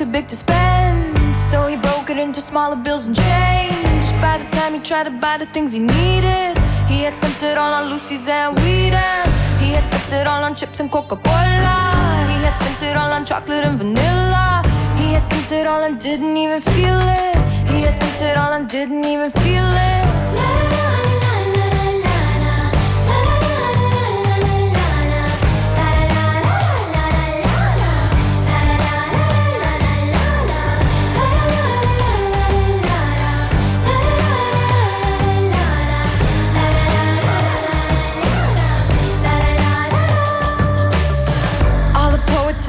Too 0.00 0.06
big 0.06 0.26
to 0.26 0.36
spend. 0.36 1.36
So 1.36 1.66
he 1.66 1.76
broke 1.76 2.08
it 2.08 2.16
into 2.16 2.40
smaller 2.40 2.76
bills 2.76 3.04
and 3.06 3.14
change. 3.14 4.04
By 4.26 4.38
the 4.38 4.48
time 4.56 4.72
he 4.72 4.80
tried 4.80 5.04
to 5.04 5.10
buy 5.10 5.36
the 5.36 5.44
things 5.54 5.74
he 5.74 5.80
needed, 5.80 6.56
he 6.88 6.98
had 7.04 7.14
spent 7.16 7.42
it 7.42 7.58
all 7.58 7.72
on 7.78 7.90
Lucy's 7.90 8.26
and 8.26 8.56
weed. 8.60 8.94
And 8.94 9.28
he 9.62 9.68
had 9.76 9.84
spent 9.92 10.22
it 10.22 10.26
all 10.26 10.42
on 10.42 10.54
chips 10.54 10.80
and 10.80 10.90
Coca 10.90 11.16
Cola. 11.16 11.76
He 12.32 12.38
had 12.46 12.56
spent 12.60 12.82
it 12.90 12.96
all 12.96 13.12
on 13.12 13.26
chocolate 13.26 13.64
and 13.68 13.76
vanilla. 13.76 14.62
He 15.00 15.12
had 15.12 15.22
spent 15.28 15.52
it 15.60 15.66
all 15.66 15.82
and 15.82 16.00
didn't 16.00 16.34
even 16.34 16.60
feel 16.60 16.98
it. 17.20 17.36
He 17.70 17.82
had 17.82 17.94
spent 17.96 18.22
it 18.30 18.36
all 18.38 18.52
and 18.54 18.66
didn't 18.66 19.04
even 19.04 19.30
feel 19.30 19.68
it. 19.68 20.49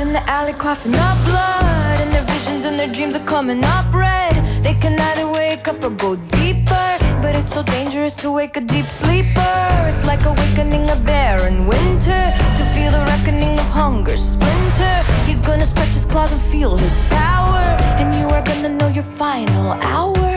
In 0.02 0.14
the 0.14 0.30
alley 0.30 0.53
coughing 0.53 0.95
up 0.95 1.18
blood 1.26 1.98
And 2.02 2.11
their 2.11 2.23
visions 2.23 2.65
and 2.65 2.78
their 2.80 2.91
dreams 2.91 3.15
are 3.15 3.26
coming 3.26 3.64
up 3.64 3.94
red. 3.94 4.34
They 4.64 4.73
can 4.73 4.99
either 4.99 5.28
wake 5.32 5.68
up 5.68 5.84
or 5.84 5.91
go 5.91 6.15
deeper 6.15 6.88
But 7.22 7.36
it's 7.36 7.53
so 7.53 7.61
dangerous 7.64 8.15
to 8.18 8.32
wake 8.32 8.57
a 8.57 8.61
deep 8.61 8.86
sleeper. 8.86 9.57
It's 9.91 10.06
like 10.06 10.23
awakening 10.26 10.90
a 10.90 10.98
bear 11.06 11.48
in 11.48 11.65
winter 11.65 12.23
To 12.57 12.64
feel 12.73 12.91
the 12.91 13.03
reckoning 13.14 13.53
of 13.64 13.68
hunger 13.82 14.18
splinter. 14.18 14.95
He's 15.28 15.40
gonna 15.40 15.65
stretch 15.65 15.94
his 15.99 16.06
claws 16.06 16.34
and 16.34 16.41
feel 16.41 16.76
his 16.78 16.98
power 17.10 17.64
And 17.99 18.14
you 18.15 18.28
are 18.36 18.44
gonna 18.44 18.69
know 18.69 18.88
your 18.88 19.07
final 19.22 19.73
hour 19.94 20.32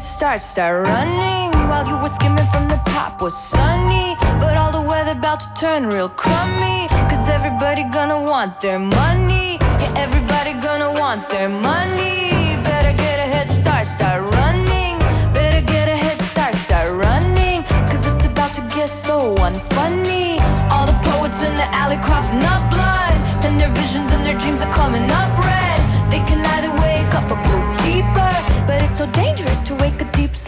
start, 0.00 0.40
start 0.40 0.86
running 0.86 1.50
While 1.68 1.86
you 1.86 1.96
were 1.96 2.08
skimming 2.08 2.46
from 2.52 2.68
the 2.68 2.80
top 2.84 3.20
was 3.20 3.36
sunny. 3.36 4.16
But 4.40 4.56
all 4.56 4.70
the 4.70 4.80
weather 4.80 5.12
about 5.12 5.40
to 5.40 5.54
turn 5.54 5.88
real 5.88 6.08
crummy. 6.08 6.88
Cause 7.10 7.28
everybody 7.28 7.82
gonna 7.84 8.22
want 8.22 8.60
their 8.60 8.78
money. 8.78 9.58
Yeah, 9.60 10.04
everybody 10.04 10.52
gonna 10.54 10.92
want 10.92 11.28
their 11.28 11.48
money. 11.48 12.56
Better 12.62 12.96
get 12.96 13.18
a 13.18 13.28
head 13.34 13.50
start, 13.50 13.86
start 13.86 14.22
running. 14.34 14.98
Better 15.32 15.64
get 15.66 15.88
a 15.88 15.96
head 15.96 16.18
start, 16.20 16.54
start 16.54 16.90
running. 16.92 17.62
Cause 17.90 18.06
it's 18.06 18.26
about 18.26 18.52
to 18.54 18.62
get 18.76 18.88
so 18.88 19.34
unfunny. 19.36 20.38
All 20.70 20.86
the 20.86 20.98
poets 21.10 21.42
in 21.42 21.54
the 21.56 21.68
alley 21.74 21.98
coughing 22.08 22.44
up 22.54 22.62
blood. 22.70 23.44
And 23.44 23.58
their 23.58 23.70
visions 23.70 24.12
and 24.12 24.24
their 24.24 24.38
dreams 24.38 24.62
are 24.62 24.72
coming 24.72 25.10
up 25.10 25.37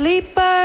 sleeper. 0.01 0.60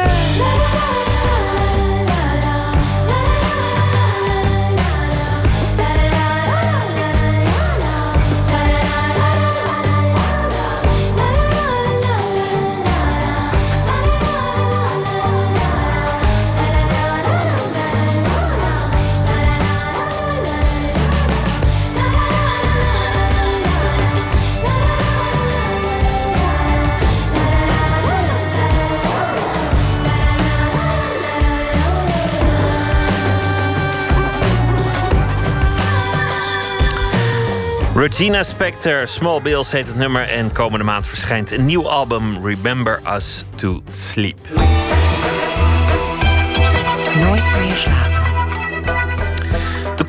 Regina 38.06 38.44
Spector, 38.44 39.08
Small 39.08 39.42
Bills 39.42 39.72
heet 39.72 39.88
het 39.88 39.96
nummer. 39.96 40.30
En 40.30 40.52
komende 40.52 40.86
maand 40.86 41.08
verschijnt 41.08 41.52
een 41.52 41.66
nieuw 41.66 41.90
album, 41.90 42.46
Remember 42.46 43.00
Us 43.16 43.44
to 43.56 43.82
Sleep. 43.92 44.40
Nooit 47.20 47.56
meer 47.60 47.76
slapen. 47.76 48.25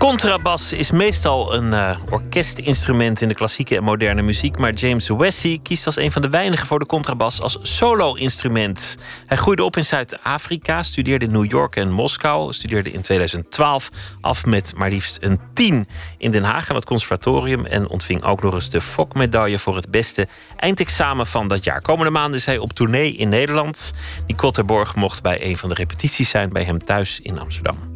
Contrabas 0.06 0.72
is 0.72 0.90
meestal 0.90 1.54
een 1.54 1.72
uh, 1.72 1.98
orkestinstrument 2.10 3.20
in 3.20 3.28
de 3.28 3.34
klassieke 3.34 3.76
en 3.76 3.82
moderne 3.82 4.22
muziek. 4.22 4.58
Maar 4.58 4.72
James 4.72 5.08
Wessey 5.08 5.58
kiest 5.62 5.86
als 5.86 5.96
een 5.96 6.12
van 6.12 6.22
de 6.22 6.28
weinigen 6.28 6.66
voor 6.66 6.78
de 6.78 6.86
contrabas 6.86 7.40
als 7.40 7.58
solo-instrument. 7.62 8.96
Hij 9.26 9.36
groeide 9.36 9.64
op 9.64 9.76
in 9.76 9.84
Zuid-Afrika, 9.84 10.82
studeerde 10.82 11.24
in 11.24 11.32
New 11.32 11.50
York 11.50 11.76
en 11.76 11.90
Moskou. 11.90 12.52
Studeerde 12.52 12.92
in 12.92 13.00
2012 13.02 13.90
af 14.20 14.44
met 14.44 14.72
maar 14.76 14.90
liefst 14.90 15.18
een 15.20 15.40
10 15.54 15.88
in 16.18 16.30
Den 16.30 16.44
Haag 16.44 16.70
aan 16.70 16.76
het 16.76 16.84
conservatorium. 16.84 17.64
En 17.64 17.88
ontving 17.88 18.22
ook 18.22 18.42
nog 18.42 18.54
eens 18.54 18.70
de 18.70 18.80
Fok-medaille 18.80 19.58
voor 19.58 19.76
het 19.76 19.90
beste 19.90 20.26
eindexamen 20.56 21.26
van 21.26 21.48
dat 21.48 21.64
jaar. 21.64 21.82
Komende 21.82 22.10
maanden 22.10 22.38
is 22.38 22.46
hij 22.46 22.58
op 22.58 22.72
tournee 22.72 23.12
in 23.12 23.28
Nederland. 23.28 23.92
Nicole 24.26 24.52
Terborg 24.52 24.94
mocht 24.94 25.22
bij 25.22 25.44
een 25.44 25.56
van 25.56 25.68
de 25.68 25.74
repetities 25.74 26.28
zijn 26.28 26.52
bij 26.52 26.64
hem 26.64 26.84
thuis 26.84 27.20
in 27.20 27.38
Amsterdam. 27.38 27.95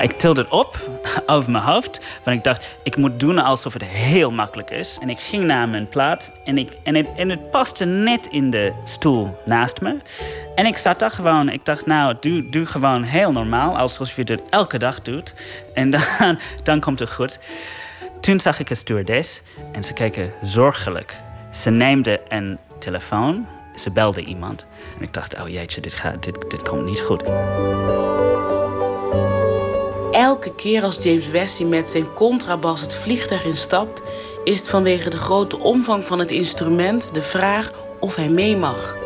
Ik 0.00 0.18
tilde 0.18 0.40
het 0.40 0.50
op 0.50 0.76
over 1.26 1.50
mijn 1.50 1.64
hoofd. 1.64 2.00
Want 2.24 2.36
ik 2.36 2.44
dacht, 2.44 2.76
ik 2.82 2.96
moet 2.96 3.20
doen 3.20 3.38
alsof 3.38 3.72
het 3.72 3.84
heel 3.84 4.30
makkelijk 4.30 4.70
is. 4.70 4.98
En 5.00 5.10
ik 5.10 5.18
ging 5.18 5.44
naar 5.44 5.68
mijn 5.68 5.88
plaats. 5.88 6.30
En, 6.44 6.58
ik, 6.58 6.76
en, 6.82 6.94
het, 6.94 7.06
en 7.16 7.28
het 7.28 7.50
paste 7.50 7.84
net 7.84 8.26
in 8.26 8.50
de 8.50 8.72
stoel 8.84 9.40
naast 9.44 9.80
me. 9.80 9.96
En 10.54 10.66
ik 10.66 10.76
zat 10.76 10.98
daar 10.98 11.10
gewoon. 11.10 11.48
Ik 11.48 11.64
dacht, 11.64 11.86
nou, 11.86 12.16
doe, 12.20 12.48
doe 12.48 12.66
gewoon 12.66 13.02
heel 13.02 13.32
normaal. 13.32 13.78
Alsof 13.78 14.16
je 14.16 14.22
het 14.22 14.42
elke 14.50 14.78
dag 14.78 15.02
doet. 15.02 15.34
En 15.74 15.90
dan, 16.18 16.38
dan 16.62 16.80
komt 16.80 16.98
het 16.98 17.12
goed. 17.12 17.38
Toen 18.20 18.40
zag 18.40 18.60
ik 18.60 18.70
een 18.70 18.76
stewardess. 18.76 19.42
En 19.72 19.84
ze 19.84 19.92
keken 19.92 20.32
zorgelijk. 20.42 21.16
Ze 21.50 21.70
neemde 21.70 22.20
een 22.28 22.58
telefoon. 22.78 23.46
Ze 23.74 23.90
belde 23.90 24.24
iemand. 24.24 24.66
En 24.98 25.02
ik 25.02 25.14
dacht, 25.14 25.40
oh 25.40 25.48
jeetje, 25.48 25.80
dit, 25.80 25.94
gaat, 25.94 26.22
dit, 26.22 26.50
dit 26.50 26.62
komt 26.62 26.84
niet 26.84 27.00
goed. 27.00 27.22
Elke 30.20 30.54
keer 30.54 30.82
als 30.82 31.02
James 31.02 31.28
Wesley 31.28 31.68
met 31.68 31.88
zijn 31.88 32.12
contrabas 32.12 32.80
het 32.80 32.94
vliegtuig 32.94 33.44
instapt, 33.44 34.02
is 34.44 34.58
het 34.58 34.68
vanwege 34.68 35.10
de 35.10 35.16
grote 35.16 35.58
omvang 35.58 36.04
van 36.04 36.18
het 36.18 36.30
instrument 36.30 37.14
de 37.14 37.22
vraag 37.22 37.70
of 38.00 38.16
hij 38.16 38.28
mee 38.28 38.56
mag. 38.56 38.96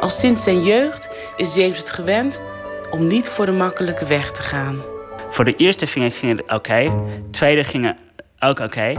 Al 0.00 0.08
sinds 0.08 0.42
zijn 0.42 0.62
jeugd 0.62 1.30
is 1.36 1.54
James 1.54 1.78
het 1.78 1.90
gewend 1.90 2.42
om 2.90 3.06
niet 3.06 3.28
voor 3.28 3.46
de 3.46 3.52
makkelijke 3.52 4.06
weg 4.06 4.32
te 4.32 4.42
gaan. 4.42 4.82
Voor 5.30 5.44
de 5.44 5.56
eerste 5.56 5.86
vinger 5.86 6.10
ging 6.10 6.38
het 6.38 6.52
oké, 6.52 7.04
tweede 7.30 7.64
ging 7.64 7.96
ook 8.38 8.60
oké, 8.60 8.94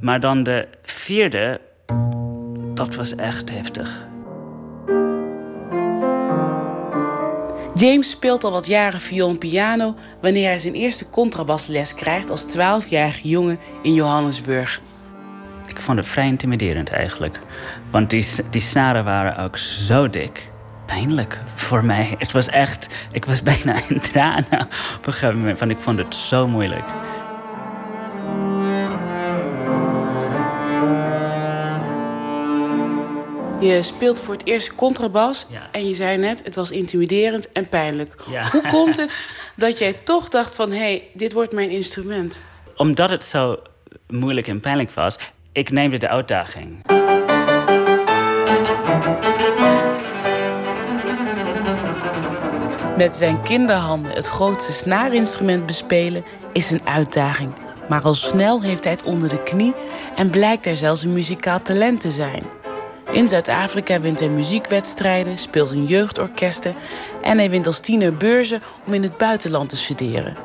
maar 0.00 0.20
dan 0.20 0.42
de 0.42 0.68
vierde, 0.82 1.60
dat 2.74 2.94
was 2.94 3.14
echt 3.14 3.50
heftig. 3.50 4.12
James 7.74 8.10
speelt 8.10 8.44
al 8.44 8.50
wat 8.50 8.66
jaren 8.66 9.00
viool 9.00 9.28
en 9.28 9.38
piano 9.38 9.94
wanneer 10.20 10.46
hij 10.46 10.58
zijn 10.58 10.74
eerste 10.74 11.10
contrabasles 11.10 11.94
krijgt 11.94 12.30
als 12.30 12.56
12-jarige 12.56 13.28
jongen 13.28 13.58
in 13.82 13.94
Johannesburg. 13.94 14.80
Ik 15.66 15.80
vond 15.80 15.98
het 15.98 16.06
vrij 16.06 16.26
intimiderend 16.26 16.90
eigenlijk. 16.90 17.38
Want 17.90 18.10
die, 18.10 18.26
die 18.50 18.60
snaren 18.60 19.04
waren 19.04 19.44
ook 19.44 19.58
zo 19.58 20.10
dik. 20.10 20.50
Pijnlijk 20.86 21.40
voor 21.54 21.84
mij. 21.84 22.14
Het 22.18 22.32
was 22.32 22.48
echt. 22.48 22.88
Ik 23.12 23.24
was 23.24 23.42
bijna 23.42 23.74
in 23.88 24.00
tranen 24.00 24.60
op 24.96 25.06
een 25.06 25.12
gegeven 25.12 25.38
moment. 25.38 25.70
Ik 25.70 25.78
vond 25.78 25.98
het 25.98 26.14
zo 26.14 26.48
moeilijk. 26.48 26.84
Je 33.64 33.82
speelt 33.82 34.20
voor 34.20 34.34
het 34.34 34.46
eerst 34.46 34.74
contrabas 34.74 35.46
en 35.72 35.88
je 35.88 35.94
zei 35.94 36.18
net, 36.18 36.44
het 36.44 36.54
was 36.54 36.70
intimiderend 36.70 37.52
en 37.52 37.68
pijnlijk. 37.68 38.14
Hoe 38.52 38.62
komt 38.76 38.96
het 38.96 39.18
dat 39.56 39.78
jij 39.78 39.92
toch 39.92 40.28
dacht 40.28 40.54
van, 40.54 40.70
hé, 40.70 40.78
hey, 40.78 41.08
dit 41.12 41.32
wordt 41.32 41.52
mijn 41.52 41.70
instrument? 41.70 42.40
Omdat 42.76 43.10
het 43.10 43.24
zo 43.24 43.58
moeilijk 44.08 44.46
en 44.46 44.60
pijnlijk 44.60 44.90
was, 44.90 45.18
ik 45.52 45.70
neemde 45.70 45.96
de 45.96 46.08
uitdaging. 46.08 46.82
Met 52.96 53.16
zijn 53.16 53.42
kinderhanden 53.42 54.12
het 54.12 54.26
grootste 54.26 54.72
snaarinstrument 54.72 55.66
bespelen 55.66 56.24
is 56.52 56.70
een 56.70 56.86
uitdaging. 56.86 57.52
Maar 57.88 58.02
al 58.02 58.14
snel 58.14 58.62
heeft 58.62 58.84
hij 58.84 58.92
het 58.92 59.02
onder 59.02 59.28
de 59.28 59.42
knie 59.42 59.74
en 60.16 60.30
blijkt 60.30 60.66
er 60.66 60.76
zelfs 60.76 61.02
een 61.02 61.12
muzikaal 61.12 61.62
talent 61.62 62.00
te 62.00 62.10
zijn. 62.10 62.42
In 63.14 63.28
Zuid-Afrika 63.28 64.00
wint 64.00 64.20
hij 64.20 64.28
muziekwedstrijden, 64.28 65.38
speelt 65.38 65.72
in 65.72 65.84
jeugdorkesten 65.84 66.74
en 67.22 67.38
hij 67.38 67.50
wint 67.50 67.66
als 67.66 67.80
tiener 67.80 68.16
beurzen 68.16 68.62
om 68.86 68.92
in 68.92 69.02
het 69.02 69.16
buitenland 69.16 69.68
te 69.68 69.76
studeren. 69.76 70.36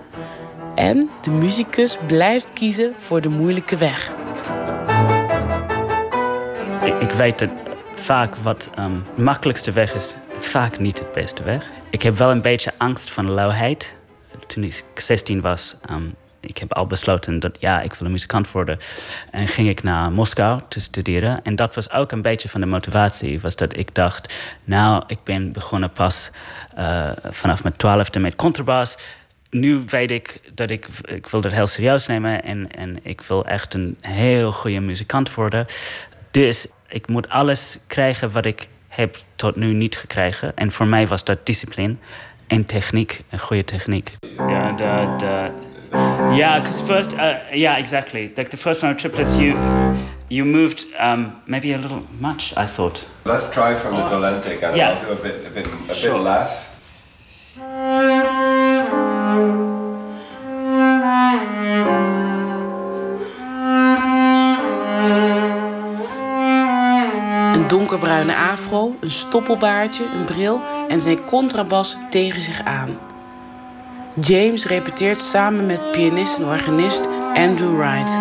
En 0.76 1.10
de 1.22 1.32
muzikus 1.32 1.98
blijft 2.08 2.54
kiezen 2.54 2.94
voor 2.96 3.22
de 3.22 3.30
moeilijke 3.30 3.78
weg. 3.78 4.12
Ik, 6.84 7.00
ik 7.00 7.12
weet 7.12 7.40
dat 7.40 7.50
vaak 7.96 8.36
wat 8.36 8.70
um, 8.80 9.04
de 9.16 9.22
makkelijkste 9.22 9.72
weg 9.72 9.96
is, 9.96 10.16
vaak 10.40 10.80
niet 10.80 10.98
de 10.98 11.10
beste 11.14 11.44
weg. 11.44 11.70
Ik 11.90 12.02
heb 12.02 12.18
wel 12.18 12.32
een 12.32 12.42
beetje 12.42 12.74
angst 12.78 13.10
van 13.10 13.32
lauwheid. 13.32 13.96
Toen 14.48 14.64
ik 14.64 14.84
16 14.96 15.42
was, 15.42 15.76
um, 15.90 16.16
ik 16.40 16.58
heb 16.58 16.74
al 16.74 16.88
besloten 16.88 17.40
dat 17.40 17.58
ja, 17.60 17.82
ik 17.82 17.94
wil 17.94 18.06
een 18.06 18.12
muzikant 18.12 18.52
worden. 18.52 18.78
En 19.32 19.48
ging 19.48 19.70
ik 19.70 19.84
naar 19.84 20.12
Moskou 20.12 20.62
te 20.68 20.80
studeren. 20.80 21.40
En 21.44 21.56
dat 21.56 21.76
was 21.76 21.92
ook 21.92 22.12
een 22.12 22.22
beetje 22.22 22.50
van 22.50 22.62
de 22.62 22.68
motivatie. 22.68 23.40
Was 23.40 23.56
dat 23.56 23.78
ik 23.78 23.96
dacht, 23.96 24.54
nou, 24.64 25.04
ik 25.08 25.20
ben 25.24 25.52
begonnen 25.52 25.92
pas 25.92 26.32
uh, 26.78 27.10
vanaf 27.24 27.64
mijn 27.64 27.76
twaalfde 27.76 28.20
met 28.20 28.36
contrabas. 28.36 28.98
Nu 29.50 29.84
weet 29.86 30.12
ik 30.12 30.42
dat 30.54 30.70
ik, 30.70 30.88
ik 31.02 31.28
wil 31.28 31.42
dat 31.42 31.52
heel 31.52 31.68
serieus 31.68 32.08
nemen. 32.08 32.44
En, 32.44 32.72
en 32.72 33.00
ik 33.02 33.22
wil 33.22 33.46
echt 33.46 33.74
een 33.74 33.98
heel 34.02 34.52
goede 34.52 34.80
muzikant 34.80 35.34
worden. 35.34 35.66
Dus 36.32 36.68
ik 36.88 37.08
moet 37.08 37.30
alles 37.30 37.80
krijgen 37.88 38.32
wat 38.32 38.46
ik 38.46 38.68
heb 38.88 39.18
tot 39.36 39.56
nu 39.56 39.74
niet 39.74 39.98
gekregen. 39.98 40.56
En 40.56 40.72
voor 40.72 40.88
mij 40.88 41.08
was 41.08 41.24
dat 41.24 41.46
discipline 41.46 41.96
en 42.48 42.66
techniek, 42.66 43.24
een 43.30 43.40
goede 43.40 43.64
techniek. 43.64 44.16
Ja, 44.38 44.72
de, 44.72 45.16
de 45.18 45.52
Yeah, 45.92 46.60
because 46.60 46.82
first, 46.82 47.14
uh, 47.14 47.40
yeah, 47.54 47.78
exactly. 47.78 48.32
Like 48.38 48.50
the 48.50 48.58
first 48.58 48.82
round 48.84 48.96
of 48.96 49.02
triplets, 49.02 49.38
you 49.38 49.56
you 50.30 50.46
moved 50.46 50.86
um, 51.00 51.42
maybe 51.48 51.74
a 51.74 51.78
little 51.78 52.04
much. 52.20 52.54
I 52.56 52.68
thought. 52.68 53.06
Let's 53.26 53.52
try 53.52 53.76
from 53.76 53.96
the 53.96 54.04
Dolente 54.04 54.64
and 54.64 54.76
yeah. 54.76 54.92
I'll 54.92 55.06
do 55.06 55.12
a 55.12 55.16
bit, 55.16 55.48
a 55.48 55.50
bit, 55.50 55.68
a 55.90 55.94
sure. 55.94 56.14
bit 56.14 56.22
less. 56.22 56.70
Een 67.56 67.68
donkerbruine 67.68 68.36
afro, 68.36 68.96
een 69.00 69.12
stoppelbaardje, 69.12 70.04
een 70.04 70.26
bril 70.26 70.62
en 70.88 71.00
zijn 71.00 71.26
contrabas 71.26 71.98
tegen 72.10 72.42
zich 72.42 72.64
aan. 72.64 73.09
James 74.22 74.66
repeteert 74.66 75.22
samen 75.22 75.66
met 75.66 75.92
pianist 75.92 76.38
en 76.38 76.46
organist 76.46 77.08
Andrew 77.36 77.78
Wright. 77.78 78.20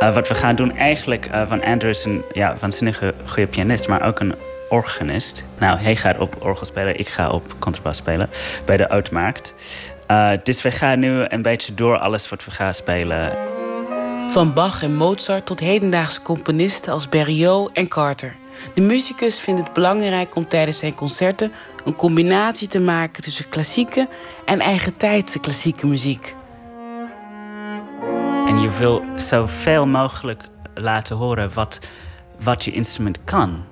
Uh, 0.00 0.14
wat 0.14 0.28
we 0.28 0.34
gaan 0.34 0.54
doen 0.54 0.76
eigenlijk, 0.76 1.28
uh, 1.30 1.46
van 1.46 1.64
Andrew 1.64 1.90
is 1.90 2.04
een 2.04 2.22
ja, 2.32 2.56
waanzinnige 2.60 3.14
goede 3.24 3.46
pianist, 3.46 3.88
maar 3.88 4.02
ook 4.06 4.20
een 4.20 4.34
organist. 4.68 5.44
Nou, 5.58 5.78
hij 5.78 5.96
gaat 5.96 6.18
op 6.18 6.44
orgel 6.44 6.66
spelen, 6.66 6.98
ik 6.98 7.08
ga 7.08 7.30
op 7.30 7.54
contrabas 7.58 7.96
spelen 7.96 8.30
bij 8.64 8.76
de 8.76 8.88
Uitmarkt. 8.88 9.54
Uh, 10.10 10.30
dus 10.42 10.62
we 10.62 10.70
gaan 10.70 10.98
nu 10.98 11.24
een 11.28 11.42
beetje 11.42 11.74
door 11.74 11.98
alles 11.98 12.28
wat 12.28 12.44
we 12.44 12.50
gaan 12.50 12.74
spelen. 12.74 13.32
Van 14.28 14.52
Bach 14.52 14.82
en 14.82 14.94
Mozart 14.94 15.46
tot 15.46 15.60
hedendaagse 15.60 16.22
componisten 16.22 16.92
als 16.92 17.08
Berlioz 17.08 17.68
en 17.72 17.88
Carter. 17.88 18.36
De 18.74 18.80
muzikus 18.80 19.40
vindt 19.40 19.60
het 19.60 19.72
belangrijk 19.72 20.36
om 20.36 20.48
tijdens 20.48 20.78
zijn 20.78 20.94
concerten 20.94 21.52
een 21.84 21.96
combinatie 21.96 22.68
te 22.68 22.80
maken 22.80 23.22
tussen 23.22 23.48
klassieke 23.48 24.08
en 24.44 24.60
eigentijdse 24.60 25.40
klassieke 25.40 25.86
muziek. 25.86 26.34
En 28.46 28.60
je 28.60 28.70
wil 28.78 29.04
zoveel 29.16 29.86
mogelijk 29.86 30.42
laten 30.74 31.16
horen 31.16 31.54
wat, 31.54 31.80
wat 32.40 32.64
je 32.64 32.72
instrument 32.72 33.18
kan. 33.24 33.64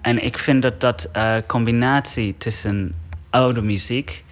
En 0.00 0.24
ik 0.24 0.38
vind 0.38 0.62
dat 0.62 0.80
dat 0.80 1.10
uh, 1.16 1.36
combinatie 1.46 2.34
tussen 2.38 2.94
oude 3.30 3.62
muziek 3.62 4.24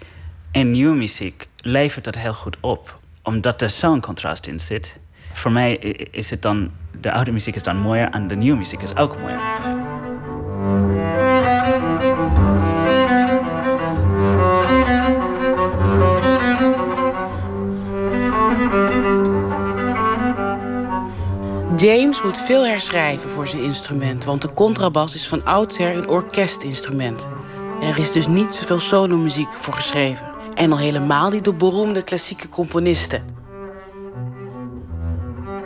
en 0.51 0.71
nieuwe 0.71 0.95
muziek 0.95 1.47
levert 1.57 2.05
dat 2.05 2.15
heel 2.15 2.33
goed 2.33 2.57
op. 2.59 2.99
Omdat 3.23 3.61
er 3.61 3.69
zo'n 3.69 4.01
contrast 4.01 4.47
in 4.47 4.59
zit. 4.59 4.99
Voor 5.33 5.51
mij 5.51 5.75
is 6.11 6.29
het 6.29 6.41
dan, 6.41 6.71
de 7.01 7.11
oude 7.11 7.31
muziek 7.31 7.55
is 7.55 7.63
dan 7.63 7.77
mooier 7.77 8.09
en 8.09 8.27
de 8.27 8.35
nieuwe 8.35 8.57
muziek 8.57 8.81
is 8.81 8.95
ook 8.95 9.19
mooier. 9.19 9.82
James 21.75 22.21
moet 22.21 22.37
veel 22.37 22.65
herschrijven 22.65 23.29
voor 23.29 23.47
zijn 23.47 23.63
instrument, 23.63 24.23
want 24.23 24.41
de 24.41 24.53
contrabas 24.53 25.15
is 25.15 25.27
van 25.27 25.45
oudsher 25.45 25.95
een 25.95 26.07
orkestinstrument. 26.07 27.27
Er 27.81 27.99
is 27.99 28.11
dus 28.11 28.27
niet 28.27 28.53
zoveel 28.53 28.79
solomuziek 28.79 29.53
voor 29.53 29.73
geschreven. 29.73 30.25
En 30.53 30.71
al 30.71 30.77
helemaal 30.77 31.29
niet 31.29 31.43
door 31.43 31.55
beroemde 31.55 32.03
klassieke 32.03 32.49
componisten. 32.49 33.23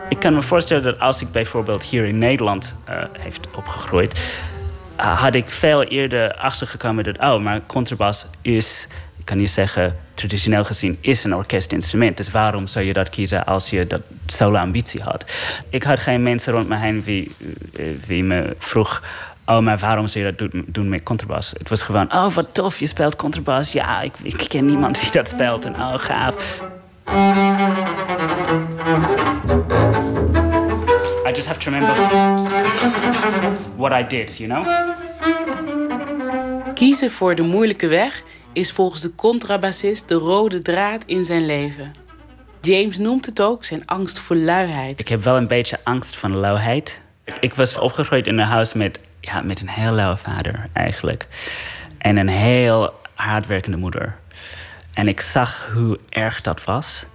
Ik 0.09 0.19
kan 0.19 0.33
me 0.33 0.41
voorstellen 0.41 0.83
dat 0.83 0.99
als 0.99 1.21
ik 1.21 1.31
bijvoorbeeld 1.31 1.83
hier 1.83 2.05
in 2.05 2.17
Nederland 2.17 2.75
uh, 2.89 3.03
heeft 3.11 3.47
opgegroeid, 3.55 4.39
had 4.97 5.35
ik 5.35 5.49
veel 5.49 5.83
eerder 5.83 6.33
achtergekomen 6.33 7.03
dat, 7.03 7.19
oh, 7.19 7.39
maar 7.39 7.61
contrabas 7.65 8.27
is, 8.41 8.87
ik 9.17 9.25
kan 9.25 9.39
je 9.39 9.47
zeggen, 9.47 9.95
traditioneel 10.13 10.63
gezien, 10.63 10.97
is 11.01 11.23
een 11.23 11.35
orkestinstrument. 11.35 12.17
Dus 12.17 12.31
waarom 12.31 12.67
zou 12.67 12.85
je 12.85 12.93
dat 12.93 13.09
kiezen 13.09 13.45
als 13.45 13.69
je 13.69 13.87
dat 13.87 14.01
solo 14.25 14.57
ambitie 14.57 15.01
had? 15.01 15.31
Ik 15.69 15.83
had 15.83 15.99
geen 15.99 16.23
mensen 16.23 16.53
rond 16.53 16.67
me 16.67 16.77
heen 16.77 17.03
wie, 17.03 17.35
eh, 17.75 17.85
wie 18.07 18.23
me 18.23 18.55
vroeg, 18.59 19.03
oh, 19.45 19.59
maar 19.59 19.77
waarom 19.77 20.07
zou 20.07 20.25
je 20.25 20.35
dat 20.35 20.51
doen, 20.67 20.89
met 20.89 21.03
contrabas? 21.03 21.53
Het 21.57 21.69
was 21.69 21.81
gewoon, 21.81 22.13
oh, 22.13 22.33
wat 22.33 22.47
tof, 22.51 22.79
je 22.79 22.87
speelt 22.87 23.15
contrabas. 23.15 23.71
Ja, 23.71 24.01
ik, 24.01 24.13
ik 24.21 24.45
ken 24.47 24.65
niemand 24.65 24.99
die 25.01 25.11
dat 25.11 25.29
speelt. 25.29 25.65
En 25.65 25.75
oh, 25.75 25.93
gaaf. 25.95 26.61
I 31.25 31.31
just 31.31 31.47
have 31.47 31.59
to 31.59 31.69
remember 31.69 33.56
what 33.77 33.91
I 33.91 34.07
did, 34.07 34.37
you 34.37 34.49
know? 34.49 34.65
Kiezen 36.73 37.11
voor 37.11 37.35
de 37.35 37.41
moeilijke 37.41 37.87
weg 37.87 38.23
is 38.53 38.71
volgens 38.71 39.01
de 39.01 39.15
contrabassist 39.15 40.07
de 40.07 40.15
rode 40.15 40.61
draad 40.61 41.03
in 41.05 41.23
zijn 41.23 41.45
leven. 41.45 41.91
James 42.61 42.97
noemt 42.97 43.25
het 43.25 43.41
ook 43.41 43.63
zijn 43.63 43.85
angst 43.85 44.19
voor 44.19 44.35
luiheid. 44.35 44.99
Ik 44.99 45.07
heb 45.07 45.23
wel 45.23 45.37
een 45.37 45.47
beetje 45.47 45.79
angst 45.83 46.17
van 46.17 46.35
luiheid. 46.35 47.01
Ik 47.39 47.53
was 47.53 47.77
opgegroeid 47.77 48.27
in 48.27 48.37
een 48.37 48.45
huis 48.45 48.73
met, 48.73 48.99
ja, 49.19 49.41
met 49.41 49.59
een 49.59 49.69
heel 49.69 49.93
lauwe 49.93 50.17
vader, 50.17 50.69
eigenlijk. 50.73 51.27
En 51.97 52.17
een 52.17 52.27
heel 52.27 52.93
hardwerkende 53.13 53.77
moeder. 53.77 54.17
En 54.93 55.07
ik 55.07 55.21
zag 55.21 55.71
hoe 55.73 55.99
erg 56.09 56.41
dat 56.41 56.63
was. 56.63 57.05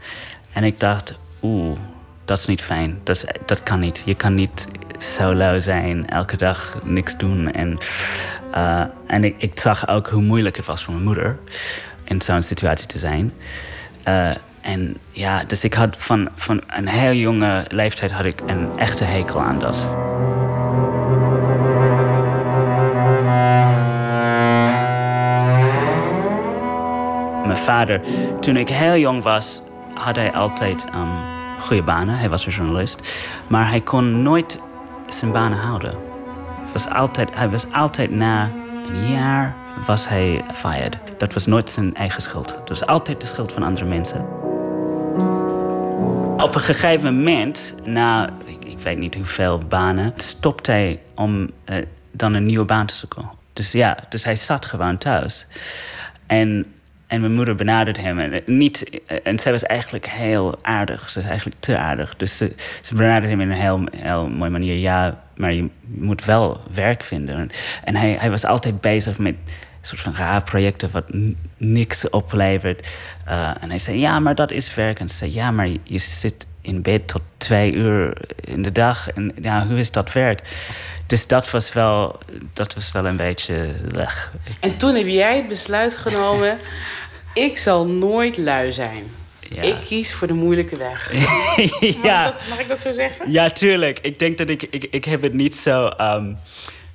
En 0.52 0.64
ik 0.64 0.80
dacht, 0.80 1.18
oeh, 1.42 1.78
dat 2.24 2.38
is 2.38 2.46
niet 2.46 2.62
fijn. 2.62 3.00
Dat, 3.02 3.24
dat 3.46 3.62
kan 3.62 3.80
niet. 3.80 4.02
Je 4.04 4.14
kan 4.14 4.34
niet 4.34 4.68
zo 4.98 5.34
lui 5.34 5.60
zijn, 5.60 6.08
elke 6.08 6.36
dag 6.36 6.78
niks 6.82 7.16
doen. 7.16 7.52
En, 7.52 7.78
uh, 8.54 8.84
en 9.06 9.24
ik, 9.24 9.34
ik, 9.38 9.60
zag 9.60 9.88
ook 9.88 10.08
hoe 10.08 10.22
moeilijk 10.22 10.56
het 10.56 10.66
was 10.66 10.84
voor 10.84 10.92
mijn 10.92 11.06
moeder 11.06 11.38
in 12.04 12.20
zo'n 12.20 12.42
situatie 12.42 12.86
te 12.86 12.98
zijn. 12.98 13.32
Uh, 14.08 14.30
en 14.60 14.96
ja, 15.10 15.44
dus 15.44 15.64
ik 15.64 15.74
had 15.74 15.96
van, 15.98 16.28
van 16.34 16.62
een 16.66 16.88
heel 16.88 17.12
jonge 17.12 17.64
leeftijd 17.68 18.10
had 18.10 18.24
ik 18.24 18.40
een 18.46 18.78
echte 18.78 19.04
hekel 19.04 19.40
aan 19.40 19.58
dat. 19.58 19.86
Mijn 27.46 27.56
vader, 27.56 28.00
toen 28.40 28.56
ik 28.56 28.68
heel 28.68 28.96
jong 28.96 29.22
was, 29.22 29.62
had 29.94 30.16
hij 30.16 30.32
altijd 30.32 30.86
um, 30.94 31.41
goede 31.62 31.82
banen. 31.82 32.18
Hij 32.18 32.28
was 32.28 32.46
een 32.46 32.52
journalist. 32.52 33.26
Maar 33.46 33.68
hij 33.68 33.80
kon 33.80 34.22
nooit 34.22 34.60
zijn 35.08 35.32
banen 35.32 35.58
houden. 35.58 35.94
Was 36.72 36.88
altijd, 36.88 37.34
hij 37.34 37.50
was 37.50 37.72
altijd 37.72 38.10
na 38.10 38.50
een 38.88 39.12
jaar 39.12 39.54
was 39.86 40.08
hij 40.08 40.44
fired. 40.52 40.98
Dat 41.18 41.32
was 41.32 41.46
nooit 41.46 41.70
zijn 41.70 41.94
eigen 41.94 42.22
schuld. 42.22 42.48
Dat 42.48 42.68
was 42.68 42.86
altijd 42.86 43.20
de 43.20 43.26
schuld 43.26 43.52
van 43.52 43.62
andere 43.62 43.84
mensen. 43.84 44.26
Op 46.42 46.54
een 46.54 46.60
gegeven 46.60 47.14
moment, 47.14 47.74
na 47.84 48.30
ik, 48.64 48.78
weet 48.78 48.98
niet 48.98 49.14
hoeveel 49.14 49.58
banen, 49.58 50.12
stopte 50.16 50.70
hij 50.70 51.00
om 51.14 51.50
uh, 51.66 51.76
dan 52.12 52.34
een 52.34 52.46
nieuwe 52.46 52.64
baan 52.64 52.86
te 52.86 52.94
zoeken. 52.94 53.30
Dus 53.52 53.72
ja, 53.72 53.98
dus 54.08 54.24
hij 54.24 54.36
zat 54.36 54.64
gewoon 54.64 54.98
thuis. 54.98 55.46
En 56.26 56.72
en 57.12 57.20
mijn 57.20 57.32
moeder 57.32 57.54
benaderde 57.54 58.00
hem. 58.00 58.18
En, 58.18 58.32
eh, 58.32 58.40
niet, 58.46 59.00
eh, 59.06 59.16
en 59.22 59.38
zij 59.38 59.52
was 59.52 59.62
eigenlijk 59.62 60.06
heel 60.06 60.58
aardig. 60.62 61.10
Ze 61.10 61.20
was 61.20 61.28
eigenlijk 61.28 61.60
te 61.60 61.78
aardig. 61.78 62.16
Dus 62.16 62.36
ze, 62.36 62.52
ze 62.80 62.94
benaderde 62.94 63.28
hem 63.28 63.40
in 63.40 63.50
een 63.50 63.56
heel, 63.56 63.84
heel 63.96 64.28
mooie 64.28 64.50
manier. 64.50 64.76
Ja, 64.76 65.22
maar 65.36 65.54
je 65.54 65.68
moet 65.80 66.24
wel 66.24 66.60
werk 66.74 67.02
vinden. 67.02 67.50
En 67.84 67.96
hij, 67.96 68.16
hij 68.18 68.30
was 68.30 68.44
altijd 68.44 68.80
bezig 68.80 69.18
met 69.18 69.34
een 69.34 69.88
soort 69.88 70.00
van 70.00 70.14
raar 70.14 70.44
projecten 70.44 70.90
wat 70.90 71.04
niks 71.56 72.10
oplevert. 72.10 72.88
Uh, 73.28 73.50
en 73.60 73.68
hij 73.68 73.78
zei, 73.78 73.98
ja, 73.98 74.18
maar 74.18 74.34
dat 74.34 74.50
is 74.50 74.74
werk. 74.74 75.00
En 75.00 75.08
ze 75.08 75.16
zei, 75.16 75.34
ja, 75.34 75.50
maar 75.50 75.68
je 75.82 75.98
zit 75.98 76.46
in 76.60 76.82
bed 76.82 77.08
tot 77.08 77.22
twee 77.36 77.72
uur 77.72 78.16
in 78.40 78.62
de 78.62 78.72
dag. 78.72 79.10
En 79.10 79.32
ja, 79.40 79.66
hoe 79.66 79.78
is 79.78 79.90
dat 79.90 80.12
werk? 80.12 80.40
Dus 81.06 81.26
dat 81.26 81.50
was 81.50 81.72
wel, 81.72 82.18
dat 82.52 82.74
was 82.74 82.92
wel 82.92 83.06
een 83.06 83.16
beetje 83.16 83.68
weg. 83.92 84.30
En 84.60 84.76
toen 84.76 84.94
heb 84.94 85.06
jij 85.06 85.36
het 85.36 85.48
besluit 85.48 85.96
genomen... 85.96 86.58
ik 87.34 87.58
zal 87.58 87.86
nooit 87.86 88.36
lui 88.36 88.72
zijn. 88.72 89.10
Ja. 89.48 89.62
Ik 89.62 89.80
kies 89.80 90.14
voor 90.14 90.26
de 90.26 90.32
moeilijke 90.32 90.76
weg. 90.76 91.12
ja. 92.02 92.22
mag, 92.22 92.28
ik 92.28 92.38
dat, 92.38 92.48
mag, 92.48 92.60
ik 92.60 92.68
dat, 92.68 92.78
zo 92.78 92.92
zeggen? 92.92 93.30
Ja, 93.30 93.50
tuurlijk. 93.50 93.98
Ik 94.02 94.18
denk 94.18 94.38
dat 94.38 94.48
ik... 94.48 94.62
Ik, 94.62 94.84
ik 94.90 95.04
heb 95.04 95.22
het 95.22 95.32
niet 95.32 95.54
zo... 95.54 95.90
Um, 96.00 96.36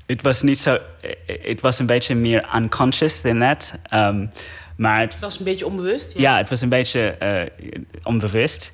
het 0.06 0.22
was 0.22 0.42
niet 0.42 0.60
zo... 0.60 0.78
Het 1.26 1.62
was 1.62 1.80
een 1.80 1.86
beetje 1.86 2.16
meer 2.16 2.50
unconscious 2.56 3.22
than 3.22 3.40
that. 3.40 3.74
Um, 3.94 4.32
maar 4.78 5.00
het, 5.00 5.12
het, 5.12 5.22
was 5.22 5.40
een 5.40 5.46
beetje 5.46 5.66
onbewust? 5.66 6.14
Ja, 6.14 6.22
ja 6.22 6.38
het 6.38 6.50
was 6.50 6.62
een 6.62 6.70
beetje 6.70 7.16
uh, 7.24 7.68
onbewust. 8.04 8.72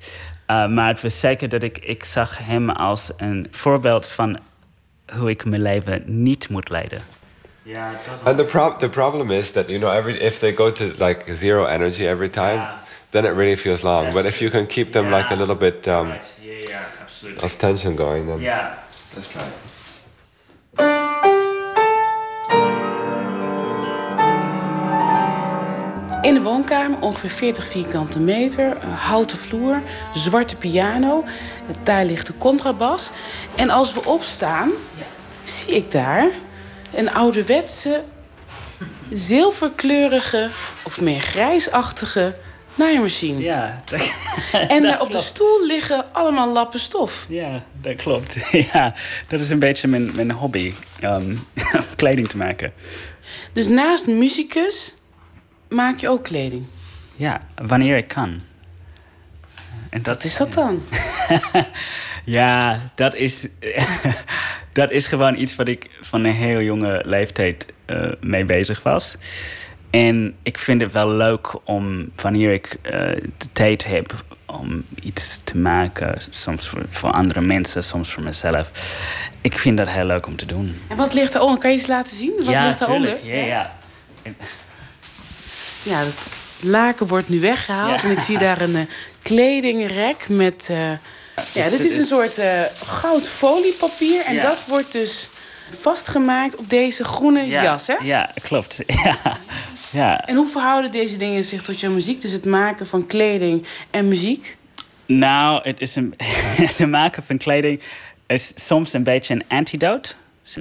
Uh, 0.50 0.68
maar 0.68 0.88
het 0.88 1.00
was 1.00 1.20
zeker 1.20 1.48
dat 1.48 1.62
ik, 1.62 1.78
ik 1.78 2.04
zag 2.04 2.38
hem 2.38 2.70
als 2.70 3.12
een 3.16 3.46
voorbeeld 3.50 4.06
van 4.06 4.38
hoe 5.16 5.30
ik 5.30 5.44
mijn 5.44 5.62
leven 5.62 6.02
niet 6.06 6.48
moet 6.48 6.68
leiden. 6.68 7.02
Yeah, 7.66 7.96
and 8.26 8.38
the 8.38 8.44
pro- 8.44 8.76
the 8.78 8.90
problem 8.90 9.30
is 9.30 9.52
that 9.52 9.70
you 9.70 9.78
know 9.78 9.90
every 9.90 10.20
if 10.20 10.38
they 10.38 10.52
go 10.52 10.70
to 10.70 10.84
like 10.98 11.26
zero 11.34 11.64
energy 11.64 12.06
every 12.06 12.28
time, 12.28 12.58
yeah. 12.58 12.78
then 13.10 13.24
it 13.24 13.30
really 13.30 13.56
feels 13.56 13.82
long. 13.82 14.04
That's 14.04 14.16
but 14.16 14.26
if 14.26 14.40
you 14.42 14.50
can 14.50 14.66
keep 14.66 14.92
them 14.92 15.04
yeah. 15.04 15.16
like 15.16 15.30
a 15.30 15.34
little 15.34 15.54
bit 15.54 15.88
um, 15.88 16.08
right. 16.08 16.40
yeah, 16.42 16.68
yeah, 16.68 16.84
absolutely. 17.00 17.42
of 17.42 17.56
tension 17.56 17.96
going, 17.96 18.26
then 18.26 18.40
yeah, 18.42 18.74
let's 19.14 19.28
try. 19.28 19.44
In 26.22 26.34
de 26.34 26.40
woonkamer 26.40 27.00
ongeveer 27.00 27.30
40 27.30 27.66
vierkante 27.66 28.20
meter, 28.20 28.76
een 28.82 28.92
houten 28.92 29.38
vloer, 29.38 29.82
zwarte 30.14 30.56
piano. 30.56 31.24
Daar 31.82 32.04
ligt 32.04 32.26
de 32.26 32.32
contrabas. 32.38 33.10
En 33.56 33.70
als 33.70 33.94
we 33.94 34.04
opstaan, 34.04 34.70
zie 35.44 35.74
ik 35.74 35.90
daar 35.90 36.30
een 36.98 37.12
ouderwetse, 37.12 38.04
zilverkleurige 39.10 40.48
of 40.82 41.00
meer 41.00 41.20
grijsachtige 41.20 42.34
naaimachine. 42.74 43.40
Ja, 43.40 43.82
dat, 43.84 44.00
En 44.68 44.82
daar 44.82 45.00
op 45.00 45.10
de 45.12 45.20
stoel 45.20 45.66
liggen 45.66 46.04
allemaal 46.12 46.52
lappen 46.52 46.80
stof. 46.80 47.26
Ja, 47.28 47.64
dat 47.80 47.94
klopt. 47.96 48.36
Ja, 48.72 48.94
dat 49.28 49.40
is 49.40 49.50
een 49.50 49.58
beetje 49.58 49.88
mijn, 49.88 50.14
mijn 50.14 50.30
hobby, 50.30 50.72
um, 51.02 51.46
kleding 51.96 52.28
te 52.28 52.36
maken. 52.36 52.72
Dus 53.52 53.68
naast 53.68 54.06
muzikus 54.06 54.94
maak 55.68 55.98
je 55.98 56.08
ook 56.08 56.24
kleding? 56.24 56.64
Ja, 57.16 57.40
wanneer 57.54 57.96
ik 57.96 58.08
kan. 58.08 58.40
En 59.90 60.02
dat, 60.02 60.14
Wat 60.14 60.24
is 60.24 60.36
dat 60.36 60.52
dan? 60.52 60.82
ja, 62.24 62.80
dat 62.94 63.14
is, 63.14 63.48
dat 64.74 64.90
is 64.90 65.06
gewoon 65.06 65.36
iets 65.36 65.56
wat 65.56 65.68
ik 65.68 65.90
van 66.00 66.24
een 66.24 66.32
heel 66.32 66.60
jonge 66.60 67.02
leeftijd 67.04 67.66
uh, 67.86 68.12
mee 68.20 68.44
bezig 68.44 68.82
was. 68.82 69.16
En 69.90 70.34
ik 70.42 70.58
vind 70.58 70.80
het 70.80 70.92
wel 70.92 71.10
leuk 71.10 71.68
om, 71.68 72.10
wanneer 72.14 72.52
ik 72.52 72.76
uh, 72.82 72.90
de 73.38 73.52
tijd 73.52 73.84
heb 73.84 74.24
om 74.46 74.84
iets 75.02 75.40
te 75.44 75.56
maken, 75.56 76.16
soms 76.30 76.68
voor, 76.68 76.82
voor, 76.90 77.10
andere 77.10 77.40
mensen, 77.40 77.84
soms 77.84 78.12
voor 78.12 78.22
mezelf. 78.22 78.70
Ik 79.40 79.58
vind 79.58 79.78
dat 79.78 79.88
heel 79.88 80.04
leuk 80.04 80.26
om 80.26 80.36
te 80.36 80.46
doen. 80.46 80.80
En 80.88 80.96
wat 80.96 81.14
ligt 81.14 81.34
eronder? 81.34 81.58
Kan 81.58 81.70
je 81.70 81.76
eens 81.76 81.86
laten 81.86 82.16
zien? 82.16 82.32
Wat 82.36 82.46
ja, 82.46 82.66
ligt 82.66 82.80
eronder? 82.80 83.26
Ja, 83.26 83.44
ja. 83.44 83.76
Ja, 85.82 85.98
het 85.98 86.26
laken 86.60 87.06
wordt 87.06 87.28
nu 87.28 87.40
weggehaald. 87.40 88.02
En 88.02 88.10
ik 88.10 88.18
zie 88.18 88.38
daar 88.38 88.60
een 88.60 88.76
uh, 88.76 88.80
kledingrek 89.22 90.28
met... 90.28 90.70
Ja, 91.52 91.68
dit 91.68 91.80
is 91.80 91.98
een 91.98 92.04
soort 92.04 92.38
uh, 92.38 92.62
goud 92.84 93.28
foliepapier. 93.28 94.24
En 94.24 94.36
dat 94.36 94.64
wordt 94.66 94.92
dus 94.92 95.28
vastgemaakt 95.78 96.56
op 96.56 96.70
deze 96.70 97.04
groene 97.04 97.46
jas, 97.46 97.86
hè? 97.86 97.94
Ja, 98.02 98.30
klopt. 98.42 98.78
Ja. 99.04 99.16
ja. 99.90 100.26
En 100.26 100.36
hoe 100.36 100.46
verhouden 100.46 100.90
deze 100.90 101.16
dingen 101.16 101.44
zich 101.44 101.62
tot 101.62 101.80
jouw 101.80 101.90
muziek? 101.90 102.20
Dus 102.20 102.30
het 102.30 102.44
maken 102.44 102.86
van 102.86 103.06
kleding 103.06 103.66
en 103.90 104.08
muziek? 104.08 104.56
Nou, 105.06 105.60
het 105.62 105.80
is 105.80 105.96
een, 105.96 106.14
het 106.76 106.78
maken 106.88 107.22
van 107.22 107.38
kleding 107.38 107.80
is 108.26 108.52
soms 108.54 108.92
een 108.92 109.02
beetje 109.02 109.34
een 109.34 109.44
antidote. 109.48 110.12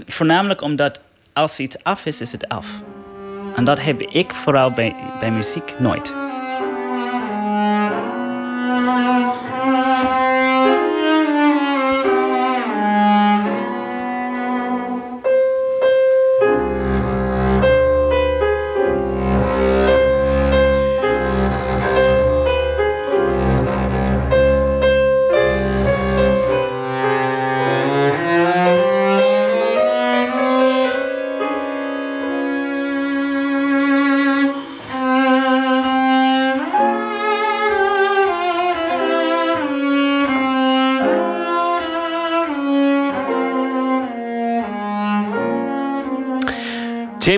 Voornamelijk 0.05 0.61
omdat 0.61 1.01
als 1.33 1.59
iets 1.59 1.83
af 1.83 2.05
is, 2.05 2.21
is 2.21 2.31
het 2.31 2.49
af. 2.49 2.67
En 3.55 3.65
dat 3.65 3.81
heb 3.81 4.01
ik 4.01 4.33
vooral 4.33 4.71
bij, 4.71 4.95
bij 5.19 5.31
muziek 5.31 5.73
nooit. 5.79 6.13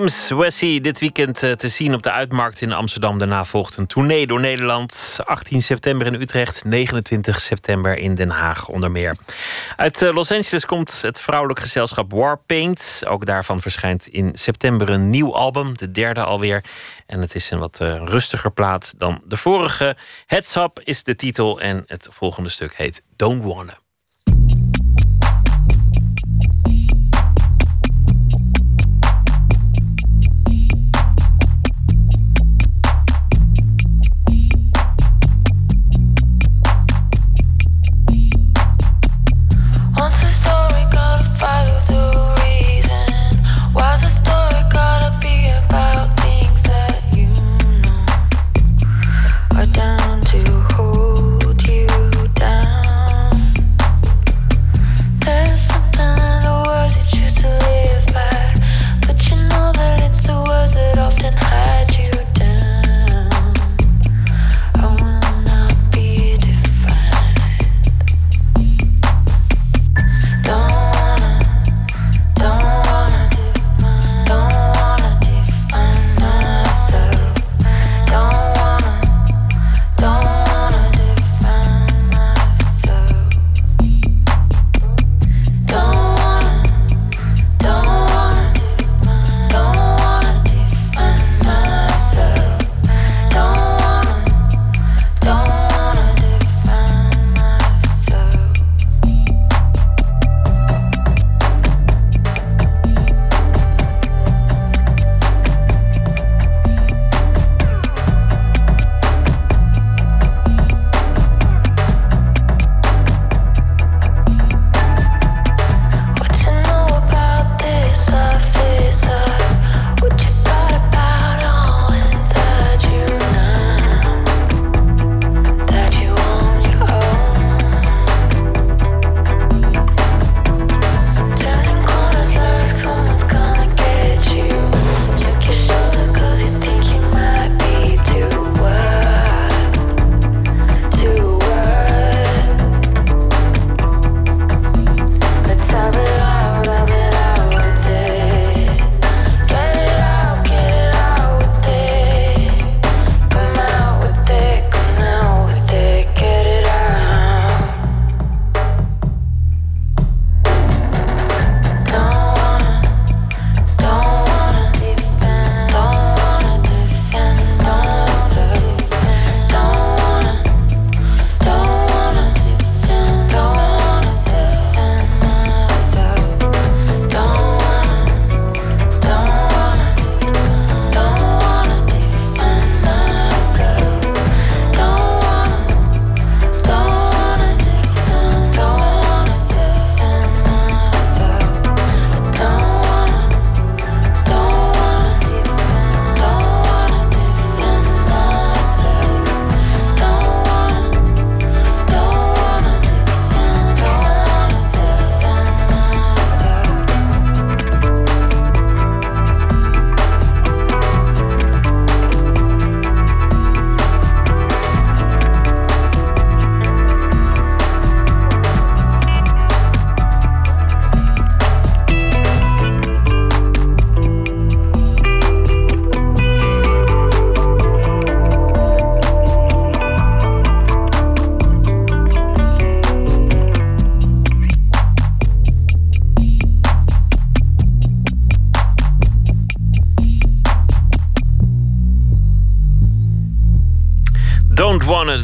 James 0.06 0.58
dit 0.58 1.00
weekend 1.00 1.42
eh, 1.42 1.52
te 1.52 1.68
zien 1.68 1.94
op 1.94 2.02
de 2.02 2.10
Uitmarkt 2.10 2.60
in 2.60 2.72
Amsterdam. 2.72 3.18
Daarna 3.18 3.44
volgt 3.44 3.76
een 3.76 3.86
tournee 3.86 4.26
door 4.26 4.40
Nederland. 4.40 5.18
18 5.24 5.62
september 5.62 6.06
in 6.06 6.14
Utrecht, 6.14 6.64
29 6.64 7.40
september 7.40 7.98
in 7.98 8.14
Den 8.14 8.30
Haag 8.30 8.68
onder 8.68 8.90
meer. 8.90 9.16
Uit 9.76 10.02
eh, 10.02 10.14
Los 10.14 10.32
Angeles 10.32 10.66
komt 10.66 11.02
het 11.02 11.20
vrouwelijk 11.20 11.60
gezelschap 11.60 12.12
Warpaint. 12.12 13.02
Ook 13.06 13.26
daarvan 13.26 13.60
verschijnt 13.60 14.06
in 14.06 14.30
september 14.34 14.90
een 14.90 15.10
nieuw 15.10 15.34
album, 15.34 15.76
de 15.76 15.90
derde 15.90 16.24
alweer. 16.24 16.64
En 17.06 17.20
het 17.20 17.34
is 17.34 17.50
een 17.50 17.58
wat 17.58 17.80
uh, 17.82 18.02
rustiger 18.04 18.50
plaat 18.50 18.94
dan 18.98 19.22
de 19.26 19.36
vorige. 19.36 19.96
Heads 20.26 20.56
Up 20.56 20.80
is 20.84 21.04
de 21.04 21.14
titel 21.14 21.60
en 21.60 21.82
het 21.86 22.08
volgende 22.10 22.48
stuk 22.48 22.76
heet 22.76 23.02
Don't 23.16 23.42
Wanna. 23.42 23.85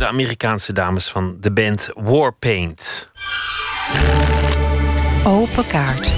De 0.03 0.09
Amerikaanse 0.09 0.73
dames 0.73 1.09
van 1.09 1.37
de 1.41 1.53
band 1.53 1.91
Warpaint. 1.95 3.09
Open 5.25 5.67
kaart. 5.67 6.15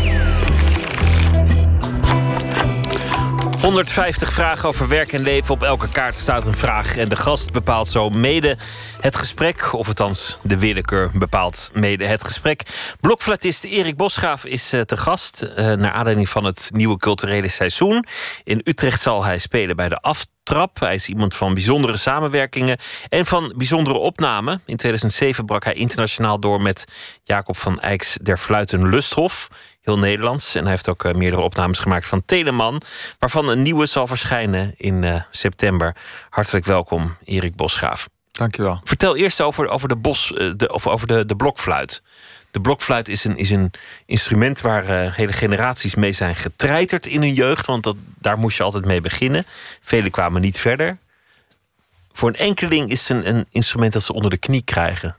150 3.61 4.33
vragen 4.33 4.69
over 4.69 4.89
werk 4.89 5.13
en 5.13 5.23
leven. 5.23 5.55
Op 5.55 5.63
elke 5.63 5.89
kaart 5.89 6.17
staat 6.17 6.47
een 6.47 6.57
vraag. 6.57 6.97
En 6.97 7.09
de 7.09 7.17
gast 7.17 7.53
bepaalt 7.53 7.89
zo 7.89 8.11
mede 8.11 8.57
het 9.01 9.17
gesprek. 9.17 9.73
Of 9.73 9.87
althans, 9.87 10.39
de 10.43 10.59
willekeur 10.59 11.11
bepaalt 11.15 11.71
mede 11.73 12.05
het 12.05 12.25
gesprek. 12.25 12.63
Blokfluitist 13.01 13.65
Erik 13.65 13.97
Bosgraaf 13.97 14.45
is 14.45 14.73
uh, 14.73 14.81
te 14.81 14.97
gast. 14.97 15.43
Uh, 15.43 15.73
naar 15.73 15.93
aanleiding 15.93 16.29
van 16.29 16.45
het 16.45 16.71
nieuwe 16.73 16.97
culturele 16.97 17.49
seizoen. 17.49 18.05
In 18.45 18.61
Utrecht 18.65 19.01
zal 19.01 19.25
hij 19.25 19.39
spelen 19.39 19.77
bij 19.77 19.89
de 19.89 20.01
Aft 20.01 20.29
Trap. 20.45 20.81
Hij 20.81 20.95
is 20.95 21.09
iemand 21.09 21.35
van 21.35 21.55
bijzondere 21.55 21.97
samenwerkingen 21.97 22.79
en 23.09 23.27
van 23.27 23.53
bijzondere 23.57 23.99
opnamen. 23.99 24.63
In 24.67 24.77
2007 24.77 25.45
brak 25.45 25.65
hij 25.65 25.75
internationaal 25.75 26.41
door 26.41 26.61
met 26.61 26.85
Jacob 27.23 27.57
van 27.57 27.81
Eycks 27.81 28.19
der 28.23 28.39
Fluiten 28.39 28.89
Lusthof. 28.89 29.49
Heel 29.81 29.99
Nederlands. 29.99 30.55
En 30.55 30.63
hij 30.63 30.71
heeft 30.71 30.89
ook 30.89 31.05
eh, 31.05 31.15
meerdere 31.15 31.43
opnames 31.43 31.79
gemaakt 31.79 32.07
van 32.07 32.25
Teleman. 32.25 32.83
Waarvan 33.19 33.49
een 33.49 33.63
nieuwe 33.63 33.87
zal 33.87 34.07
verschijnen 34.07 34.75
in 34.77 35.03
uh, 35.03 35.23
september. 35.31 35.97
Hartelijk 36.31 36.65
welkom, 36.65 37.17
Erik 37.25 37.57
Bosgraaf. 37.57 38.09
Dankjewel. 38.33 38.81
Vertel 38.85 39.17
eerst 39.17 39.41
over, 39.41 39.69
over, 39.69 39.89
de, 39.89 39.97
bos, 39.97 40.33
eh, 40.33 40.51
de, 40.57 40.73
of 40.73 40.87
over 40.87 41.07
de, 41.07 41.27
de 41.27 41.37
blokfluit. 41.37 42.03
De 42.55 42.61
blokfluit 42.61 43.09
is 43.09 43.25
een, 43.25 43.37
is 43.37 43.51
een 43.51 43.71
instrument 44.07 44.61
waar 44.61 45.05
uh, 45.05 45.15
hele 45.15 45.33
generaties 45.33 45.95
mee 45.95 46.13
zijn 46.13 46.37
getreiterd 46.37 47.07
in 47.07 47.21
hun 47.21 47.35
jeugd. 47.35 47.67
Want 47.67 47.83
dat, 47.83 47.97
daar 48.19 48.39
moest 48.39 48.57
je 48.57 48.63
altijd 48.63 48.85
mee 48.85 49.01
beginnen. 49.01 49.45
Velen 49.81 50.11
kwamen 50.11 50.41
niet 50.41 50.61
verder. 50.61 50.99
Voor 52.13 52.29
een 52.29 52.37
enkeling 52.37 52.91
is 52.91 53.09
het 53.09 53.17
een, 53.17 53.35
een 53.35 53.47
instrument 53.51 53.93
dat 53.93 54.03
ze 54.03 54.13
onder 54.13 54.31
de 54.31 54.37
knie 54.37 54.63
krijgen. 54.63 55.17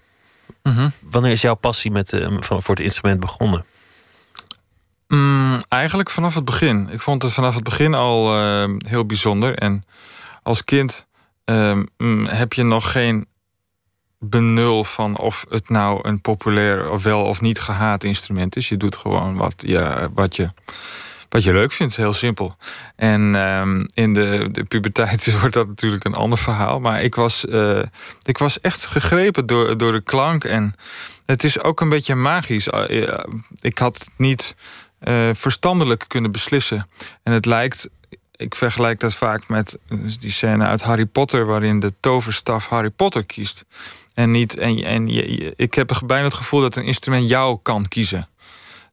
Mhm. 0.63 0.89
Wanneer 1.01 1.31
is 1.31 1.41
jouw 1.41 1.55
passie 1.55 1.91
met, 1.91 2.13
uh, 2.13 2.27
van, 2.39 2.63
voor 2.63 2.75
het 2.75 2.83
instrument 2.83 3.19
begonnen? 3.19 3.65
Mm, 5.07 5.59
eigenlijk 5.67 6.09
vanaf 6.09 6.35
het 6.35 6.45
begin. 6.45 6.89
Ik 6.89 7.01
vond 7.01 7.21
het 7.21 7.33
vanaf 7.33 7.55
het 7.55 7.63
begin 7.63 7.93
al 7.93 8.37
uh, 8.37 8.77
heel 8.87 9.05
bijzonder. 9.05 9.55
En 9.55 9.85
als 10.43 10.63
kind 10.63 11.07
um, 11.45 11.87
heb 12.27 12.53
je 12.53 12.63
nog 12.63 12.91
geen 12.91 13.27
benul 14.19 14.83
van 14.83 15.17
of 15.17 15.45
het 15.49 15.69
nou 15.69 16.07
een 16.07 16.21
populair 16.21 16.91
of 16.91 17.03
wel 17.03 17.23
of 17.23 17.41
niet 17.41 17.59
gehaat 17.59 18.03
instrument 18.03 18.55
is. 18.55 18.69
Je 18.69 18.77
doet 18.77 18.95
gewoon 18.95 19.35
wat, 19.35 19.53
ja, 19.57 20.09
wat, 20.13 20.35
je, 20.35 20.49
wat 21.29 21.43
je 21.43 21.53
leuk 21.53 21.71
vindt, 21.71 21.95
heel 21.95 22.13
simpel. 22.13 22.55
En 22.95 23.35
um, 23.35 23.87
in 23.93 24.13
de, 24.13 24.49
de 24.51 24.63
puberteit 24.63 25.31
wordt 25.39 25.53
dat 25.53 25.67
natuurlijk 25.67 26.03
een 26.03 26.13
ander 26.13 26.39
verhaal. 26.39 26.79
Maar 26.79 27.01
ik 27.01 27.15
was, 27.15 27.45
uh, 27.45 27.79
ik 28.23 28.37
was 28.37 28.61
echt 28.61 28.85
gegrepen 28.85 29.45
door, 29.45 29.77
door 29.77 29.91
de 29.91 30.01
klank. 30.01 30.43
En 30.43 30.75
het 31.25 31.43
is 31.43 31.61
ook 31.61 31.81
een 31.81 31.89
beetje 31.89 32.15
magisch. 32.15 32.67
Uh, 32.67 33.09
ik 33.61 33.77
had 33.77 34.07
niet 34.17 34.55
verstandelijk 35.33 36.05
kunnen 36.07 36.31
beslissen. 36.31 36.87
En 37.23 37.33
het 37.33 37.45
lijkt 37.45 37.89
ik 38.37 38.55
vergelijk 38.55 38.99
dat 38.99 39.13
vaak 39.13 39.47
met 39.47 39.77
die 40.19 40.31
scène 40.31 40.65
uit 40.65 40.81
Harry 40.81 41.05
Potter, 41.05 41.45
waarin 41.45 41.79
de 41.79 41.93
toverstaf 41.99 42.67
Harry 42.67 42.89
Potter 42.89 43.25
kiest. 43.25 43.65
En, 44.15 44.31
niet, 44.31 44.57
en, 44.57 44.83
en 44.83 45.07
je, 45.07 45.53
ik 45.55 45.73
heb 45.73 46.01
bijna 46.05 46.23
het 46.23 46.33
gevoel 46.33 46.61
dat 46.61 46.75
een 46.75 46.83
instrument 46.83 47.29
jou 47.29 47.59
kan 47.61 47.87
kiezen. 47.87 48.27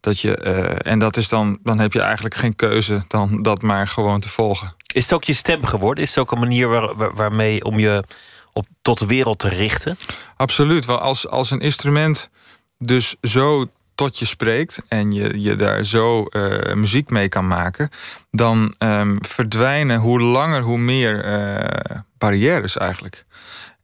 Dat 0.00 0.20
je, 0.20 0.42
uh, 0.44 0.92
en 0.92 0.98
dat 0.98 1.16
is 1.16 1.28
dan, 1.28 1.58
dan 1.62 1.80
heb 1.80 1.92
je 1.92 2.00
eigenlijk 2.00 2.34
geen 2.34 2.56
keuze 2.56 3.02
dan 3.08 3.42
dat 3.42 3.62
maar 3.62 3.88
gewoon 3.88 4.20
te 4.20 4.28
volgen. 4.28 4.74
Is 4.86 5.02
het 5.02 5.12
ook 5.12 5.24
je 5.24 5.32
stem 5.32 5.64
geworden? 5.64 6.04
Is 6.04 6.10
het 6.10 6.18
ook 6.18 6.32
een 6.32 6.38
manier 6.38 6.68
waar, 6.68 6.96
waar, 6.96 7.14
waarmee 7.14 7.64
om 7.64 7.78
je 7.78 8.04
op, 8.52 8.66
tot 8.82 8.98
de 8.98 9.06
wereld 9.06 9.38
te 9.38 9.48
richten? 9.48 9.96
Absoluut. 10.36 10.84
Want 10.84 11.00
als, 11.00 11.28
als 11.28 11.50
een 11.50 11.60
instrument 11.60 12.30
dus 12.78 13.16
zo 13.20 13.66
tot 13.94 14.18
je 14.18 14.24
spreekt 14.24 14.82
en 14.88 15.12
je, 15.12 15.40
je 15.40 15.56
daar 15.56 15.84
zo 15.84 16.26
uh, 16.30 16.74
muziek 16.74 17.10
mee 17.10 17.28
kan 17.28 17.46
maken, 17.46 17.90
dan 18.30 18.74
um, 18.78 19.18
verdwijnen 19.20 19.98
hoe 19.98 20.20
langer 20.20 20.62
hoe 20.62 20.78
meer 20.78 21.24
uh, 21.24 21.98
barrières 22.18 22.76
eigenlijk. 22.76 23.24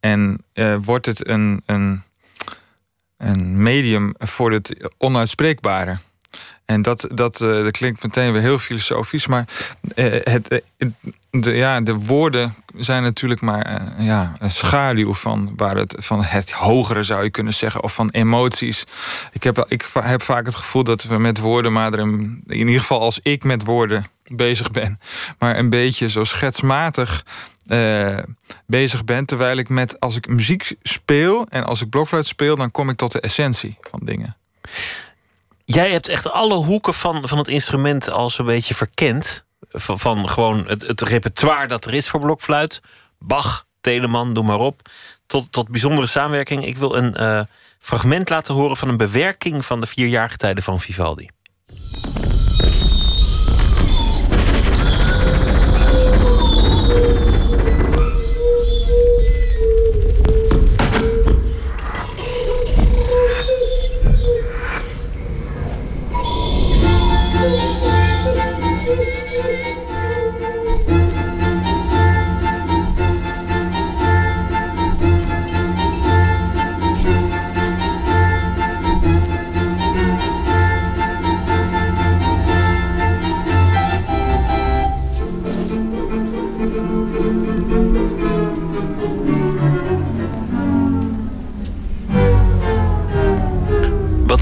En 0.00 0.44
uh, 0.54 0.76
wordt 0.84 1.06
het 1.06 1.28
een, 1.28 1.62
een, 1.66 2.02
een 3.16 3.62
medium 3.62 4.14
voor 4.18 4.52
het 4.52 4.90
onuitspreekbare. 4.98 5.98
En 6.64 6.82
dat, 6.82 7.08
dat, 7.14 7.40
uh, 7.40 7.62
dat 7.62 7.70
klinkt 7.70 8.02
meteen 8.02 8.32
weer 8.32 8.40
heel 8.40 8.58
filosofisch, 8.58 9.26
maar 9.26 9.44
uh, 9.94 10.16
het, 10.22 10.62
de, 11.30 11.52
ja, 11.52 11.80
de 11.80 11.94
woorden 11.94 12.54
zijn 12.76 13.02
natuurlijk 13.02 13.40
maar 13.40 13.92
ja, 13.98 14.36
een 14.38 14.50
schaduw 14.50 15.14
van, 15.14 15.52
waar 15.56 15.76
het, 15.76 15.94
van 15.98 16.24
het 16.24 16.52
hogere, 16.52 17.02
zou 17.02 17.22
je 17.22 17.30
kunnen 17.30 17.54
zeggen, 17.54 17.82
of 17.82 17.94
van 17.94 18.10
emoties. 18.10 18.84
Ik 19.32 19.42
heb, 19.42 19.64
ik 19.68 19.88
heb 19.92 20.22
vaak 20.22 20.46
het 20.46 20.54
gevoel 20.54 20.84
dat 20.84 21.02
we 21.02 21.18
met 21.18 21.38
woorden, 21.38 21.72
maar 21.72 21.92
er 21.92 21.98
in 21.98 22.42
ieder 22.46 22.80
geval 22.80 23.00
als 23.00 23.20
ik 23.22 23.44
met 23.44 23.64
woorden 23.64 24.06
bezig 24.32 24.70
ben, 24.70 25.00
maar 25.38 25.58
een 25.58 25.70
beetje 25.70 26.08
zo 26.08 26.24
schetsmatig 26.24 27.24
uh, 27.68 28.18
bezig 28.66 29.04
ben. 29.04 29.26
Terwijl 29.26 29.56
ik 29.56 29.68
met, 29.68 30.00
als 30.00 30.16
ik 30.16 30.28
muziek 30.28 30.76
speel 30.82 31.46
en 31.48 31.64
als 31.64 31.80
ik 31.80 31.90
blokfluit 31.90 32.26
speel, 32.26 32.56
dan 32.56 32.70
kom 32.70 32.90
ik 32.90 32.96
tot 32.96 33.12
de 33.12 33.20
essentie 33.20 33.76
van 33.80 34.00
dingen. 34.02 34.36
Jij 35.64 35.90
hebt 35.90 36.08
echt 36.08 36.30
alle 36.30 36.54
hoeken 36.54 36.94
van, 36.94 37.28
van 37.28 37.38
het 37.38 37.48
instrument 37.48 38.10
al 38.10 38.30
zo'n 38.30 38.46
beetje 38.46 38.74
verkend. 38.74 39.46
Van, 39.70 39.98
van 39.98 40.28
gewoon 40.28 40.66
het, 40.66 41.00
repertoire 41.00 41.66
dat 41.66 41.84
er 41.84 41.94
is 41.94 42.08
voor 42.08 42.20
blokfluit. 42.20 42.80
Bach, 43.18 43.66
Telemann, 43.80 44.34
doe 44.34 44.44
maar 44.44 44.58
op. 44.58 44.80
Tot, 45.26 45.52
tot 45.52 45.68
bijzondere 45.68 46.06
samenwerking. 46.06 46.66
Ik 46.66 46.76
wil 46.76 46.96
een 46.96 47.14
uh, 47.20 47.40
fragment 47.78 48.28
laten 48.28 48.54
horen 48.54 48.76
van 48.76 48.88
een 48.88 48.96
bewerking 48.96 49.64
van 49.64 49.80
de 49.80 49.86
vierjarige 49.86 50.36
tijden 50.36 50.62
van 50.62 50.80
Vivaldi. 50.80 51.28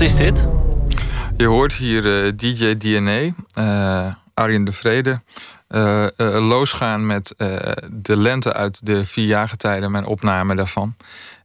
Is 0.07 0.16
dit? 0.16 0.47
Je 1.37 1.47
hoort 1.47 1.73
hier 1.73 2.24
uh, 2.27 2.33
DJ 2.37 2.77
DNA, 2.77 3.20
uh, 3.59 4.15
Arjen 4.35 4.65
de 4.65 4.73
Vrede, 4.73 5.20
uh, 5.69 6.07
losgaan 6.49 7.07
met 7.07 7.35
de 7.91 8.16
lente 8.16 8.53
uit 8.53 8.87
de 8.87 9.07
vierjaargetijden, 9.07 9.91
mijn 9.91 10.05
opname 10.05 10.55
daarvan. 10.55 10.95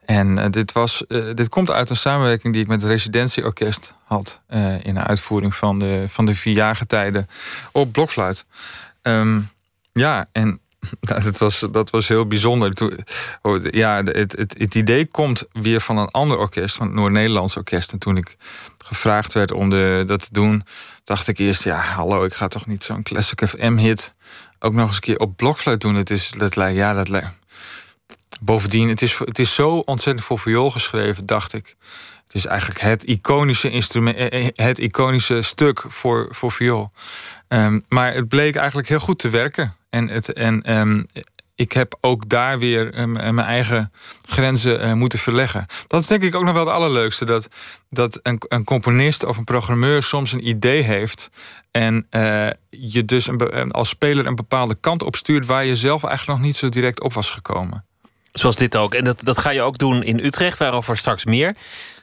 En 0.06 0.52
dit, 0.52 0.72
was, 0.72 1.04
dit 1.08 1.50
komt 1.50 1.72
uit 1.72 1.90
een 1.90 1.96
samenwerking 1.96 2.54
die 2.54 2.62
ik 2.62 2.68
met 2.68 2.82
het 2.82 2.92
residentieorkest 2.92 3.94
had 4.04 4.42
in 4.82 4.94
de 4.94 5.04
uitvoering 5.04 5.56
van 5.56 5.80
de, 5.80 6.06
van 6.08 6.26
de 6.26 6.36
vierjaargetijden 6.36 7.28
op 7.72 7.92
blokfluit. 7.92 8.46
Um, 9.02 9.50
ja, 9.92 10.26
en 10.32 10.60
nou, 11.02 11.22
dat, 11.22 11.38
was, 11.38 11.68
dat 11.72 11.90
was 11.90 12.08
heel 12.08 12.28
bijzonder. 12.28 12.74
Toen, 12.74 13.06
oh, 13.42 13.64
ja, 13.64 14.04
het, 14.04 14.38
het, 14.38 14.56
het, 14.58 14.76
idee 14.76 15.06
komt 15.06 15.46
weer 15.52 15.82
van 15.82 15.98
een 15.98 16.12
ander 16.12 16.38
orkest, 16.38 16.76
van 16.76 16.86
het 16.86 16.96
Noord-Nederlands 16.96 17.58
Orkest. 17.58 17.92
En 17.92 18.00
toen 18.00 18.18
ik 18.18 18.36
gevraagd 18.78 19.34
werd 19.34 19.52
om 19.52 19.70
de, 19.70 20.04
dat 20.08 20.20
te 20.22 20.30
doen, 20.32 20.64
dacht 21.04 21.28
ik 21.28 21.38
eerst: 21.38 21.64
ja, 21.64 21.80
hallo, 21.80 22.24
ik 22.24 22.34
ga 22.34 22.48
toch 22.48 22.66
niet 22.66 22.84
zo'n 22.84 23.04
Classic 23.04 23.48
FM-hit 23.48 24.12
ook 24.64 24.74
nog 24.74 24.88
eens 24.88 24.96
een 24.96 25.02
keer 25.02 25.20
op 25.20 25.36
blokfluit 25.36 25.82
doen. 25.82 25.96
Het 25.96 26.10
is, 26.10 26.32
dat, 26.38 26.54
ja, 26.54 26.94
dat 26.94 27.24
Bovendien, 28.42 28.90
het 28.90 29.02
is, 29.02 29.20
het 29.20 29.40
is 29.40 29.54
zo 29.54 29.78
ontzettend 29.78 30.26
voor 30.26 30.40
viool 30.40 30.72
geschreven, 30.72 31.26
dacht 31.26 31.54
ik. 31.54 31.76
Het 32.24 32.36
is 32.36 32.46
eigenlijk 32.46 32.82
het 32.82 33.04
iconische, 33.04 33.70
instrument, 33.70 34.18
eh, 34.18 34.48
eh, 34.48 34.54
het 34.56 34.80
iconische 34.80 35.42
stuk 35.42 35.84
voor, 35.88 36.28
voor 36.30 36.52
viool. 36.52 36.92
Um, 37.48 37.84
maar 37.88 38.14
het 38.14 38.28
bleek 38.28 38.56
eigenlijk 38.56 38.88
heel 38.88 39.00
goed 39.00 39.20
te 39.20 39.30
werken. 39.30 39.76
En, 39.92 40.08
het, 40.08 40.34
en 40.34 40.78
um, 40.78 41.06
ik 41.56 41.72
heb 41.72 41.98
ook 42.02 42.30
daar 42.30 42.60
weer 42.60 43.00
um, 43.00 43.12
mijn 43.12 43.40
eigen 43.40 43.92
grenzen 44.26 44.86
uh, 44.86 44.94
moeten 44.94 45.20
verleggen. 45.20 45.66
Dat 45.88 46.02
is 46.02 46.08
denk 46.08 46.24
ik 46.24 46.36
ook 46.36 46.44
nog 46.44 46.54
wel 46.54 46.66
het 46.66 46.74
allerleukste. 46.74 47.26
Dat, 47.26 47.48
dat 47.90 48.20
een, 48.24 48.42
een 48.48 48.64
componist 48.64 49.26
of 49.26 49.38
een 49.38 49.44
programmeur 49.44 50.04
soms 50.04 50.32
een 50.32 50.48
idee 50.48 50.82
heeft. 50.82 51.30
En 51.72 52.08
uh, 52.12 52.50
je 52.70 53.06
dus 53.06 53.28
een, 53.28 53.72
als 53.72 53.90
speler 53.90 54.26
een 54.26 54.36
bepaalde 54.36 54.76
kant 54.80 55.04
opstuurt... 55.04 55.46
waar 55.46 55.66
je 55.66 55.76
zelf 55.76 56.04
eigenlijk 56.04 56.38
nog 56.38 56.48
niet 56.48 56.58
zo 56.58 56.70
direct 56.70 57.02
op 57.02 57.14
was 57.14 57.30
gekomen. 57.30 57.86
Zoals 58.32 58.56
dit 58.56 58.78
ook. 58.78 58.94
En 58.94 59.04
dat, 59.04 59.24
dat 59.24 59.38
ga 59.38 59.50
je 59.50 59.62
ook 59.62 59.78
doen 59.78 60.04
in 60.04 60.20
Utrecht, 60.20 60.58
waarover 60.58 60.98
straks 60.98 61.26
meer. 61.26 61.56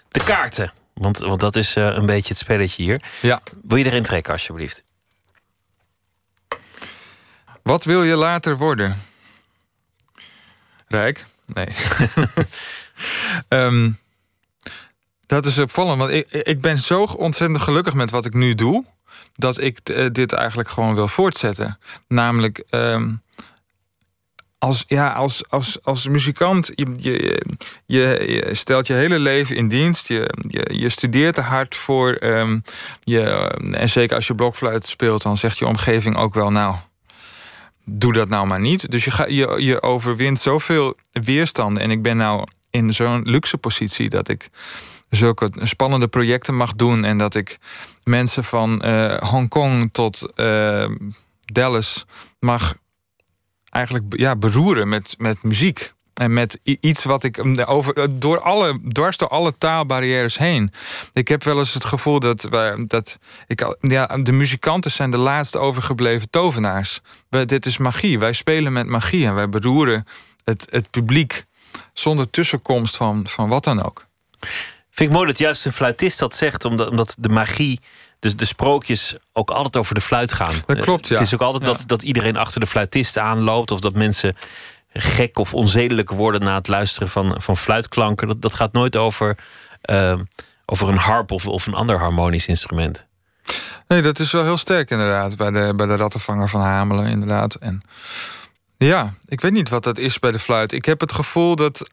De 0.08 0.24
kaarten. 0.24 0.72
Want, 0.94 1.18
want 1.18 1.40
dat 1.40 1.56
is 1.56 1.76
uh, 1.76 1.84
een 1.84 2.06
beetje 2.06 2.28
het 2.28 2.38
spelletje 2.38 2.82
hier. 2.82 3.02
Ja. 3.20 3.40
Wil 3.62 3.76
je 3.76 3.84
erin 3.84 4.02
trekken, 4.02 4.32
alsjeblieft? 4.32 4.84
Wat 7.68 7.84
wil 7.84 8.02
je 8.02 8.16
later 8.16 8.56
worden? 8.56 8.96
Rijk? 10.86 11.26
Nee. 11.46 11.66
um, 13.48 13.98
dat 15.26 15.46
is 15.46 15.58
opvallend, 15.58 15.98
want 15.98 16.12
ik, 16.12 16.30
ik 16.30 16.60
ben 16.60 16.78
zo 16.78 17.02
ontzettend 17.02 17.60
gelukkig 17.62 17.94
met 17.94 18.10
wat 18.10 18.24
ik 18.24 18.34
nu 18.34 18.54
doe, 18.54 18.84
dat 19.34 19.60
ik 19.60 19.78
uh, 19.90 20.06
dit 20.12 20.32
eigenlijk 20.32 20.68
gewoon 20.68 20.94
wil 20.94 21.08
voortzetten. 21.08 21.78
Namelijk, 22.06 22.64
um, 22.70 23.22
als, 24.58 24.84
ja, 24.86 25.12
als, 25.12 25.42
als, 25.48 25.78
als 25.82 26.08
muzikant, 26.08 26.70
je, 26.74 26.86
je, 26.96 27.42
je, 27.86 28.48
stelt 28.54 28.86
je 28.86 28.92
hele 28.92 29.18
leven 29.18 29.56
in 29.56 29.68
dienst. 29.68 30.08
Je, 30.08 30.34
je, 30.70 30.88
studeert 30.88 31.36
er 31.36 31.44
hard 31.44 31.74
voor. 31.74 32.18
Um, 32.20 32.62
je, 33.04 33.22
en 33.72 33.88
zeker 33.88 34.16
als 34.16 34.26
je 34.26 34.34
blokfluit 34.34 34.86
speelt, 34.86 35.22
dan 35.22 35.36
zegt 35.36 35.58
je 35.58 35.66
omgeving 35.66 36.16
ook 36.16 36.34
wel, 36.34 36.50
nou 36.50 36.74
doe 37.88 38.12
dat 38.12 38.28
nou 38.28 38.46
maar 38.46 38.60
niet. 38.60 38.90
Dus 38.90 39.04
je, 39.04 39.10
ga, 39.10 39.26
je, 39.26 39.56
je 39.58 39.82
overwint 39.82 40.40
zoveel 40.40 40.96
weerstanden. 41.12 41.82
En 41.82 41.90
ik 41.90 42.02
ben 42.02 42.16
nou 42.16 42.46
in 42.70 42.94
zo'n 42.94 43.22
luxe 43.22 43.58
positie 43.58 44.08
dat 44.08 44.28
ik 44.28 44.50
zulke 45.10 45.50
spannende 45.54 46.08
projecten 46.08 46.56
mag 46.56 46.74
doen. 46.74 47.04
En 47.04 47.18
dat 47.18 47.34
ik 47.34 47.58
mensen 48.04 48.44
van 48.44 48.82
uh, 48.84 49.16
Hongkong 49.16 49.92
tot 49.92 50.32
uh, 50.36 50.90
Dallas 51.40 52.04
mag 52.40 52.74
eigenlijk 53.70 54.04
ja, 54.16 54.36
beroeren 54.36 54.88
met, 54.88 55.14
met 55.18 55.42
muziek. 55.42 55.92
En 56.18 56.32
met 56.32 56.58
iets 56.62 57.04
wat 57.04 57.24
ik 57.24 57.44
over, 57.66 58.20
door 58.20 58.40
alle, 58.40 58.80
dwars 58.88 59.16
door 59.16 59.28
alle 59.28 59.54
taalbarrières 59.58 60.38
heen. 60.38 60.72
Ik 61.12 61.28
heb 61.28 61.44
wel 61.44 61.58
eens 61.58 61.74
het 61.74 61.84
gevoel 61.84 62.20
dat, 62.20 62.42
wij, 62.42 62.84
dat 62.86 63.18
ik, 63.46 63.76
ja, 63.80 64.06
de 64.06 64.32
muzikanten 64.32 64.90
zijn 64.90 65.10
de 65.10 65.16
laatste 65.16 65.58
overgebleven 65.58 66.30
tovenaars. 66.30 67.00
Wij, 67.28 67.46
dit 67.46 67.66
is 67.66 67.76
magie. 67.76 68.18
Wij 68.18 68.32
spelen 68.32 68.72
met 68.72 68.86
magie 68.86 69.26
en 69.26 69.34
wij 69.34 69.48
beroeren 69.48 70.06
het, 70.44 70.66
het 70.70 70.90
publiek 70.90 71.44
zonder 71.92 72.30
tussenkomst 72.30 72.96
van, 72.96 73.26
van 73.28 73.48
wat 73.48 73.64
dan 73.64 73.82
ook. 73.82 74.06
Vind 74.90 75.10
ik 75.10 75.16
mooi 75.16 75.26
dat 75.26 75.38
juist 75.38 75.64
een 75.64 75.72
fluitist 75.72 76.18
dat 76.18 76.34
zegt, 76.34 76.64
omdat, 76.64 76.88
omdat 76.88 77.16
de 77.18 77.28
magie 77.28 77.80
dus 78.18 78.36
de 78.36 78.44
sprookjes 78.44 79.14
ook 79.32 79.50
altijd 79.50 79.76
over 79.76 79.94
de 79.94 80.00
fluit 80.00 80.32
gaan. 80.32 80.54
Dat 80.66 80.78
klopt, 80.78 81.08
ja. 81.08 81.14
Het 81.14 81.26
is 81.26 81.34
ook 81.34 81.40
altijd 81.40 81.64
dat, 81.64 81.82
dat 81.86 82.02
iedereen 82.02 82.36
achter 82.36 82.60
de 82.60 82.66
fluitist 82.66 83.18
aanloopt... 83.18 83.70
of 83.70 83.80
dat 83.80 83.94
mensen 83.94 84.36
gek 84.92 85.38
of 85.38 85.54
onzedelijk 85.54 86.10
worden 86.10 86.40
na 86.40 86.54
het 86.54 86.68
luisteren 86.68 87.08
van, 87.08 87.40
van 87.40 87.56
fluitklanken. 87.56 88.28
Dat, 88.28 88.42
dat 88.42 88.54
gaat 88.54 88.72
nooit 88.72 88.96
over, 88.96 89.38
uh, 89.90 90.18
over 90.66 90.88
een 90.88 90.96
harp 90.96 91.30
of, 91.30 91.46
of 91.46 91.66
een 91.66 91.74
ander 91.74 91.98
harmonisch 91.98 92.46
instrument. 92.46 93.06
Nee, 93.88 94.02
dat 94.02 94.18
is 94.18 94.32
wel 94.32 94.44
heel 94.44 94.56
sterk 94.56 94.90
inderdaad. 94.90 95.36
Bij 95.36 95.50
de, 95.50 95.72
bij 95.76 95.86
de 95.86 95.96
rattenvanger 95.96 96.48
van 96.48 96.60
Hamelen 96.60 97.06
inderdaad. 97.06 97.54
En 97.54 97.82
ja, 98.76 99.12
ik 99.24 99.40
weet 99.40 99.52
niet 99.52 99.68
wat 99.68 99.84
dat 99.84 99.98
is 99.98 100.18
bij 100.18 100.30
de 100.30 100.38
fluit. 100.38 100.72
Ik 100.72 100.84
heb 100.84 101.00
het 101.00 101.12
gevoel 101.12 101.56
dat 101.56 101.88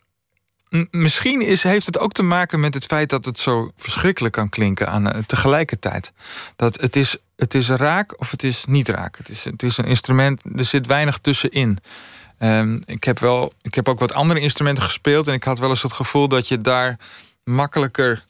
misschien 0.91 1.41
is, 1.41 1.63
heeft 1.63 1.85
het 1.85 1.99
ook 1.99 2.11
te 2.11 2.23
maken 2.23 2.59
met 2.59 2.73
het 2.73 2.85
feit 2.85 3.09
dat 3.09 3.25
het 3.25 3.39
zo 3.39 3.71
verschrikkelijk 3.77 4.33
kan 4.33 4.49
klinken 4.49 4.89
aan, 4.89 5.07
uh, 5.07 5.23
tegelijkertijd. 5.23 6.11
Dat 6.55 6.81
het 6.81 6.95
is, 6.95 7.17
het 7.35 7.53
is 7.53 7.69
raak 7.69 8.19
of 8.19 8.31
het 8.31 8.43
is 8.43 8.65
niet 8.65 8.89
raak. 8.89 9.17
Het 9.17 9.29
is, 9.29 9.43
het 9.43 9.63
is 9.63 9.77
een 9.77 9.85
instrument, 9.85 10.41
er 10.55 10.65
zit 10.65 10.87
weinig 10.87 11.17
tussenin. 11.17 11.77
Um, 12.39 12.81
ik, 12.85 13.03
heb 13.03 13.19
wel, 13.19 13.53
ik 13.61 13.75
heb 13.75 13.89
ook 13.89 13.99
wat 13.99 14.13
andere 14.13 14.39
instrumenten 14.39 14.83
gespeeld 14.83 15.27
en 15.27 15.33
ik 15.33 15.43
had 15.43 15.59
wel 15.59 15.69
eens 15.69 15.83
het 15.83 15.93
gevoel 15.93 16.27
dat 16.27 16.47
je 16.47 16.57
daar 16.57 16.99
makkelijker 17.43 18.23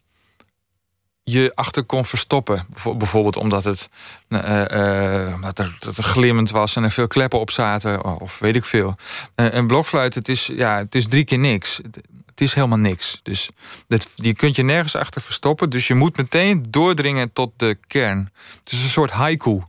je 1.23 1.51
achter 1.55 1.83
kon 1.83 2.05
verstoppen. 2.05 2.67
Bijvoorbeeld 2.97 3.35
omdat 3.35 3.63
het, 3.63 3.89
uh, 4.29 4.65
uh, 4.71 5.33
omdat 5.33 5.59
er, 5.59 6.03
glimmend 6.03 6.49
was 6.49 6.75
en 6.75 6.83
er 6.83 6.91
veel 6.91 7.07
kleppen 7.07 7.39
op 7.39 7.51
zaten, 7.51 8.19
of 8.21 8.39
weet 8.39 8.55
ik 8.55 8.65
veel. 8.65 8.95
Uh, 9.35 9.53
een 9.53 9.67
blokfluit, 9.67 10.15
het 10.15 10.29
is, 10.29 10.45
ja, 10.45 10.77
het 10.77 10.95
is 10.95 11.07
drie 11.07 11.23
keer 11.23 11.39
niks. 11.39 11.79
Het 12.25 12.41
is 12.41 12.53
helemaal 12.53 12.77
niks. 12.77 13.19
Dus 13.23 13.49
dat, 13.87 14.07
je 14.15 14.33
kunt 14.33 14.55
je 14.55 14.63
nergens 14.63 14.95
achter 14.95 15.21
verstoppen. 15.21 15.69
Dus 15.69 15.87
je 15.87 15.95
moet 15.95 16.17
meteen 16.17 16.65
doordringen 16.69 17.33
tot 17.33 17.51
de 17.55 17.77
kern. 17.87 18.31
Het 18.59 18.71
is 18.71 18.83
een 18.83 18.89
soort 18.89 19.11
haiku, 19.11 19.61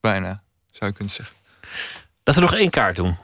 bijna, 0.00 0.42
zou 0.70 0.90
je 0.90 0.96
kunnen 0.96 1.14
zeggen. 1.14 1.36
Laten 2.24 2.42
we 2.42 2.48
nog 2.50 2.58
één 2.58 2.70
kaart 2.70 2.96
doen. 2.96 3.16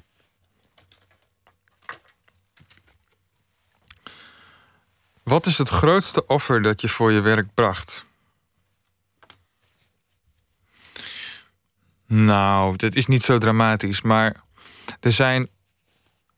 Wat 5.30 5.46
is 5.46 5.58
het 5.58 5.68
grootste 5.68 6.26
offer 6.26 6.62
dat 6.62 6.80
je 6.80 6.88
voor 6.88 7.12
je 7.12 7.20
werk 7.20 7.54
bracht? 7.54 8.04
Nou, 12.06 12.76
dat 12.76 12.94
is 12.94 13.06
niet 13.06 13.22
zo 13.22 13.38
dramatisch, 13.38 14.02
maar 14.02 14.36
er 15.00 15.12
zijn 15.12 15.48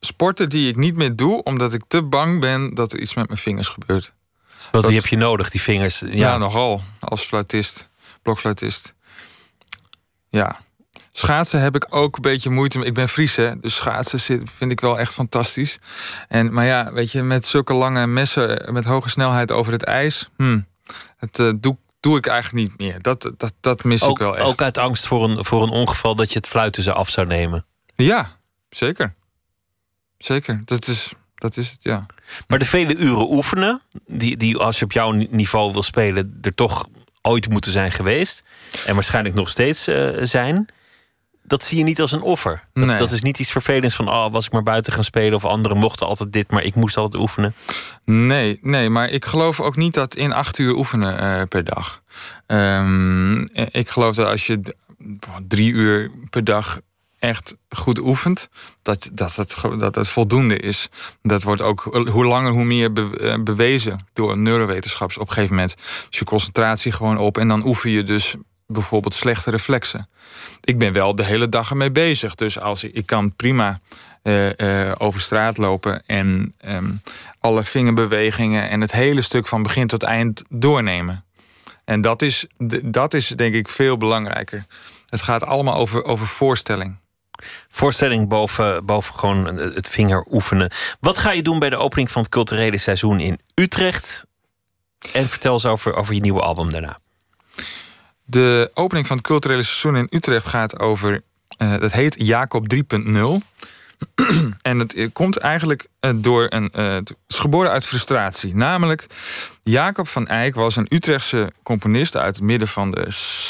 sporten 0.00 0.48
die 0.48 0.68
ik 0.68 0.76
niet 0.76 0.96
meer 0.96 1.16
doe 1.16 1.42
omdat 1.42 1.72
ik 1.72 1.82
te 1.88 2.02
bang 2.02 2.40
ben 2.40 2.74
dat 2.74 2.92
er 2.92 3.00
iets 3.00 3.14
met 3.14 3.26
mijn 3.28 3.40
vingers 3.40 3.68
gebeurt. 3.68 4.14
Want 4.70 4.86
die 4.86 4.96
heb 4.96 5.06
je 5.06 5.16
nodig, 5.16 5.50
die 5.50 5.60
vingers. 5.60 5.98
Ja, 5.98 6.08
ja 6.08 6.38
nogal. 6.38 6.82
Als 7.00 7.22
fluitist, 7.22 7.90
blokfluitist. 8.22 8.94
Ja. 10.28 10.60
Schaatsen 11.12 11.60
heb 11.60 11.74
ik 11.74 11.86
ook 11.90 12.16
een 12.16 12.22
beetje 12.22 12.50
moeite 12.50 12.78
mee. 12.78 12.86
Ik 12.86 12.94
ben 12.94 13.08
Fries, 13.08 13.36
hè. 13.36 13.60
Dus 13.60 13.74
schaatsen 13.74 14.20
vind 14.56 14.70
ik 14.70 14.80
wel 14.80 14.98
echt 14.98 15.12
fantastisch. 15.12 15.78
En, 16.28 16.52
maar 16.52 16.66
ja, 16.66 16.92
weet 16.92 17.12
je, 17.12 17.22
met 17.22 17.46
zulke 17.46 17.74
lange 17.74 18.06
messen... 18.06 18.72
met 18.72 18.84
hoge 18.84 19.08
snelheid 19.08 19.52
over 19.52 19.72
het 19.72 19.84
ijs... 19.84 20.28
Hmm, 20.36 20.66
het 21.16 21.38
uh, 21.38 21.52
doe, 21.56 21.76
doe 22.00 22.16
ik 22.16 22.26
eigenlijk 22.26 22.68
niet 22.68 22.78
meer. 22.78 23.02
Dat, 23.02 23.32
dat, 23.36 23.52
dat 23.60 23.84
mis 23.84 24.02
ik 24.02 24.18
wel 24.18 24.36
echt. 24.36 24.46
Ook 24.46 24.62
uit 24.62 24.78
angst 24.78 25.06
voor 25.06 25.30
een, 25.30 25.44
voor 25.44 25.62
een 25.62 25.70
ongeval... 25.70 26.14
dat 26.14 26.32
je 26.32 26.38
het 26.38 26.48
fluiten 26.48 26.82
ze 26.82 26.92
af 26.92 27.08
zou 27.08 27.26
nemen? 27.26 27.64
Ja, 27.96 28.28
zeker. 28.70 29.14
Zeker, 30.18 30.62
dat 30.64 30.86
is, 30.86 31.12
dat 31.34 31.56
is 31.56 31.70
het, 31.70 31.82
ja. 31.82 32.06
Maar 32.46 32.58
de 32.58 32.64
vele 32.64 32.96
uren 32.96 33.30
oefenen... 33.30 33.80
Die, 34.06 34.36
die 34.36 34.56
als 34.56 34.78
je 34.78 34.84
op 34.84 34.92
jouw 34.92 35.10
niveau 35.10 35.72
wil 35.72 35.82
spelen... 35.82 36.38
er 36.42 36.54
toch 36.54 36.88
ooit 37.22 37.48
moeten 37.48 37.72
zijn 37.72 37.92
geweest... 37.92 38.42
en 38.86 38.94
waarschijnlijk 38.94 39.34
nog 39.34 39.48
steeds 39.48 39.88
uh, 39.88 40.18
zijn 40.22 40.68
dat 41.42 41.64
zie 41.64 41.78
je 41.78 41.84
niet 41.84 42.00
als 42.00 42.12
een 42.12 42.22
offer. 42.22 42.68
Dat, 42.72 42.86
nee. 42.86 42.98
dat, 42.98 43.10
is 43.10 43.22
niet 43.22 43.38
iets 43.38 43.50
vervelends 43.50 43.94
van, 43.94 44.08
oh, 44.08 44.32
was 44.32 44.46
ik 44.46 44.52
maar 44.52 44.62
buiten 44.62 44.92
gaan 44.92 45.04
spelen 45.04 45.34
of 45.34 45.44
anderen 45.44 45.78
mochten 45.78 46.06
altijd 46.06 46.32
dit, 46.32 46.50
maar 46.50 46.62
ik 46.62 46.74
moest 46.74 46.96
altijd 46.96 47.22
oefenen. 47.22 47.54
Nee, 48.04 48.58
nee, 48.62 48.90
maar 48.90 49.08
ik 49.08 49.24
geloof 49.24 49.60
ook 49.60 49.76
niet 49.76 49.94
dat 49.94 50.14
in 50.14 50.32
acht 50.32 50.58
uur 50.58 50.74
oefenen 50.74 51.22
uh, 51.22 51.42
per 51.48 51.64
dag. 51.64 52.02
Um, 52.46 53.48
ik 53.52 53.88
geloof 53.88 54.14
dat 54.14 54.28
als 54.28 54.46
je 54.46 54.60
drie 55.48 55.72
uur 55.72 56.10
per 56.30 56.44
dag 56.44 56.80
echt 57.18 57.56
goed 57.68 57.98
oefent, 57.98 58.48
dat, 58.82 59.10
dat, 59.12 59.36
het, 59.36 59.56
dat 59.78 59.94
het 59.94 60.08
voldoende 60.08 60.58
is. 60.58 60.88
Dat 61.22 61.42
wordt 61.42 61.62
ook 61.62 62.06
hoe 62.10 62.24
langer 62.24 62.52
hoe 62.52 62.64
meer 62.64 62.92
be, 62.92 63.40
bewezen 63.44 63.98
door 64.12 64.38
neurowetenschappers. 64.38 65.18
Op 65.18 65.28
een 65.28 65.34
gegeven 65.34 65.54
moment 65.54 65.74
is 66.10 66.18
je 66.18 66.24
concentratie 66.24 66.92
gewoon 66.92 67.18
op 67.18 67.38
en 67.38 67.48
dan 67.48 67.66
oefen 67.66 67.90
je 67.90 68.02
dus 68.02 68.34
bijvoorbeeld 68.66 69.14
slechte 69.14 69.50
reflexen. 69.50 70.08
Ik 70.64 70.78
ben 70.78 70.92
wel 70.92 71.14
de 71.14 71.24
hele 71.24 71.48
dag 71.48 71.70
ermee 71.70 71.90
bezig. 71.90 72.34
Dus 72.34 72.58
als 72.58 72.84
ik, 72.84 72.94
ik 72.94 73.06
kan 73.06 73.36
prima 73.36 73.78
uh, 74.22 74.56
uh, 74.56 74.92
over 74.98 75.20
straat 75.20 75.56
lopen 75.56 76.02
en 76.06 76.54
um, 76.64 77.00
alle 77.38 77.64
vingerbewegingen 77.64 78.68
en 78.68 78.80
het 78.80 78.92
hele 78.92 79.22
stuk 79.22 79.46
van 79.46 79.62
begin 79.62 79.86
tot 79.86 80.02
eind 80.02 80.44
doornemen. 80.48 81.24
En 81.84 82.00
dat 82.00 82.22
is, 82.22 82.46
dat 82.82 83.14
is 83.14 83.28
denk 83.28 83.54
ik 83.54 83.68
veel 83.68 83.96
belangrijker. 83.96 84.64
Het 85.08 85.22
gaat 85.22 85.44
allemaal 85.44 85.74
over, 85.74 86.04
over 86.04 86.26
voorstelling. 86.26 86.96
Voorstelling 87.68 88.28
boven, 88.28 88.84
boven 88.84 89.14
gewoon 89.14 89.46
het 89.56 89.88
vinger 89.88 90.26
oefenen. 90.30 90.70
Wat 91.00 91.18
ga 91.18 91.32
je 91.32 91.42
doen 91.42 91.58
bij 91.58 91.70
de 91.70 91.76
opening 91.76 92.10
van 92.10 92.22
het 92.22 92.30
culturele 92.30 92.78
seizoen 92.78 93.20
in 93.20 93.40
Utrecht? 93.54 94.26
En 95.12 95.28
vertel 95.28 95.52
eens 95.52 95.66
over, 95.66 95.94
over 95.94 96.14
je 96.14 96.20
nieuwe 96.20 96.40
album 96.40 96.70
daarna. 96.70 96.98
De 98.24 98.70
opening 98.74 99.06
van 99.06 99.16
het 99.16 99.26
culturele 99.26 99.62
seizoen 99.62 99.96
in 99.96 100.06
Utrecht 100.10 100.46
gaat 100.46 100.78
over. 100.78 101.22
Uh, 101.58 101.78
dat 101.78 101.92
heet 101.92 102.14
Jacob 102.18 102.74
3.0. 102.74 102.80
en 104.62 104.78
het 104.78 104.94
eh, 104.94 105.08
komt 105.12 105.36
eigenlijk 105.36 105.86
uh, 106.00 106.10
door 106.14 106.46
een. 106.48 106.70
het 106.72 107.14
is 107.28 107.38
geboren 107.38 107.70
uit 107.70 107.86
frustratie. 107.86 108.56
Namelijk, 108.56 109.06
Jacob 109.62 110.08
van 110.08 110.26
Eyck 110.26 110.54
was 110.54 110.76
een 110.76 110.86
Utrechtse 110.88 111.52
componist 111.62 112.16
uit 112.16 112.36
het 112.36 112.44
midden 112.44 112.68
van 112.68 112.90
de 112.90 113.06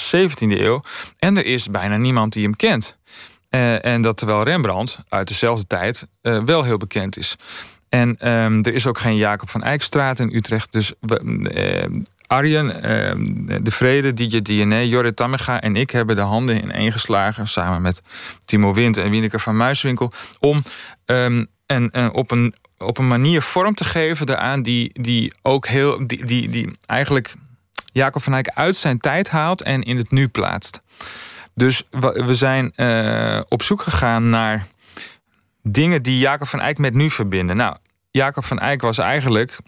17e 0.06 0.60
eeuw. 0.60 0.82
En 1.18 1.36
er 1.36 1.46
is 1.46 1.70
bijna 1.70 1.96
niemand 1.96 2.32
die 2.32 2.42
hem 2.42 2.56
kent. 2.56 2.98
en 3.50 4.02
dat 4.02 4.16
terwijl 4.16 4.42
Rembrandt 4.42 4.98
uit 5.08 5.28
dezelfde 5.28 5.66
tijd 5.66 6.06
wel 6.20 6.62
heel 6.62 6.76
bekend 6.76 7.16
is. 7.16 7.36
En 7.88 8.28
um, 8.28 8.64
er 8.64 8.74
is 8.74 8.86
ook 8.86 8.98
geen 8.98 9.16
Jacob 9.16 9.50
van 9.50 9.62
Eyckstraat 9.62 10.18
in 10.18 10.34
Utrecht. 10.34 10.72
Dus 10.72 10.92
we, 11.00 12.04
Arjen, 12.32 12.66
uh, 12.66 13.62
De 13.62 13.70
Vrede, 13.70 14.14
DJ 14.14 14.40
DNA, 14.40 14.80
Jorrit 14.80 15.16
Tamega 15.16 15.60
en 15.60 15.76
ik 15.76 15.90
hebben 15.90 16.16
de 16.16 16.22
handen 16.22 16.62
in 16.62 16.72
één 16.72 16.92
geslagen... 16.92 17.48
samen 17.48 17.82
met 17.82 18.02
Timo 18.44 18.74
Wind 18.74 18.96
en 18.96 19.10
Wieneke 19.10 19.38
van 19.38 19.56
Muiswinkel... 19.56 20.12
om 20.40 20.62
um, 21.06 21.46
en, 21.66 22.12
op, 22.12 22.30
een, 22.30 22.54
op 22.78 22.98
een 22.98 23.08
manier 23.08 23.42
vorm 23.42 23.74
te 23.74 23.84
geven 23.84 24.26
daaraan 24.26 24.62
die, 24.62 25.02
die 25.02 25.32
ook 25.42 25.66
heel... 25.66 26.06
Die, 26.06 26.24
die, 26.24 26.48
die 26.48 26.78
eigenlijk 26.86 27.34
Jacob 27.92 28.22
van 28.22 28.34
Eyck 28.34 28.48
uit 28.48 28.76
zijn 28.76 28.98
tijd 28.98 29.30
haalt 29.30 29.62
en 29.62 29.82
in 29.82 29.96
het 29.96 30.10
nu 30.10 30.28
plaatst. 30.28 30.80
Dus 31.54 31.82
we 32.00 32.34
zijn 32.34 32.72
uh, 32.76 33.40
op 33.48 33.62
zoek 33.62 33.82
gegaan 33.82 34.30
naar 34.30 34.66
dingen 35.62 36.02
die 36.02 36.18
Jacob 36.18 36.48
van 36.48 36.60
Eyck 36.60 36.78
met 36.78 36.94
nu 36.94 37.10
verbinden. 37.10 37.56
Nou, 37.56 37.76
Jacob 38.10 38.44
van 38.44 38.58
Eyck 38.58 38.80
was 38.80 38.98
eigenlijk 38.98 39.58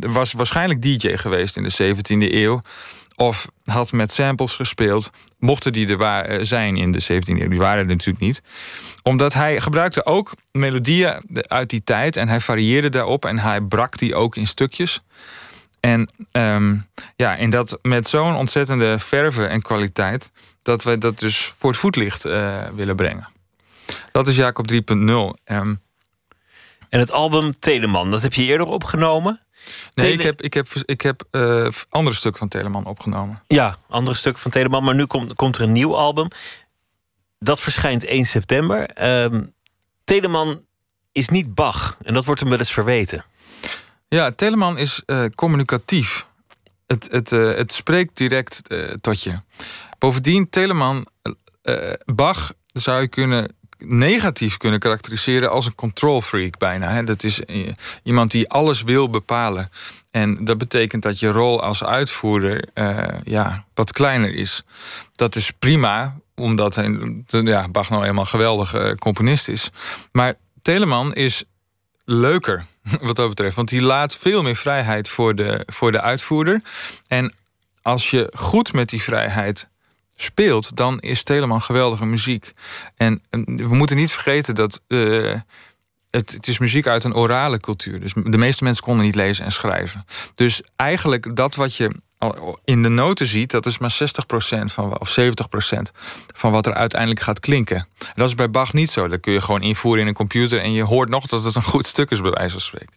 was 0.00 0.32
waarschijnlijk 0.32 0.82
DJ 0.82 1.16
geweest 1.16 1.56
in 1.56 1.62
de 1.62 1.94
17e 1.94 2.34
eeuw. 2.34 2.60
Of 3.16 3.48
had 3.64 3.92
met 3.92 4.12
samples 4.12 4.52
gespeeld. 4.52 5.10
Mochten 5.38 5.72
die 5.72 5.88
er 5.88 5.96
waar, 5.96 6.24
eh, 6.24 6.38
zijn 6.42 6.76
in 6.76 6.92
de 6.92 7.00
17e 7.00 7.42
eeuw. 7.42 7.48
Die 7.48 7.58
waren 7.58 7.78
er 7.78 7.86
natuurlijk 7.86 8.24
niet. 8.24 8.42
Omdat 9.02 9.32
hij 9.32 9.60
gebruikte 9.60 10.04
ook 10.04 10.32
melodieën 10.52 11.22
uit 11.32 11.70
die 11.70 11.84
tijd. 11.84 12.16
En 12.16 12.28
hij 12.28 12.40
varieerde 12.40 12.88
daarop. 12.88 13.24
En 13.24 13.38
hij 13.38 13.60
brak 13.60 13.98
die 13.98 14.14
ook 14.14 14.36
in 14.36 14.46
stukjes. 14.46 15.00
En 15.80 16.10
um, 16.32 16.86
ja, 17.16 17.36
en 17.36 17.50
dat 17.50 17.78
met 17.82 18.08
zo'n 18.08 18.34
ontzettende 18.34 18.98
verve 18.98 19.46
en 19.46 19.62
kwaliteit. 19.62 20.32
Dat 20.62 20.84
we 20.84 20.98
dat 20.98 21.18
dus 21.18 21.52
voor 21.58 21.70
het 21.70 21.78
voetlicht 21.78 22.26
uh, 22.26 22.62
willen 22.74 22.96
brengen. 22.96 23.28
Dat 24.12 24.28
is 24.28 24.36
Jacob 24.36 24.72
3.0. 24.72 24.78
en 25.44 25.80
het 26.88 27.12
album 27.12 27.58
Teleman, 27.58 28.10
dat 28.10 28.22
heb 28.22 28.32
je 28.32 28.44
eerder 28.44 28.66
opgenomen? 28.66 29.45
Nee, 29.94 30.12
ik 30.12 30.22
heb, 30.22 30.42
ik 30.42 30.54
heb, 30.54 30.68
ik 30.84 31.00
heb 31.00 31.22
uh, 31.30 31.68
andere 31.88 32.16
stukken 32.16 32.38
van 32.40 32.48
Teleman 32.48 32.84
opgenomen. 32.84 33.42
Ja, 33.46 33.76
andere 33.88 34.16
stukken 34.16 34.42
van 34.42 34.50
Teleman. 34.50 34.84
Maar 34.84 34.94
nu 34.94 35.06
komt, 35.06 35.34
komt 35.34 35.56
er 35.56 35.62
een 35.62 35.72
nieuw 35.72 35.96
album. 35.96 36.28
Dat 37.38 37.60
verschijnt 37.60 38.04
1 38.04 38.24
september. 38.24 38.90
Uh, 39.32 39.40
Teleman 40.04 40.60
is 41.12 41.28
niet 41.28 41.54
Bach. 41.54 41.96
En 42.02 42.14
dat 42.14 42.24
wordt 42.24 42.40
hem 42.40 42.50
wel 42.50 42.58
eens 42.58 42.72
verweten. 42.72 43.24
Ja, 44.08 44.30
Teleman 44.30 44.78
is 44.78 45.02
uh, 45.06 45.24
communicatief. 45.34 46.26
Het, 46.86 47.08
het, 47.10 47.32
uh, 47.32 47.54
het 47.54 47.72
spreekt 47.72 48.16
direct 48.16 48.60
tot 49.00 49.22
je. 49.22 49.38
Bovendien, 49.98 50.50
Teleman, 50.50 51.06
Bach 52.04 52.52
zou 52.72 53.00
je 53.00 53.08
kunnen 53.08 53.56
negatief 53.88 54.56
kunnen 54.56 54.78
karakteriseren 54.78 55.50
als 55.50 55.66
een 55.66 55.74
control 55.74 56.20
freak 56.20 56.58
bijna. 56.58 56.88
Hè. 56.88 57.04
Dat 57.04 57.22
is 57.22 57.44
eh, 57.44 57.72
iemand 58.02 58.30
die 58.30 58.50
alles 58.50 58.82
wil 58.82 59.10
bepalen. 59.10 59.68
En 60.10 60.44
dat 60.44 60.58
betekent 60.58 61.02
dat 61.02 61.18
je 61.18 61.28
rol 61.28 61.62
als 61.62 61.84
uitvoerder 61.84 62.68
uh, 62.74 63.08
ja, 63.24 63.64
wat 63.74 63.92
kleiner 63.92 64.34
is. 64.34 64.62
Dat 65.14 65.34
is 65.34 65.50
prima, 65.50 66.16
omdat 66.34 66.82
ja, 67.28 67.68
Bach 67.68 67.90
nou 67.90 68.04
eenmaal 68.04 68.20
een 68.20 68.30
geweldige 68.30 68.88
uh, 68.88 68.94
componist 68.94 69.48
is. 69.48 69.70
Maar 70.12 70.34
Telemann 70.62 71.14
is 71.14 71.44
leuker 72.04 72.64
wat 73.00 73.16
dat 73.16 73.28
betreft. 73.28 73.56
Want 73.56 73.68
die 73.68 73.82
laat 73.82 74.16
veel 74.16 74.42
meer 74.42 74.56
vrijheid 74.56 75.08
voor 75.08 75.34
de, 75.34 75.62
voor 75.66 75.92
de 75.92 76.00
uitvoerder. 76.00 76.62
En 77.08 77.32
als 77.82 78.10
je 78.10 78.32
goed 78.34 78.72
met 78.72 78.88
die 78.88 79.02
vrijheid 79.02 79.68
speelt, 80.16 80.76
dan 80.76 81.00
is 81.00 81.22
Telemann 81.22 81.62
geweldige 81.62 82.06
muziek. 82.06 82.52
En, 82.96 83.22
we 83.44 83.74
moeten 83.74 83.96
niet 83.96 84.12
vergeten 84.12 84.54
dat 84.54 84.80
uh, 84.88 85.34
het, 86.10 86.32
het, 86.32 86.48
is 86.48 86.58
muziek 86.58 86.86
uit 86.86 87.04
een 87.04 87.14
orale 87.14 87.58
cultuur. 87.60 88.00
Dus 88.00 88.12
de 88.12 88.38
meeste 88.38 88.64
mensen 88.64 88.84
konden 88.84 89.04
niet 89.04 89.14
lezen 89.14 89.44
en 89.44 89.52
schrijven. 89.52 90.04
Dus 90.34 90.62
eigenlijk 90.76 91.36
dat 91.36 91.54
wat 91.54 91.74
je 91.74 91.94
in 92.64 92.82
de 92.82 92.88
noten 92.88 93.26
ziet, 93.26 93.50
dat 93.50 93.66
is 93.66 93.78
maar 93.78 93.92
60% 93.92 94.64
van, 94.64 95.00
of 95.00 95.18
70% 95.20 95.24
van 96.34 96.52
wat 96.52 96.66
er 96.66 96.74
uiteindelijk 96.74 97.20
gaat 97.20 97.40
klinken. 97.40 97.76
En 97.76 98.12
dat 98.14 98.28
is 98.28 98.34
bij 98.34 98.50
Bach 98.50 98.72
niet 98.72 98.90
zo. 98.90 99.08
Dat 99.08 99.20
kun 99.20 99.32
je 99.32 99.40
gewoon 99.40 99.62
invoeren 99.62 100.02
in 100.02 100.08
een 100.08 100.14
computer 100.14 100.60
en 100.60 100.72
je 100.72 100.82
hoort 100.82 101.08
nog 101.08 101.26
dat 101.26 101.44
het 101.44 101.54
een 101.54 101.62
goed 101.62 101.86
stuk 101.86 102.10
is, 102.10 102.20
bij 102.20 102.30
wijze 102.30 102.50
van 102.50 102.60
spreken. 102.60 102.94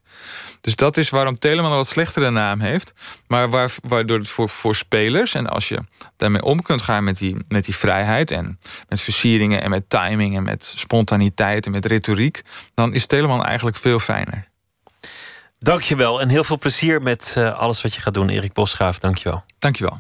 Dus 0.62 0.76
dat 0.76 0.98
is 0.98 1.10
waarom 1.10 1.40
Telemann 1.40 1.72
een 1.72 1.78
wat 1.78 1.88
slechtere 1.88 2.30
naam 2.30 2.60
heeft. 2.60 2.94
Maar 3.28 3.50
waar, 3.50 3.72
waardoor 3.82 4.18
het 4.18 4.30
voor, 4.30 4.50
voor 4.50 4.76
spelers, 4.76 5.34
en 5.34 5.48
als 5.48 5.68
je 5.68 5.82
daarmee 6.18 6.44
om 6.44 6.62
kunt 6.62 6.82
gaan 6.82 7.04
met 7.04 7.18
die, 7.18 7.36
met 7.48 7.66
die 7.66 7.76
vrijheid 7.76 8.32
en 8.32 8.60
met 8.88 9.02
versieringen 9.02 9.62
en 9.62 9.70
met 9.70 9.90
timing 9.90 10.36
en 10.36 10.44
met 10.44 10.66
spontaniteit 10.66 11.66
en 11.66 11.72
met 11.72 11.86
retoriek, 11.86 12.42
dan 12.74 12.94
is 12.94 13.06
Telemann 13.06 13.44
eigenlijk 13.44 13.78
veel 13.78 14.00
fijner. 14.00 14.49
Dankjewel 15.60 16.22
en 16.22 16.30
heel 16.30 16.44
veel 16.44 16.58
plezier 16.58 17.02
met 17.02 17.36
uh, 17.38 17.60
alles 17.60 17.82
wat 17.82 17.94
je 17.94 18.02
gaat 18.02 18.14
doen, 18.14 18.30
Erik 18.30 18.54
Bosgraaf. 18.54 19.00
Dankjewel. 19.00 19.44
Dankjewel. 19.60 19.98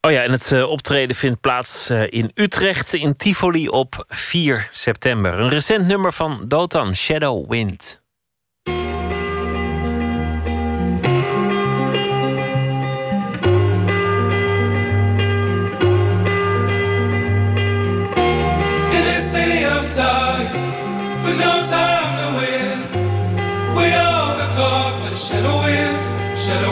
Oh 0.00 0.12
ja, 0.12 0.22
en 0.22 0.32
het 0.32 0.50
uh, 0.50 0.68
optreden 0.68 1.16
vindt 1.16 1.40
plaats 1.40 1.90
uh, 1.90 2.02
in 2.10 2.30
Utrecht 2.34 2.94
in 2.94 3.16
Tivoli 3.16 3.68
op 3.68 4.04
4 4.08 4.68
september. 4.70 5.38
Een 5.38 5.48
recent 5.48 5.86
nummer 5.86 6.12
van 6.12 6.44
Dotan, 6.48 6.96
Shadow 6.96 7.50
Wind. 7.50 8.04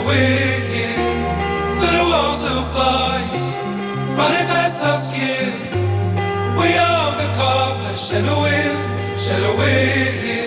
we're 0.05 0.59
here 0.71 1.15
the 1.81 2.03
walls 2.11 2.43
of 2.45 2.63
running 4.17 4.47
past 4.47 4.83
our 4.83 4.97
skin. 4.97 5.51
We 6.59 6.67
are 6.77 7.11
the 7.17 7.29
wind, 8.45 9.17
we? 9.57 10.44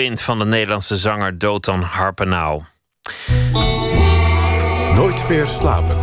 Wind 0.00 0.22
van 0.22 0.38
de 0.38 0.44
Nederlandse 0.44 0.96
zanger 0.96 1.38
Dotan 1.38 1.82
Harpenau. 1.82 2.62
Nooit 4.94 5.28
meer 5.28 5.46
slapen. 5.46 5.96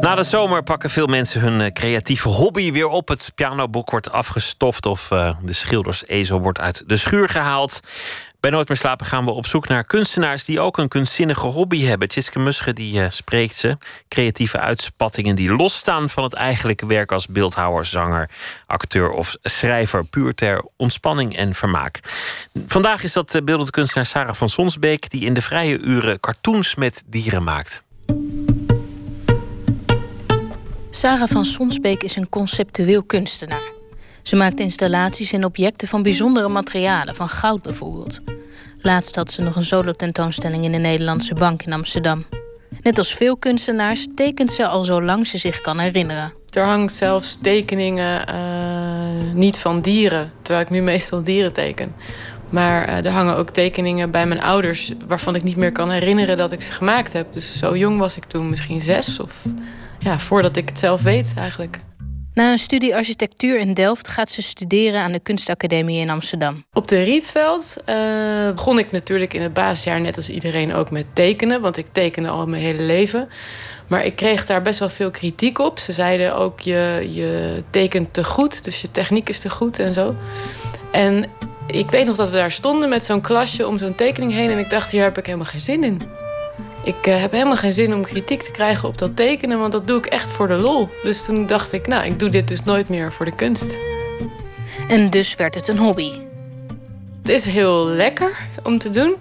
Na 0.00 0.14
de 0.14 0.22
zomer 0.22 0.62
pakken 0.62 0.90
veel 0.90 1.06
mensen 1.06 1.40
hun 1.40 1.60
eh, 1.60 1.72
creatieve 1.72 2.28
hobby 2.28 2.72
weer 2.72 2.86
op. 2.86 3.08
Het 3.08 3.32
pianoboek 3.34 3.90
wordt 3.90 4.12
afgestoft 4.12 4.86
of 4.86 5.10
uh, 5.10 5.34
de 5.42 5.52
schildersezel 5.52 6.40
wordt 6.40 6.60
uit 6.60 6.82
de 6.86 6.96
schuur 6.96 7.28
gehaald. 7.28 7.80
Bij 8.40 8.50
Nooit 8.50 8.68
meer 8.68 8.76
slapen 8.76 9.06
gaan 9.06 9.24
we 9.24 9.30
op 9.30 9.46
zoek 9.46 9.68
naar 9.68 9.84
kunstenaars 9.84 10.44
die 10.44 10.60
ook 10.60 10.78
een 10.78 10.88
kunstzinnige 10.88 11.46
hobby 11.46 11.82
hebben. 11.82 12.08
Tjitske 12.08 12.38
Musche 12.38 12.72
die 12.72 13.00
uh, 13.00 13.06
spreekt 13.08 13.54
ze. 13.54 13.76
Creatieve 14.08 14.58
uitspattingen 14.58 15.34
die 15.34 15.52
losstaan 15.52 16.10
van 16.10 16.24
het 16.24 16.34
eigenlijke 16.34 16.86
werk 16.86 17.12
als 17.12 17.26
beeldhouwer, 17.26 17.86
zanger, 17.86 18.30
acteur 18.66 19.10
of 19.10 19.36
schrijver. 19.42 20.04
Puur 20.04 20.34
ter 20.34 20.64
ontspanning 20.76 21.36
en 21.36 21.54
vermaak. 21.54 22.00
Vandaag 22.66 23.02
is 23.02 23.12
dat 23.12 23.40
beeldende 23.44 23.70
kunstenaar 23.70 24.06
Sarah 24.06 24.34
van 24.34 24.48
Sonsbeek 24.48 25.10
die 25.10 25.24
in 25.24 25.34
de 25.34 25.42
vrije 25.42 25.78
uren 25.78 26.20
cartoons 26.20 26.74
met 26.74 27.02
dieren 27.06 27.42
maakt. 27.42 27.82
Sarah 30.90 31.28
van 31.28 31.44
Sonsbeek 31.44 32.02
is 32.02 32.16
een 32.16 32.28
conceptueel 32.28 33.02
kunstenaar. 33.02 33.79
Ze 34.22 34.36
maakt 34.36 34.60
installaties 34.60 35.32
en 35.32 35.44
objecten 35.44 35.88
van 35.88 36.02
bijzondere 36.02 36.48
materialen, 36.48 37.16
van 37.16 37.28
goud 37.28 37.62
bijvoorbeeld. 37.62 38.20
Laatst 38.78 39.16
had 39.16 39.30
ze 39.30 39.42
nog 39.42 39.56
een 39.56 39.64
solo-tentoonstelling 39.64 40.64
in 40.64 40.72
de 40.72 40.78
Nederlandse 40.78 41.34
Bank 41.34 41.62
in 41.62 41.72
Amsterdam. 41.72 42.24
Net 42.82 42.98
als 42.98 43.14
veel 43.14 43.36
kunstenaars 43.36 44.06
tekent 44.14 44.50
ze 44.50 44.66
al 44.66 44.84
zolang 44.84 45.26
ze 45.26 45.38
zich 45.38 45.60
kan 45.60 45.78
herinneren. 45.78 46.32
Er 46.50 46.64
hangt 46.64 46.94
zelfs 46.94 47.38
tekeningen 47.42 48.24
uh, 48.34 49.32
niet 49.32 49.58
van 49.58 49.80
dieren, 49.80 50.32
terwijl 50.42 50.64
ik 50.64 50.70
nu 50.70 50.82
meestal 50.82 51.22
dieren 51.22 51.52
teken. 51.52 51.94
Maar 52.48 52.88
uh, 52.88 53.04
er 53.04 53.10
hangen 53.10 53.36
ook 53.36 53.50
tekeningen 53.50 54.10
bij 54.10 54.26
mijn 54.26 54.42
ouders 54.42 54.92
waarvan 55.06 55.34
ik 55.34 55.42
niet 55.42 55.56
meer 55.56 55.72
kan 55.72 55.90
herinneren 55.90 56.36
dat 56.36 56.52
ik 56.52 56.62
ze 56.62 56.72
gemaakt 56.72 57.12
heb. 57.12 57.32
Dus 57.32 57.58
zo 57.58 57.76
jong 57.76 57.98
was 57.98 58.16
ik 58.16 58.24
toen, 58.24 58.50
misschien 58.50 58.82
zes 58.82 59.20
of 59.20 59.42
ja, 59.98 60.18
voordat 60.18 60.56
ik 60.56 60.68
het 60.68 60.78
zelf 60.78 61.02
weet 61.02 61.32
eigenlijk. 61.36 61.78
Na 62.34 62.52
een 62.52 62.58
studie 62.58 62.96
architectuur 62.96 63.58
in 63.58 63.74
Delft 63.74 64.08
gaat 64.08 64.30
ze 64.30 64.42
studeren 64.42 65.00
aan 65.00 65.12
de 65.12 65.20
Kunstacademie 65.20 66.00
in 66.00 66.10
Amsterdam. 66.10 66.64
Op 66.72 66.88
de 66.88 67.02
Rietveld 67.02 67.76
uh, 67.86 68.50
begon 68.50 68.78
ik 68.78 68.92
natuurlijk 68.92 69.34
in 69.34 69.42
het 69.42 69.52
basisjaar 69.52 70.00
net 70.00 70.16
als 70.16 70.30
iedereen 70.30 70.74
ook 70.74 70.90
met 70.90 71.04
tekenen. 71.12 71.60
Want 71.60 71.76
ik 71.76 71.86
tekende 71.92 72.28
al 72.28 72.46
mijn 72.46 72.62
hele 72.62 72.82
leven. 72.82 73.28
Maar 73.88 74.04
ik 74.04 74.16
kreeg 74.16 74.46
daar 74.46 74.62
best 74.62 74.78
wel 74.78 74.88
veel 74.88 75.10
kritiek 75.10 75.58
op. 75.58 75.78
Ze 75.78 75.92
zeiden 75.92 76.34
ook, 76.36 76.60
je, 76.60 77.08
je 77.12 77.62
tekent 77.70 78.14
te 78.14 78.24
goed, 78.24 78.64
dus 78.64 78.80
je 78.80 78.90
techniek 78.90 79.28
is 79.28 79.38
te 79.38 79.50
goed 79.50 79.78
en 79.78 79.94
zo. 79.94 80.14
En 80.92 81.24
ik 81.66 81.90
weet 81.90 82.06
nog 82.06 82.16
dat 82.16 82.30
we 82.30 82.36
daar 82.36 82.52
stonden 82.52 82.88
met 82.88 83.04
zo'n 83.04 83.20
klasje 83.20 83.66
om 83.66 83.78
zo'n 83.78 83.94
tekening 83.94 84.32
heen. 84.32 84.50
En 84.50 84.58
ik 84.58 84.70
dacht, 84.70 84.90
hier 84.90 85.02
heb 85.02 85.18
ik 85.18 85.26
helemaal 85.26 85.46
geen 85.46 85.60
zin 85.60 85.84
in. 85.84 86.00
Ik 86.84 87.06
uh, 87.06 87.20
heb 87.20 87.32
helemaal 87.32 87.56
geen 87.56 87.72
zin 87.72 87.94
om 87.94 88.02
kritiek 88.02 88.42
te 88.42 88.50
krijgen 88.50 88.88
op 88.88 88.98
dat 88.98 89.16
tekenen, 89.16 89.58
want 89.58 89.72
dat 89.72 89.86
doe 89.86 89.98
ik 89.98 90.06
echt 90.06 90.32
voor 90.32 90.48
de 90.48 90.54
lol. 90.54 90.88
Dus 91.02 91.24
toen 91.24 91.46
dacht 91.46 91.72
ik, 91.72 91.86
nou, 91.86 92.04
ik 92.04 92.18
doe 92.18 92.28
dit 92.28 92.48
dus 92.48 92.64
nooit 92.64 92.88
meer 92.88 93.12
voor 93.12 93.24
de 93.24 93.34
kunst. 93.34 93.78
En 94.88 95.10
dus 95.10 95.34
werd 95.34 95.54
het 95.54 95.68
een 95.68 95.78
hobby. 95.78 96.12
Het 97.18 97.28
is 97.28 97.44
heel 97.44 97.86
lekker 97.86 98.46
om 98.62 98.78
te 98.78 98.88
doen. 98.88 99.14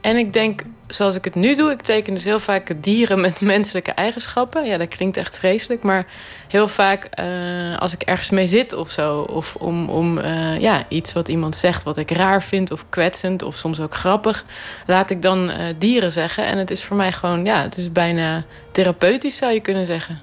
En 0.00 0.16
ik 0.16 0.32
denk, 0.32 0.62
zoals 0.88 1.14
ik 1.14 1.24
het 1.24 1.34
nu 1.34 1.54
doe, 1.54 1.70
ik 1.70 1.80
teken 1.80 2.14
dus 2.14 2.24
heel 2.24 2.40
vaak 2.40 2.72
dieren 2.82 3.20
met 3.20 3.40
menselijke 3.54 3.90
eigenschappen. 3.90 4.64
Ja, 4.64 4.78
dat 4.78 4.88
klinkt 4.88 5.16
echt 5.16 5.38
vreselijk. 5.38 5.82
Maar 5.82 6.06
heel 6.48 6.68
vaak 6.68 7.08
uh, 7.20 7.78
als 7.78 7.92
ik 7.92 8.02
ergens 8.02 8.30
mee 8.30 8.46
zit 8.46 8.72
of 8.72 8.90
zo. 8.90 9.20
Of 9.20 9.54
om, 9.54 9.88
om 9.88 10.18
uh, 10.18 10.60
ja, 10.60 10.84
iets 10.88 11.12
wat 11.12 11.28
iemand 11.28 11.56
zegt 11.56 11.82
wat 11.82 11.96
ik 11.96 12.10
raar 12.10 12.42
vind 12.42 12.70
of 12.70 12.88
kwetsend 12.88 13.42
of 13.42 13.56
soms 13.56 13.80
ook 13.80 13.94
grappig. 13.94 14.44
Laat 14.86 15.10
ik 15.10 15.22
dan 15.22 15.50
uh, 15.50 15.56
dieren 15.78 16.12
zeggen. 16.12 16.46
En 16.46 16.58
het 16.58 16.70
is 16.70 16.82
voor 16.82 16.96
mij 16.96 17.12
gewoon, 17.12 17.44
ja, 17.44 17.62
het 17.62 17.76
is 17.76 17.92
bijna 17.92 18.44
therapeutisch 18.72 19.36
zou 19.36 19.52
je 19.52 19.60
kunnen 19.60 19.86
zeggen. 19.86 20.20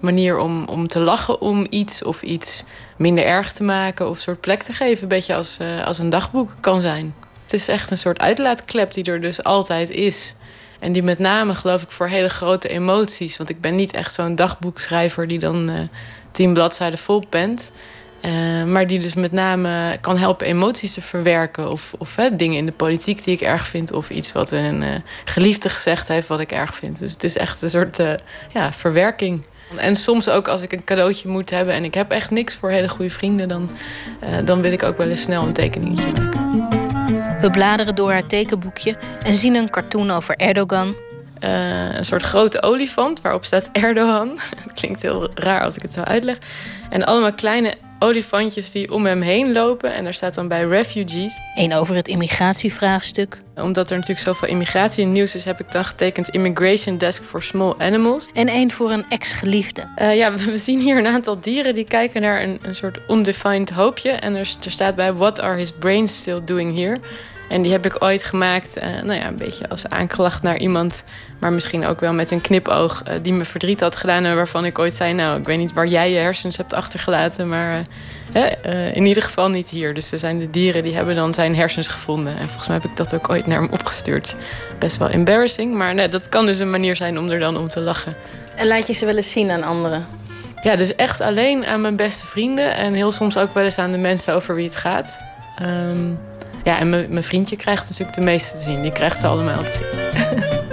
Manier 0.00 0.38
om, 0.38 0.64
om 0.64 0.88
te 0.88 1.00
lachen 1.00 1.40
om 1.40 1.66
iets 1.70 2.02
of 2.02 2.22
iets 2.22 2.64
minder 2.96 3.24
erg 3.24 3.52
te 3.52 3.62
maken 3.62 4.08
of 4.08 4.16
een 4.16 4.22
soort 4.22 4.40
plek 4.40 4.62
te 4.62 4.72
geven. 4.72 5.02
Een 5.02 5.08
beetje 5.08 5.34
als, 5.34 5.58
als 5.84 5.98
een 5.98 6.10
dagboek 6.10 6.54
kan 6.60 6.80
zijn. 6.80 7.23
Het 7.44 7.52
is 7.52 7.68
echt 7.68 7.90
een 7.90 7.98
soort 7.98 8.18
uitlaatklep 8.18 8.92
die 8.92 9.04
er 9.04 9.20
dus 9.20 9.42
altijd 9.42 9.90
is. 9.90 10.34
En 10.78 10.92
die 10.92 11.02
met 11.02 11.18
name, 11.18 11.54
geloof 11.54 11.82
ik, 11.82 11.90
voor 11.90 12.08
hele 12.08 12.28
grote 12.28 12.68
emoties. 12.68 13.36
Want 13.36 13.50
ik 13.50 13.60
ben 13.60 13.74
niet 13.74 13.92
echt 13.92 14.14
zo'n 14.14 14.34
dagboekschrijver 14.34 15.28
die 15.28 15.38
dan 15.38 15.70
uh, 15.70 15.78
tien 16.30 16.52
bladzijden 16.52 16.98
vol 16.98 17.22
pent. 17.28 17.72
Uh, 18.24 18.64
maar 18.64 18.86
die 18.86 18.98
dus 18.98 19.14
met 19.14 19.32
name 19.32 19.98
kan 20.00 20.18
helpen 20.18 20.46
emoties 20.46 20.94
te 20.94 21.00
verwerken. 21.00 21.70
Of, 21.70 21.94
of 21.98 22.16
hè, 22.16 22.36
dingen 22.36 22.56
in 22.56 22.66
de 22.66 22.72
politiek 22.72 23.24
die 23.24 23.34
ik 23.34 23.40
erg 23.40 23.66
vind. 23.66 23.92
Of 23.92 24.10
iets 24.10 24.32
wat 24.32 24.52
een 24.52 24.82
uh, 24.82 24.88
geliefde 25.24 25.68
gezegd 25.68 26.08
heeft 26.08 26.28
wat 26.28 26.40
ik 26.40 26.52
erg 26.52 26.74
vind. 26.74 26.98
Dus 26.98 27.12
het 27.12 27.24
is 27.24 27.36
echt 27.36 27.62
een 27.62 27.70
soort 27.70 27.98
ja, 28.52 28.72
verwerking. 28.72 29.42
En 29.76 29.96
soms 29.96 30.28
ook 30.28 30.48
als 30.48 30.62
ik 30.62 30.72
een 30.72 30.84
cadeautje 30.84 31.28
moet 31.28 31.50
hebben 31.50 31.74
en 31.74 31.84
ik 31.84 31.94
heb 31.94 32.10
echt 32.10 32.30
niks 32.30 32.54
voor 32.54 32.70
hele 32.70 32.88
goede 32.88 33.10
vrienden, 33.10 33.48
dan, 33.48 33.70
dan 34.44 34.60
wil 34.60 34.72
ik 34.72 34.82
ook 34.82 34.98
wel 34.98 35.08
eens 35.08 35.22
snel 35.22 35.42
een 35.42 35.52
tekeningetje 35.52 36.12
maken. 36.12 36.83
We 37.44 37.50
bladeren 37.50 37.94
door 37.94 38.10
haar 38.10 38.26
tekenboekje 38.26 38.96
en 39.22 39.34
zien 39.34 39.54
een 39.54 39.70
cartoon 39.70 40.10
over 40.10 40.36
Erdogan. 40.36 40.96
Uh, 41.40 41.94
een 41.94 42.04
soort 42.04 42.22
grote 42.22 42.62
olifant 42.62 43.20
waarop 43.20 43.44
staat 43.44 43.70
Erdogan. 43.82 44.38
Het 44.62 44.72
klinkt 44.72 45.02
heel 45.02 45.30
raar 45.34 45.64
als 45.64 45.76
ik 45.76 45.82
het 45.82 45.92
zo 45.92 46.00
uitleg. 46.00 46.38
En 46.90 47.04
allemaal 47.04 47.32
kleine 47.32 47.74
olifantjes 47.98 48.70
die 48.70 48.92
om 48.92 49.06
hem 49.06 49.20
heen 49.20 49.52
lopen. 49.52 49.94
En 49.94 50.04
daar 50.04 50.14
staat 50.14 50.34
dan 50.34 50.48
bij 50.48 50.64
refugees. 50.64 51.38
Eén 51.54 51.74
over 51.74 51.94
het 51.94 52.08
immigratievraagstuk. 52.08 53.40
Omdat 53.54 53.90
er 53.90 53.96
natuurlijk 53.96 54.26
zoveel 54.26 54.48
immigratie 54.48 55.04
in 55.04 55.12
nieuws 55.12 55.34
is, 55.34 55.44
heb 55.44 55.60
ik 55.60 55.72
dan 55.72 55.84
getekend 55.84 56.28
Immigration 56.28 56.98
Desk 56.98 57.22
for 57.22 57.42
Small 57.42 57.74
Animals. 57.78 58.28
En 58.32 58.48
één 58.48 58.70
voor 58.70 58.90
een 58.90 59.04
ex-geliefde. 59.08 59.82
Uh, 59.98 60.16
ja, 60.16 60.34
we 60.34 60.58
zien 60.58 60.80
hier 60.80 60.98
een 60.98 61.06
aantal 61.06 61.40
dieren 61.40 61.74
die 61.74 61.84
kijken 61.84 62.20
naar 62.20 62.42
een, 62.42 62.58
een 62.62 62.74
soort 62.74 62.98
undefined 63.08 63.70
hoopje. 63.70 64.10
En 64.10 64.34
er, 64.34 64.54
er 64.64 64.70
staat 64.70 64.94
bij: 64.94 65.12
What 65.12 65.40
are 65.40 65.56
his 65.56 65.72
brains 65.72 66.16
still 66.16 66.40
doing 66.44 66.76
here? 66.76 67.00
En 67.48 67.62
die 67.62 67.72
heb 67.72 67.86
ik 67.86 68.02
ooit 68.02 68.24
gemaakt, 68.24 68.78
uh, 68.78 68.84
nou 68.84 69.18
ja, 69.18 69.26
een 69.26 69.36
beetje 69.36 69.68
als 69.68 69.88
aanklacht 69.88 70.42
naar 70.42 70.58
iemand, 70.58 71.04
maar 71.40 71.52
misschien 71.52 71.86
ook 71.86 72.00
wel 72.00 72.12
met 72.12 72.30
een 72.30 72.40
knipoog 72.40 73.02
uh, 73.08 73.14
die 73.22 73.32
me 73.32 73.44
verdriet 73.44 73.80
had 73.80 73.96
gedaan. 73.96 74.24
En 74.24 74.36
waarvan 74.36 74.64
ik 74.64 74.78
ooit 74.78 74.94
zei: 74.94 75.12
Nou, 75.12 75.38
ik 75.38 75.46
weet 75.46 75.58
niet 75.58 75.72
waar 75.72 75.86
jij 75.86 76.10
je 76.10 76.18
hersens 76.18 76.56
hebt 76.56 76.74
achtergelaten, 76.74 77.48
maar 77.48 77.84
uh, 78.34 78.96
in 78.96 79.06
ieder 79.06 79.22
geval 79.22 79.48
niet 79.48 79.70
hier. 79.70 79.94
Dus 79.94 80.12
er 80.12 80.18
zijn 80.18 80.38
de 80.38 80.50
dieren 80.50 80.82
die 80.82 80.94
hebben 80.94 81.14
dan 81.14 81.34
zijn 81.34 81.56
hersens 81.56 81.88
gevonden. 81.88 82.32
En 82.38 82.46
volgens 82.46 82.66
mij 82.66 82.76
heb 82.76 82.90
ik 82.90 82.96
dat 82.96 83.14
ook 83.14 83.30
ooit 83.30 83.46
naar 83.46 83.60
hem 83.60 83.72
opgestuurd. 83.72 84.36
Best 84.78 84.96
wel 84.96 85.08
embarrassing, 85.08 85.74
maar 85.74 85.94
nee, 85.94 86.08
dat 86.08 86.28
kan 86.28 86.46
dus 86.46 86.58
een 86.58 86.70
manier 86.70 86.96
zijn 86.96 87.18
om 87.18 87.30
er 87.30 87.38
dan 87.38 87.56
om 87.56 87.68
te 87.68 87.80
lachen. 87.80 88.16
En 88.56 88.66
laat 88.66 88.86
je 88.86 88.92
ze 88.92 89.06
wel 89.06 89.16
eens 89.16 89.30
zien 89.30 89.50
aan 89.50 89.62
anderen? 89.62 90.06
Ja, 90.62 90.76
dus 90.76 90.94
echt 90.94 91.20
alleen 91.20 91.66
aan 91.66 91.80
mijn 91.80 91.96
beste 91.96 92.26
vrienden 92.26 92.76
en 92.76 92.92
heel 92.92 93.12
soms 93.12 93.36
ook 93.36 93.54
wel 93.54 93.64
eens 93.64 93.78
aan 93.78 93.92
de 93.92 93.98
mensen 93.98 94.34
over 94.34 94.54
wie 94.54 94.64
het 94.64 94.76
gaat. 94.76 95.18
Um, 95.62 96.18
ja, 96.64 96.78
en 96.78 96.88
mijn 96.88 97.22
vriendje 97.22 97.56
krijgt 97.56 97.88
natuurlijk 97.88 98.16
de 98.16 98.24
meeste 98.24 98.56
te 98.56 98.62
zien. 98.62 98.82
Die 98.82 98.92
krijgt 98.92 99.18
ze 99.18 99.26
allemaal 99.26 99.64
te 99.64 99.72
zien. 99.72 99.86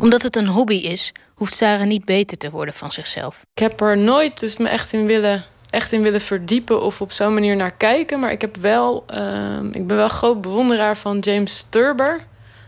Omdat 0.00 0.22
het 0.22 0.36
een 0.36 0.46
hobby 0.46 0.74
is, 0.74 1.12
hoeft 1.34 1.54
Sarah 1.54 1.86
niet 1.86 2.04
beter 2.04 2.38
te 2.38 2.50
worden 2.50 2.74
van 2.74 2.92
zichzelf. 2.92 3.42
Ik 3.54 3.62
heb 3.62 3.80
er 3.80 3.98
nooit 3.98 4.40
dus 4.40 4.56
me 4.56 4.68
echt 4.68 4.92
in 4.92 5.06
willen, 5.06 5.44
echt 5.70 5.92
in 5.92 6.02
willen 6.02 6.20
verdiepen 6.20 6.82
of 6.82 7.00
op 7.00 7.12
zo'n 7.12 7.34
manier 7.34 7.56
naar 7.56 7.76
kijken. 7.76 8.20
Maar 8.20 8.30
ik, 8.30 8.40
heb 8.40 8.56
wel, 8.56 9.04
uh, 9.14 9.58
ik 9.72 9.86
ben 9.86 9.96
wel 9.96 10.08
groot 10.08 10.40
bewonderaar 10.40 10.96
van 10.96 11.18
James 11.18 11.66
Turber. 11.68 12.24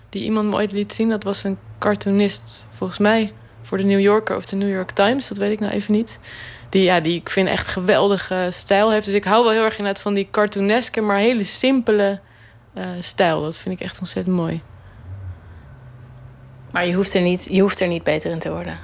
Die 0.09 0.23
iemand 0.23 0.49
me 0.49 0.55
ooit 0.55 0.73
liet 0.73 0.93
zien. 0.93 1.09
Dat 1.09 1.23
was 1.23 1.45
een 1.45 1.59
cartoonist, 1.79 2.65
volgens 2.69 2.99
mij, 2.99 3.33
voor 3.63 3.79
de 3.79 3.85
New 3.85 4.01
Yorker 4.01 4.37
of 4.37 4.47
de 4.47 4.57
New 4.57 4.71
York 4.71 4.91
Times. 4.91 5.29
Dat 5.29 5.37
weet 5.37 5.53
ik 5.53 5.61
nou 5.61 5.73
even 5.73 5.93
niet 5.93 6.19
die, 6.71 6.83
ja, 6.83 7.01
die 7.01 7.21
ik 7.21 7.31
vind 7.31 7.49
echt 7.49 7.67
geweldige 7.67 8.49
stijl 8.51 8.91
heeft. 8.91 9.05
Dus 9.05 9.15
ik 9.15 9.25
hou 9.25 9.43
wel 9.43 9.53
heel 9.53 9.65
erg 9.65 9.79
inderdaad 9.79 10.03
van 10.03 10.15
die 10.15 10.29
cartooneske, 10.31 11.01
maar 11.01 11.17
hele 11.17 11.45
simpele 11.45 12.21
uh, 12.75 12.85
stijl. 13.01 13.43
Dat 13.43 13.59
vind 13.59 13.75
ik 13.75 13.87
echt 13.87 13.99
ontzettend 13.99 14.37
mooi. 14.37 14.63
Maar 16.71 16.87
je 16.87 16.95
hoeft 16.95 17.15
er 17.15 17.21
niet, 17.21 17.47
je 17.51 17.61
hoeft 17.61 17.81
er 17.81 17.89
niet 17.89 18.03
beter 18.03 18.31
in 18.31 18.39
te 18.39 18.51
worden. 18.51 18.79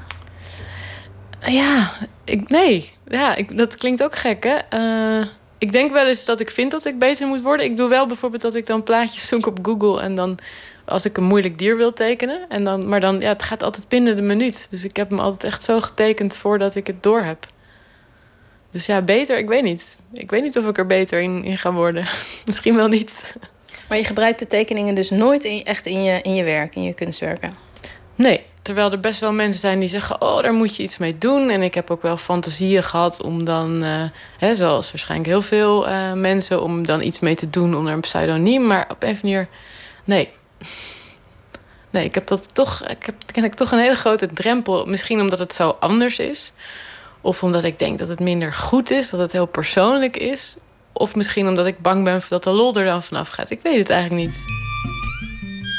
Ja, 1.41 1.93
ik, 2.25 2.49
nee. 2.49 2.93
Ja, 3.09 3.35
ik, 3.35 3.57
dat 3.57 3.77
klinkt 3.77 4.03
ook 4.03 4.17
gek, 4.17 4.45
hè? 4.45 4.79
Uh, 5.21 5.27
ik 5.59 5.73
denk 5.73 5.93
wel 5.93 6.07
eens 6.07 6.25
dat 6.25 6.41
ik 6.41 6.51
vind 6.51 6.71
dat 6.71 6.85
ik 6.85 6.99
beter 6.99 7.27
moet 7.27 7.43
worden. 7.43 7.67
Ik 7.67 7.77
doe 7.77 7.89
wel 7.89 8.07
bijvoorbeeld 8.07 8.43
dat 8.43 8.55
ik 8.55 8.67
dan 8.67 8.83
plaatjes 8.83 9.27
zoek 9.27 9.47
op 9.47 9.59
Google 9.63 10.01
en 10.01 10.15
dan 10.15 10.39
als 10.85 11.05
ik 11.05 11.17
een 11.17 11.25
moeilijk 11.25 11.59
dier 11.59 11.77
wil 11.77 11.93
tekenen. 11.93 12.47
En 12.49 12.65
dan, 12.65 12.89
maar 12.89 13.01
dan, 13.01 13.21
ja, 13.21 13.29
het 13.29 13.43
gaat 13.43 13.63
altijd 13.63 13.89
binnen 13.89 14.17
de 14.17 14.23
minuut. 14.23 14.67
Dus 14.71 14.85
ik 14.85 14.97
heb 14.97 15.11
hem 15.11 15.19
altijd 15.19 15.45
echt 15.45 15.65
zo 15.65 15.81
getekend 15.81 16.37
voordat 16.37 16.75
ik 16.75 16.87
het 16.87 17.03
door 17.03 17.21
heb. 17.21 17.47
Dus 18.71 18.87
ja, 18.87 19.03
beter, 19.03 19.39
ik 19.39 19.49
weet 19.49 19.63
niet. 19.63 19.99
Ik 20.13 20.31
weet 20.31 20.43
niet 20.43 20.59
of 20.59 20.69
ik 20.69 20.79
er 20.79 20.87
beter 20.87 21.21
in, 21.21 21.45
in 21.45 21.59
ga 21.59 21.73
worden. 21.73 22.05
Misschien 22.47 22.77
wel 22.77 22.89
niet. 22.89 23.35
Maar 23.89 23.99
je 23.99 24.05
gebruikt 24.05 24.39
de 24.39 24.47
tekeningen 24.47 24.95
dus 24.95 25.11
nooit 25.11 25.45
in, 25.45 25.65
echt 25.65 25.87
in 25.87 26.03
je, 26.03 26.21
in 26.23 26.35
je 26.35 26.45
werk, 26.45 26.75
in 26.75 26.83
je 26.83 26.95
kunstwerken? 26.95 27.57
Nee, 28.15 28.45
terwijl 28.63 28.93
er 28.93 29.01
best 29.01 29.21
wel 29.21 29.33
mensen 29.33 29.61
zijn 29.61 29.79
die 29.79 29.89
zeggen: 29.89 30.21
Oh, 30.21 30.43
daar 30.43 30.53
moet 30.53 30.77
je 30.77 30.83
iets 30.83 30.97
mee 30.97 31.19
doen. 31.19 31.51
En 31.51 31.63
ik 31.63 31.75
heb 31.75 31.91
ook 31.91 32.03
wel 32.03 32.17
fantasieën 32.17 32.83
gehad 32.83 33.23
om 33.23 33.45
dan, 33.45 33.83
eh, 33.83 34.03
hè, 34.39 34.55
zoals 34.55 34.91
waarschijnlijk 34.91 35.31
heel 35.31 35.43
veel 35.43 35.89
eh, 35.89 36.13
mensen, 36.13 36.63
om 36.63 36.87
dan 36.87 37.03
iets 37.03 37.19
mee 37.19 37.35
te 37.35 37.51
doen 37.51 37.77
onder 37.77 37.93
een 37.93 38.01
pseudoniem. 38.01 38.67
Maar 38.67 38.87
op 38.91 39.03
een 39.03 39.19
manier, 39.23 39.49
nee. 40.05 40.29
Nee, 41.91 42.05
ik 42.05 42.15
heb 42.15 42.27
dat 42.27 42.55
toch, 42.55 42.87
ik 42.89 43.07
heb, 43.07 43.15
ken 43.33 43.45
ik 43.45 43.55
toch 43.55 43.73
een 43.73 43.79
hele 43.79 43.95
grote 43.95 44.27
drempel. 44.27 44.87
Misschien 44.87 45.21
omdat 45.21 45.39
het 45.39 45.55
zo 45.55 45.77
anders 45.81 46.19
is. 46.19 46.53
Of 47.27 47.43
omdat 47.43 47.65
ik 47.65 47.79
denk 47.79 47.99
dat 47.99 48.09
het 48.09 48.21
minder 48.21 48.53
goed 48.53 48.91
is, 48.91 49.11
dat 49.11 49.21
het 49.21 49.33
heel 49.33 49.47
persoonlijk 49.47 50.17
is. 50.17 50.57
Of 50.93 51.15
misschien 51.15 51.49
omdat 51.49 51.67
ik 51.67 51.79
bang 51.79 52.05
ben 52.05 52.21
dat 52.29 52.45
de 52.45 52.51
lol 52.51 52.75
er 52.75 52.85
dan 52.85 53.03
vanaf 53.03 53.29
gaat. 53.29 53.51
Ik 53.51 53.61
weet 53.63 53.79
het 53.79 53.91
eigenlijk 53.91 54.27
niet. 54.27 54.45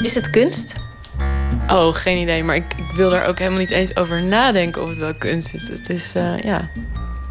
Is 0.03 0.15
het 0.15 0.29
kunst? 0.29 0.73
Oh, 1.69 1.93
geen 1.93 2.17
idee. 2.17 2.43
Maar 2.43 2.55
ik, 2.55 2.73
ik 2.77 2.91
wil 2.95 3.13
er 3.13 3.25
ook 3.25 3.37
helemaal 3.37 3.59
niet 3.59 3.69
eens 3.69 3.95
over 3.95 4.23
nadenken 4.23 4.81
of 4.81 4.89
het 4.89 4.97
wel 4.97 5.13
kunst 5.13 5.53
is. 5.53 5.67
Het 5.67 5.89
is, 5.89 6.13
uh, 6.15 6.39
ja. 6.39 6.69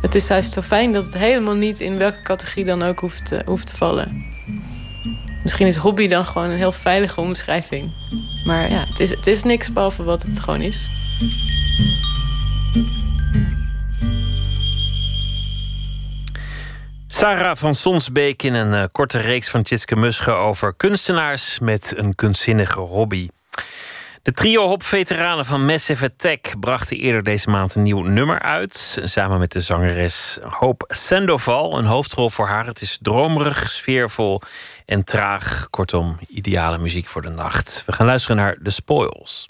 Het 0.00 0.14
is 0.14 0.26
juist 0.26 0.52
zo 0.52 0.62
fijn 0.62 0.92
dat 0.92 1.04
het 1.04 1.14
helemaal 1.14 1.54
niet 1.54 1.80
in 1.80 1.98
welke 1.98 2.22
categorie 2.22 2.64
dan 2.64 2.82
ook 2.82 2.98
hoeft, 2.98 3.26
te, 3.26 3.42
hoeft 3.44 3.66
te 3.66 3.76
vallen. 3.76 4.34
Misschien 5.42 5.66
is 5.66 5.76
hobby 5.76 6.08
dan 6.08 6.26
gewoon 6.26 6.50
een 6.50 6.56
heel 6.56 6.72
veilige 6.72 7.20
omschrijving. 7.20 7.92
Maar 8.44 8.70
ja, 8.70 8.84
het 8.88 9.00
is, 9.00 9.10
het 9.10 9.26
is 9.26 9.42
niks 9.42 9.72
behalve 9.72 10.02
wat 10.02 10.22
het 10.22 10.40
gewoon 10.40 10.60
is. 10.60 10.88
Sarah 17.08 17.56
van 17.56 17.74
Sonsbeek 17.74 18.42
in 18.42 18.54
een 18.54 18.72
uh, 18.72 18.84
korte 18.92 19.18
reeks 19.18 19.48
van 19.48 19.62
Tjitske 19.62 19.96
Musche 19.96 20.32
over 20.32 20.74
kunstenaars 20.74 21.58
met 21.58 21.92
een 21.96 22.14
kunstzinnige 22.14 22.80
hobby. 22.80 23.28
De 24.26 24.32
trio 24.32 24.66
hop-veteranen 24.66 25.44
van 25.44 25.64
Massive 25.64 26.04
Attack 26.04 26.60
brachten 26.60 26.96
eerder 26.96 27.22
deze 27.22 27.50
maand 27.50 27.74
een 27.74 27.82
nieuw 27.82 28.02
nummer 28.02 28.38
uit. 28.38 29.00
Samen 29.04 29.38
met 29.38 29.52
de 29.52 29.60
zangeres 29.60 30.38
Hope 30.42 30.84
Sandoval. 30.88 31.78
Een 31.78 31.84
hoofdrol 31.84 32.30
voor 32.30 32.46
haar. 32.46 32.66
Het 32.66 32.80
is 32.80 32.98
dromerig, 33.02 33.68
sfeervol 33.70 34.40
en 34.86 35.04
traag. 35.04 35.66
Kortom, 35.70 36.18
ideale 36.28 36.78
muziek 36.78 37.06
voor 37.06 37.22
de 37.22 37.30
nacht. 37.30 37.82
We 37.86 37.92
gaan 37.92 38.06
luisteren 38.06 38.36
naar 38.36 38.56
The 38.62 38.70
Spoils. 38.70 39.46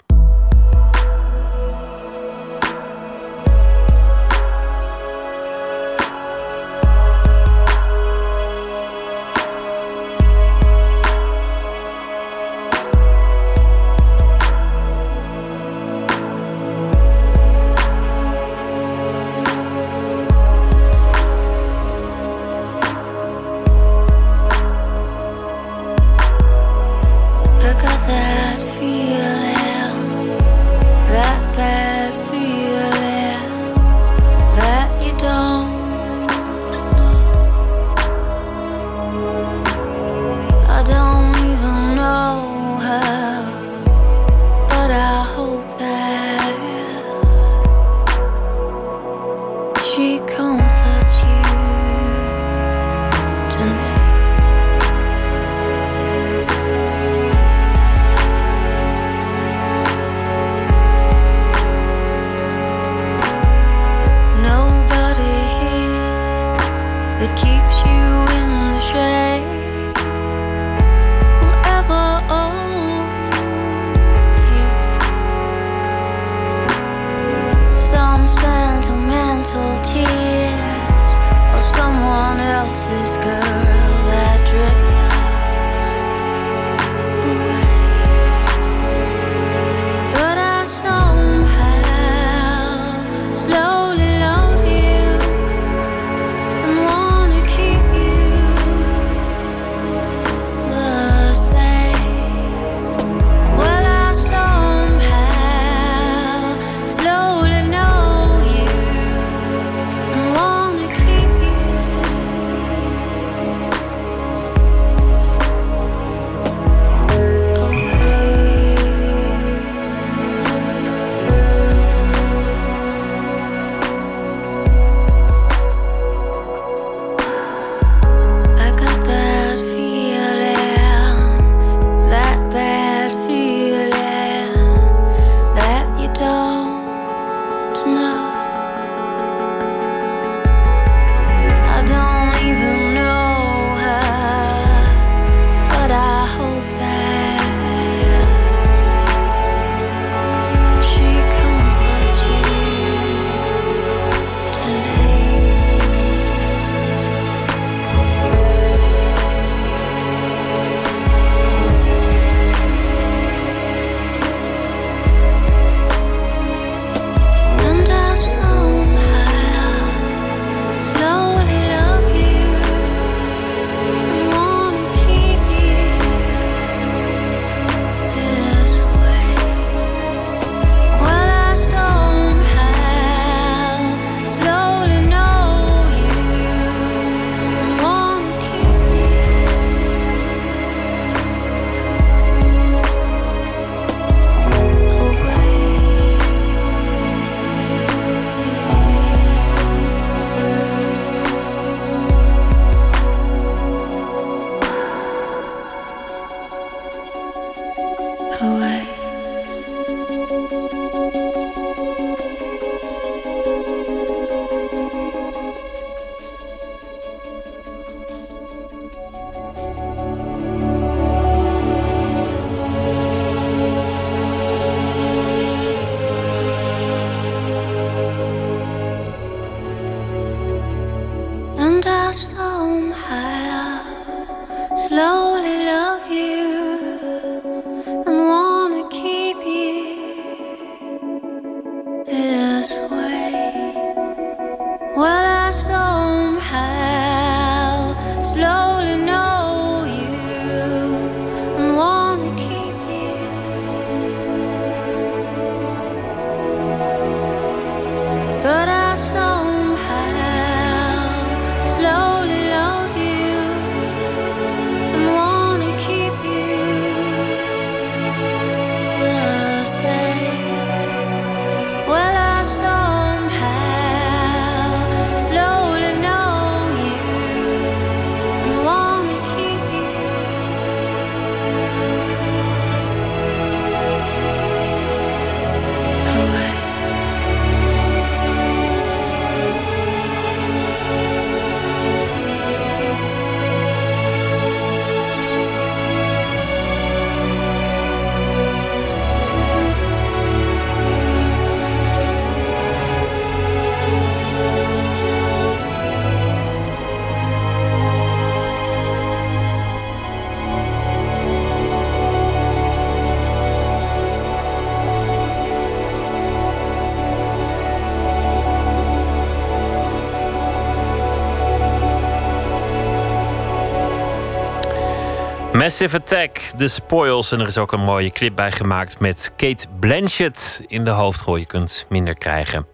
Massive 325.57 325.97
Attack, 325.97 326.37
The 326.37 326.67
Spoils. 326.67 327.31
En 327.31 327.39
er 327.39 327.47
is 327.47 327.57
ook 327.57 327.71
een 327.71 327.83
mooie 327.83 328.11
clip 328.11 328.35
bij 328.35 328.51
gemaakt 328.51 328.99
met 328.99 329.33
Kate 329.37 329.65
Blanchett 329.79 330.61
in 330.67 330.85
de 330.85 330.89
hoofdrol. 330.89 331.35
Je 331.35 331.45
kunt 331.45 331.85
minder 331.89 332.17
krijgen. 332.17 332.67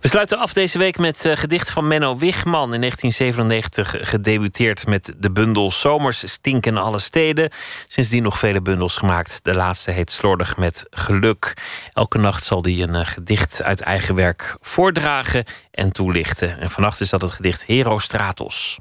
We 0.00 0.08
sluiten 0.08 0.38
af 0.38 0.52
deze 0.52 0.78
week 0.78 0.98
met 0.98 1.24
uh, 1.24 1.36
gedicht 1.36 1.70
van 1.70 1.86
Menno 1.88 2.16
Wigman. 2.16 2.74
In 2.74 2.80
1997 2.80 4.08
gedebuteerd 4.08 4.86
met 4.86 5.14
de 5.18 5.30
bundel 5.32 5.70
Zomers 5.70 6.32
stinken 6.32 6.76
alle 6.76 6.98
steden. 6.98 7.50
Sindsdien 7.88 8.22
nog 8.22 8.38
vele 8.38 8.62
bundels 8.62 8.96
gemaakt. 8.96 9.40
De 9.42 9.54
laatste 9.54 9.90
heet 9.90 10.10
Slordig 10.10 10.56
met 10.56 10.86
geluk. 10.90 11.54
Elke 11.92 12.18
nacht 12.18 12.44
zal 12.44 12.62
hij 12.62 12.82
een 12.82 12.94
uh, 12.94 13.06
gedicht 13.06 13.62
uit 13.62 13.80
eigen 13.80 14.14
werk 14.14 14.56
voordragen 14.60 15.44
en 15.70 15.92
toelichten. 15.92 16.60
En 16.60 16.70
vannacht 16.70 17.00
is 17.00 17.10
dat 17.10 17.20
het 17.20 17.30
gedicht 17.30 17.66
Herostratos. 17.66 18.78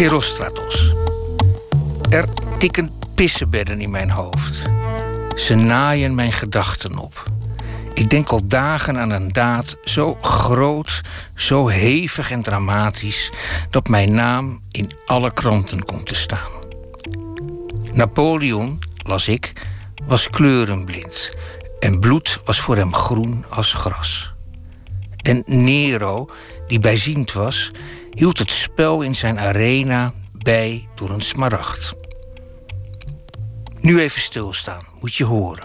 Herostratos. 0.00 0.92
Er 2.10 2.24
tikken 2.58 2.90
pissebedden 3.14 3.80
in 3.80 3.90
mijn 3.90 4.10
hoofd. 4.10 4.62
Ze 5.36 5.54
naaien 5.54 6.14
mijn 6.14 6.32
gedachten 6.32 6.98
op. 6.98 7.24
Ik 7.94 8.10
denk 8.10 8.28
al 8.28 8.46
dagen 8.46 8.98
aan 8.98 9.10
een 9.10 9.32
daad 9.32 9.76
zo 9.84 10.14
groot, 10.14 11.00
zo 11.34 11.68
hevig 11.68 12.30
en 12.30 12.42
dramatisch 12.42 13.30
dat 13.70 13.88
mijn 13.88 14.14
naam 14.14 14.60
in 14.70 14.90
alle 15.06 15.32
kranten 15.32 15.84
komt 15.84 16.06
te 16.06 16.14
staan. 16.14 16.50
Napoleon, 17.92 18.78
las 19.02 19.28
ik, 19.28 19.52
was 20.06 20.30
kleurenblind 20.30 21.36
en 21.80 22.00
bloed 22.00 22.40
was 22.44 22.60
voor 22.60 22.76
hem 22.76 22.94
groen 22.94 23.44
als 23.48 23.72
gras. 23.72 24.32
En 25.16 25.42
Nero, 25.46 26.30
die 26.66 26.78
bijziend 26.78 27.32
was, 27.32 27.70
hield 28.10 28.38
het 28.38 28.50
spel 28.50 29.02
in 29.02 29.14
zijn 29.14 29.38
arena 29.38 30.12
bij 30.32 30.88
door 30.94 31.10
een 31.10 31.20
smaragd. 31.20 31.94
Nu 33.80 34.00
even 34.00 34.20
stilstaan, 34.20 34.86
moet 35.00 35.14
je 35.14 35.24
horen. 35.24 35.64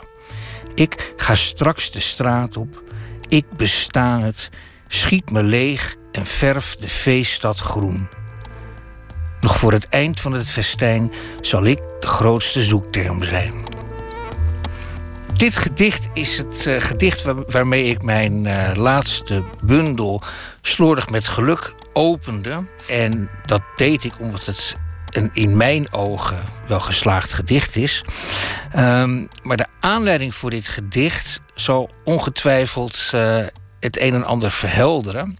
Ik 0.75 1.13
ga 1.17 1.35
straks 1.35 1.91
de 1.91 1.99
straat 1.99 2.57
op, 2.57 2.83
ik 3.27 3.45
besta 3.57 4.19
het, 4.19 4.49
schiet 4.87 5.31
me 5.31 5.43
leeg 5.43 5.95
en 6.11 6.25
verf 6.25 6.75
de 6.75 6.87
feeststad 6.87 7.59
groen. 7.59 8.07
Nog 9.41 9.57
voor 9.57 9.71
het 9.71 9.89
eind 9.89 10.19
van 10.19 10.33
het 10.33 10.49
festijn 10.49 11.11
zal 11.41 11.63
ik 11.63 11.77
de 11.99 12.07
grootste 12.07 12.63
zoekterm 12.63 13.23
zijn. 13.23 13.53
Dit 15.33 15.55
gedicht 15.55 16.07
is 16.13 16.37
het 16.37 16.65
uh, 16.65 16.79
gedicht 16.79 17.23
waar, 17.23 17.35
waarmee 17.47 17.83
ik 17.83 18.01
mijn 18.01 18.45
uh, 18.45 18.71
laatste 18.75 19.43
bundel 19.61 20.21
Slordig 20.61 21.09
met 21.09 21.27
Geluk 21.27 21.75
opende. 21.95 22.65
En 22.87 23.29
dat 23.45 23.61
deed 23.75 24.03
ik 24.03 24.19
omdat 24.19 24.45
het 24.45 24.77
een 25.09 25.29
in 25.33 25.57
mijn 25.57 25.93
ogen 25.93 26.43
wel 26.67 26.79
geslaagd 26.79 27.33
gedicht 27.33 27.75
is. 27.75 28.03
Um, 28.75 29.27
maar 29.43 29.57
de 29.57 29.67
aanleiding 29.79 30.35
voor 30.35 30.49
dit 30.49 30.67
gedicht 30.67 31.41
zal 31.55 31.89
ongetwijfeld 32.03 33.11
uh, 33.15 33.45
het 33.79 34.01
een 34.01 34.13
en 34.13 34.25
ander 34.25 34.51
verhelderen. 34.51 35.37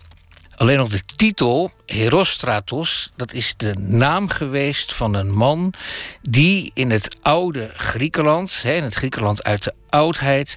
Alleen 0.56 0.80
al 0.80 0.88
de 0.88 1.02
titel, 1.16 1.72
Herostratos, 1.86 3.12
dat 3.16 3.34
is 3.34 3.54
de 3.58 3.76
naam 3.80 4.30
geweest 4.30 4.94
van 4.94 5.14
een 5.14 5.32
man 5.32 5.74
die 6.22 6.72
in 6.74 6.92
het 6.92 7.18
oude 7.22 7.72
Griekenland, 7.76 8.62
in 8.66 8.84
het 8.84 8.94
Griekenland 8.94 9.44
uit 9.44 9.64
de 9.64 9.74
oudheid, 9.90 10.56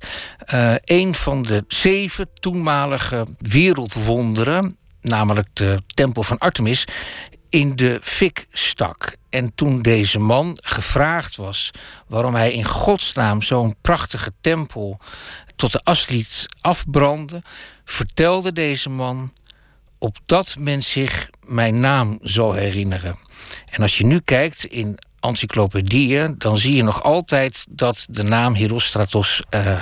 uh, 0.54 0.74
een 0.84 1.14
van 1.14 1.42
de 1.42 1.64
zeven 1.68 2.28
toenmalige 2.40 3.26
wereldwonderen, 3.38 4.77
namelijk 5.00 5.48
de 5.52 5.82
tempel 5.94 6.22
van 6.22 6.38
Artemis, 6.38 6.84
in 7.48 7.76
de 7.76 7.98
fik 8.02 8.46
stak. 8.52 9.16
En 9.30 9.54
toen 9.54 9.82
deze 9.82 10.18
man 10.18 10.58
gevraagd 10.62 11.36
was 11.36 11.70
waarom 12.06 12.34
hij 12.34 12.52
in 12.52 12.64
godsnaam 12.64 13.42
zo'n 13.42 13.74
prachtige 13.80 14.32
tempel 14.40 15.00
tot 15.56 15.72
de 15.72 15.80
as 15.84 16.08
liet 16.08 16.46
afbranden, 16.60 17.42
vertelde 17.84 18.52
deze 18.52 18.88
man 18.88 19.32
opdat 19.98 20.56
men 20.58 20.82
zich 20.82 21.30
mijn 21.46 21.80
naam 21.80 22.18
zal 22.22 22.52
herinneren. 22.52 23.16
En 23.70 23.82
als 23.82 23.98
je 23.98 24.06
nu 24.06 24.20
kijkt 24.20 24.64
in 24.64 24.98
encyclopedieën, 25.20 26.34
dan 26.38 26.58
zie 26.58 26.74
je 26.74 26.82
nog 26.82 27.02
altijd 27.02 27.66
dat 27.68 28.06
de 28.08 28.22
naam 28.22 28.54
Herostratos 28.54 29.42
uh, 29.50 29.80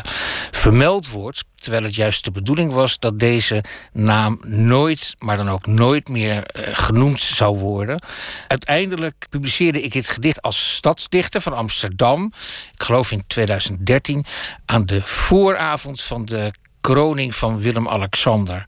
vermeld 0.51 1.09
wordt. 1.09 1.45
Terwijl 1.55 1.85
het 1.85 1.95
juist 1.95 2.25
de 2.25 2.31
bedoeling 2.31 2.73
was 2.73 2.99
dat 2.99 3.19
deze 3.19 3.65
naam 3.93 4.41
nooit, 4.47 5.15
maar 5.19 5.37
dan 5.37 5.49
ook 5.49 5.67
nooit 5.67 6.09
meer 6.09 6.37
uh, 6.37 6.69
genoemd 6.73 7.21
zou 7.21 7.59
worden. 7.59 8.03
Uiteindelijk 8.49 9.27
publiceerde 9.31 9.83
ik 9.83 9.93
dit 9.93 10.09
gedicht 10.09 10.43
als 10.43 10.75
stadsdichter 10.75 11.41
van 11.41 11.53
Amsterdam. 11.53 12.33
Ik 12.73 12.83
geloof 12.83 13.11
in 13.13 13.25
2013 13.27 14.25
aan 14.67 14.87
de 14.87 15.03
vooravond 15.03 16.03
van 16.03 16.25
de 16.25 16.53
kroning 16.81 17.35
van 17.35 17.61
Willem-Alexander. 17.61 18.65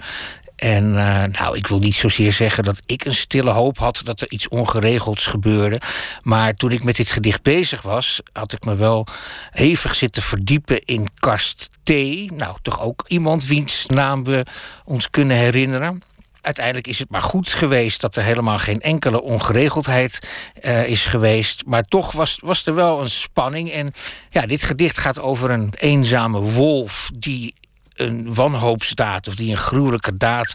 En 0.58 0.84
uh, 0.84 1.22
nou, 1.24 1.56
ik 1.56 1.66
wil 1.66 1.78
niet 1.78 1.94
zozeer 1.94 2.32
zeggen 2.32 2.64
dat 2.64 2.80
ik 2.86 3.04
een 3.04 3.14
stille 3.14 3.50
hoop 3.50 3.78
had 3.78 4.00
dat 4.04 4.20
er 4.20 4.30
iets 4.30 4.48
ongeregelds 4.48 5.26
gebeurde. 5.26 5.80
Maar 6.22 6.54
toen 6.54 6.70
ik 6.70 6.84
met 6.84 6.96
dit 6.96 7.08
gedicht 7.08 7.42
bezig 7.42 7.82
was, 7.82 8.20
had 8.32 8.52
ik 8.52 8.64
me 8.64 8.74
wel 8.76 9.06
hevig 9.50 9.94
zitten 9.94 10.22
verdiepen 10.22 10.84
in 10.84 11.08
Karst 11.14 11.68
T. 11.82 11.90
Nou, 12.30 12.56
toch 12.62 12.80
ook 12.80 13.04
iemand 13.06 13.46
wiens 13.46 13.86
naam 13.86 14.24
we 14.24 14.46
ons 14.84 15.10
kunnen 15.10 15.36
herinneren. 15.36 16.02
Uiteindelijk 16.40 16.86
is 16.86 16.98
het 16.98 17.10
maar 17.10 17.22
goed 17.22 17.48
geweest 17.48 18.00
dat 18.00 18.16
er 18.16 18.22
helemaal 18.22 18.58
geen 18.58 18.80
enkele 18.80 19.22
ongeregeldheid 19.22 20.18
uh, 20.62 20.86
is 20.86 21.04
geweest. 21.04 21.62
Maar 21.66 21.82
toch 21.82 22.12
was, 22.12 22.38
was 22.42 22.66
er 22.66 22.74
wel 22.74 23.00
een 23.00 23.08
spanning. 23.08 23.70
En 23.70 23.92
ja, 24.30 24.46
dit 24.46 24.62
gedicht 24.62 24.98
gaat 24.98 25.20
over 25.20 25.50
een 25.50 25.72
eenzame 25.78 26.40
wolf 26.40 27.10
die 27.14 27.54
een 28.00 28.34
wanhoopsdaad 28.34 29.28
of 29.28 29.34
die 29.34 29.50
een 29.50 29.58
gruwelijke 29.58 30.16
daad 30.16 30.54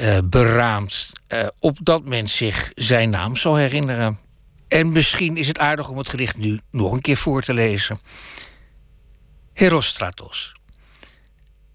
uh, 0.00 0.18
beraamt, 0.24 1.12
uh, 1.28 1.46
opdat 1.58 2.08
men 2.08 2.28
zich 2.28 2.72
zijn 2.74 3.10
naam 3.10 3.36
zal 3.36 3.56
herinneren. 3.56 4.18
En 4.68 4.92
misschien 4.92 5.36
is 5.36 5.48
het 5.48 5.58
aardig 5.58 5.88
om 5.88 5.98
het 5.98 6.08
gedicht 6.08 6.36
nu 6.36 6.60
nog 6.70 6.92
een 6.92 7.00
keer 7.00 7.16
voor 7.16 7.42
te 7.42 7.54
lezen. 7.54 8.00
Herostratos. 9.52 10.52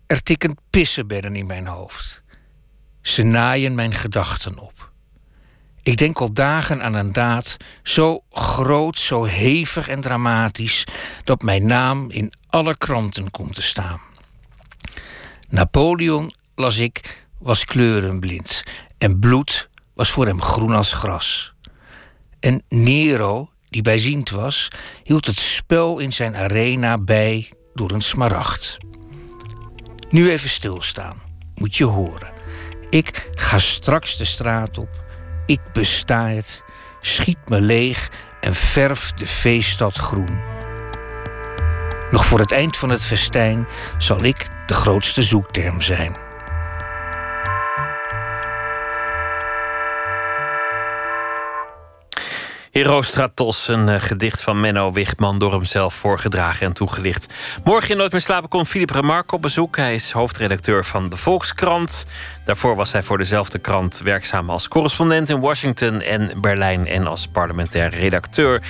Er 0.08 0.24
tikken 0.24 0.58
pissenbedden 0.70 1.36
in 1.36 1.46
mijn 1.46 1.68
hoofd. 1.68 2.22
Ze 3.02 3.24
naaien 3.24 3.76
mijn 3.76 3.94
gedachten 3.94 4.60
op. 4.60 4.92
Ik 5.84 5.98
denk 5.98 6.20
al 6.20 6.34
dagen 6.34 6.84
aan 6.84 6.94
een 6.94 7.12
daad 7.12 7.58
zo 7.84 8.24
groot, 8.32 8.98
zo 8.98 9.24
hevig 9.24 9.88
en 9.88 10.02
dramatisch 10.02 10.84
dat 11.24 11.42
mijn 11.42 11.66
naam 11.66 12.12
in 12.12 12.34
alle 12.50 12.78
kranten 12.78 13.32
komt 13.32 13.56
te 13.56 13.62
staan. 13.62 14.00
Napoleon, 15.56 16.32
las 16.56 16.78
ik, 16.78 17.26
was 17.40 17.66
kleurenblind 17.66 18.64
en 18.98 19.20
bloed 19.20 19.70
was 19.94 20.12
voor 20.12 20.26
hem 20.26 20.42
groen 20.42 20.76
als 20.76 20.94
gras. 20.94 21.54
En 22.40 22.64
Nero, 22.70 23.50
die 23.70 23.82
bijziend 23.82 24.30
was, 24.30 24.68
hield 25.04 25.26
het 25.26 25.40
spel 25.40 26.00
in 26.00 26.14
zijn 26.14 26.36
arena 26.36 26.98
bij 26.98 27.52
door 27.74 27.92
een 27.92 28.02
smaragd. 28.02 28.78
Nu 30.10 30.30
even 30.30 30.50
stilstaan, 30.50 31.18
moet 31.56 31.76
je 31.76 31.86
horen. 31.86 32.32
Ik 32.90 33.30
ga 33.32 33.58
straks 33.58 34.18
de 34.18 34.26
straat 34.26 34.78
op, 34.78 35.04
ik 35.46 35.60
besta 35.74 36.28
het, 36.28 36.64
schiet 37.02 37.50
me 37.50 37.62
leeg 37.62 38.10
en 38.42 38.56
verf 38.56 39.12
de 39.12 39.28
feeststad 39.28 39.96
groen. 39.96 40.40
Nog 42.12 42.26
voor 42.26 42.40
het 42.40 42.52
eind 42.52 42.78
van 42.78 42.90
het 42.90 43.04
festijn 43.04 43.68
zal 43.98 44.24
ik 44.24 44.50
de 44.68 44.74
grootste 44.74 45.22
zoekterm 45.22 45.82
zijn. 45.82 46.16
Herostratos, 52.72 53.68
een 53.68 53.90
eh, 53.90 54.02
gedicht 54.02 54.42
van 54.42 54.60
Menno 54.60 54.92
Wichman, 54.92 55.40
door 55.40 55.52
hemzelf 55.52 55.94
voorgedragen 55.94 56.66
en 56.66 56.74
toegelicht. 56.74 57.34
Morgen 57.64 57.90
in 57.90 57.98
Nooit 57.98 58.12
meer 58.12 58.22
slapen 58.22 58.50
komt 58.50 58.68
Philippe 58.68 58.94
Remarque 58.94 59.36
op 59.36 59.42
bezoek. 59.42 59.78
Hij 59.78 59.94
is 59.94 60.12
hoofdredacteur 60.12 60.86
van 60.86 61.10
de 61.10 61.18
Volkskrant. 61.18 62.06
Daarvoor 62.46 62.76
was 62.76 62.92
hij 62.92 63.04
voor 63.04 63.18
dezelfde 63.18 63.60
krant 63.60 64.00
werkzaam 64.04 64.50
als 64.50 64.68
correspondent 64.68 65.30
in 65.30 65.40
Washington 65.40 66.02
en 66.02 66.42
Berlijn 66.42 66.88
en 66.88 67.08
als 67.08 67.28
parlementair 67.28 67.90
redacteur. 67.90 68.62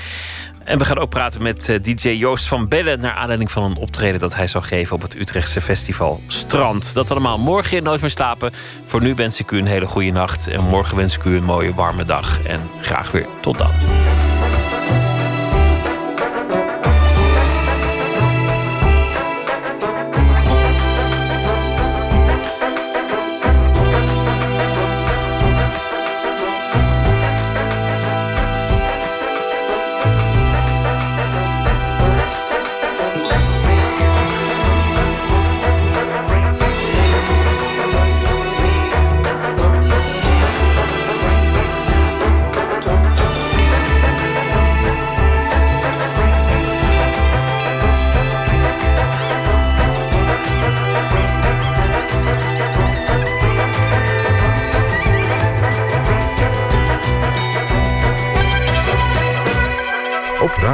En 0.66 0.78
we 0.78 0.86
gaan 0.86 0.98
ook 0.98 1.10
praten 1.10 1.42
met 1.42 1.70
eh, 1.70 1.84
DJ 1.84 2.10
Joost 2.10 2.48
van 2.48 2.68
Bellen... 2.68 3.00
naar 3.00 3.14
aanleiding 3.14 3.52
van 3.52 3.64
een 3.64 3.78
optreden 3.78 4.20
dat 4.20 4.36
hij 4.36 4.48
zou 4.48 4.64
geven... 4.64 4.96
op 4.96 5.02
het 5.02 5.16
Utrechtse 5.16 5.62
festival 5.62 6.22
Strand. 6.28 6.94
Dat 6.94 7.12
allemaal 7.12 7.38
morgen 7.38 7.78
in 7.78 7.84
Nooit 7.84 8.02
meer 8.02 8.10
slapen. 8.10 8.52
Voor 8.86 9.02
nu 9.02 9.16
wens 9.16 9.40
ik 9.40 9.52
u 9.52 9.58
een 9.58 9.66
hele 9.66 9.86
goede 9.88 10.12
nacht. 10.12 10.48
En 10.48 10.64
morgen 10.64 10.98
wens 10.98 11.16
ik 11.16 11.24
u 11.24 11.36
een 11.36 11.44
mooie 11.44 11.74
warme 11.74 12.06
dag. 12.06 12.42
En 12.44 12.70
graag 12.82 13.12
weer 13.12 13.26
tot 13.42 13.58
dan. 13.58 14.15